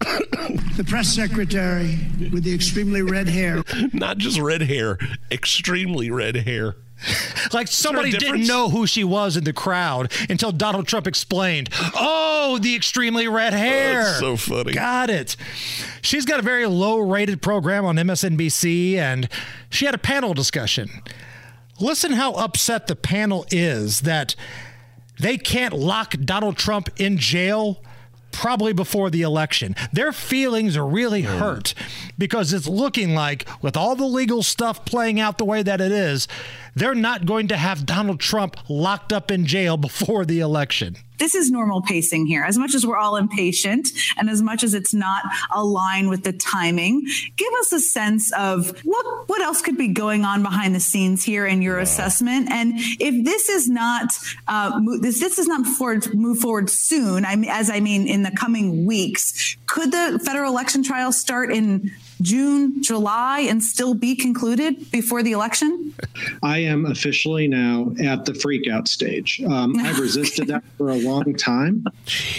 the 0.76 0.84
press 0.86 1.08
secretary 1.08 1.98
with 2.32 2.44
the 2.44 2.54
extremely 2.54 3.02
red 3.02 3.28
hair. 3.28 3.64
Not 3.92 4.18
just 4.18 4.38
red 4.38 4.62
hair, 4.62 4.98
extremely 5.32 6.10
red 6.10 6.36
hair. 6.36 6.76
Like 7.52 7.66
somebody 7.66 8.12
didn't 8.12 8.46
know 8.46 8.68
who 8.68 8.86
she 8.86 9.02
was 9.02 9.36
in 9.36 9.42
the 9.44 9.52
crowd 9.52 10.12
until 10.28 10.52
Donald 10.52 10.86
Trump 10.86 11.06
explained, 11.06 11.68
Oh, 11.96 12.58
the 12.60 12.76
extremely 12.76 13.26
red 13.26 13.52
hair. 13.52 14.04
Oh, 14.06 14.20
so 14.20 14.36
funny. 14.36 14.72
Got 14.72 15.10
it. 15.10 15.36
She's 16.00 16.24
got 16.24 16.38
a 16.38 16.42
very 16.42 16.66
low 16.66 16.98
rated 16.98 17.42
program 17.42 17.84
on 17.84 17.96
MSNBC, 17.96 18.94
and 18.96 19.28
she 19.68 19.84
had 19.84 19.94
a 19.94 19.98
panel 19.98 20.32
discussion. 20.32 20.88
Listen 21.80 22.12
how 22.12 22.34
upset 22.34 22.86
the 22.86 22.94
panel 22.94 23.46
is 23.50 24.02
that 24.02 24.36
they 25.18 25.36
can't 25.36 25.72
lock 25.74 26.14
Donald 26.24 26.56
Trump 26.56 26.88
in 26.98 27.18
jail 27.18 27.82
probably 28.32 28.72
before 28.72 29.10
the 29.10 29.22
election. 29.22 29.74
Their 29.92 30.12
feelings 30.12 30.76
are 30.76 30.86
really 30.86 31.22
mm. 31.22 31.38
hurt 31.38 31.74
because 32.18 32.52
it's 32.52 32.66
looking 32.68 33.14
like, 33.14 33.48
with 33.62 33.76
all 33.76 33.96
the 33.96 34.04
legal 34.04 34.42
stuff 34.42 34.84
playing 34.84 35.20
out 35.20 35.38
the 35.38 35.44
way 35.44 35.62
that 35.62 35.80
it 35.80 35.92
is, 35.92 36.28
they're 36.74 36.94
not 36.94 37.26
going 37.26 37.48
to 37.48 37.56
have 37.56 37.86
Donald 37.86 38.20
Trump 38.20 38.56
locked 38.68 39.12
up 39.12 39.30
in 39.30 39.46
jail 39.46 39.76
before 39.90 40.24
the 40.24 40.40
election 40.40 40.96
this 41.20 41.34
is 41.34 41.50
normal 41.50 41.82
pacing 41.82 42.26
here. 42.26 42.42
As 42.42 42.58
much 42.58 42.74
as 42.74 42.84
we're 42.84 42.96
all 42.96 43.16
impatient 43.16 43.88
and 44.16 44.28
as 44.28 44.42
much 44.42 44.64
as 44.64 44.74
it's 44.74 44.92
not 44.92 45.22
aligned 45.54 46.10
with 46.10 46.24
the 46.24 46.32
timing, 46.32 47.06
give 47.36 47.52
us 47.60 47.72
a 47.72 47.78
sense 47.78 48.32
of 48.32 48.76
what 48.84 49.28
what 49.28 49.40
else 49.42 49.62
could 49.62 49.76
be 49.76 49.88
going 49.88 50.24
on 50.24 50.42
behind 50.42 50.74
the 50.74 50.80
scenes 50.80 51.22
here 51.22 51.46
in 51.46 51.62
your 51.62 51.78
assessment. 51.78 52.50
And 52.50 52.72
if 52.76 53.24
this 53.24 53.48
is 53.48 53.68
not 53.68 54.12
uh, 54.48 54.80
this 55.00 55.20
this 55.20 55.38
is 55.38 55.46
not 55.46 55.66
forward, 55.66 56.12
move 56.14 56.38
forward 56.38 56.70
soon, 56.70 57.24
I 57.24 57.36
mean, 57.36 57.50
as 57.50 57.70
I 57.70 57.80
mean 57.80 58.08
in 58.08 58.22
the 58.22 58.30
coming 58.32 58.86
weeks, 58.86 59.56
could 59.66 59.92
the 59.92 60.20
federal 60.24 60.50
election 60.50 60.82
trial 60.82 61.12
start 61.12 61.52
in 61.52 61.92
June, 62.20 62.82
July, 62.82 63.40
and 63.40 63.62
still 63.62 63.94
be 63.94 64.14
concluded 64.14 64.90
before 64.90 65.22
the 65.22 65.32
election? 65.32 65.94
I 66.42 66.58
am 66.58 66.86
officially 66.86 67.48
now 67.48 67.92
at 68.02 68.24
the 68.24 68.32
freakout 68.32 68.88
stage. 68.88 69.40
Um, 69.42 69.78
I've 69.78 69.98
resisted 70.00 70.48
that 70.48 70.64
for 70.76 70.90
a 70.90 70.96
long 70.96 71.34
time, 71.34 71.84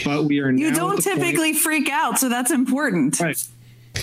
but 0.06 0.26
we 0.26 0.40
are. 0.40 0.52
You 0.52 0.74
don't 0.74 1.02
typically 1.02 1.54
point- 1.54 1.58
freak 1.64 1.90
out, 1.90 2.20
so 2.20 2.30
that's 2.30 2.52
important. 2.52 3.20
Right. 3.20 3.38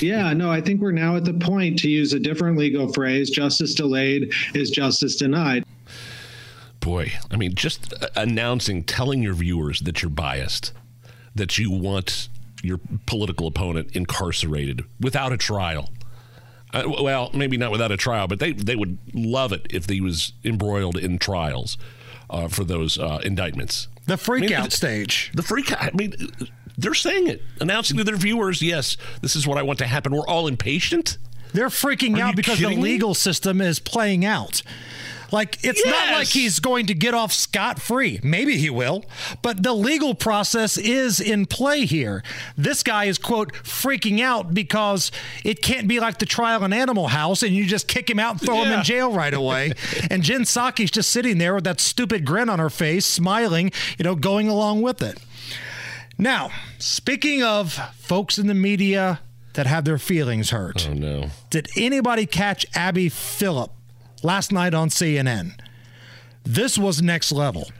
Yeah, 0.00 0.32
no, 0.34 0.50
I 0.50 0.60
think 0.60 0.80
we're 0.80 0.92
now 0.92 1.16
at 1.16 1.24
the 1.24 1.32
point 1.34 1.78
to 1.80 1.88
use 1.90 2.12
a 2.12 2.20
different 2.20 2.58
legal 2.58 2.92
phrase 2.92 3.30
justice 3.30 3.74
delayed 3.74 4.32
is 4.54 4.70
justice 4.70 5.16
denied. 5.16 5.64
Boy, 6.80 7.12
I 7.30 7.36
mean, 7.36 7.54
just 7.54 7.92
announcing, 8.14 8.84
telling 8.84 9.22
your 9.22 9.34
viewers 9.34 9.80
that 9.80 10.02
you're 10.02 10.10
biased, 10.10 10.72
that 11.34 11.58
you 11.58 11.70
want 11.70 12.28
your 12.62 12.80
political 13.06 13.46
opponent 13.46 13.94
incarcerated 13.94 14.84
without 15.00 15.32
a 15.32 15.36
trial. 15.36 15.90
Uh, 16.72 16.84
well, 17.00 17.30
maybe 17.32 17.56
not 17.56 17.70
without 17.70 17.90
a 17.90 17.96
trial, 17.96 18.28
but 18.28 18.40
they 18.40 18.52
they 18.52 18.76
would 18.76 18.98
love 19.14 19.52
it 19.52 19.66
if 19.70 19.88
he 19.88 20.00
was 20.00 20.32
embroiled 20.44 20.98
in 20.98 21.18
trials 21.18 21.78
uh, 22.28 22.48
for 22.48 22.64
those 22.64 22.98
uh, 22.98 23.20
indictments. 23.24 23.88
The 24.06 24.16
freak 24.16 24.44
I 24.44 24.46
mean, 24.46 24.56
out 24.56 24.72
stage. 24.72 25.30
The 25.34 25.42
freak 25.42 25.72
out. 25.72 25.82
I 25.82 25.90
mean, 25.92 26.12
they're 26.76 26.94
saying 26.94 27.26
it, 27.26 27.42
announcing 27.60 27.96
to 27.96 28.04
their 28.04 28.16
viewers, 28.16 28.62
yes, 28.62 28.96
this 29.20 29.34
is 29.34 29.46
what 29.46 29.58
I 29.58 29.62
want 29.62 29.78
to 29.80 29.86
happen. 29.86 30.14
We're 30.14 30.26
all 30.26 30.46
impatient. 30.46 31.18
They're 31.52 31.68
freaking 31.68 32.18
Are 32.18 32.28
out 32.28 32.36
because 32.36 32.58
the 32.58 32.68
legal 32.68 33.10
me? 33.10 33.14
system 33.14 33.60
is 33.60 33.78
playing 33.78 34.24
out. 34.24 34.62
Like, 35.30 35.62
it's 35.64 35.82
yes. 35.84 35.86
not 35.86 36.18
like 36.18 36.28
he's 36.28 36.58
going 36.58 36.86
to 36.86 36.94
get 36.94 37.14
off 37.14 37.32
scot 37.32 37.80
free. 37.80 38.20
Maybe 38.22 38.56
he 38.56 38.70
will, 38.70 39.04
but 39.42 39.62
the 39.62 39.72
legal 39.72 40.14
process 40.14 40.78
is 40.78 41.20
in 41.20 41.46
play 41.46 41.84
here. 41.84 42.22
This 42.56 42.82
guy 42.82 43.04
is, 43.04 43.18
quote, 43.18 43.52
freaking 43.52 44.20
out 44.20 44.54
because 44.54 45.10
it 45.44 45.62
can't 45.62 45.86
be 45.88 46.00
like 46.00 46.18
the 46.18 46.26
trial 46.26 46.64
in 46.64 46.72
Animal 46.72 47.08
House 47.08 47.42
and 47.42 47.54
you 47.54 47.66
just 47.66 47.88
kick 47.88 48.08
him 48.08 48.18
out 48.18 48.32
and 48.32 48.40
throw 48.40 48.62
yeah. 48.62 48.64
him 48.64 48.78
in 48.78 48.84
jail 48.84 49.12
right 49.12 49.34
away. 49.34 49.72
and 50.10 50.22
Jen 50.22 50.42
Psaki's 50.42 50.90
just 50.90 51.10
sitting 51.10 51.38
there 51.38 51.54
with 51.54 51.64
that 51.64 51.80
stupid 51.80 52.24
grin 52.24 52.48
on 52.48 52.58
her 52.58 52.70
face, 52.70 53.06
smiling, 53.06 53.70
you 53.98 54.04
know, 54.04 54.14
going 54.14 54.48
along 54.48 54.82
with 54.82 55.02
it. 55.02 55.18
Now, 56.16 56.50
speaking 56.78 57.42
of 57.42 57.74
folks 57.96 58.38
in 58.38 58.48
the 58.48 58.54
media 58.54 59.20
that 59.54 59.66
have 59.66 59.84
their 59.84 59.98
feelings 59.98 60.50
hurt. 60.50 60.88
Oh, 60.88 60.94
no. 60.94 61.30
Did 61.50 61.68
anybody 61.76 62.26
catch 62.26 62.64
Abby 62.76 63.08
Phillip 63.08 63.72
last 64.22 64.52
night 64.52 64.74
on 64.74 64.88
CNN. 64.88 65.58
This 66.44 66.78
was 66.78 67.02
next 67.02 67.32
level. 67.32 67.70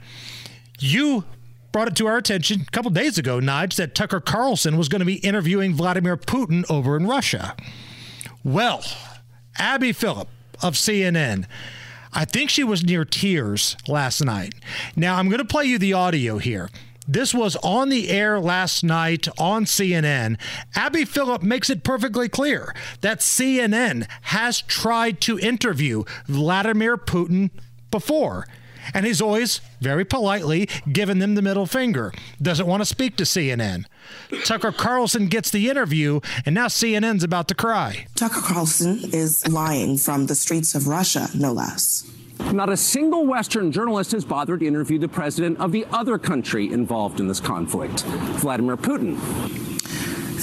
You 0.79 1.23
brought 1.71 1.87
it 1.87 1.95
to 1.97 2.07
our 2.07 2.17
attention 2.17 2.61
a 2.61 2.71
couple 2.71 2.91
days 2.91 3.17
ago, 3.17 3.39
Nige, 3.39 3.75
that 3.75 3.95
Tucker 3.95 4.19
Carlson 4.19 4.77
was 4.77 4.89
going 4.89 4.99
to 4.99 5.05
be 5.05 5.15
interviewing 5.15 5.73
Vladimir 5.73 6.17
Putin 6.17 6.69
over 6.69 6.95
in 6.97 7.07
Russia. 7.07 7.55
Well, 8.43 8.83
Abby 9.57 9.91
Phillip 9.91 10.27
of 10.61 10.73
CNN. 10.73 11.45
I 12.11 12.25
think 12.25 12.49
she 12.49 12.63
was 12.63 12.83
near 12.83 13.05
tears 13.05 13.77
last 13.87 14.23
night. 14.23 14.55
Now, 14.95 15.17
I'm 15.17 15.29
going 15.29 15.39
to 15.39 15.45
play 15.45 15.65
you 15.65 15.77
the 15.77 15.93
audio 15.93 16.37
here. 16.37 16.69
This 17.11 17.33
was 17.33 17.55
on 17.63 17.89
the 17.89 18.09
air 18.09 18.39
last 18.39 18.83
night 18.83 19.27
on 19.39 19.65
CNN. 19.65 20.39
Abby 20.75 21.05
Phillip 21.05 21.41
makes 21.41 21.71
it 21.71 21.83
perfectly 21.83 22.29
clear 22.29 22.75
that 23.01 23.21
CNN 23.21 24.07
has 24.21 24.61
tried 24.61 25.19
to 25.21 25.39
interview 25.39 26.03
Vladimir 26.27 26.97
Putin 26.97 27.49
before. 27.89 28.47
And 28.93 29.07
he's 29.07 29.21
always 29.21 29.59
very 29.81 30.05
politely 30.05 30.69
given 30.91 31.17
them 31.17 31.33
the 31.33 31.41
middle 31.41 31.65
finger. 31.65 32.13
Doesn't 32.39 32.67
want 32.67 32.81
to 32.81 32.85
speak 32.85 33.15
to 33.15 33.23
CNN. 33.23 33.85
Tucker 34.45 34.71
Carlson 34.71 35.29
gets 35.29 35.49
the 35.49 35.67
interview, 35.67 36.19
and 36.45 36.53
now 36.53 36.67
CNN's 36.67 37.23
about 37.23 37.47
to 37.47 37.55
cry. 37.55 38.05
Tucker 38.13 38.41
Carlson 38.41 38.99
is 39.13 39.47
lying 39.47 39.97
from 39.97 40.27
the 40.27 40.35
streets 40.35 40.75
of 40.75 40.87
Russia, 40.87 41.27
no 41.33 41.53
less. 41.53 42.05
Not 42.53 42.69
a 42.69 42.77
single 42.77 43.27
Western 43.27 43.71
journalist 43.71 44.11
has 44.13 44.25
bothered 44.25 44.61
to 44.61 44.67
interview 44.67 44.97
the 44.97 45.07
president 45.07 45.59
of 45.59 45.71
the 45.71 45.85
other 45.91 46.17
country 46.17 46.71
involved 46.71 47.19
in 47.19 47.27
this 47.27 47.39
conflict, 47.39 48.03
Vladimir 48.41 48.75
Putin. 48.75 49.17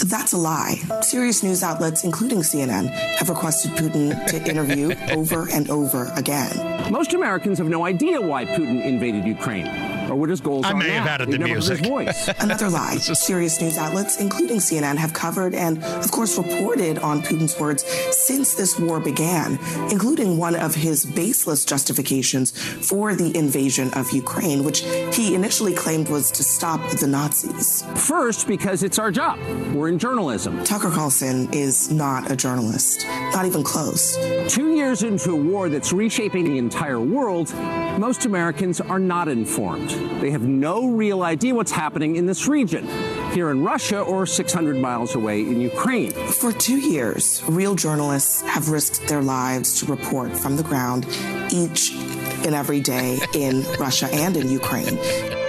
That's 0.08 0.32
a 0.32 0.36
lie. 0.36 0.74
Serious 1.00 1.42
news 1.42 1.62
outlets, 1.62 2.04
including 2.04 2.40
CNN, 2.40 2.90
have 2.90 3.28
requested 3.28 3.72
Putin 3.72 4.26
to 4.26 4.48
interview 4.48 4.94
over 5.10 5.48
and 5.50 5.68
over 5.70 6.12
again. 6.14 6.92
Most 6.92 7.14
Americans 7.14 7.58
have 7.58 7.68
no 7.68 7.84
idea 7.84 8.20
why 8.20 8.44
Putin 8.44 8.84
invaded 8.84 9.26
Ukraine 9.26 9.95
or 10.10 10.16
what 10.16 10.30
his 10.30 10.40
goals 10.40 10.64
I 10.66 10.72
are 10.72 10.76
may 10.76 10.88
now. 10.88 10.94
have 10.98 11.06
added 11.06 11.28
They've 11.30 11.40
the 11.40 11.46
music. 11.46 11.84
voice. 11.84 12.28
Another 12.40 12.68
lie. 12.68 12.96
Serious 12.98 13.60
news 13.60 13.76
outlets, 13.78 14.20
including 14.20 14.58
CNN, 14.58 14.96
have 14.96 15.12
covered 15.12 15.54
and, 15.54 15.82
of 15.84 16.10
course, 16.10 16.36
reported 16.38 16.98
on 16.98 17.22
Putin's 17.22 17.58
words 17.58 17.84
since 18.10 18.54
this 18.54 18.78
war 18.78 19.00
began, 19.00 19.58
including 19.90 20.38
one 20.38 20.54
of 20.56 20.74
his 20.74 21.04
baseless 21.04 21.64
justifications 21.64 22.50
for 22.88 23.14
the 23.14 23.36
invasion 23.36 23.92
of 23.94 24.10
Ukraine, 24.12 24.64
which 24.64 24.80
he 25.14 25.34
initially 25.34 25.74
claimed 25.74 26.08
was 26.08 26.30
to 26.32 26.42
stop 26.42 26.80
the 27.00 27.06
Nazis. 27.06 27.82
First, 27.94 28.46
because 28.46 28.82
it's 28.82 28.98
our 28.98 29.10
job. 29.10 29.38
We're 29.74 29.88
in 29.88 29.98
journalism. 29.98 30.62
Tucker 30.64 30.90
Carlson 30.90 31.52
is 31.52 31.90
not 31.90 32.30
a 32.30 32.36
journalist, 32.36 33.06
not 33.32 33.46
even 33.46 33.62
close. 33.62 34.16
Two 34.48 34.74
years 34.74 35.02
into 35.02 35.32
a 35.32 35.36
war 35.36 35.68
that's 35.68 35.92
reshaping 35.92 36.44
the 36.44 36.58
entire 36.58 37.00
world, 37.00 37.52
most 37.98 38.24
Americans 38.26 38.80
are 38.80 38.98
not 38.98 39.28
informed. 39.28 39.95
They 40.20 40.30
have 40.30 40.42
no 40.42 40.88
real 40.88 41.22
idea 41.22 41.54
what's 41.54 41.72
happening 41.72 42.16
in 42.16 42.26
this 42.26 42.46
region, 42.46 42.86
here 43.32 43.50
in 43.50 43.62
Russia 43.62 44.00
or 44.00 44.26
600 44.26 44.76
miles 44.76 45.14
away 45.14 45.40
in 45.40 45.60
Ukraine. 45.60 46.12
For 46.12 46.52
two 46.52 46.78
years, 46.78 47.42
real 47.46 47.74
journalists 47.74 48.42
have 48.42 48.68
risked 48.70 49.06
their 49.08 49.22
lives 49.22 49.80
to 49.80 49.86
report 49.86 50.36
from 50.36 50.56
the 50.56 50.62
ground 50.62 51.06
each 51.50 51.92
and 52.44 52.54
every 52.54 52.80
day 52.80 53.18
in 53.34 53.64
Russia 53.78 54.08
and 54.12 54.36
in 54.36 54.48
Ukraine. 54.50 55.45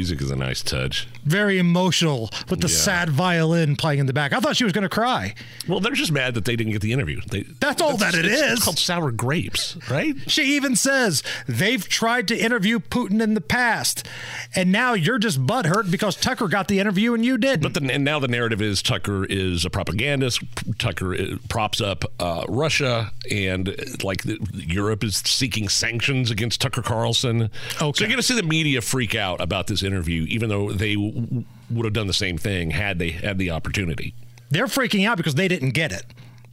The 0.00 0.04
music 0.14 0.22
is 0.22 0.30
a 0.30 0.36
nice 0.36 0.62
touch. 0.62 1.06
Very 1.24 1.58
emotional 1.58 2.30
with 2.48 2.62
the 2.62 2.68
Yeah. 2.68 2.74
sad 2.74 3.10
violin 3.10 3.76
playing 3.76 3.98
in 3.98 4.06
the 4.06 4.14
back. 4.14 4.32
I 4.32 4.40
thought 4.40 4.56
she 4.56 4.64
was 4.64 4.72
going 4.72 4.82
to 4.82 4.88
cry. 4.88 5.34
Well, 5.68 5.78
they're 5.80 5.92
just 5.92 6.10
mad 6.10 6.32
that 6.34 6.46
they 6.46 6.56
didn't 6.56 6.72
get 6.72 6.80
the 6.80 6.92
interview. 6.92 7.20
They, 7.28 7.42
That's 7.60 7.82
all 7.82 7.98
that 7.98 8.14
it 8.14 8.24
is. 8.24 8.40
It's 8.52 8.64
called 8.64 8.78
sour 8.78 9.10
grapes, 9.10 9.76
right? 9.90 10.14
She 10.26 10.56
even 10.56 10.74
says 10.74 11.22
they've 11.46 11.86
tried 11.86 12.28
to 12.28 12.36
interview 12.38 12.78
Putin 12.78 13.20
in 13.20 13.34
the 13.34 13.42
past, 13.42 14.08
and 14.54 14.72
now 14.72 14.94
you're 14.94 15.18
just 15.18 15.44
butthurt 15.46 15.90
because 15.90 16.16
Tucker 16.16 16.48
got 16.48 16.68
the 16.68 16.80
interview 16.80 17.12
and 17.12 17.22
you 17.22 17.36
didn't. 17.36 17.62
But 17.62 17.74
then, 17.74 17.90
and 17.90 18.02
now 18.02 18.18
the 18.20 18.28
narrative 18.28 18.62
is 18.62 18.80
Tucker 18.80 19.26
is 19.26 19.66
a 19.66 19.70
propagandist. 19.70 20.40
Tucker 20.78 21.14
uh, 21.14 21.36
props 21.50 21.82
up 21.82 22.04
uh, 22.18 22.46
Russia, 22.48 23.12
and 23.30 23.68
uh, 23.68 23.72
like 24.02 24.22
the, 24.22 24.38
Europe 24.54 25.04
is 25.04 25.16
seeking 25.18 25.68
sanctions 25.68 26.30
against 26.30 26.62
Tucker 26.62 26.80
Carlson. 26.80 27.42
Okay. 27.42 27.50
So 27.78 27.92
you're 27.98 28.08
going 28.08 28.16
to 28.16 28.22
see 28.22 28.34
the 28.34 28.42
media 28.42 28.80
freak 28.80 29.14
out 29.14 29.42
about 29.42 29.66
this 29.66 29.82
interview, 29.82 29.89
even 29.98 30.48
though 30.48 30.72
they 30.72 30.94
w- 30.94 31.44
would 31.70 31.84
have 31.84 31.92
done 31.94 32.06
the 32.06 32.12
same 32.12 32.38
thing 32.38 32.70
had 32.70 32.98
they 32.98 33.10
had 33.10 33.38
the 33.38 33.50
opportunity. 33.50 34.14
They're 34.50 34.66
freaking 34.66 35.06
out 35.06 35.16
because 35.16 35.34
they 35.36 35.48
didn't 35.48 35.70
get 35.70 35.92
it. 35.92 36.04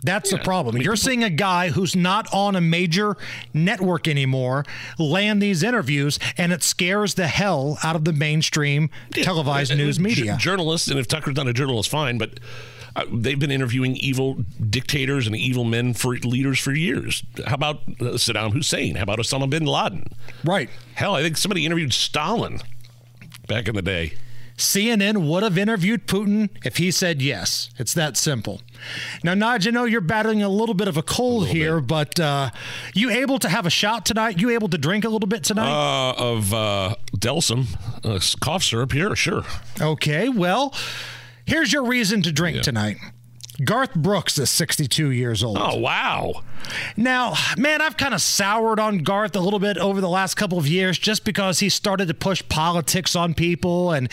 That's 0.03 0.29
the 0.29 0.37
problem. 0.37 0.77
You're 0.77 0.95
seeing 0.95 1.23
a 1.23 1.29
guy 1.29 1.69
who's 1.69 1.95
not 1.95 2.31
on 2.31 2.55
a 2.55 2.61
major 2.61 3.17
network 3.53 4.07
anymore 4.07 4.63
land 4.99 5.41
these 5.41 5.63
interviews, 5.63 6.19
and 6.37 6.53
it 6.53 6.61
scares 6.61 7.15
the 7.15 7.25
hell 7.27 7.79
out 7.83 7.95
of 7.95 8.05
the 8.05 8.13
mainstream 8.13 8.91
televised 9.11 9.71
And- 9.71 9.79
news 9.79 9.97
and 9.97 10.05
media. 10.05 10.33
j- 10.33 10.37
journalists, 10.37 10.87
and 10.87 10.99
if 10.99 11.07
Tucker's 11.07 11.35
not 11.35 11.47
a 11.47 11.53
journalist, 11.53 11.89
fine, 11.89 12.17
but. 12.17 12.39
Uh, 12.95 13.05
they've 13.13 13.37
been 13.37 13.51
interviewing 13.51 13.95
evil 13.97 14.43
dictators 14.71 15.27
and 15.27 15.35
evil 15.35 15.63
men 15.63 15.93
for 15.93 16.15
leaders 16.15 16.57
for 16.57 16.71
years. 16.73 17.21
How 17.45 17.53
about 17.53 17.81
uh, 17.99 18.17
Saddam 18.17 18.53
Hussein? 18.53 18.95
How 18.95 19.03
about 19.03 19.19
Osama 19.19 19.47
bin 19.47 19.65
Laden? 19.67 20.03
Right. 20.43 20.67
Hell, 20.95 21.13
I 21.13 21.21
think 21.21 21.37
somebody 21.37 21.63
interviewed 21.63 21.93
Stalin 21.93 22.59
back 23.47 23.67
in 23.67 23.75
the 23.75 23.81
day. 23.81 24.13
CNN 24.57 25.29
would 25.29 25.43
have 25.43 25.57
interviewed 25.57 26.07
Putin 26.07 26.49
if 26.65 26.77
he 26.77 26.89
said 26.89 27.21
yes. 27.21 27.69
It's 27.77 27.93
that 27.93 28.17
simple. 28.17 28.61
Now, 29.23 29.35
Naj, 29.35 29.67
I 29.67 29.69
know 29.69 29.85
you're 29.85 30.01
battling 30.01 30.41
a 30.41 30.49
little 30.49 30.73
bit 30.73 30.87
of 30.87 30.97
a 30.97 31.03
cold 31.03 31.47
here, 31.47 31.79
but 31.79 32.19
uh, 32.19 32.49
you 32.95 33.11
able 33.11 33.37
to 33.39 33.49
have 33.49 33.67
a 33.67 33.69
shot 33.69 34.05
tonight? 34.05 34.41
You 34.41 34.49
able 34.49 34.67
to 34.69 34.77
drink 34.79 35.05
a 35.05 35.09
little 35.09 35.27
bit 35.27 35.43
tonight? 35.43 35.69
Uh, 35.69 36.13
of 36.13 36.53
uh, 36.55 36.95
Delsym, 37.15 37.67
uh, 38.03 38.19
cough 38.41 38.63
syrup 38.63 38.93
here, 38.93 39.15
sure. 39.15 39.43
Okay, 39.79 40.27
well, 40.27 40.73
here's 41.45 41.71
your 41.71 41.85
reason 41.85 42.23
to 42.23 42.31
drink 42.31 42.63
tonight. 42.63 42.97
Garth 43.63 43.95
Brooks 43.95 44.37
is 44.37 44.49
62 44.49 45.11
years 45.11 45.43
old. 45.43 45.57
Oh, 45.59 45.77
wow. 45.77 46.43
Now, 46.95 47.33
man, 47.57 47.81
I've 47.81 47.97
kind 47.97 48.13
of 48.13 48.21
soured 48.21 48.79
on 48.79 48.99
Garth 48.99 49.35
a 49.35 49.39
little 49.39 49.59
bit 49.59 49.77
over 49.77 49.99
the 50.01 50.09
last 50.09 50.35
couple 50.35 50.57
of 50.57 50.67
years 50.67 50.97
just 50.99 51.25
because 51.25 51.59
he 51.59 51.69
started 51.69 52.07
to 52.07 52.13
push 52.13 52.43
politics 52.49 53.15
on 53.15 53.33
people 53.33 53.91
and 53.91 54.11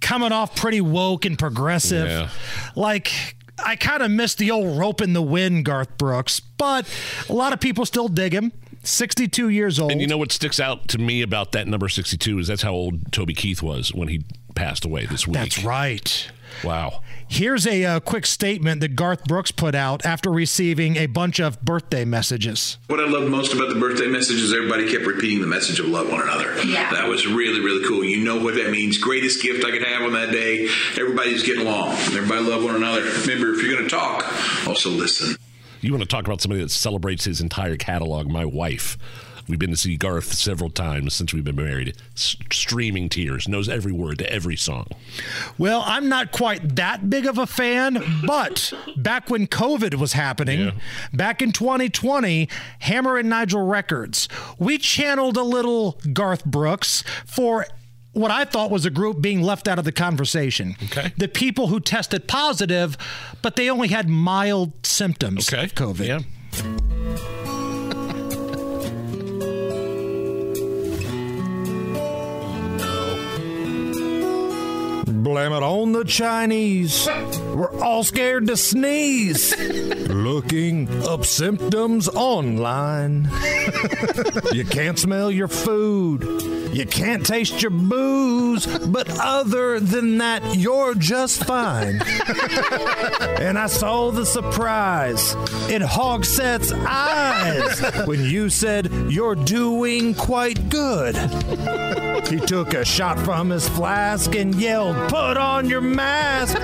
coming 0.00 0.32
off 0.32 0.54
pretty 0.54 0.80
woke 0.80 1.24
and 1.24 1.38
progressive. 1.38 2.06
Yeah. 2.06 2.28
Like, 2.76 3.36
I 3.64 3.76
kind 3.76 4.02
of 4.02 4.10
miss 4.10 4.34
the 4.34 4.50
old 4.50 4.78
Ropin' 4.78 5.12
the 5.12 5.22
Wind, 5.22 5.64
Garth 5.64 5.96
Brooks, 5.98 6.40
but 6.40 6.86
a 7.28 7.32
lot 7.32 7.52
of 7.52 7.60
people 7.60 7.86
still 7.86 8.08
dig 8.08 8.32
him. 8.32 8.52
62 8.82 9.48
years 9.48 9.80
old. 9.80 9.92
And 9.92 10.00
you 10.00 10.06
know 10.06 10.18
what 10.18 10.30
sticks 10.30 10.60
out 10.60 10.88
to 10.88 10.98
me 10.98 11.22
about 11.22 11.52
that 11.52 11.66
number 11.66 11.88
62 11.88 12.38
is 12.38 12.48
that's 12.48 12.62
how 12.62 12.72
old 12.72 13.12
Toby 13.12 13.32
Keith 13.32 13.62
was 13.62 13.94
when 13.94 14.08
he 14.08 14.24
passed 14.54 14.84
away 14.84 15.06
this 15.06 15.26
week. 15.26 15.34
That's 15.34 15.64
right. 15.64 16.30
Wow. 16.62 17.00
Here's 17.34 17.66
a 17.66 17.84
uh, 17.84 17.98
quick 17.98 18.26
statement 18.26 18.80
that 18.80 18.94
Garth 18.94 19.24
Brooks 19.24 19.50
put 19.50 19.74
out 19.74 20.06
after 20.06 20.30
receiving 20.30 20.94
a 20.94 21.06
bunch 21.06 21.40
of 21.40 21.60
birthday 21.62 22.04
messages. 22.04 22.78
What 22.86 23.00
I 23.00 23.08
loved 23.08 23.28
most 23.28 23.52
about 23.52 23.70
the 23.70 23.74
birthday 23.74 24.06
messages, 24.06 24.52
everybody 24.52 24.88
kept 24.88 25.04
repeating 25.04 25.40
the 25.40 25.48
message 25.48 25.80
of 25.80 25.86
love 25.86 26.08
one 26.08 26.22
another. 26.22 26.56
Yeah. 26.64 26.92
That 26.92 27.08
was 27.08 27.26
really, 27.26 27.58
really 27.58 27.88
cool. 27.88 28.04
You 28.04 28.18
know 28.18 28.40
what 28.40 28.54
that 28.54 28.70
means. 28.70 28.98
Greatest 28.98 29.42
gift 29.42 29.64
I 29.64 29.72
could 29.72 29.82
have 29.82 30.02
on 30.02 30.12
that 30.12 30.30
day. 30.30 30.68
Everybody's 30.96 31.42
getting 31.42 31.66
along. 31.66 31.94
Everybody 31.94 32.40
love 32.40 32.62
one 32.62 32.76
another. 32.76 33.02
Remember, 33.02 33.52
if 33.52 33.60
you're 33.64 33.74
going 33.74 33.82
to 33.82 33.90
talk, 33.90 34.68
also 34.68 34.90
listen. 34.90 35.34
You 35.80 35.90
want 35.90 36.04
to 36.04 36.08
talk 36.08 36.26
about 36.26 36.40
somebody 36.40 36.62
that 36.62 36.70
celebrates 36.70 37.24
his 37.24 37.40
entire 37.40 37.76
catalog? 37.76 38.28
My 38.28 38.44
wife. 38.44 38.96
We've 39.48 39.58
been 39.58 39.70
to 39.70 39.76
see 39.76 39.96
Garth 39.96 40.32
several 40.32 40.70
times 40.70 41.14
since 41.14 41.34
we've 41.34 41.44
been 41.44 41.56
married. 41.56 41.96
S- 42.14 42.36
streaming 42.50 43.08
tears, 43.08 43.46
knows 43.46 43.68
every 43.68 43.92
word 43.92 44.18
to 44.18 44.32
every 44.32 44.56
song. 44.56 44.86
Well, 45.58 45.82
I'm 45.84 46.08
not 46.08 46.32
quite 46.32 46.76
that 46.76 47.10
big 47.10 47.26
of 47.26 47.38
a 47.38 47.46
fan, 47.46 48.02
but 48.26 48.72
back 48.96 49.28
when 49.28 49.46
COVID 49.46 49.94
was 49.94 50.14
happening, 50.14 50.72
back 51.12 51.42
in 51.42 51.52
2020, 51.52 52.48
Hammer 52.80 53.18
and 53.18 53.28
Nigel 53.28 53.66
Records, 53.66 54.28
we 54.58 54.78
channeled 54.78 55.36
a 55.36 55.42
little 55.42 55.98
Garth 56.12 56.44
Brooks 56.44 57.04
for 57.26 57.66
what 58.12 58.30
I 58.30 58.44
thought 58.44 58.70
was 58.70 58.86
a 58.86 58.90
group 58.90 59.20
being 59.20 59.42
left 59.42 59.68
out 59.68 59.78
of 59.78 59.84
the 59.84 59.92
conversation. 59.92 60.76
Okay. 60.84 61.12
The 61.16 61.28
people 61.28 61.66
who 61.66 61.80
tested 61.80 62.26
positive, 62.26 62.96
but 63.42 63.56
they 63.56 63.68
only 63.68 63.88
had 63.88 64.08
mild 64.08 64.72
symptoms 64.86 65.52
okay. 65.52 65.64
of 65.64 65.74
COVID. 65.74 66.06
Yeah. 66.06 67.03
Blame 75.24 75.52
it 75.52 75.62
on 75.62 75.92
the 75.92 76.04
Chinese. 76.04 77.08
We're 77.54 77.74
all 77.80 78.04
scared 78.04 78.46
to 78.48 78.58
sneeze. 78.58 79.58
Looking 80.10 80.86
up 81.04 81.24
symptoms 81.24 82.10
online. 82.10 83.30
you 84.52 84.66
can't 84.66 84.98
smell 84.98 85.30
your 85.30 85.48
food. 85.48 86.76
You 86.76 86.84
can't 86.84 87.24
taste 87.24 87.62
your 87.62 87.70
booze, 87.70 88.66
but 88.66 89.08
other 89.18 89.80
than 89.80 90.18
that, 90.18 90.56
you're 90.56 90.94
just 90.94 91.44
fine. 91.44 92.02
and 93.40 93.58
I 93.58 93.68
saw 93.68 94.10
the 94.10 94.26
surprise 94.26 95.32
in 95.70 95.80
Hogset's 95.80 96.70
eyes 96.72 98.06
when 98.06 98.24
you 98.24 98.50
said 98.50 98.92
you're 99.08 99.36
doing 99.36 100.14
quite 100.14 100.68
good. 100.68 101.14
He 102.28 102.38
took 102.38 102.74
a 102.74 102.84
shot 102.84 103.18
from 103.18 103.50
his 103.50 103.68
flask 103.68 104.34
and 104.34 104.54
yelled, 104.54 104.96
Put 105.08 105.36
on 105.36 105.68
your 105.68 105.80
mask, 105.80 106.56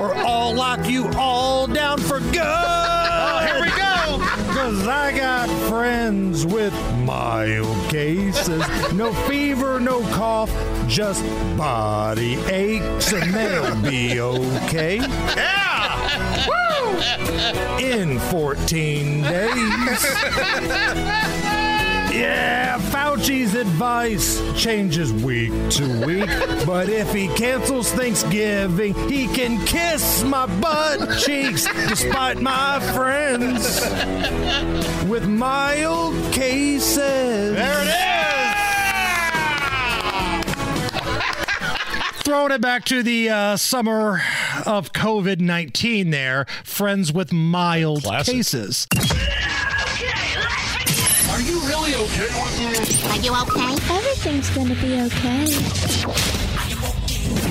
or 0.00 0.14
I'll 0.14 0.54
lock 0.54 0.88
you 0.88 1.08
all 1.16 1.66
down 1.66 1.98
for 1.98 2.18
good. 2.20 2.40
Oh, 2.42 3.46
here 3.46 3.60
we 3.60 3.68
go. 3.68 4.18
Cause 4.52 4.86
I 4.86 5.16
got 5.16 5.48
friends 5.68 6.44
with 6.44 6.72
mild 7.04 7.76
cases. 7.88 8.62
No 8.92 9.12
fever, 9.28 9.78
no 9.80 10.00
cough, 10.12 10.50
just 10.88 11.22
body 11.56 12.34
aches, 12.46 13.12
and 13.12 13.32
they'll 13.32 13.82
be 13.82 14.20
okay. 14.20 14.96
Yeah! 14.96 16.46
Woo! 16.48 16.98
In 17.78 18.18
14 18.18 19.22
days. 19.22 20.06
Yeah, 22.16 22.78
Fauci's 22.78 23.54
advice 23.54 24.40
changes 24.58 25.12
week 25.12 25.52
to 25.72 26.06
week, 26.06 26.26
but 26.66 26.88
if 26.88 27.12
he 27.12 27.28
cancels 27.28 27.92
Thanksgiving, 27.92 28.94
he 29.08 29.26
can 29.26 29.62
kiss 29.66 30.22
my 30.24 30.46
butt 30.60 31.18
cheeks 31.18 31.66
despite 31.88 32.40
my 32.40 32.80
friends 32.94 33.82
with 35.06 35.26
mild 35.28 36.14
cases. 36.32 36.96
There 36.96 37.82
it 37.82 38.16
Throwing 42.24 42.52
it 42.52 42.62
back 42.62 42.86
to 42.86 43.02
the 43.02 43.28
uh, 43.28 43.56
summer 43.58 44.22
of 44.64 44.94
COVID 44.94 45.40
19 45.40 46.10
there, 46.10 46.46
friends 46.64 47.12
with 47.12 47.30
mild 47.32 48.04
cases. 48.24 48.86
Are 51.96 52.00
you 52.00 52.04
okay 52.04 52.28
with 52.42 52.58
this? 52.58 53.04
Are 53.06 53.16
you 53.16 53.32
okay? 53.32 53.72
Everything's 53.94 54.50
gonna 54.50 54.74
be 54.74 55.00
okay. 55.00 55.46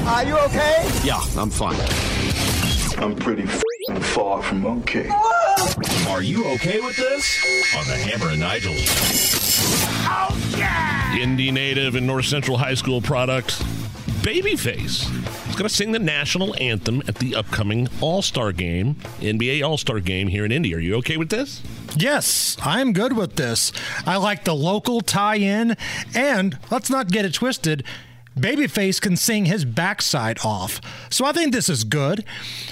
Are 0.05 0.23
you 0.23 0.37
okay? 0.37 0.87
Yeah, 1.03 1.19
I'm 1.35 1.49
fine. 1.49 1.75
I'm 3.03 3.15
pretty 3.15 3.41
f***ing 3.41 4.01
far 4.01 4.43
from 4.43 4.67
okay. 4.67 5.09
Are 6.09 6.21
you 6.21 6.45
okay 6.53 6.79
with 6.79 6.95
this? 6.95 7.75
On 7.75 7.87
the 7.87 7.97
Hammer 7.97 8.29
and 8.33 8.39
Nigel. 8.39 8.75
Oh, 10.07 11.17
Indy 11.19 11.49
native 11.49 11.95
and 11.95 12.05
North 12.05 12.25
Central 12.25 12.55
High 12.55 12.75
School 12.75 13.01
product, 13.01 13.63
Babyface. 14.25 15.03
Is 15.47 15.55
going 15.55 15.69
to 15.69 15.69
sing 15.69 15.91
the 15.91 15.99
national 15.99 16.55
anthem 16.59 17.03
at 17.07 17.13
the 17.13 17.35
upcoming 17.35 17.87
All 18.01 18.23
Star 18.23 18.51
game, 18.51 18.95
NBA 19.19 19.63
All 19.63 19.77
Star 19.77 19.99
game 19.99 20.29
here 20.29 20.43
in 20.43 20.51
Indy. 20.51 20.73
Are 20.73 20.79
you 20.79 20.95
okay 20.95 21.15
with 21.15 21.29
this? 21.29 21.61
Yes, 21.95 22.57
I'm 22.63 22.91
good 22.91 23.15
with 23.15 23.35
this. 23.35 23.71
I 24.03 24.17
like 24.17 24.43
the 24.43 24.55
local 24.55 25.01
tie 25.01 25.35
in, 25.35 25.77
and 26.15 26.57
let's 26.71 26.89
not 26.89 27.09
get 27.09 27.25
it 27.25 27.35
twisted. 27.35 27.83
Babyface 28.35 28.99
can 28.99 29.15
sing 29.15 29.45
his 29.45 29.63
backside 29.63 30.39
off, 30.43 30.81
so 31.11 31.23
I 31.25 31.31
think 31.31 31.53
this 31.53 31.69
is 31.69 31.83
good. 31.83 32.25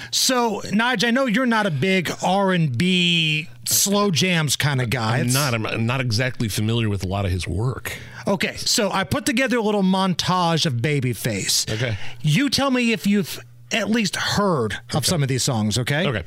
So, 0.09 0.61
Nige, 0.61 1.03
I 1.03 1.11
know 1.11 1.27
you're 1.27 1.45
not 1.45 1.67
a 1.67 1.71
big 1.71 2.11
R 2.23 2.51
and 2.51 2.75
B 2.75 3.47
slow 3.65 4.11
jams 4.11 4.55
kind 4.55 4.81
of 4.81 4.89
guy. 4.89 5.19
I'm 5.19 5.27
not. 5.31 5.53
I'm- 5.53 5.85
not 5.85 6.01
exactly 6.01 6.47
familiar 6.49 6.89
with 6.89 7.03
a 7.03 7.07
lot 7.07 7.25
of 7.25 7.31
his 7.31 7.47
work. 7.47 7.97
Okay, 8.27 8.55
so 8.55 8.91
I 8.91 9.03
put 9.03 9.25
together 9.25 9.57
a 9.57 9.61
little 9.61 9.83
montage 9.83 10.65
of 10.65 10.75
Babyface. 10.75 11.71
Okay. 11.73 11.97
You 12.21 12.49
tell 12.49 12.71
me 12.71 12.91
if 12.93 13.05
you've 13.05 13.39
at 13.71 13.89
least 13.89 14.15
heard 14.15 14.77
of 14.93 15.05
some 15.05 15.21
of 15.23 15.29
these 15.29 15.43
songs, 15.43 15.77
okay? 15.77 16.07
Okay. 16.07 16.23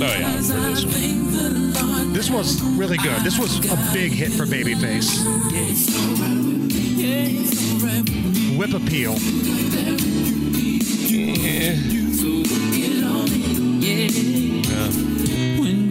Oh 0.00 0.16
yeah, 0.18 0.32
this. 0.36 0.84
This 2.12 2.30
was 2.30 2.60
really 2.76 2.96
good. 2.98 3.22
This 3.22 3.38
was 3.38 3.58
a 3.70 3.76
big 3.92 4.10
hit 4.12 4.32
for 4.32 4.44
Babyface. 4.46 5.24
Whip 8.58 8.72
appeal. 8.74 9.14
When 12.68 12.77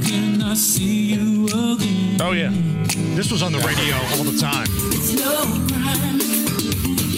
can 0.06 0.42
I 0.42 0.54
see 0.54 1.14
you 1.14 1.46
again? 1.46 2.22
Oh 2.22 2.32
yeah. 2.32 2.52
This 3.16 3.32
was 3.32 3.42
on 3.42 3.52
the 3.52 3.60
radio 3.60 3.96
all 4.18 4.24
the 4.24 4.38
time. 4.38 4.68
No 5.16 5.68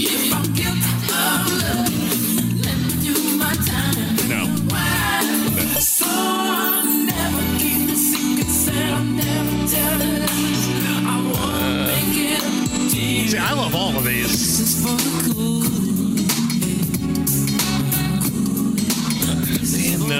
if 0.01 0.33
I'm 0.33 0.53
guilty 0.53 0.89
of 1.11 1.47
love. 1.61 1.89
Let 2.65 2.77
me 2.77 2.99
No, 20.09 20.17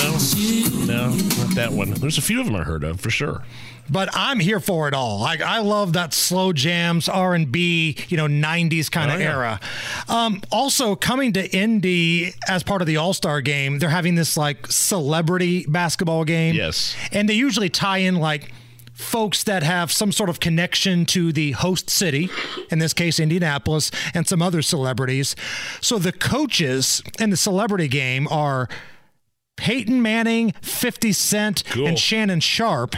no, 0.85 1.09
not 1.15 1.55
that 1.55 1.71
one. 1.71 1.89
There's 1.91 2.17
a 2.19 2.21
few 2.21 2.39
of 2.39 2.45
them 2.45 2.55
I 2.55 2.63
heard 2.63 2.83
of 2.83 2.99
for 3.01 3.09
sure. 3.09 3.43
But 3.89 4.09
I'm 4.13 4.39
here 4.39 4.59
for 4.59 4.87
it 4.87 4.93
all. 4.93 5.23
I, 5.23 5.37
I 5.43 5.59
love 5.61 5.93
that 5.93 6.13
slow 6.13 6.53
jams, 6.53 7.09
R 7.09 7.33
and 7.33 7.51
B, 7.51 7.97
you 8.07 8.15
know, 8.17 8.27
'90s 8.27 8.91
kind 8.91 9.09
Oh, 9.09 9.15
of 9.15 9.19
yeah. 9.21 9.31
era. 9.35 9.59
Um, 10.07 10.41
also, 10.51 10.95
coming 10.95 11.33
to 11.33 11.57
Indy 11.57 12.33
as 12.47 12.61
part 12.61 12.81
of 12.81 12.87
the 12.87 12.97
All 12.97 13.13
Star 13.13 13.41
game, 13.41 13.79
they're 13.79 13.89
having 13.89 14.13
this 14.13 14.37
like 14.37 14.67
celebrity 14.67 15.65
basketball 15.67 16.23
game. 16.23 16.53
Yes. 16.53 16.95
and 17.11 17.27
they 17.27 17.33
usually 17.33 17.69
tie 17.69 17.97
in 17.97 18.15
like 18.17 18.51
folks 18.93 19.43
that 19.45 19.63
have 19.63 19.91
some 19.91 20.11
sort 20.11 20.29
of 20.29 20.39
connection 20.39 21.05
to 21.07 21.31
the 21.31 21.53
host 21.53 21.89
city, 21.89 22.29
in 22.69 22.77
this 22.77 22.93
case, 22.93 23.19
Indianapolis, 23.19 23.89
and 24.13 24.27
some 24.27 24.41
other 24.43 24.61
celebrities. 24.61 25.35
So 25.81 25.97
the 25.97 26.11
coaches 26.11 27.01
in 27.19 27.31
the 27.31 27.37
celebrity 27.37 27.87
game 27.87 28.27
are. 28.29 28.69
Peyton 29.59 30.01
Manning, 30.01 30.53
50 30.61 31.11
Cent, 31.11 31.75
and 31.75 31.99
Shannon 31.99 32.39
Sharpe. 32.39 32.95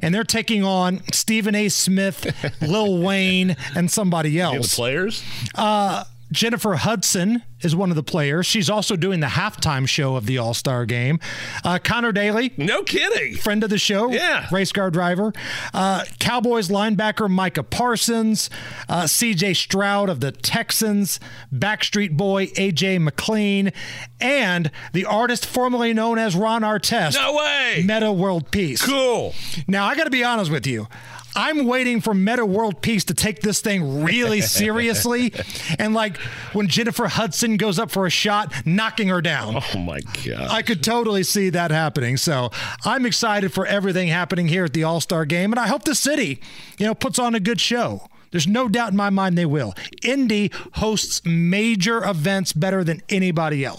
And 0.00 0.14
they're 0.14 0.22
taking 0.22 0.62
on 0.62 1.02
Stephen 1.12 1.56
A. 1.56 1.68
Smith, 1.68 2.32
Lil 2.62 3.02
Wayne, 3.02 3.56
and 3.74 3.90
somebody 3.90 4.40
else. 4.40 4.70
the 4.70 4.76
players? 4.76 5.24
Uh, 5.56 6.04
Jennifer 6.34 6.74
Hudson 6.74 7.44
is 7.60 7.76
one 7.76 7.90
of 7.90 7.96
the 7.96 8.02
players. 8.02 8.44
She's 8.44 8.68
also 8.68 8.96
doing 8.96 9.20
the 9.20 9.28
halftime 9.28 9.88
show 9.88 10.16
of 10.16 10.26
the 10.26 10.36
All 10.36 10.52
Star 10.52 10.84
game. 10.84 11.20
Uh, 11.64 11.78
Connor 11.82 12.10
Daly. 12.10 12.52
No 12.56 12.82
kidding. 12.82 13.36
Friend 13.36 13.62
of 13.62 13.70
the 13.70 13.78
show. 13.78 14.10
Yeah. 14.10 14.48
Race 14.50 14.72
car 14.72 14.90
driver. 14.90 15.32
Uh, 15.72 16.04
Cowboys 16.18 16.68
linebacker 16.68 17.30
Micah 17.30 17.62
Parsons. 17.62 18.50
Uh, 18.88 19.04
CJ 19.04 19.54
Stroud 19.54 20.10
of 20.10 20.18
the 20.18 20.32
Texans. 20.32 21.20
Backstreet 21.54 22.16
Boy 22.16 22.46
AJ 22.48 23.00
McLean. 23.00 23.72
And 24.20 24.72
the 24.92 25.04
artist 25.04 25.46
formerly 25.46 25.94
known 25.94 26.18
as 26.18 26.34
Ron 26.34 26.62
Artest. 26.62 27.14
No 27.14 27.36
way. 27.36 27.84
Metta 27.86 28.10
World 28.12 28.50
Peace. 28.50 28.84
Cool. 28.84 29.34
Now, 29.68 29.86
I 29.86 29.94
got 29.94 30.04
to 30.04 30.10
be 30.10 30.24
honest 30.24 30.50
with 30.50 30.66
you. 30.66 30.88
I'm 31.36 31.66
waiting 31.66 32.00
for 32.00 32.14
Metta 32.14 32.44
World 32.46 32.80
Peace 32.82 33.04
to 33.04 33.14
take 33.14 33.40
this 33.40 33.60
thing 33.60 34.02
really 34.04 34.40
seriously. 34.42 35.32
and 35.78 35.94
like 35.94 36.16
when 36.52 36.68
Jennifer 36.68 37.06
Hudson 37.08 37.56
goes 37.56 37.78
up 37.78 37.90
for 37.90 38.06
a 38.06 38.10
shot, 38.10 38.52
knocking 38.66 39.08
her 39.08 39.20
down. 39.20 39.56
Oh 39.74 39.78
my 39.78 40.00
god. 40.24 40.48
I 40.50 40.62
could 40.62 40.82
totally 40.82 41.22
see 41.22 41.50
that 41.50 41.70
happening. 41.70 42.16
So 42.16 42.50
I'm 42.84 43.06
excited 43.06 43.52
for 43.52 43.66
everything 43.66 44.08
happening 44.08 44.48
here 44.48 44.64
at 44.64 44.72
the 44.72 44.84
All 44.84 45.00
Star 45.00 45.24
game. 45.24 45.52
And 45.52 45.58
I 45.58 45.66
hope 45.66 45.84
the 45.84 45.94
city, 45.94 46.40
you 46.78 46.86
know, 46.86 46.94
puts 46.94 47.18
on 47.18 47.34
a 47.34 47.40
good 47.40 47.60
show. 47.60 48.06
There's 48.30 48.48
no 48.48 48.68
doubt 48.68 48.90
in 48.90 48.96
my 48.96 49.10
mind 49.10 49.38
they 49.38 49.46
will. 49.46 49.74
Indy 50.02 50.50
hosts 50.72 51.22
major 51.24 52.04
events 52.04 52.52
better 52.52 52.82
than 52.82 53.00
anybody 53.08 53.64
else. 53.64 53.78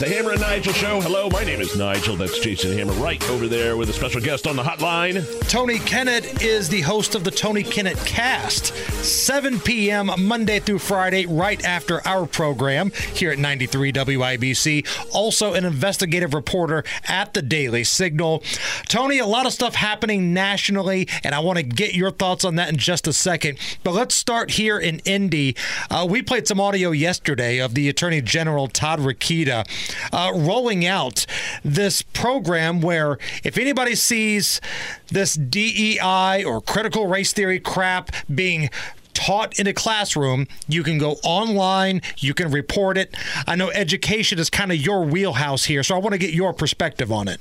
The 0.00 0.08
Hammer 0.08 0.30
and 0.30 0.40
Nigel 0.40 0.72
Show. 0.72 1.02
Hello, 1.02 1.28
my 1.28 1.44
name 1.44 1.60
is 1.60 1.76
Nigel. 1.76 2.16
That's 2.16 2.38
Jason 2.38 2.72
Hammer 2.72 2.94
right 2.94 3.22
over 3.28 3.46
there 3.46 3.76
with 3.76 3.90
a 3.90 3.92
special 3.92 4.22
guest 4.22 4.46
on 4.46 4.56
the 4.56 4.62
hotline. 4.62 5.26
Tony 5.46 5.76
Kinnett 5.76 6.42
is 6.42 6.70
the 6.70 6.80
host 6.80 7.14
of 7.14 7.22
the 7.22 7.30
Tony 7.30 7.62
Kinnett 7.62 8.02
Cast, 8.06 8.68
7 9.04 9.60
p.m. 9.60 10.10
Monday 10.16 10.58
through 10.58 10.78
Friday, 10.78 11.26
right 11.26 11.62
after 11.66 12.00
our 12.08 12.24
program 12.24 12.92
here 13.12 13.30
at 13.30 13.38
93 13.38 13.92
WIBC. 13.92 14.86
Also, 15.12 15.52
an 15.52 15.66
investigative 15.66 16.32
reporter 16.32 16.82
at 17.06 17.34
the 17.34 17.42
Daily 17.42 17.84
Signal. 17.84 18.42
Tony, 18.88 19.18
a 19.18 19.26
lot 19.26 19.44
of 19.44 19.52
stuff 19.52 19.74
happening 19.74 20.32
nationally, 20.32 21.08
and 21.24 21.34
I 21.34 21.40
want 21.40 21.58
to 21.58 21.62
get 21.62 21.92
your 21.92 22.10
thoughts 22.10 22.46
on 22.46 22.54
that 22.54 22.70
in 22.70 22.78
just 22.78 23.06
a 23.06 23.12
second. 23.12 23.58
But 23.84 23.92
let's 23.92 24.14
start 24.14 24.52
here 24.52 24.78
in 24.78 25.00
Indy. 25.00 25.56
Uh, 25.90 26.06
we 26.08 26.22
played 26.22 26.48
some 26.48 26.58
audio 26.58 26.90
yesterday 26.90 27.58
of 27.58 27.74
the 27.74 27.90
Attorney 27.90 28.22
General 28.22 28.66
Todd 28.66 29.00
Rokita 29.00 29.66
uh, 30.12 30.32
rolling 30.34 30.86
out 30.86 31.26
this 31.64 32.02
program 32.02 32.80
where 32.80 33.18
if 33.44 33.58
anybody 33.58 33.94
sees 33.94 34.60
this 35.08 35.34
DEI 35.34 36.44
or 36.44 36.60
critical 36.60 37.06
race 37.06 37.32
theory 37.32 37.60
crap 37.60 38.12
being 38.32 38.70
taught 39.14 39.58
in 39.58 39.66
a 39.66 39.72
classroom, 39.72 40.46
you 40.68 40.82
can 40.82 40.98
go 40.98 41.12
online, 41.24 42.00
you 42.18 42.34
can 42.34 42.50
report 42.50 42.96
it. 42.96 43.14
I 43.46 43.56
know 43.56 43.70
education 43.70 44.38
is 44.38 44.48
kind 44.48 44.72
of 44.72 44.78
your 44.78 45.04
wheelhouse 45.04 45.64
here, 45.64 45.82
so 45.82 45.94
I 45.94 45.98
want 45.98 46.12
to 46.12 46.18
get 46.18 46.32
your 46.32 46.52
perspective 46.52 47.12
on 47.12 47.28
it. 47.28 47.40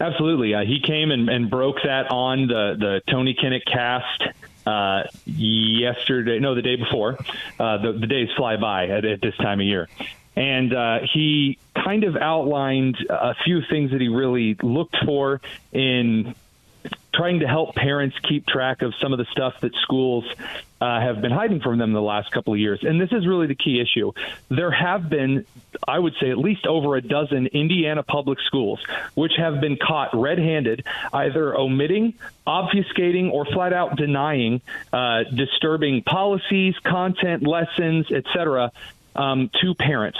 Absolutely. 0.00 0.54
Uh, 0.54 0.64
he 0.64 0.80
came 0.80 1.10
and, 1.10 1.28
and 1.28 1.50
broke 1.50 1.76
that 1.84 2.10
on 2.10 2.46
the, 2.46 2.76
the 2.78 3.02
Tony 3.10 3.34
Kinnett 3.34 3.64
cast 3.64 4.22
uh, 4.66 5.04
yesterday, 5.24 6.38
no, 6.38 6.54
the 6.54 6.62
day 6.62 6.76
before. 6.76 7.18
Uh, 7.58 7.78
the, 7.78 7.92
the 7.92 8.06
days 8.06 8.28
fly 8.36 8.56
by 8.56 8.86
at, 8.88 9.04
at 9.04 9.20
this 9.20 9.34
time 9.36 9.60
of 9.60 9.66
year. 9.66 9.88
And 10.38 10.72
uh, 10.72 11.00
he 11.12 11.58
kind 11.74 12.04
of 12.04 12.16
outlined 12.16 12.96
a 13.10 13.34
few 13.44 13.60
things 13.68 13.90
that 13.90 14.00
he 14.00 14.06
really 14.06 14.54
looked 14.62 14.96
for 15.04 15.40
in 15.72 16.32
trying 17.12 17.40
to 17.40 17.48
help 17.48 17.74
parents 17.74 18.16
keep 18.20 18.46
track 18.46 18.82
of 18.82 18.94
some 19.00 19.12
of 19.12 19.18
the 19.18 19.24
stuff 19.32 19.54
that 19.62 19.74
schools 19.82 20.24
uh, 20.80 21.00
have 21.00 21.20
been 21.20 21.32
hiding 21.32 21.58
from 21.58 21.78
them 21.78 21.92
the 21.92 22.00
last 22.00 22.30
couple 22.30 22.52
of 22.52 22.60
years. 22.60 22.84
And 22.84 23.00
this 23.00 23.10
is 23.10 23.26
really 23.26 23.48
the 23.48 23.56
key 23.56 23.80
issue. 23.80 24.12
There 24.48 24.70
have 24.70 25.10
been, 25.10 25.44
I 25.88 25.98
would 25.98 26.14
say, 26.20 26.30
at 26.30 26.38
least 26.38 26.68
over 26.68 26.94
a 26.94 27.02
dozen 27.02 27.48
Indiana 27.48 28.04
public 28.04 28.38
schools 28.46 28.78
which 29.14 29.32
have 29.38 29.60
been 29.60 29.76
caught 29.76 30.10
red 30.14 30.38
handed, 30.38 30.84
either 31.12 31.56
omitting, 31.56 32.14
obfuscating, 32.46 33.32
or 33.32 33.44
flat 33.44 33.72
out 33.72 33.96
denying 33.96 34.60
uh, 34.92 35.24
disturbing 35.24 36.04
policies, 36.04 36.78
content, 36.84 37.44
lessons, 37.44 38.12
etc. 38.12 38.70
Um, 39.18 39.50
to 39.60 39.74
parents. 39.74 40.18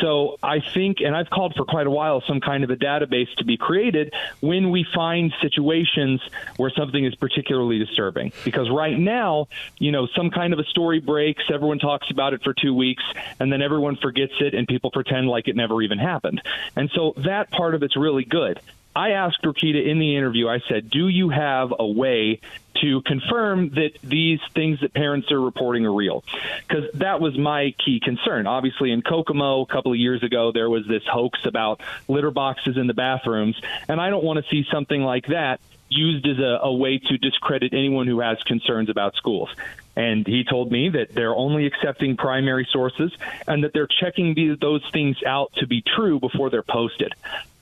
So 0.00 0.38
I 0.42 0.60
think, 0.60 1.00
and 1.00 1.14
I've 1.14 1.30
called 1.30 1.54
for 1.54 1.64
quite 1.64 1.86
a 1.86 1.90
while, 1.90 2.22
some 2.26 2.40
kind 2.40 2.64
of 2.64 2.70
a 2.70 2.76
database 2.76 3.34
to 3.36 3.44
be 3.44 3.56
created 3.56 4.14
when 4.40 4.70
we 4.70 4.86
find 4.94 5.32
situations 5.42 6.20
where 6.56 6.70
something 6.70 7.04
is 7.04 7.14
particularly 7.14 7.78
disturbing. 7.78 8.32
Because 8.44 8.70
right 8.70 8.98
now, 8.98 9.48
you 9.78 9.92
know, 9.92 10.06
some 10.16 10.30
kind 10.30 10.52
of 10.52 10.58
a 10.58 10.64
story 10.64 11.00
breaks, 11.00 11.42
everyone 11.52 11.78
talks 11.78 12.10
about 12.10 12.32
it 12.32 12.42
for 12.42 12.54
two 12.54 12.74
weeks, 12.74 13.02
and 13.40 13.52
then 13.52 13.62
everyone 13.62 13.96
forgets 13.96 14.34
it, 14.40 14.54
and 14.54 14.66
people 14.66 14.90
pretend 14.90 15.28
like 15.28 15.48
it 15.48 15.56
never 15.56 15.82
even 15.82 15.98
happened. 15.98 16.42
And 16.76 16.90
so 16.94 17.14
that 17.18 17.50
part 17.50 17.74
of 17.74 17.82
it's 17.82 17.96
really 17.96 18.24
good. 18.24 18.60
I 18.98 19.10
asked 19.10 19.44
Rokita 19.44 19.86
in 19.88 20.00
the 20.00 20.16
interview, 20.16 20.48
I 20.48 20.58
said, 20.68 20.90
Do 20.90 21.06
you 21.06 21.28
have 21.28 21.72
a 21.78 21.86
way 21.86 22.40
to 22.82 23.00
confirm 23.02 23.68
that 23.70 23.90
these 24.02 24.40
things 24.54 24.80
that 24.80 24.92
parents 24.92 25.30
are 25.30 25.40
reporting 25.40 25.86
are 25.86 25.94
real? 25.94 26.24
Because 26.66 26.90
that 26.94 27.20
was 27.20 27.38
my 27.38 27.76
key 27.84 28.00
concern. 28.00 28.48
Obviously, 28.48 28.90
in 28.90 29.02
Kokomo 29.02 29.60
a 29.60 29.66
couple 29.66 29.92
of 29.92 29.98
years 29.98 30.24
ago, 30.24 30.50
there 30.50 30.68
was 30.68 30.84
this 30.88 31.04
hoax 31.06 31.38
about 31.44 31.80
litter 32.08 32.32
boxes 32.32 32.76
in 32.76 32.88
the 32.88 32.92
bathrooms, 32.92 33.54
and 33.86 34.00
I 34.00 34.10
don't 34.10 34.24
want 34.24 34.44
to 34.44 34.50
see 34.50 34.66
something 34.68 35.00
like 35.00 35.26
that 35.28 35.60
used 35.88 36.26
as 36.26 36.40
a, 36.40 36.58
a 36.64 36.74
way 36.74 36.98
to 36.98 37.18
discredit 37.18 37.74
anyone 37.74 38.08
who 38.08 38.18
has 38.18 38.42
concerns 38.42 38.90
about 38.90 39.14
schools. 39.14 39.48
And 39.94 40.26
he 40.26 40.42
told 40.42 40.72
me 40.72 40.88
that 40.88 41.14
they're 41.14 41.36
only 41.36 41.66
accepting 41.66 42.16
primary 42.16 42.66
sources 42.72 43.12
and 43.46 43.62
that 43.62 43.72
they're 43.72 43.88
checking 44.00 44.56
those 44.60 44.82
things 44.92 45.18
out 45.24 45.52
to 45.58 45.68
be 45.68 45.82
true 45.82 46.18
before 46.18 46.50
they're 46.50 46.64
posted. 46.64 47.14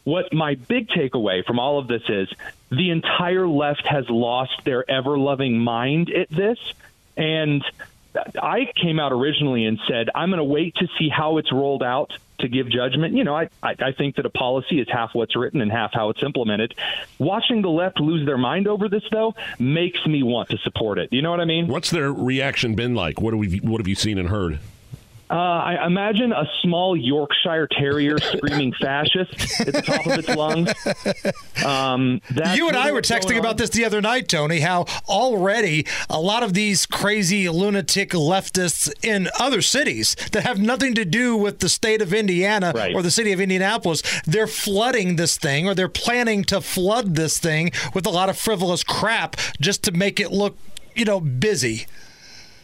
What 0.07 0.33
my 0.33 0.55
big 0.55 0.89
takeaway 0.89 1.45
from 1.45 1.59
all 1.59 1.81
of 1.81 1.89
this 1.89 2.03
is 2.09 2.29
the 2.71 2.91
entire 2.91 3.49
left 3.49 3.89
has 3.89 4.09
lost 4.09 4.53
their 4.65 4.89
ever 4.89 5.19
loving 5.19 5.59
mind 5.59 6.11
at 6.11 6.31
this. 6.31 6.61
And 7.17 7.65
I 8.41 8.73
came 8.77 9.01
out 9.01 9.11
originally 9.11 9.65
and 9.65 9.81
said, 9.89 10.09
I'm 10.15 10.31
going 10.31 10.39
to 10.39 10.45
wait 10.45 10.77
to 10.77 10.87
see 10.97 11.09
how 11.09 11.39
it's 11.39 11.51
rolled 11.51 11.83
out 11.83 12.13
to 12.39 12.47
give 12.47 12.69
judgment. 12.69 13.15
You 13.15 13.25
know, 13.25 13.35
I, 13.35 13.49
I, 13.61 13.75
I 13.81 13.93
think 13.99 14.15
that 14.15 14.27
a 14.27 14.31
policy 14.31 14.79
is 14.79 14.87
half 14.89 15.13
what's 15.13 15.35
written 15.35 15.61
and 15.61 15.73
half 15.73 15.93
how 15.93 16.11
it's 16.11 16.23
implemented. 16.23 16.77
Watching 17.19 17.63
the 17.63 17.69
left 17.69 17.99
lose 17.99 18.25
their 18.25 18.39
mind 18.39 18.69
over 18.69 18.89
this, 18.89 19.03
though, 19.11 19.35
makes 19.59 20.07
me 20.07 20.23
want 20.23 20.51
to 20.51 20.59
support 20.59 21.01
it. 21.01 21.13
You 21.13 21.21
know 21.21 21.33
what 21.33 21.41
I 21.41 21.47
mean? 21.47 21.67
What's 21.67 21.91
their 21.91 22.13
reaction 22.13 22.77
been 22.77 22.95
like? 22.95 23.21
What 23.21 23.33
have 23.33 23.41
we, 23.41 23.57
what 23.59 23.81
have 23.81 23.89
you 23.89 23.97
seen 23.97 24.19
and 24.19 24.29
heard? 24.29 24.61
Uh, 25.29 25.35
I 25.35 25.87
imagine 25.87 26.33
a 26.33 26.45
small 26.63 26.97
Yorkshire 26.97 27.67
Terrier 27.67 28.17
screaming 28.37 28.73
fascist 28.81 29.61
at 29.61 29.73
the 29.73 29.83
top 29.83 30.07
of 30.07 30.19
its 30.19 30.29
lungs. 30.29 30.73
Um, 31.65 32.21
you 32.55 32.69
and 32.69 32.77
I 32.77 32.93
were 32.93 33.03
texting 33.03 33.39
about 33.39 33.59
this 33.59 33.71
the 33.71 33.85
other 33.85 34.01
night, 34.01 34.29
Tony, 34.29 34.61
how 34.61 34.85
already 35.09 35.85
a 36.09 36.21
lot 36.21 36.45
of 36.45 36.55
these 36.55 36.87
crazy 36.87 37.49
lunatic 37.49 38.11
leftists 38.11 38.93
in 39.03 39.29
other 39.41 39.63
cities 39.63 40.15
that 40.31 40.45
have 40.45 40.61
nothing 40.61 40.95
to 40.95 41.05
do 41.05 41.37
with 41.37 41.59
the 41.59 41.69
state 41.69 42.01
of 42.01 42.15
Indiana 42.15 42.73
or 42.95 43.03
the 43.03 43.11
city 43.11 43.33
of 43.33 43.41
Indianapolis, 43.41 44.03
they're 44.27 44.47
flooding 44.47 45.17
this 45.17 45.37
thing 45.37 45.67
or 45.67 45.75
they're 45.75 45.89
planning 45.89 46.45
to 46.45 46.61
flood 46.61 47.17
this 47.17 47.39
thing 47.39 47.73
with 47.95 48.07
a 48.07 48.11
lot 48.11 48.29
of 48.29 48.39
frivolous 48.39 48.85
crap 48.85 49.37
just 49.61 49.83
to 49.85 49.93
make 49.93 50.21
it 50.21 50.31
look, 50.31 50.57
you 50.95 51.05
know, 51.05 51.19
busy. 51.19 51.87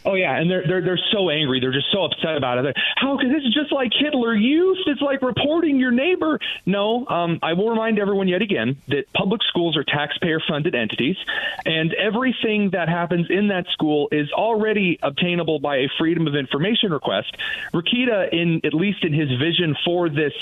Oh 0.05 0.15
yeah, 0.15 0.37
and 0.37 0.49
they're 0.49 0.65
they're 0.67 0.81
they're 0.81 0.99
so 1.11 1.29
angry. 1.29 1.59
They're 1.59 1.71
just 1.71 1.91
so 1.91 2.03
upset 2.03 2.35
about 2.35 2.57
it. 2.57 2.63
They're, 2.63 2.83
How? 2.95 3.17
Because 3.17 3.31
this 3.31 3.43
is 3.43 3.53
just 3.53 3.71
like 3.71 3.91
Hitler 3.97 4.35
Youth. 4.35 4.79
It's 4.87 5.01
like 5.01 5.21
reporting 5.21 5.79
your 5.79 5.91
neighbor. 5.91 6.39
No, 6.65 7.07
um, 7.07 7.39
I 7.41 7.53
will 7.53 7.69
remind 7.69 7.99
everyone 7.99 8.27
yet 8.27 8.41
again 8.41 8.77
that 8.87 9.11
public 9.13 9.41
schools 9.43 9.77
are 9.77 9.83
taxpayer-funded 9.83 10.75
entities, 10.75 11.17
and 11.65 11.93
everything 11.93 12.71
that 12.71 12.89
happens 12.89 13.27
in 13.29 13.47
that 13.47 13.67
school 13.67 14.09
is 14.11 14.31
already 14.31 14.99
obtainable 15.01 15.59
by 15.59 15.77
a 15.77 15.87
Freedom 15.97 16.27
of 16.27 16.35
Information 16.35 16.91
request. 16.91 17.35
Rokita, 17.73 18.29
in 18.33 18.61
at 18.65 18.73
least 18.73 19.03
in 19.03 19.13
his 19.13 19.29
vision 19.39 19.75
for 19.85 20.09
this 20.09 20.33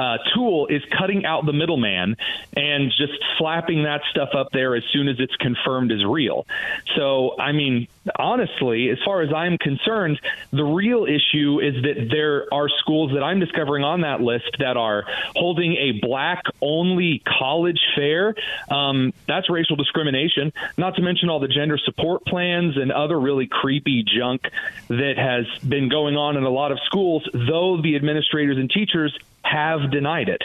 uh, 0.00 0.16
tool 0.34 0.66
is 0.68 0.82
cutting 0.98 1.26
out 1.26 1.44
the 1.44 1.52
middleman 1.52 2.16
and 2.56 2.90
just 2.96 3.12
slapping 3.36 3.82
that 3.82 4.00
stuff 4.10 4.30
up 4.34 4.50
there 4.50 4.74
as 4.74 4.82
soon 4.92 5.08
as 5.08 5.16
it's 5.18 5.36
confirmed 5.36 5.92
as 5.92 6.02
real. 6.04 6.46
So, 6.96 7.38
I 7.38 7.52
mean, 7.52 7.86
honestly, 8.16 8.90
as 8.90 8.98
far 9.04 9.22
as 9.22 9.32
I'm 9.32 9.58
concerned, 9.58 10.20
the 10.52 10.64
real 10.64 11.04
issue 11.04 11.60
is 11.60 11.82
that 11.82 12.08
there 12.10 12.52
are 12.52 12.68
schools 12.80 13.12
that 13.14 13.22
I'm 13.22 13.40
discovering 13.40 13.84
on 13.84 14.02
that 14.02 14.20
list 14.20 14.56
that 14.58 14.76
are 14.76 15.04
holding 15.36 15.76
a 15.76 16.00
black 16.00 16.42
only 16.60 17.22
college 17.26 17.80
fair. 17.96 18.34
Um, 18.70 19.12
that's 19.26 19.48
racial 19.50 19.76
discrimination, 19.76 20.52
not 20.76 20.96
to 20.96 21.02
mention 21.02 21.28
all 21.28 21.40
the 21.40 21.48
gender 21.48 21.78
support 21.78 22.24
plans 22.26 22.76
and 22.76 22.92
other 22.92 23.18
really 23.18 23.46
creepy 23.46 24.04
junk 24.04 24.42
that 24.88 25.14
has 25.16 25.46
been 25.66 25.88
going 25.88 26.16
on 26.16 26.36
in 26.36 26.44
a 26.44 26.50
lot 26.50 26.72
of 26.72 26.78
schools, 26.86 27.28
though 27.32 27.80
the 27.82 27.96
administrators 27.96 28.56
and 28.56 28.70
teachers 28.70 29.16
have 29.42 29.90
denied 29.90 30.28
it. 30.28 30.42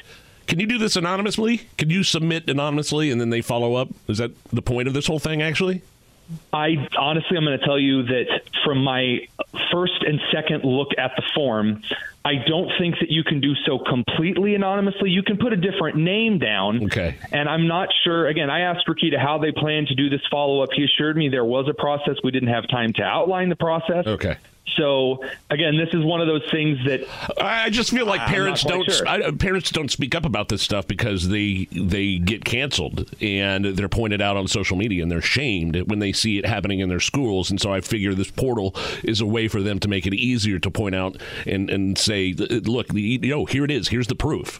Can 0.47 0.59
you 0.59 0.67
do 0.67 0.77
this 0.77 0.95
anonymously? 0.95 1.67
Can 1.77 1.89
you 1.89 2.03
submit 2.03 2.47
anonymously 2.49 3.09
and 3.09 3.19
then 3.19 3.31
they 3.31 3.41
follow 3.41 3.75
up? 3.75 3.89
Is 4.07 4.19
that 4.19 4.31
the 4.51 4.61
point 4.61 4.87
of 4.87 4.93
this 4.93 5.07
whole 5.07 5.19
thing, 5.19 5.41
actually? 5.41 5.81
I 6.51 6.87
honestly, 6.97 7.37
I'm 7.37 7.43
going 7.43 7.59
to 7.59 7.65
tell 7.65 7.79
you 7.79 8.03
that 8.03 8.41
from 8.63 8.83
my 8.83 9.27
first 9.71 10.03
and 10.03 10.19
second 10.31 10.63
look 10.63 10.89
at 10.97 11.11
the 11.15 11.23
form, 11.33 11.81
I 12.23 12.35
don't 12.47 12.71
think 12.79 12.95
that 13.01 13.11
you 13.11 13.23
can 13.23 13.39
do 13.39 13.53
so 13.65 13.77
completely 13.77 14.55
anonymously. 14.55 15.11
You 15.11 15.21
can 15.21 15.37
put 15.37 15.53
a 15.53 15.57
different 15.57 15.97
name 15.97 16.39
down. 16.39 16.85
Okay. 16.85 17.15
And 17.31 17.47
I'm 17.47 17.67
not 17.67 17.89
sure. 18.03 18.27
Again, 18.27 18.49
I 18.49 18.61
asked 18.61 18.87
Rokita 18.87 19.19
how 19.19 19.37
they 19.37 19.51
plan 19.51 19.85
to 19.85 19.95
do 19.95 20.09
this 20.09 20.21
follow 20.31 20.61
up. 20.61 20.69
He 20.73 20.83
assured 20.83 21.17
me 21.17 21.29
there 21.29 21.45
was 21.45 21.67
a 21.69 21.73
process. 21.73 22.15
We 22.23 22.31
didn't 22.31 22.49
have 22.49 22.67
time 22.67 22.93
to 22.93 23.03
outline 23.03 23.49
the 23.49 23.55
process. 23.55 24.07
Okay. 24.07 24.37
So 24.75 25.23
again, 25.49 25.77
this 25.77 25.89
is 25.93 26.03
one 26.03 26.21
of 26.21 26.27
those 26.27 26.43
things 26.51 26.79
that 26.85 27.07
I 27.39 27.69
just 27.69 27.91
feel 27.91 28.05
like 28.05 28.21
parents 28.21 28.63
don't 28.63 28.83
sure. 28.83 29.07
I, 29.07 29.21
uh, 29.21 29.31
parents 29.31 29.71
don't 29.71 29.89
speak 29.89 30.15
up 30.15 30.25
about 30.25 30.49
this 30.49 30.61
stuff 30.61 30.87
because 30.87 31.29
they 31.29 31.67
they 31.71 32.17
get 32.17 32.43
canceled 32.43 33.09
and 33.21 33.65
they're 33.65 33.87
pointed 33.87 34.21
out 34.21 34.37
on 34.37 34.47
social 34.47 34.75
media 34.75 35.03
and 35.03 35.11
they're 35.11 35.21
shamed 35.21 35.75
when 35.89 35.99
they 35.99 36.11
see 36.11 36.37
it 36.37 36.45
happening 36.45 36.79
in 36.79 36.89
their 36.89 36.99
schools. 36.99 37.49
And 37.49 37.61
so 37.61 37.71
I 37.71 37.81
figure 37.81 38.13
this 38.13 38.31
portal 38.31 38.75
is 39.03 39.21
a 39.21 39.25
way 39.25 39.47
for 39.47 39.61
them 39.61 39.79
to 39.79 39.87
make 39.87 40.05
it 40.05 40.13
easier 40.13 40.59
to 40.59 40.71
point 40.71 40.95
out 40.95 41.17
and 41.45 41.69
and 41.69 41.97
say, 41.97 42.33
look, 42.33 42.91
you 42.93 43.19
know, 43.19 43.45
here 43.45 43.63
it 43.63 43.71
is. 43.71 43.89
Here's 43.89 44.07
the 44.07 44.15
proof. 44.15 44.59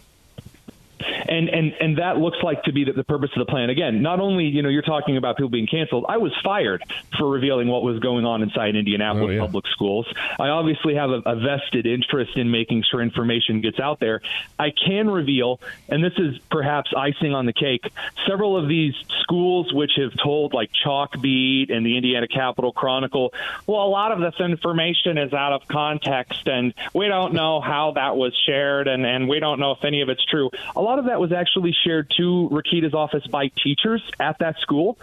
And 1.27 1.49
and 1.49 1.73
and 1.79 1.97
that 1.97 2.17
looks 2.17 2.37
like 2.43 2.63
to 2.63 2.73
be 2.73 2.83
the, 2.83 2.93
the 2.93 3.03
purpose 3.03 3.29
of 3.35 3.45
the 3.45 3.51
plan. 3.51 3.69
Again, 3.69 4.01
not 4.01 4.19
only 4.19 4.45
you 4.45 4.61
know 4.61 4.69
you're 4.69 4.81
talking 4.81 5.17
about 5.17 5.37
people 5.37 5.49
being 5.49 5.67
canceled. 5.67 6.05
I 6.07 6.17
was 6.17 6.31
fired 6.43 6.83
for 7.17 7.29
revealing 7.29 7.67
what 7.67 7.83
was 7.83 7.99
going 7.99 8.25
on 8.25 8.41
inside 8.43 8.75
Indianapolis 8.75 9.25
Oh, 9.27 9.29
yeah. 9.31 9.39
public 9.39 9.65
schools. 9.67 10.07
I 10.39 10.49
obviously 10.49 10.95
have 10.95 11.09
a, 11.09 11.21
a 11.25 11.35
vested 11.35 11.85
interest 11.85 12.35
in 12.37 12.51
making 12.51 12.83
sure 12.89 13.01
information 13.01 13.61
gets 13.61 13.79
out 13.79 13.99
there. 13.99 14.21
I 14.59 14.71
can 14.71 15.09
reveal, 15.09 15.59
and 15.89 16.03
this 16.03 16.13
is 16.17 16.37
perhaps 16.51 16.91
icing 16.95 17.33
on 17.33 17.45
the 17.45 17.53
cake, 17.53 17.81
several 18.27 18.57
of 18.57 18.67
these 18.67 18.93
schools 19.21 19.73
which 19.73 19.91
have 19.97 20.11
told 20.23 20.53
like 20.53 20.69
Chalkbeat 20.85 21.71
and 21.71 21.85
the 21.85 21.95
Indiana 21.97 22.27
Capital 22.27 22.71
Chronicle, 22.71 23.33
well, 23.67 23.81
a 23.83 23.89
lot 23.89 24.11
of 24.11 24.19
this 24.19 24.35
information 24.39 25.17
is 25.17 25.33
out 25.33 25.53
of 25.53 25.67
context, 25.67 26.47
and 26.47 26.73
we 26.93 27.07
don't 27.07 27.33
know 27.33 27.61
how 27.61 27.91
that 27.95 28.15
was 28.15 28.33
shared, 28.45 28.87
and, 28.87 29.05
and 29.05 29.27
we 29.27 29.39
don't 29.39 29.59
know 29.59 29.71
if 29.71 29.83
any 29.83 30.01
of 30.01 30.09
it's 30.09 30.23
true. 30.25 30.49
A 30.75 30.81
lot 30.81 30.99
of 30.99 31.05
that 31.05 31.14
was 31.19 31.31
actually 31.31 31.73
shared 31.85 32.11
to 32.17 32.49
Rokita's 32.51 32.93
office 32.93 33.25
by 33.27 33.47
teachers 33.63 34.01
at 34.19 34.39
that 34.39 34.57
school. 34.59 34.97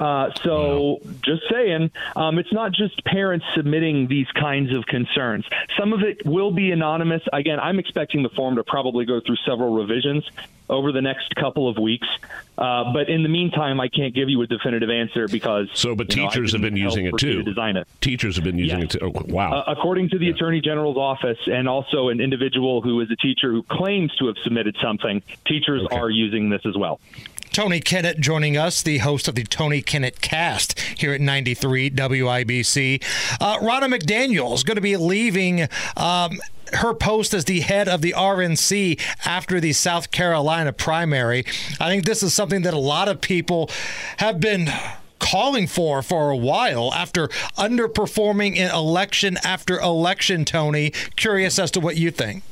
Uh, 0.00 0.30
so, 0.42 1.00
just 1.24 1.42
saying, 1.50 1.90
um, 2.14 2.38
it's 2.38 2.52
not 2.52 2.72
just 2.72 3.04
parents 3.04 3.44
submitting 3.56 4.06
these 4.06 4.28
kinds 4.32 4.72
of 4.74 4.86
concerns. 4.86 5.44
Some 5.78 5.92
of 5.92 6.02
it 6.02 6.24
will 6.24 6.52
be 6.52 6.70
anonymous. 6.70 7.22
Again, 7.32 7.58
I'm 7.60 7.78
expecting 7.78 8.22
the 8.22 8.28
form 8.30 8.56
to 8.56 8.64
probably 8.64 9.04
go 9.04 9.20
through 9.20 9.36
several 9.44 9.74
revisions 9.74 10.24
over 10.70 10.92
the 10.92 11.00
next 11.00 11.34
couple 11.34 11.68
of 11.68 11.78
weeks. 11.78 12.06
Uh, 12.56 12.92
but 12.92 13.08
in 13.08 13.22
the 13.22 13.28
meantime, 13.28 13.80
I 13.80 13.88
can't 13.88 14.14
give 14.14 14.28
you 14.28 14.42
a 14.42 14.46
definitive 14.46 14.90
answer 14.90 15.28
because 15.28 15.68
So, 15.74 15.94
but 15.94 16.14
you 16.14 16.22
know, 16.22 16.28
teachers 16.28 16.52
have 16.52 16.60
been 16.60 16.76
using 16.76 17.06
it 17.06 17.16
too. 17.16 17.44
It. 17.46 17.88
Teachers 18.00 18.36
have 18.36 18.44
been 18.44 18.58
using 18.58 18.80
it 18.80 18.90
too. 18.90 18.98
Oh, 19.02 19.12
wow. 19.28 19.52
Uh, 19.52 19.64
according 19.68 20.10
to 20.10 20.18
the 20.18 20.28
Attorney 20.30 20.60
General's 20.60 20.96
office, 20.96 21.38
and 21.46 21.68
also 21.68 22.08
an 22.08 22.20
individual 22.20 22.82
who 22.82 23.00
is 23.00 23.10
a 23.10 23.16
teacher 23.16 23.50
who 23.52 23.62
claims 23.62 24.14
to 24.16 24.26
have 24.26 24.36
submitted 24.42 24.76
something, 24.82 25.22
teachers 25.46 25.86
are 25.90 26.10
using 26.10 26.50
this 26.50 26.62
as 26.66 26.76
well. 26.76 27.00
Tony 27.58 27.80
Kinnett 27.80 28.20
joining 28.20 28.56
us, 28.56 28.82
the 28.82 28.98
host 28.98 29.26
of 29.26 29.34
the 29.34 29.42
Tony 29.42 29.82
Kinnett 29.82 30.20
cast 30.20 30.78
here 30.78 31.12
at 31.12 31.20
93 31.20 31.90
WIBC. 31.90 33.02
Uh, 33.40 33.58
Ronna 33.58 33.92
McDaniel 33.92 34.54
is 34.54 34.62
going 34.62 34.76
to 34.76 34.80
be 34.80 34.96
leaving. 34.96 35.66
Um, 35.96 36.38
her 36.74 36.94
post 36.94 37.34
as 37.34 37.46
the 37.46 37.58
head 37.58 37.88
of 37.88 38.00
the 38.00 38.14
RNC 38.16 39.00
after 39.26 39.58
the 39.58 39.72
South 39.72 40.12
Carolina 40.12 40.72
primary. 40.72 41.44
I 41.80 41.88
think 41.88 42.04
this 42.04 42.22
is 42.22 42.32
something 42.32 42.62
that 42.62 42.74
a 42.74 42.78
lot 42.78 43.08
of 43.08 43.20
people 43.20 43.68
have 44.18 44.38
been 44.38 44.68
calling 45.18 45.66
for 45.66 46.00
for 46.00 46.30
a 46.30 46.36
while 46.36 46.94
after 46.94 47.26
underperforming 47.56 48.54
in 48.54 48.70
election 48.70 49.36
after 49.42 49.80
election, 49.80 50.44
Tony. 50.44 50.90
Curious 51.16 51.58
as 51.58 51.72
to 51.72 51.80
what 51.80 51.96
you 51.96 52.12
think. 52.12 52.44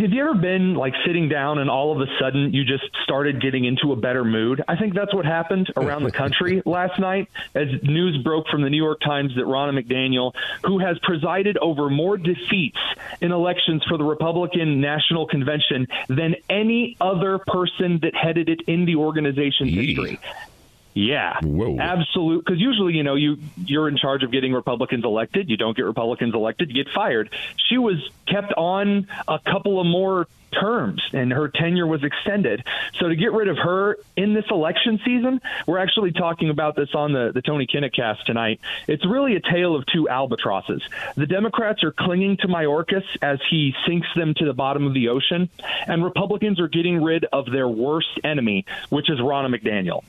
Have 0.00 0.12
you 0.12 0.28
ever 0.28 0.34
been 0.34 0.74
like 0.74 0.92
sitting 1.06 1.28
down 1.28 1.58
and 1.58 1.70
all 1.70 1.92
of 1.92 2.00
a 2.00 2.10
sudden 2.18 2.52
you 2.52 2.64
just 2.64 2.84
started 3.04 3.40
getting 3.40 3.64
into 3.64 3.92
a 3.92 3.96
better 3.96 4.24
mood? 4.24 4.60
I 4.66 4.74
think 4.76 4.92
that's 4.92 5.14
what 5.14 5.24
happened 5.24 5.70
around 5.76 6.02
the 6.02 6.10
country 6.10 6.62
last 6.66 6.98
night 6.98 7.28
as 7.54 7.68
news 7.84 8.20
broke 8.24 8.48
from 8.48 8.62
the 8.62 8.70
New 8.70 8.82
York 8.82 9.00
Times 9.00 9.36
that 9.36 9.44
Ronna 9.44 9.80
McDaniel, 9.80 10.32
who 10.64 10.80
has 10.80 10.98
presided 11.04 11.58
over 11.58 11.90
more 11.90 12.16
defeats 12.16 12.78
in 13.20 13.30
elections 13.30 13.84
for 13.88 13.96
the 13.96 14.02
Republican 14.02 14.80
National 14.80 15.28
Convention 15.28 15.86
than 16.08 16.34
any 16.50 16.96
other 17.00 17.38
person 17.38 18.00
that 18.02 18.16
headed 18.16 18.48
it 18.48 18.62
in 18.66 18.86
the 18.86 18.96
organization's 18.96 19.72
history. 19.72 20.18
Yeah, 20.94 21.40
absolute. 21.80 22.44
Because 22.44 22.60
usually, 22.60 22.94
you 22.94 23.02
know, 23.02 23.16
you 23.16 23.38
you're 23.56 23.88
in 23.88 23.96
charge 23.96 24.22
of 24.22 24.30
getting 24.30 24.52
Republicans 24.52 25.04
elected. 25.04 25.50
You 25.50 25.56
don't 25.56 25.76
get 25.76 25.84
Republicans 25.84 26.34
elected, 26.34 26.70
you 26.70 26.84
get 26.84 26.92
fired. 26.92 27.30
She 27.68 27.78
was 27.78 27.96
kept 28.26 28.52
on 28.52 29.08
a 29.26 29.40
couple 29.40 29.80
of 29.80 29.86
more 29.86 30.28
terms, 30.52 31.02
and 31.12 31.32
her 31.32 31.48
tenure 31.48 31.86
was 31.86 32.04
extended. 32.04 32.64
So 33.00 33.08
to 33.08 33.16
get 33.16 33.32
rid 33.32 33.48
of 33.48 33.56
her 33.58 33.98
in 34.16 34.34
this 34.34 34.44
election 34.50 35.00
season, 35.04 35.40
we're 35.66 35.78
actually 35.78 36.12
talking 36.12 36.48
about 36.50 36.76
this 36.76 36.94
on 36.94 37.12
the 37.12 37.32
the 37.34 37.42
Tony 37.42 37.66
Kinnett 37.66 37.92
cast 37.92 38.24
tonight. 38.26 38.60
It's 38.86 39.04
really 39.04 39.34
a 39.34 39.40
tale 39.40 39.74
of 39.74 39.84
two 39.86 40.08
albatrosses. 40.08 40.82
The 41.16 41.26
Democrats 41.26 41.82
are 41.82 41.92
clinging 41.92 42.36
to 42.38 42.46
Mayorkas 42.46 43.04
as 43.20 43.40
he 43.50 43.74
sinks 43.86 44.06
them 44.14 44.32
to 44.34 44.44
the 44.44 44.54
bottom 44.54 44.86
of 44.86 44.94
the 44.94 45.08
ocean, 45.08 45.50
and 45.88 46.04
Republicans 46.04 46.60
are 46.60 46.68
getting 46.68 47.02
rid 47.02 47.24
of 47.32 47.50
their 47.50 47.68
worst 47.68 48.20
enemy, 48.22 48.64
which 48.90 49.10
is 49.10 49.18
Ronna 49.18 49.52
McDaniel. 49.52 50.04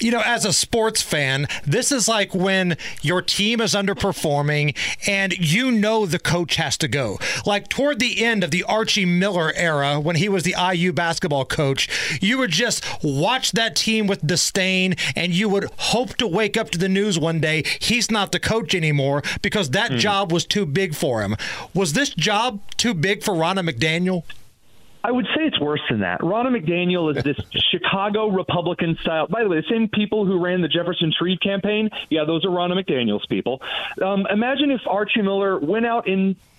You 0.00 0.10
know, 0.10 0.22
as 0.24 0.44
a 0.44 0.52
sports 0.52 1.02
fan, 1.02 1.46
this 1.66 1.92
is 1.92 2.08
like 2.08 2.34
when 2.34 2.76
your 3.02 3.22
team 3.22 3.60
is 3.60 3.74
underperforming 3.74 4.76
and 5.06 5.36
you 5.38 5.70
know 5.70 6.06
the 6.06 6.18
coach 6.18 6.56
has 6.56 6.76
to 6.78 6.88
go. 6.88 7.18
Like 7.46 7.68
toward 7.68 7.98
the 7.98 8.24
end 8.24 8.44
of 8.44 8.50
the 8.50 8.62
Archie 8.64 9.04
Miller 9.04 9.52
era, 9.54 10.00
when 10.00 10.16
he 10.16 10.28
was 10.28 10.42
the 10.42 10.54
IU 10.72 10.92
basketball 10.92 11.44
coach, 11.44 11.88
you 12.20 12.38
would 12.38 12.50
just 12.50 12.84
watch 13.02 13.52
that 13.52 13.76
team 13.76 14.06
with 14.06 14.26
disdain 14.26 14.94
and 15.16 15.32
you 15.32 15.48
would 15.48 15.70
hope 15.78 16.16
to 16.16 16.26
wake 16.26 16.56
up 16.56 16.70
to 16.70 16.78
the 16.78 16.88
news 16.88 17.18
one 17.18 17.40
day 17.40 17.64
he's 17.80 18.10
not 18.10 18.32
the 18.32 18.40
coach 18.40 18.74
anymore 18.74 19.22
because 19.42 19.70
that 19.70 19.92
hmm. 19.92 19.98
job 19.98 20.32
was 20.32 20.44
too 20.44 20.66
big 20.66 20.94
for 20.94 21.22
him. 21.22 21.36
Was 21.72 21.92
this 21.92 22.10
job 22.10 22.60
too 22.76 22.94
big 22.94 23.22
for 23.22 23.34
Ronna 23.34 23.68
McDaniel? 23.68 24.24
I 25.04 25.12
would 25.12 25.26
say 25.36 25.42
it's 25.42 25.60
worse 25.60 25.82
than 25.90 26.00
that. 26.00 26.20
Ronna 26.20 26.48
McDaniel 26.48 27.14
is 27.14 27.22
this 27.22 27.36
Chicago 27.70 28.28
Republican 28.28 28.96
style. 29.02 29.26
By 29.26 29.42
the 29.42 29.50
way, 29.50 29.60
the 29.60 29.68
same 29.68 29.88
people 29.88 30.24
who 30.24 30.42
ran 30.42 30.62
the 30.62 30.68
Jefferson 30.68 31.12
Shreve 31.16 31.38
campaign, 31.40 31.90
yeah, 32.08 32.24
those 32.24 32.42
are 32.46 32.48
Ronna 32.48 32.82
McDaniel's 32.82 33.26
people. 33.26 33.60
Um, 34.02 34.26
imagine 34.30 34.70
if 34.70 34.80
Archie 34.86 35.20
Miller 35.20 35.58
went 35.58 35.84
out 35.84 36.08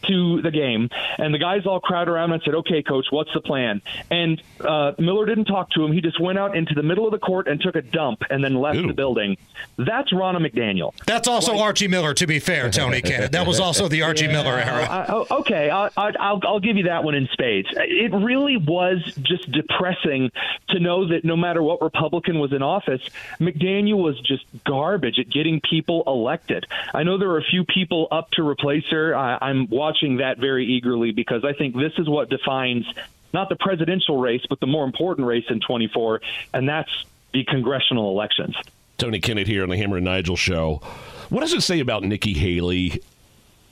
into 0.04 0.42
the 0.42 0.52
game 0.52 0.90
and 1.18 1.34
the 1.34 1.38
guys 1.38 1.66
all 1.66 1.80
crowd 1.80 2.08
around 2.08 2.32
and 2.32 2.42
said, 2.44 2.56
"Okay, 2.56 2.84
coach, 2.84 3.08
what's 3.10 3.32
the 3.34 3.42
plan?" 3.42 3.82
And 4.10 4.42
uh, 4.60 4.94
Miller 4.98 5.26
didn't 5.26 5.46
talk 5.46 5.70
to 5.72 5.84
him. 5.84 5.92
He 5.92 6.02
just 6.02 6.20
went 6.20 6.38
out 6.38 6.56
into 6.56 6.74
the 6.74 6.84
middle 6.84 7.06
of 7.06 7.12
the 7.12 7.20
court 7.20 7.48
and 7.48 7.60
took 7.60 7.76
a 7.76 7.82
dump 7.82 8.22
and 8.30 8.44
then 8.44 8.56
left 8.56 8.80
the 8.86 8.94
building. 8.94 9.38
That's 9.78 10.12
Ronna 10.12 10.38
McDaniel. 10.38 10.94
That's 11.06 11.28
also 11.28 11.58
Archie 11.58 11.88
Miller, 11.88 12.14
to 12.14 12.28
be 12.28 12.40
fair, 12.40 12.70
Tony 12.70 13.02
Kinnett. 13.04 13.32
That 13.32 13.48
was 13.48 13.60
also 13.60 13.88
the 13.88 14.04
Archie 14.04 14.28
Miller 14.28 14.58
era. 14.58 14.84
I, 14.86 15.06
oh, 15.10 15.28
okay, 15.40 15.70
I, 15.70 15.88
I, 15.98 16.12
I'll, 16.20 16.40
I'll 16.44 16.60
give 16.60 16.78
you 16.78 16.84
that 16.84 17.04
one 17.04 17.16
in 17.16 17.28
spades. 17.32 17.68
It 17.74 18.14
really 18.14 18.58
was 18.58 19.00
just 19.22 19.52
depressing 19.52 20.32
to 20.70 20.80
know 20.80 21.08
that 21.10 21.24
no 21.26 21.36
matter 21.36 21.62
what 21.62 21.82
Republican 21.82 22.40
was 22.40 22.54
in 22.54 22.62
office, 22.62 23.02
McDaniel 23.40 24.02
was 24.02 24.20
just 24.22 24.46
garbage 24.66 25.20
at 25.20 25.30
getting 25.30 25.62
people 25.62 26.04
elected. 26.08 26.66
I 26.94 27.04
know 27.04 27.18
there 27.18 27.30
are 27.32 27.40
a 27.40 27.44
few 27.44 27.66
people 27.66 28.08
up 28.12 28.32
to 28.32 28.48
replace 28.48 28.86
her. 28.92 29.16
I, 29.16 29.38
I'm 29.42 29.68
watching 29.70 29.95
that 30.18 30.38
very 30.38 30.66
eagerly 30.66 31.12
because 31.12 31.44
I 31.44 31.54
think 31.54 31.76
this 31.76 31.94
is 31.98 32.08
what 32.10 32.30
defines 32.30 32.86
not 33.34 33.50
the 33.50 33.56
presidential 33.56 34.18
race, 34.18 34.42
but 34.48 34.60
the 34.60 34.68
more 34.68 34.86
important 34.86 35.28
race 35.28 35.46
in 35.50 35.60
24, 35.60 36.22
and 36.54 36.68
that's 36.68 36.90
the 37.34 37.44
congressional 37.44 38.10
elections. 38.12 38.56
Tony 38.98 39.20
Kinnett 39.20 39.46
here 39.46 39.64
on 39.64 39.70
the 39.70 39.78
Hammer 39.78 39.98
and 39.98 40.06
Nigel 40.06 40.38
show. 40.38 40.82
What 41.30 41.42
does 41.42 41.54
it 41.54 41.62
say 41.62 41.80
about 41.82 42.04
Nikki 42.04 42.34
Haley? 42.34 43.02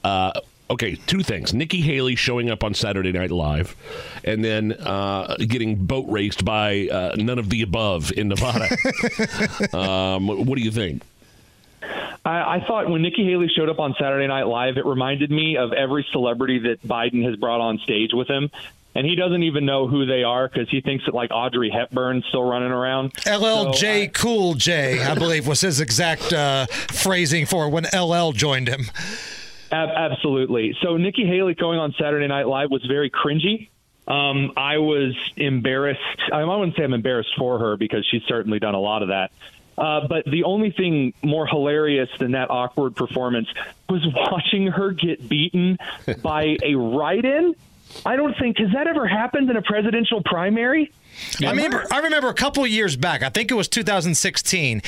Uh, 0.02 0.32
okay, 0.68 0.96
two 1.06 1.22
things. 1.22 1.54
Nikki 1.54 1.80
Haley 1.80 2.14
showing 2.14 2.50
up 2.50 2.62
on 2.62 2.74
Saturday 2.74 3.12
Night 3.12 3.30
Live 3.30 3.74
and 4.22 4.44
then 4.44 4.72
uh, 4.72 5.36
getting 5.48 5.76
boat 5.76 6.06
raced 6.08 6.44
by 6.44 6.88
uh, 6.88 7.14
none 7.16 7.38
of 7.38 7.48
the 7.48 7.62
above 7.62 8.12
in 8.12 8.28
Nevada. 8.28 8.68
um, 9.72 10.26
what 10.26 10.58
do 10.58 10.62
you 10.62 10.70
think? 10.70 11.02
I, 12.24 12.56
I 12.56 12.64
thought 12.66 12.88
when 12.88 13.02
Nikki 13.02 13.24
Haley 13.24 13.48
showed 13.48 13.68
up 13.68 13.78
on 13.78 13.94
Saturday 13.98 14.26
Night 14.26 14.46
Live, 14.46 14.76
it 14.76 14.86
reminded 14.86 15.30
me 15.30 15.56
of 15.56 15.72
every 15.72 16.06
celebrity 16.12 16.60
that 16.60 16.82
Biden 16.82 17.24
has 17.24 17.36
brought 17.36 17.60
on 17.60 17.78
stage 17.78 18.12
with 18.12 18.28
him. 18.28 18.50
And 18.96 19.04
he 19.04 19.16
doesn't 19.16 19.42
even 19.42 19.66
know 19.66 19.88
who 19.88 20.06
they 20.06 20.22
are 20.22 20.48
because 20.48 20.70
he 20.70 20.80
thinks 20.80 21.04
that 21.06 21.14
like 21.14 21.30
Audrey 21.32 21.68
Hepburn's 21.68 22.24
still 22.26 22.44
running 22.44 22.70
around. 22.70 23.12
LLJ 23.14 24.12
Cool 24.14 24.54
J, 24.54 25.02
I 25.02 25.14
believe, 25.16 25.48
was 25.48 25.60
his 25.60 25.80
exact 25.80 26.32
uh, 26.32 26.66
phrasing 26.66 27.44
for 27.44 27.68
when 27.68 27.86
LL 27.92 28.30
joined 28.30 28.68
him. 28.68 28.82
Ab- 29.72 29.88
absolutely. 29.88 30.76
So 30.80 30.96
Nikki 30.96 31.26
Haley 31.26 31.54
going 31.54 31.80
on 31.80 31.92
Saturday 31.98 32.28
Night 32.28 32.46
Live 32.46 32.70
was 32.70 32.84
very 32.86 33.10
cringy. 33.10 33.68
Um, 34.06 34.52
I 34.56 34.78
was 34.78 35.16
embarrassed. 35.36 36.00
I 36.32 36.44
wouldn't 36.44 36.76
say 36.76 36.84
I'm 36.84 36.92
embarrassed 36.92 37.34
for 37.36 37.58
her 37.58 37.76
because 37.76 38.06
she's 38.08 38.22
certainly 38.28 38.58
done 38.58 38.74
a 38.74 38.80
lot 38.80 39.02
of 39.02 39.08
that. 39.08 39.32
Uh, 39.76 40.06
but 40.06 40.24
the 40.24 40.44
only 40.44 40.70
thing 40.70 41.14
more 41.22 41.46
hilarious 41.46 42.08
than 42.18 42.32
that 42.32 42.50
awkward 42.50 42.94
performance 42.94 43.48
was 43.88 44.06
watching 44.14 44.68
her 44.68 44.92
get 44.92 45.28
beaten 45.28 45.78
by 46.22 46.56
a 46.62 46.74
write-in. 46.74 47.54
I 48.04 48.16
don't 48.16 48.36
think 48.38 48.58
has 48.58 48.72
that 48.72 48.86
ever 48.86 49.06
happened 49.06 49.50
in 49.50 49.56
a 49.56 49.62
presidential 49.62 50.22
primary. 50.22 50.90
I 51.44 51.50
remember. 51.50 51.86
I 51.92 52.00
remember 52.00 52.28
a 52.28 52.34
couple 52.34 52.64
of 52.64 52.70
years 52.70 52.96
back. 52.96 53.22
I 53.22 53.28
think 53.28 53.50
it 53.50 53.54
was 53.54 53.68
2016. 53.68 54.82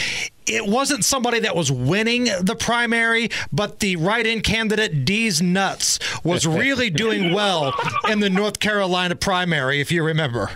It 0.47 0.67
wasn't 0.67 1.05
somebody 1.05 1.41
that 1.41 1.55
was 1.55 1.71
winning 1.71 2.25
the 2.25 2.57
primary, 2.59 3.31
but 3.53 3.81
the 3.81 3.97
write-in 3.97 4.41
candidate 4.41 5.05
Deez 5.05 5.41
Nuts 5.41 5.99
was 6.25 6.47
really 6.47 6.91
doing 6.91 7.33
well 7.33 7.75
in 8.09 8.21
the 8.21 8.31
North 8.31 8.59
Carolina 8.59 9.15
primary, 9.15 9.81
if 9.81 9.93
you 9.93 10.03
remember. 10.03 10.51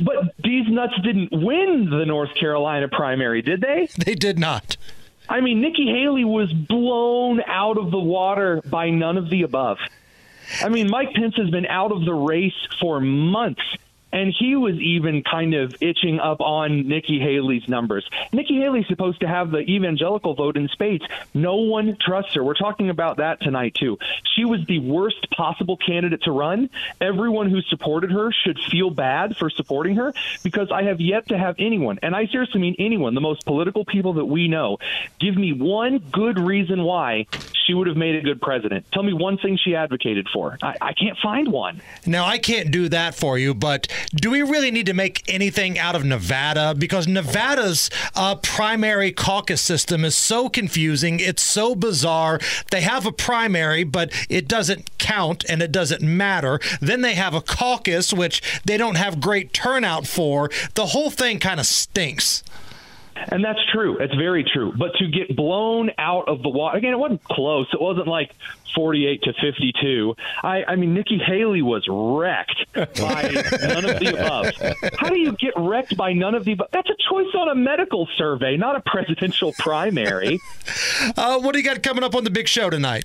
But 0.00 0.34
these 0.42 0.66
nuts 0.68 0.94
didn't 1.02 1.30
win 1.32 1.88
the 1.90 2.04
North 2.06 2.34
Carolina 2.38 2.88
primary, 2.88 3.42
did 3.42 3.60
they? 3.60 3.88
They 4.04 4.14
did 4.14 4.38
not. 4.38 4.76
I 5.28 5.40
mean, 5.40 5.60
Nikki 5.60 5.86
Haley 5.86 6.24
was 6.24 6.52
blown 6.52 7.40
out 7.46 7.78
of 7.78 7.90
the 7.90 7.98
water 7.98 8.60
by 8.64 8.90
none 8.90 9.16
of 9.16 9.30
the 9.30 9.42
above. 9.42 9.78
I 10.62 10.68
mean, 10.68 10.90
Mike 10.90 11.14
Pence 11.14 11.36
has 11.36 11.48
been 11.48 11.64
out 11.66 11.92
of 11.92 12.04
the 12.04 12.12
race 12.12 12.52
for 12.80 13.00
months, 13.00 13.62
and 14.14 14.32
he 14.38 14.54
was 14.54 14.76
even 14.76 15.24
kind 15.24 15.54
of 15.54 15.74
itching 15.82 16.20
up 16.20 16.40
on 16.40 16.88
Nikki 16.88 17.18
Haley's 17.18 17.68
numbers. 17.68 18.08
Nikki 18.32 18.54
Haley's 18.60 18.86
supposed 18.86 19.20
to 19.20 19.28
have 19.28 19.50
the 19.50 19.58
evangelical 19.58 20.34
vote 20.34 20.56
in 20.56 20.68
spades. 20.68 21.04
No 21.34 21.56
one 21.56 21.96
trusts 22.00 22.34
her. 22.34 22.44
We're 22.44 22.54
talking 22.54 22.90
about 22.90 23.16
that 23.16 23.40
tonight 23.40 23.74
too. 23.74 23.98
She 24.36 24.44
was 24.44 24.64
the 24.66 24.78
worst 24.78 25.28
possible 25.30 25.76
candidate 25.76 26.22
to 26.22 26.30
run. 26.30 26.70
Everyone 27.00 27.50
who 27.50 27.60
supported 27.62 28.12
her 28.12 28.30
should 28.32 28.58
feel 28.70 28.88
bad 28.88 29.36
for 29.36 29.50
supporting 29.50 29.96
her 29.96 30.14
because 30.44 30.70
I 30.70 30.84
have 30.84 31.00
yet 31.00 31.28
to 31.28 31.36
have 31.36 31.56
anyone, 31.58 31.98
and 32.00 32.14
I 32.14 32.26
seriously 32.26 32.60
mean 32.60 32.76
anyone, 32.78 33.14
the 33.14 33.20
most 33.20 33.44
political 33.44 33.84
people 33.84 34.14
that 34.14 34.26
we 34.26 34.46
know, 34.46 34.78
give 35.18 35.36
me 35.36 35.52
one 35.52 35.98
good 35.98 36.38
reason 36.38 36.84
why 36.84 37.26
she 37.66 37.74
would 37.74 37.86
have 37.86 37.96
made 37.96 38.14
a 38.14 38.20
good 38.20 38.40
president. 38.40 38.86
Tell 38.92 39.02
me 39.02 39.12
one 39.12 39.38
thing 39.38 39.58
she 39.62 39.74
advocated 39.74 40.26
for. 40.32 40.58
I, 40.62 40.76
I 40.80 40.92
can't 40.92 41.16
find 41.22 41.50
one. 41.50 41.80
Now, 42.06 42.24
I 42.24 42.38
can't 42.38 42.70
do 42.70 42.88
that 42.90 43.14
for 43.14 43.38
you, 43.38 43.54
but 43.54 43.88
do 44.14 44.30
we 44.30 44.42
really 44.42 44.70
need 44.70 44.86
to 44.86 44.94
make 44.94 45.22
anything 45.28 45.78
out 45.78 45.96
of 45.96 46.04
Nevada? 46.04 46.74
Because 46.76 47.06
Nevada's 47.06 47.90
uh, 48.14 48.36
primary 48.36 49.12
caucus 49.12 49.60
system 49.60 50.04
is 50.04 50.16
so 50.16 50.48
confusing. 50.48 51.20
It's 51.20 51.42
so 51.42 51.74
bizarre. 51.74 52.38
They 52.70 52.82
have 52.82 53.06
a 53.06 53.12
primary, 53.12 53.84
but 53.84 54.12
it 54.28 54.48
doesn't 54.48 54.98
count 54.98 55.44
and 55.48 55.62
it 55.62 55.72
doesn't 55.72 56.02
matter. 56.02 56.60
Then 56.80 57.00
they 57.00 57.14
have 57.14 57.34
a 57.34 57.40
caucus, 57.40 58.12
which 58.12 58.42
they 58.64 58.76
don't 58.76 58.96
have 58.96 59.20
great 59.20 59.52
turnout 59.52 60.06
for. 60.06 60.50
The 60.74 60.86
whole 60.86 61.10
thing 61.10 61.38
kind 61.38 61.60
of 61.60 61.66
stinks. 61.66 62.42
And 63.16 63.44
that's 63.44 63.60
true. 63.72 63.98
It's 63.98 64.14
very 64.14 64.44
true. 64.44 64.72
But 64.76 64.94
to 64.98 65.08
get 65.08 65.36
blown 65.36 65.90
out 65.98 66.28
of 66.28 66.42
the 66.42 66.48
water 66.48 66.78
again, 66.78 66.92
it 66.92 66.98
wasn't 66.98 67.24
close. 67.24 67.66
It 67.72 67.80
wasn't 67.80 68.08
like 68.08 68.34
48 68.74 69.22
to 69.22 69.32
52. 69.40 70.14
I, 70.42 70.64
I 70.64 70.76
mean, 70.76 70.94
Nikki 70.94 71.18
Haley 71.18 71.62
was 71.62 71.86
wrecked 71.88 72.64
by 72.74 73.22
none 73.62 73.84
of 73.88 74.00
the 74.00 74.14
above. 74.14 74.92
How 74.98 75.08
do 75.08 75.18
you 75.18 75.32
get 75.32 75.54
wrecked 75.56 75.96
by 75.96 76.12
none 76.12 76.34
of 76.34 76.44
the 76.44 76.52
above? 76.52 76.68
That's 76.72 76.90
a 76.90 76.96
choice 77.08 77.32
on 77.34 77.48
a 77.48 77.54
medical 77.54 78.08
survey, 78.18 78.56
not 78.56 78.76
a 78.76 78.80
presidential 78.80 79.52
primary. 79.58 80.40
Uh, 81.16 81.38
what 81.38 81.52
do 81.52 81.58
you 81.58 81.64
got 81.64 81.82
coming 81.82 82.04
up 82.04 82.14
on 82.14 82.24
the 82.24 82.30
big 82.30 82.48
show 82.48 82.70
tonight? 82.70 83.04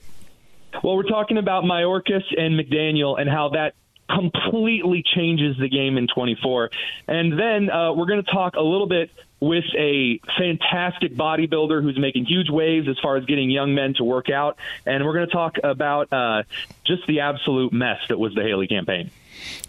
Well, 0.84 0.96
we're 0.96 1.04
talking 1.04 1.38
about 1.38 1.64
Mayorkas 1.64 2.24
and 2.38 2.60
McDaniel 2.60 3.20
and 3.20 3.30
how 3.30 3.50
that 3.50 3.74
completely 4.10 5.04
changes 5.16 5.58
the 5.58 5.70
game 5.70 5.98
in 5.98 6.08
24. 6.08 6.72
And 7.08 7.40
then 7.40 7.70
uh, 7.70 7.94
we're 7.94 8.06
going 8.06 8.24
to 8.24 8.32
talk 8.32 8.56
a 8.56 8.62
little 8.62 8.88
bit 8.88 9.10
with 9.40 9.64
a 9.78 10.20
fantastic 10.38 11.16
bodybuilder 11.16 11.82
who's 11.82 11.98
making 11.98 12.26
huge 12.26 12.50
waves 12.50 12.88
as 12.90 12.98
far 13.02 13.16
as 13.16 13.26
getting 13.26 13.50
young 13.50 13.74
men 13.74 13.94
to 13.96 14.04
work 14.04 14.30
out. 14.30 14.58
And 14.86 15.06
we're 15.06 15.14
going 15.14 15.28
to 15.28 15.34
talk 15.34 15.58
about 15.64 16.12
uh, 16.12 16.44
just 16.86 17.08
the 17.08 17.22
absolute 17.22 17.72
mess 17.72 18.00
that 18.10 18.20
was 18.20 18.34
the 18.36 18.42
Haley 18.42 18.68
campaign. 18.68 19.12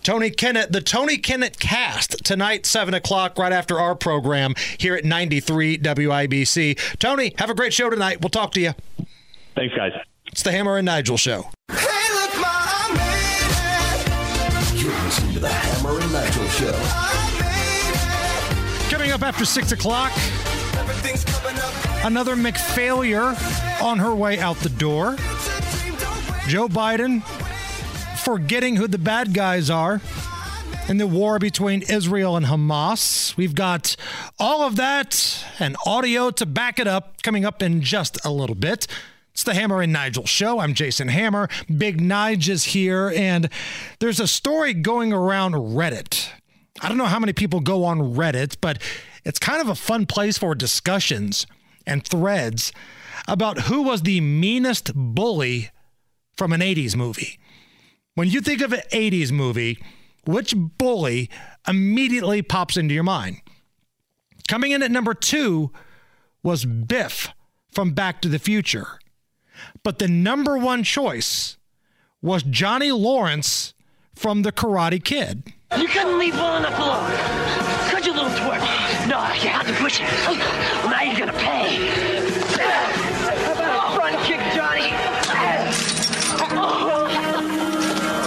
Tony 0.03 0.31
Kinnett, 0.31 0.73
the 0.73 0.81
Tony 0.81 1.17
Kinnett 1.17 1.61
cast 1.61 2.25
tonight, 2.25 2.67
7 2.67 2.93
o'clock, 2.95 3.39
right 3.39 3.53
after 3.53 3.79
our 3.79 3.95
program 3.95 4.55
here 4.79 4.97
at 4.97 5.05
93 5.05 5.79
WIBC. 5.79 6.99
Tony, 6.99 7.35
have 7.39 7.51
a 7.51 7.55
great 7.55 7.73
show 7.73 7.89
tonight. 7.89 8.21
We'll 8.21 8.31
talk 8.31 8.53
to 8.53 8.61
you. 8.61 8.73
Thanks, 9.55 9.77
guys. 9.77 9.93
It's 10.27 10.43
the 10.43 10.53
Hammer 10.53 10.77
and 10.77 10.87
Nigel 10.87 11.17
Show. 11.17 11.51
The 15.41 15.49
Hammer 15.49 15.99
and 15.99 16.13
Nigel 16.13 16.47
Show. 16.49 16.73
Coming 18.91 19.11
up 19.11 19.23
after 19.23 19.47
6 19.47 19.73
o'clock, 19.73 20.13
another 22.05 22.37
McFailure 22.37 23.35
on 23.83 23.99
her 23.99 24.15
way 24.15 24.39
out 24.39 24.57
the 24.59 24.69
door. 24.69 25.17
Joe 26.47 26.69
Biden 26.69 27.23
forgetting 28.19 28.77
who 28.77 28.87
the 28.87 28.99
bad 28.99 29.33
guys 29.33 29.71
are 29.71 30.03
in 30.89 30.99
the 30.99 31.07
war 31.07 31.39
between 31.39 31.83
Israel 31.83 32.37
and 32.37 32.45
Hamas. 32.47 33.35
We've 33.37 33.55
got 33.55 33.97
all 34.39 34.63
of 34.63 34.77
that 34.77 35.43
and 35.59 35.77
audio 35.87 36.31
to 36.33 36.45
back 36.45 36.79
it 36.79 36.87
up 36.87 37.23
coming 37.23 37.47
up 37.47 37.63
in 37.63 37.81
just 37.81 38.23
a 38.27 38.31
little 38.31 38.57
bit. 38.57 38.87
It's 39.41 39.47
the 39.47 39.55
Hammer 39.55 39.81
and 39.81 39.91
Nigel 39.91 40.27
show. 40.27 40.59
I'm 40.59 40.75
Jason 40.75 41.09
Hammer. 41.09 41.49
Big 41.75 41.99
Nige 41.99 42.51
is 42.51 42.65
here, 42.65 43.11
and 43.17 43.49
there's 43.99 44.21
a 44.21 44.29
story 44.29 44.75
going 44.75 45.15
around 45.15 45.55
Reddit. 45.55 46.29
I 46.83 46.91
don't 46.91 46.99
know 46.99 47.07
how 47.07 47.19
many 47.19 47.33
people 47.33 47.61
go 47.61 47.85
on 47.85 48.01
Reddit, 48.01 48.59
but 48.61 48.83
it's 49.25 49.39
kind 49.39 49.63
of 49.63 49.71
a 49.71 49.75
fun 49.75 50.05
place 50.05 50.37
for 50.37 50.55
discussions 50.55 51.47
and 51.87 52.07
threads 52.07 52.71
about 53.27 53.61
who 53.61 53.81
was 53.81 54.03
the 54.03 54.21
meanest 54.21 54.93
bully 54.95 55.71
from 56.37 56.53
an 56.53 56.61
80s 56.61 56.95
movie. 56.95 57.39
When 58.17 58.29
you 58.29 58.43
think 58.43 58.61
of 58.61 58.75
an 58.75 58.83
80s 58.93 59.33
movie, 59.33 59.83
which 60.27 60.53
bully 60.55 61.31
immediately 61.67 62.43
pops 62.43 62.77
into 62.77 62.93
your 62.93 63.05
mind? 63.05 63.41
Coming 64.49 64.73
in 64.73 64.83
at 64.83 64.91
number 64.91 65.15
two 65.15 65.71
was 66.43 66.67
Biff 66.67 67.31
from 67.73 67.93
Back 67.93 68.21
to 68.21 68.29
the 68.29 68.39
Future. 68.39 69.00
But 69.83 69.99
the 69.99 70.09
number 70.09 70.59
one 70.59 70.83
choice 70.83 71.57
was 72.23 72.43
Johnny 72.43 72.93
Lawrence 72.93 73.75
from 74.15 74.43
The 74.43 74.53
Karate 74.53 75.03
Kid. 75.03 75.53
You 75.79 75.89
couldn't 75.89 76.19
leave 76.19 76.35
well 76.35 76.57
enough 76.57 76.79
alone. 76.79 77.11
Could 77.91 78.05
you, 78.05 78.13
little 78.13 78.31
twerp? 78.31 78.61
No, 79.09 79.19
you 79.43 79.49
had 79.49 79.67
to 79.67 79.73
push 79.75 80.01
it. 80.01 80.07
Oh, 80.27 80.37
well, 80.37 80.91
now 80.91 81.03
you're 81.03 81.19
gonna 81.19 81.33
pay. 81.39 81.91
Front 83.95 84.17
kick, 84.25 84.41
Johnny. 84.55 84.91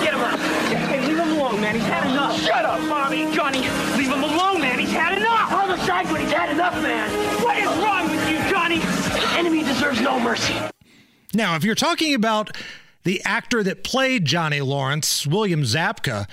Get 0.03 0.13
him 0.13 0.21
up. 0.21 0.39
Hey, 0.39 1.01
leave 1.05 1.17
him 1.17 1.31
alone, 1.37 1.61
man. 1.61 1.75
He's 1.75 1.83
had 1.85 2.09
enough. 2.09 2.39
Shut 2.39 2.65
up, 2.65 2.81
mommy. 2.81 3.31
Johnny, 3.33 3.59
leave 3.97 4.11
him 4.11 4.23
alone, 4.23 4.61
man. 4.61 4.79
He's 4.79 4.91
had 4.91 5.17
enough. 5.17 5.51
The 5.63 5.77
side 5.85 6.11
when 6.11 6.21
he's 6.21 6.31
had 6.31 6.51
enough, 6.51 6.73
man. 6.83 7.09
What 7.41 7.57
is 7.57 7.65
wrong 7.65 8.09
with 8.09 8.29
you, 8.29 8.37
Johnny? 8.51 8.81
Enemy 9.37 9.63
deserves 9.63 10.01
no 10.01 10.19
mercy. 10.19 10.53
Now, 11.33 11.55
if 11.55 11.63
you're 11.63 11.75
talking 11.75 12.13
about 12.13 12.55
the 13.03 13.21
actor 13.25 13.63
that 13.63 13.83
played 13.83 14.25
Johnny 14.25 14.61
Lawrence, 14.61 15.25
William 15.25 15.63
Zabka, 15.63 16.29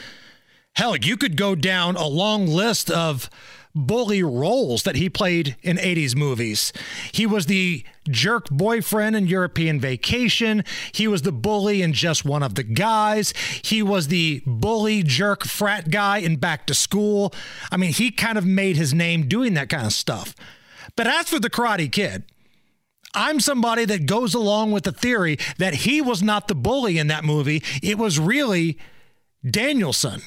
hell, 0.75 0.97
you 0.97 1.17
could 1.17 1.37
go 1.37 1.55
down 1.55 1.97
a 1.97 2.07
long 2.07 2.47
list 2.47 2.91
of 2.91 3.31
bully 3.75 4.23
roles 4.23 4.83
that 4.83 4.97
he 4.97 5.09
played 5.09 5.57
in 5.63 5.77
80s 5.77 6.17
movies. 6.17 6.73
He 7.13 7.25
was 7.25 7.47
the 7.47 7.85
jerk 8.09 8.49
boyfriend 8.51 9.15
in 9.17 9.27
European 9.27 9.81
Vacation. 9.81 10.65
He 10.93 11.07
was 11.07 11.23
the 11.23 11.33
bully 11.33 11.81
in 11.81 11.93
Just 11.93 12.25
One 12.25 12.43
of 12.43 12.57
the 12.57 12.65
Guys. 12.65 13.33
He 13.63 13.83
was 13.83 14.09
the 14.09 14.43
bully 14.45 15.03
jerk 15.03 15.45
frat 15.45 15.91
guy 15.91 16.19
in 16.19 16.37
Back 16.37 16.67
to 16.67 16.75
School. 16.75 17.33
I 17.71 17.77
mean, 17.77 17.93
he 17.93 18.11
kind 18.11 18.37
of 18.37 18.45
made 18.45 18.77
his 18.77 18.93
name 18.93 19.29
doing 19.29 19.55
that 19.55 19.69
kind 19.69 19.87
of 19.87 19.93
stuff. 19.93 20.35
But 20.97 21.07
as 21.07 21.29
for 21.29 21.39
the 21.39 21.51
Karate 21.51 21.91
Kid, 21.91 22.25
I'm 23.15 23.41
somebody 23.41 23.85
that 23.87 24.07
goes 24.07 24.35
along 24.35 24.73
with 24.73 24.85
the 24.85 24.93
theory 24.93 25.39
that 25.59 25.75
he 25.75 26.01
was 26.01 26.23
not 26.23 26.49
the 26.49 26.55
bully 26.55 26.99
in 26.99 27.09
that 27.09 27.25
movie. 27.25 27.63
It 27.83 27.99
was 27.99 28.19
really 28.19 28.79
Daniel-san. 29.49 30.21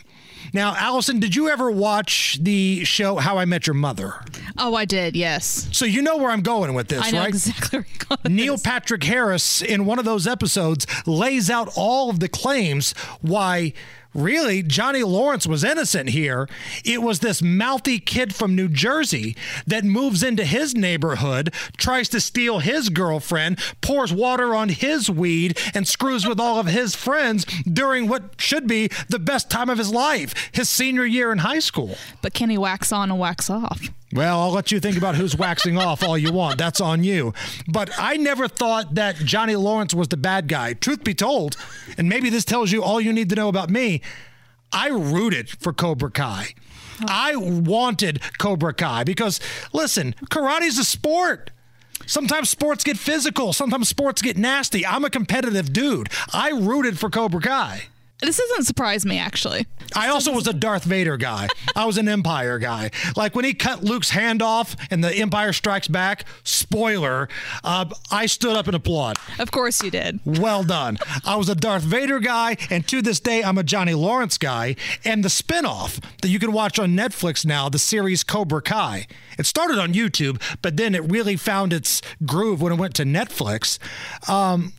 Now, 0.52 0.76
Allison, 0.76 1.20
did 1.22 1.36
you 1.36 1.48
ever 1.48 1.72
watch 1.72 2.38
the 2.42 2.84
show 2.84 3.16
How 3.16 3.38
I 3.38 3.46
Met 3.46 3.66
Your 3.66 3.76
Mother? 3.76 4.16
Oh, 4.58 4.76
I 4.76 4.84
did, 4.84 5.16
yes. 5.16 5.70
So 5.72 5.86
you 5.86 6.02
know 6.02 6.18
where 6.18 6.32
I'm 6.32 6.42
going 6.42 6.74
with 6.74 6.90
this, 6.90 7.02
I 7.02 7.12
know 7.12 7.20
right? 7.20 7.30
exactly 7.30 7.80
where 7.80 7.88
you're 7.88 8.06
going 8.10 8.20
with 8.24 8.32
Neil 8.34 8.54
this. 8.56 8.62
Patrick 8.62 9.04
Harris, 9.06 9.62
in 9.62 9.86
one 9.86 10.00
of 10.00 10.06
those 10.06 10.28
episodes, 10.28 10.86
lays 11.08 11.50
out 11.50 11.72
all 11.78 12.10
of 12.10 12.20
the 12.20 12.28
claims 12.28 12.94
why 13.22 13.72
really 14.14 14.64
Johnny 14.64 15.04
Lawrence 15.04 15.48
was 15.48 15.64
innocent 15.64 16.10
here. 16.10 16.48
It 16.84 17.02
was 17.02 17.20
this 17.20 17.42
mouthy 17.42 18.00
kid 18.00 18.34
from 18.34 18.56
New 18.56 18.68
Jersey 18.68 19.36
that 19.68 19.84
moves 19.84 20.24
into 20.24 20.46
his 20.46 20.76
neighborhood, 20.76 21.54
tries 21.78 22.10
to 22.10 22.22
steal 22.22 22.60
his 22.60 22.90
girlfriend, 22.90 23.60
pours 23.82 24.14
water 24.14 24.54
on 24.56 24.70
his 24.70 25.10
weed, 25.10 25.58
and 25.74 25.88
screws 25.88 26.28
with 26.28 26.40
all 26.40 26.60
of 26.60 26.68
his 26.68 26.96
friends 26.96 27.46
during 27.64 28.08
what 28.08 28.40
should 28.40 28.68
be 28.68 28.90
the 29.10 29.20
best 29.20 29.50
time 29.50 29.70
of 29.70 29.78
his 29.78 29.92
life, 29.92 30.50
his 30.52 30.70
senior 30.70 31.06
year 31.06 31.32
in 31.32 31.40
high 31.40 31.60
school. 31.60 31.96
But 32.22 32.34
can 32.34 32.50
he 32.50 32.58
wax 32.58 32.92
on 32.92 33.12
and 33.12 33.20
wax 33.20 33.50
off? 33.50 33.90
Well, 34.14 34.42
I'll 34.42 34.52
let 34.52 34.72
you 34.72 34.80
think 34.80 34.96
about 34.96 35.16
who's 35.16 35.36
waxing 35.36 35.78
off 35.78 36.04
all 36.04 36.18
you 36.18 36.32
want. 36.32 36.60
That's 36.60 36.80
on 36.80 37.04
you. 37.04 37.34
But 37.68 37.90
I 37.98 38.16
never 38.16 38.48
thought 38.48 38.94
that 38.94 39.16
Johnny 39.16 39.56
Lawrence 39.56 39.94
was 39.94 40.08
the 40.10 40.18
bad 40.18 40.48
guy. 40.48 40.74
Truth 40.74 41.04
be 41.04 41.16
told, 41.16 41.58
and 41.98 42.08
maybe 42.08 42.30
this 42.30 42.46
tells 42.46 42.72
you 42.72 42.84
all 42.84 43.02
you 43.02 43.12
need 43.12 43.30
to 43.30 43.36
know 43.36 43.48
about 43.48 43.72
me, 43.72 44.02
I 44.72 44.90
rooted 44.90 45.50
for 45.50 45.74
Cobra 45.74 46.12
Kai. 46.12 46.54
I 47.08 47.36
wanted 47.36 48.22
Cobra 48.38 48.74
Kai 48.74 49.04
because, 49.04 49.40
listen, 49.74 50.14
karate's 50.30 50.78
a 50.78 50.84
sport. 50.86 51.50
Sometimes 52.06 52.50
sports 52.50 52.84
get 52.84 52.98
physical, 52.98 53.52
sometimes 53.52 53.88
sports 53.88 54.22
get 54.22 54.38
nasty. 54.38 54.86
I'm 54.86 55.06
a 55.06 55.10
competitive 55.10 55.74
dude. 55.74 56.10
I 56.32 56.52
rooted 56.52 57.00
for 57.00 57.10
Cobra 57.10 57.42
Kai. 57.42 57.84
This 58.24 58.38
doesn't 58.38 58.64
surprise 58.64 59.06
me, 59.06 59.20
actually. 59.20 59.68
I 59.96 60.08
also 60.08 60.32
was 60.34 60.48
a 60.48 60.54
Darth 60.54 60.86
Vader 60.86 61.18
guy. 61.18 61.50
I 61.76 61.86
was 61.86 61.98
an 61.98 62.08
Empire 62.08 62.58
guy. 62.58 62.90
Like 63.18 63.36
when 63.36 63.44
he 63.46 63.54
cut 63.54 63.84
Luke's 63.84 64.12
hand 64.12 64.42
off 64.42 64.76
and 64.90 65.04
the 65.04 65.14
Empire 65.14 65.52
Strikes 65.52 65.90
Back, 65.90 66.26
spoiler, 66.44 67.28
uh, 67.64 67.86
I 68.10 68.26
stood 68.26 68.56
up 68.56 68.68
and 68.68 68.76
applaud. 68.76 69.18
Of 69.40 69.52
course 69.52 69.84
you 69.84 69.92
did. 69.92 70.22
Well 70.26 70.64
done. 70.64 70.98
I 71.26 71.36
was 71.36 71.50
a 71.50 71.56
Darth 71.56 71.84
Vader 71.84 72.20
guy, 72.20 72.56
and 72.70 72.88
to 72.88 73.02
this 73.02 73.20
day, 73.20 73.44
I'm 73.44 73.58
a 73.58 73.64
Johnny 73.64 73.94
Lawrence 73.94 74.38
guy. 74.38 74.76
And 75.04 75.24
the 75.24 75.30
spinoff 75.30 76.02
that 76.22 76.30
you 76.30 76.40
can 76.40 76.54
watch 76.54 76.80
on 76.80 76.96
Netflix 76.96 77.46
now, 77.46 77.68
the 77.68 77.80
series 77.80 78.24
Cobra 78.24 78.62
Kai. 78.62 79.06
It 79.38 79.46
started 79.46 79.80
on 79.80 79.94
YouTube, 79.94 80.42
but 80.62 80.78
then 80.78 80.96
it 80.96 81.04
really 81.12 81.36
found 81.36 81.74
its 81.74 82.02
groove 82.26 82.62
when 82.62 82.72
it 82.72 82.78
went 82.78 82.96
to 82.96 83.04
Netflix. 83.04 83.80
Um, 84.30 84.74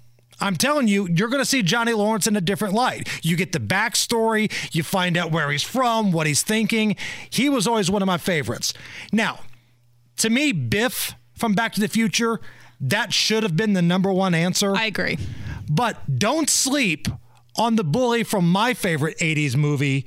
I'm 0.44 0.56
telling 0.56 0.88
you, 0.88 1.08
you're 1.08 1.28
going 1.28 1.40
to 1.40 1.48
see 1.48 1.62
Johnny 1.62 1.94
Lawrence 1.94 2.26
in 2.26 2.36
a 2.36 2.40
different 2.40 2.74
light. 2.74 3.08
You 3.24 3.34
get 3.34 3.52
the 3.52 3.58
backstory, 3.58 4.52
you 4.74 4.82
find 4.82 5.16
out 5.16 5.32
where 5.32 5.50
he's 5.50 5.62
from, 5.62 6.12
what 6.12 6.26
he's 6.26 6.42
thinking. 6.42 6.96
He 7.30 7.48
was 7.48 7.66
always 7.66 7.90
one 7.90 8.02
of 8.02 8.06
my 8.06 8.18
favorites. 8.18 8.74
Now, 9.10 9.40
to 10.18 10.28
me, 10.28 10.52
Biff 10.52 11.14
from 11.32 11.54
Back 11.54 11.72
to 11.72 11.80
the 11.80 11.88
Future, 11.88 12.40
that 12.78 13.14
should 13.14 13.42
have 13.42 13.56
been 13.56 13.72
the 13.72 13.80
number 13.80 14.12
one 14.12 14.34
answer. 14.34 14.76
I 14.76 14.84
agree. 14.84 15.16
But 15.66 16.18
don't 16.18 16.50
sleep 16.50 17.08
on 17.56 17.76
the 17.76 17.84
bully 17.84 18.22
from 18.22 18.46
my 18.46 18.74
favorite 18.74 19.16
80s 19.18 19.56
movie, 19.56 20.04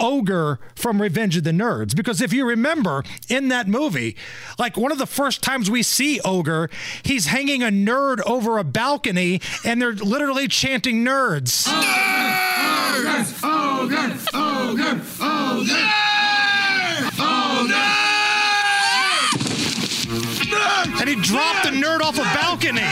Ogre 0.00 0.58
from 0.74 1.00
Revenge 1.00 1.36
of 1.36 1.44
the 1.44 1.50
Nerds. 1.50 1.94
Because 1.94 2.20
if 2.20 2.32
you 2.32 2.46
remember 2.46 3.04
in 3.28 3.48
that 3.48 3.68
movie, 3.68 4.16
like 4.58 4.76
one 4.76 4.90
of 4.90 4.98
the 4.98 5.06
first 5.06 5.42
times 5.42 5.70
we 5.70 5.82
see 5.82 6.20
Ogre, 6.24 6.70
he's 7.02 7.26
hanging 7.26 7.62
a 7.62 7.68
nerd 7.68 8.20
over 8.22 8.58
a 8.58 8.64
balcony 8.64 9.40
and 9.64 9.80
they're 9.80 9.92
literally 9.92 10.48
chanting 10.48 11.04
nerds. 11.04 11.68
Ogre! 11.68 13.26
Ogre! 13.44 14.16
Ogre! 14.34 15.00
Ogre! 15.22 15.90
And 21.00 21.08
he 21.08 21.14
dropped 21.14 21.64
the 21.64 21.70
nerd 21.70 22.00
off 22.00 22.18
a 22.18 22.22
balcony. 22.22 22.82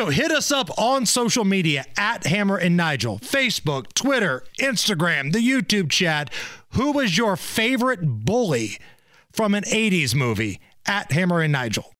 So 0.00 0.06
hit 0.06 0.32
us 0.32 0.50
up 0.50 0.70
on 0.78 1.04
social 1.04 1.44
media 1.44 1.84
at 1.98 2.24
Hammer 2.24 2.56
and 2.56 2.74
Nigel, 2.74 3.18
Facebook, 3.18 3.92
Twitter, 3.92 4.42
Instagram, 4.58 5.30
the 5.34 5.46
YouTube 5.46 5.90
chat. 5.90 6.32
Who 6.70 6.92
was 6.92 7.18
your 7.18 7.36
favorite 7.36 8.00
bully 8.24 8.78
from 9.30 9.54
an 9.54 9.64
80s 9.64 10.14
movie? 10.14 10.58
At 10.86 11.12
Hammer 11.12 11.42
and 11.42 11.52
Nigel. 11.52 11.84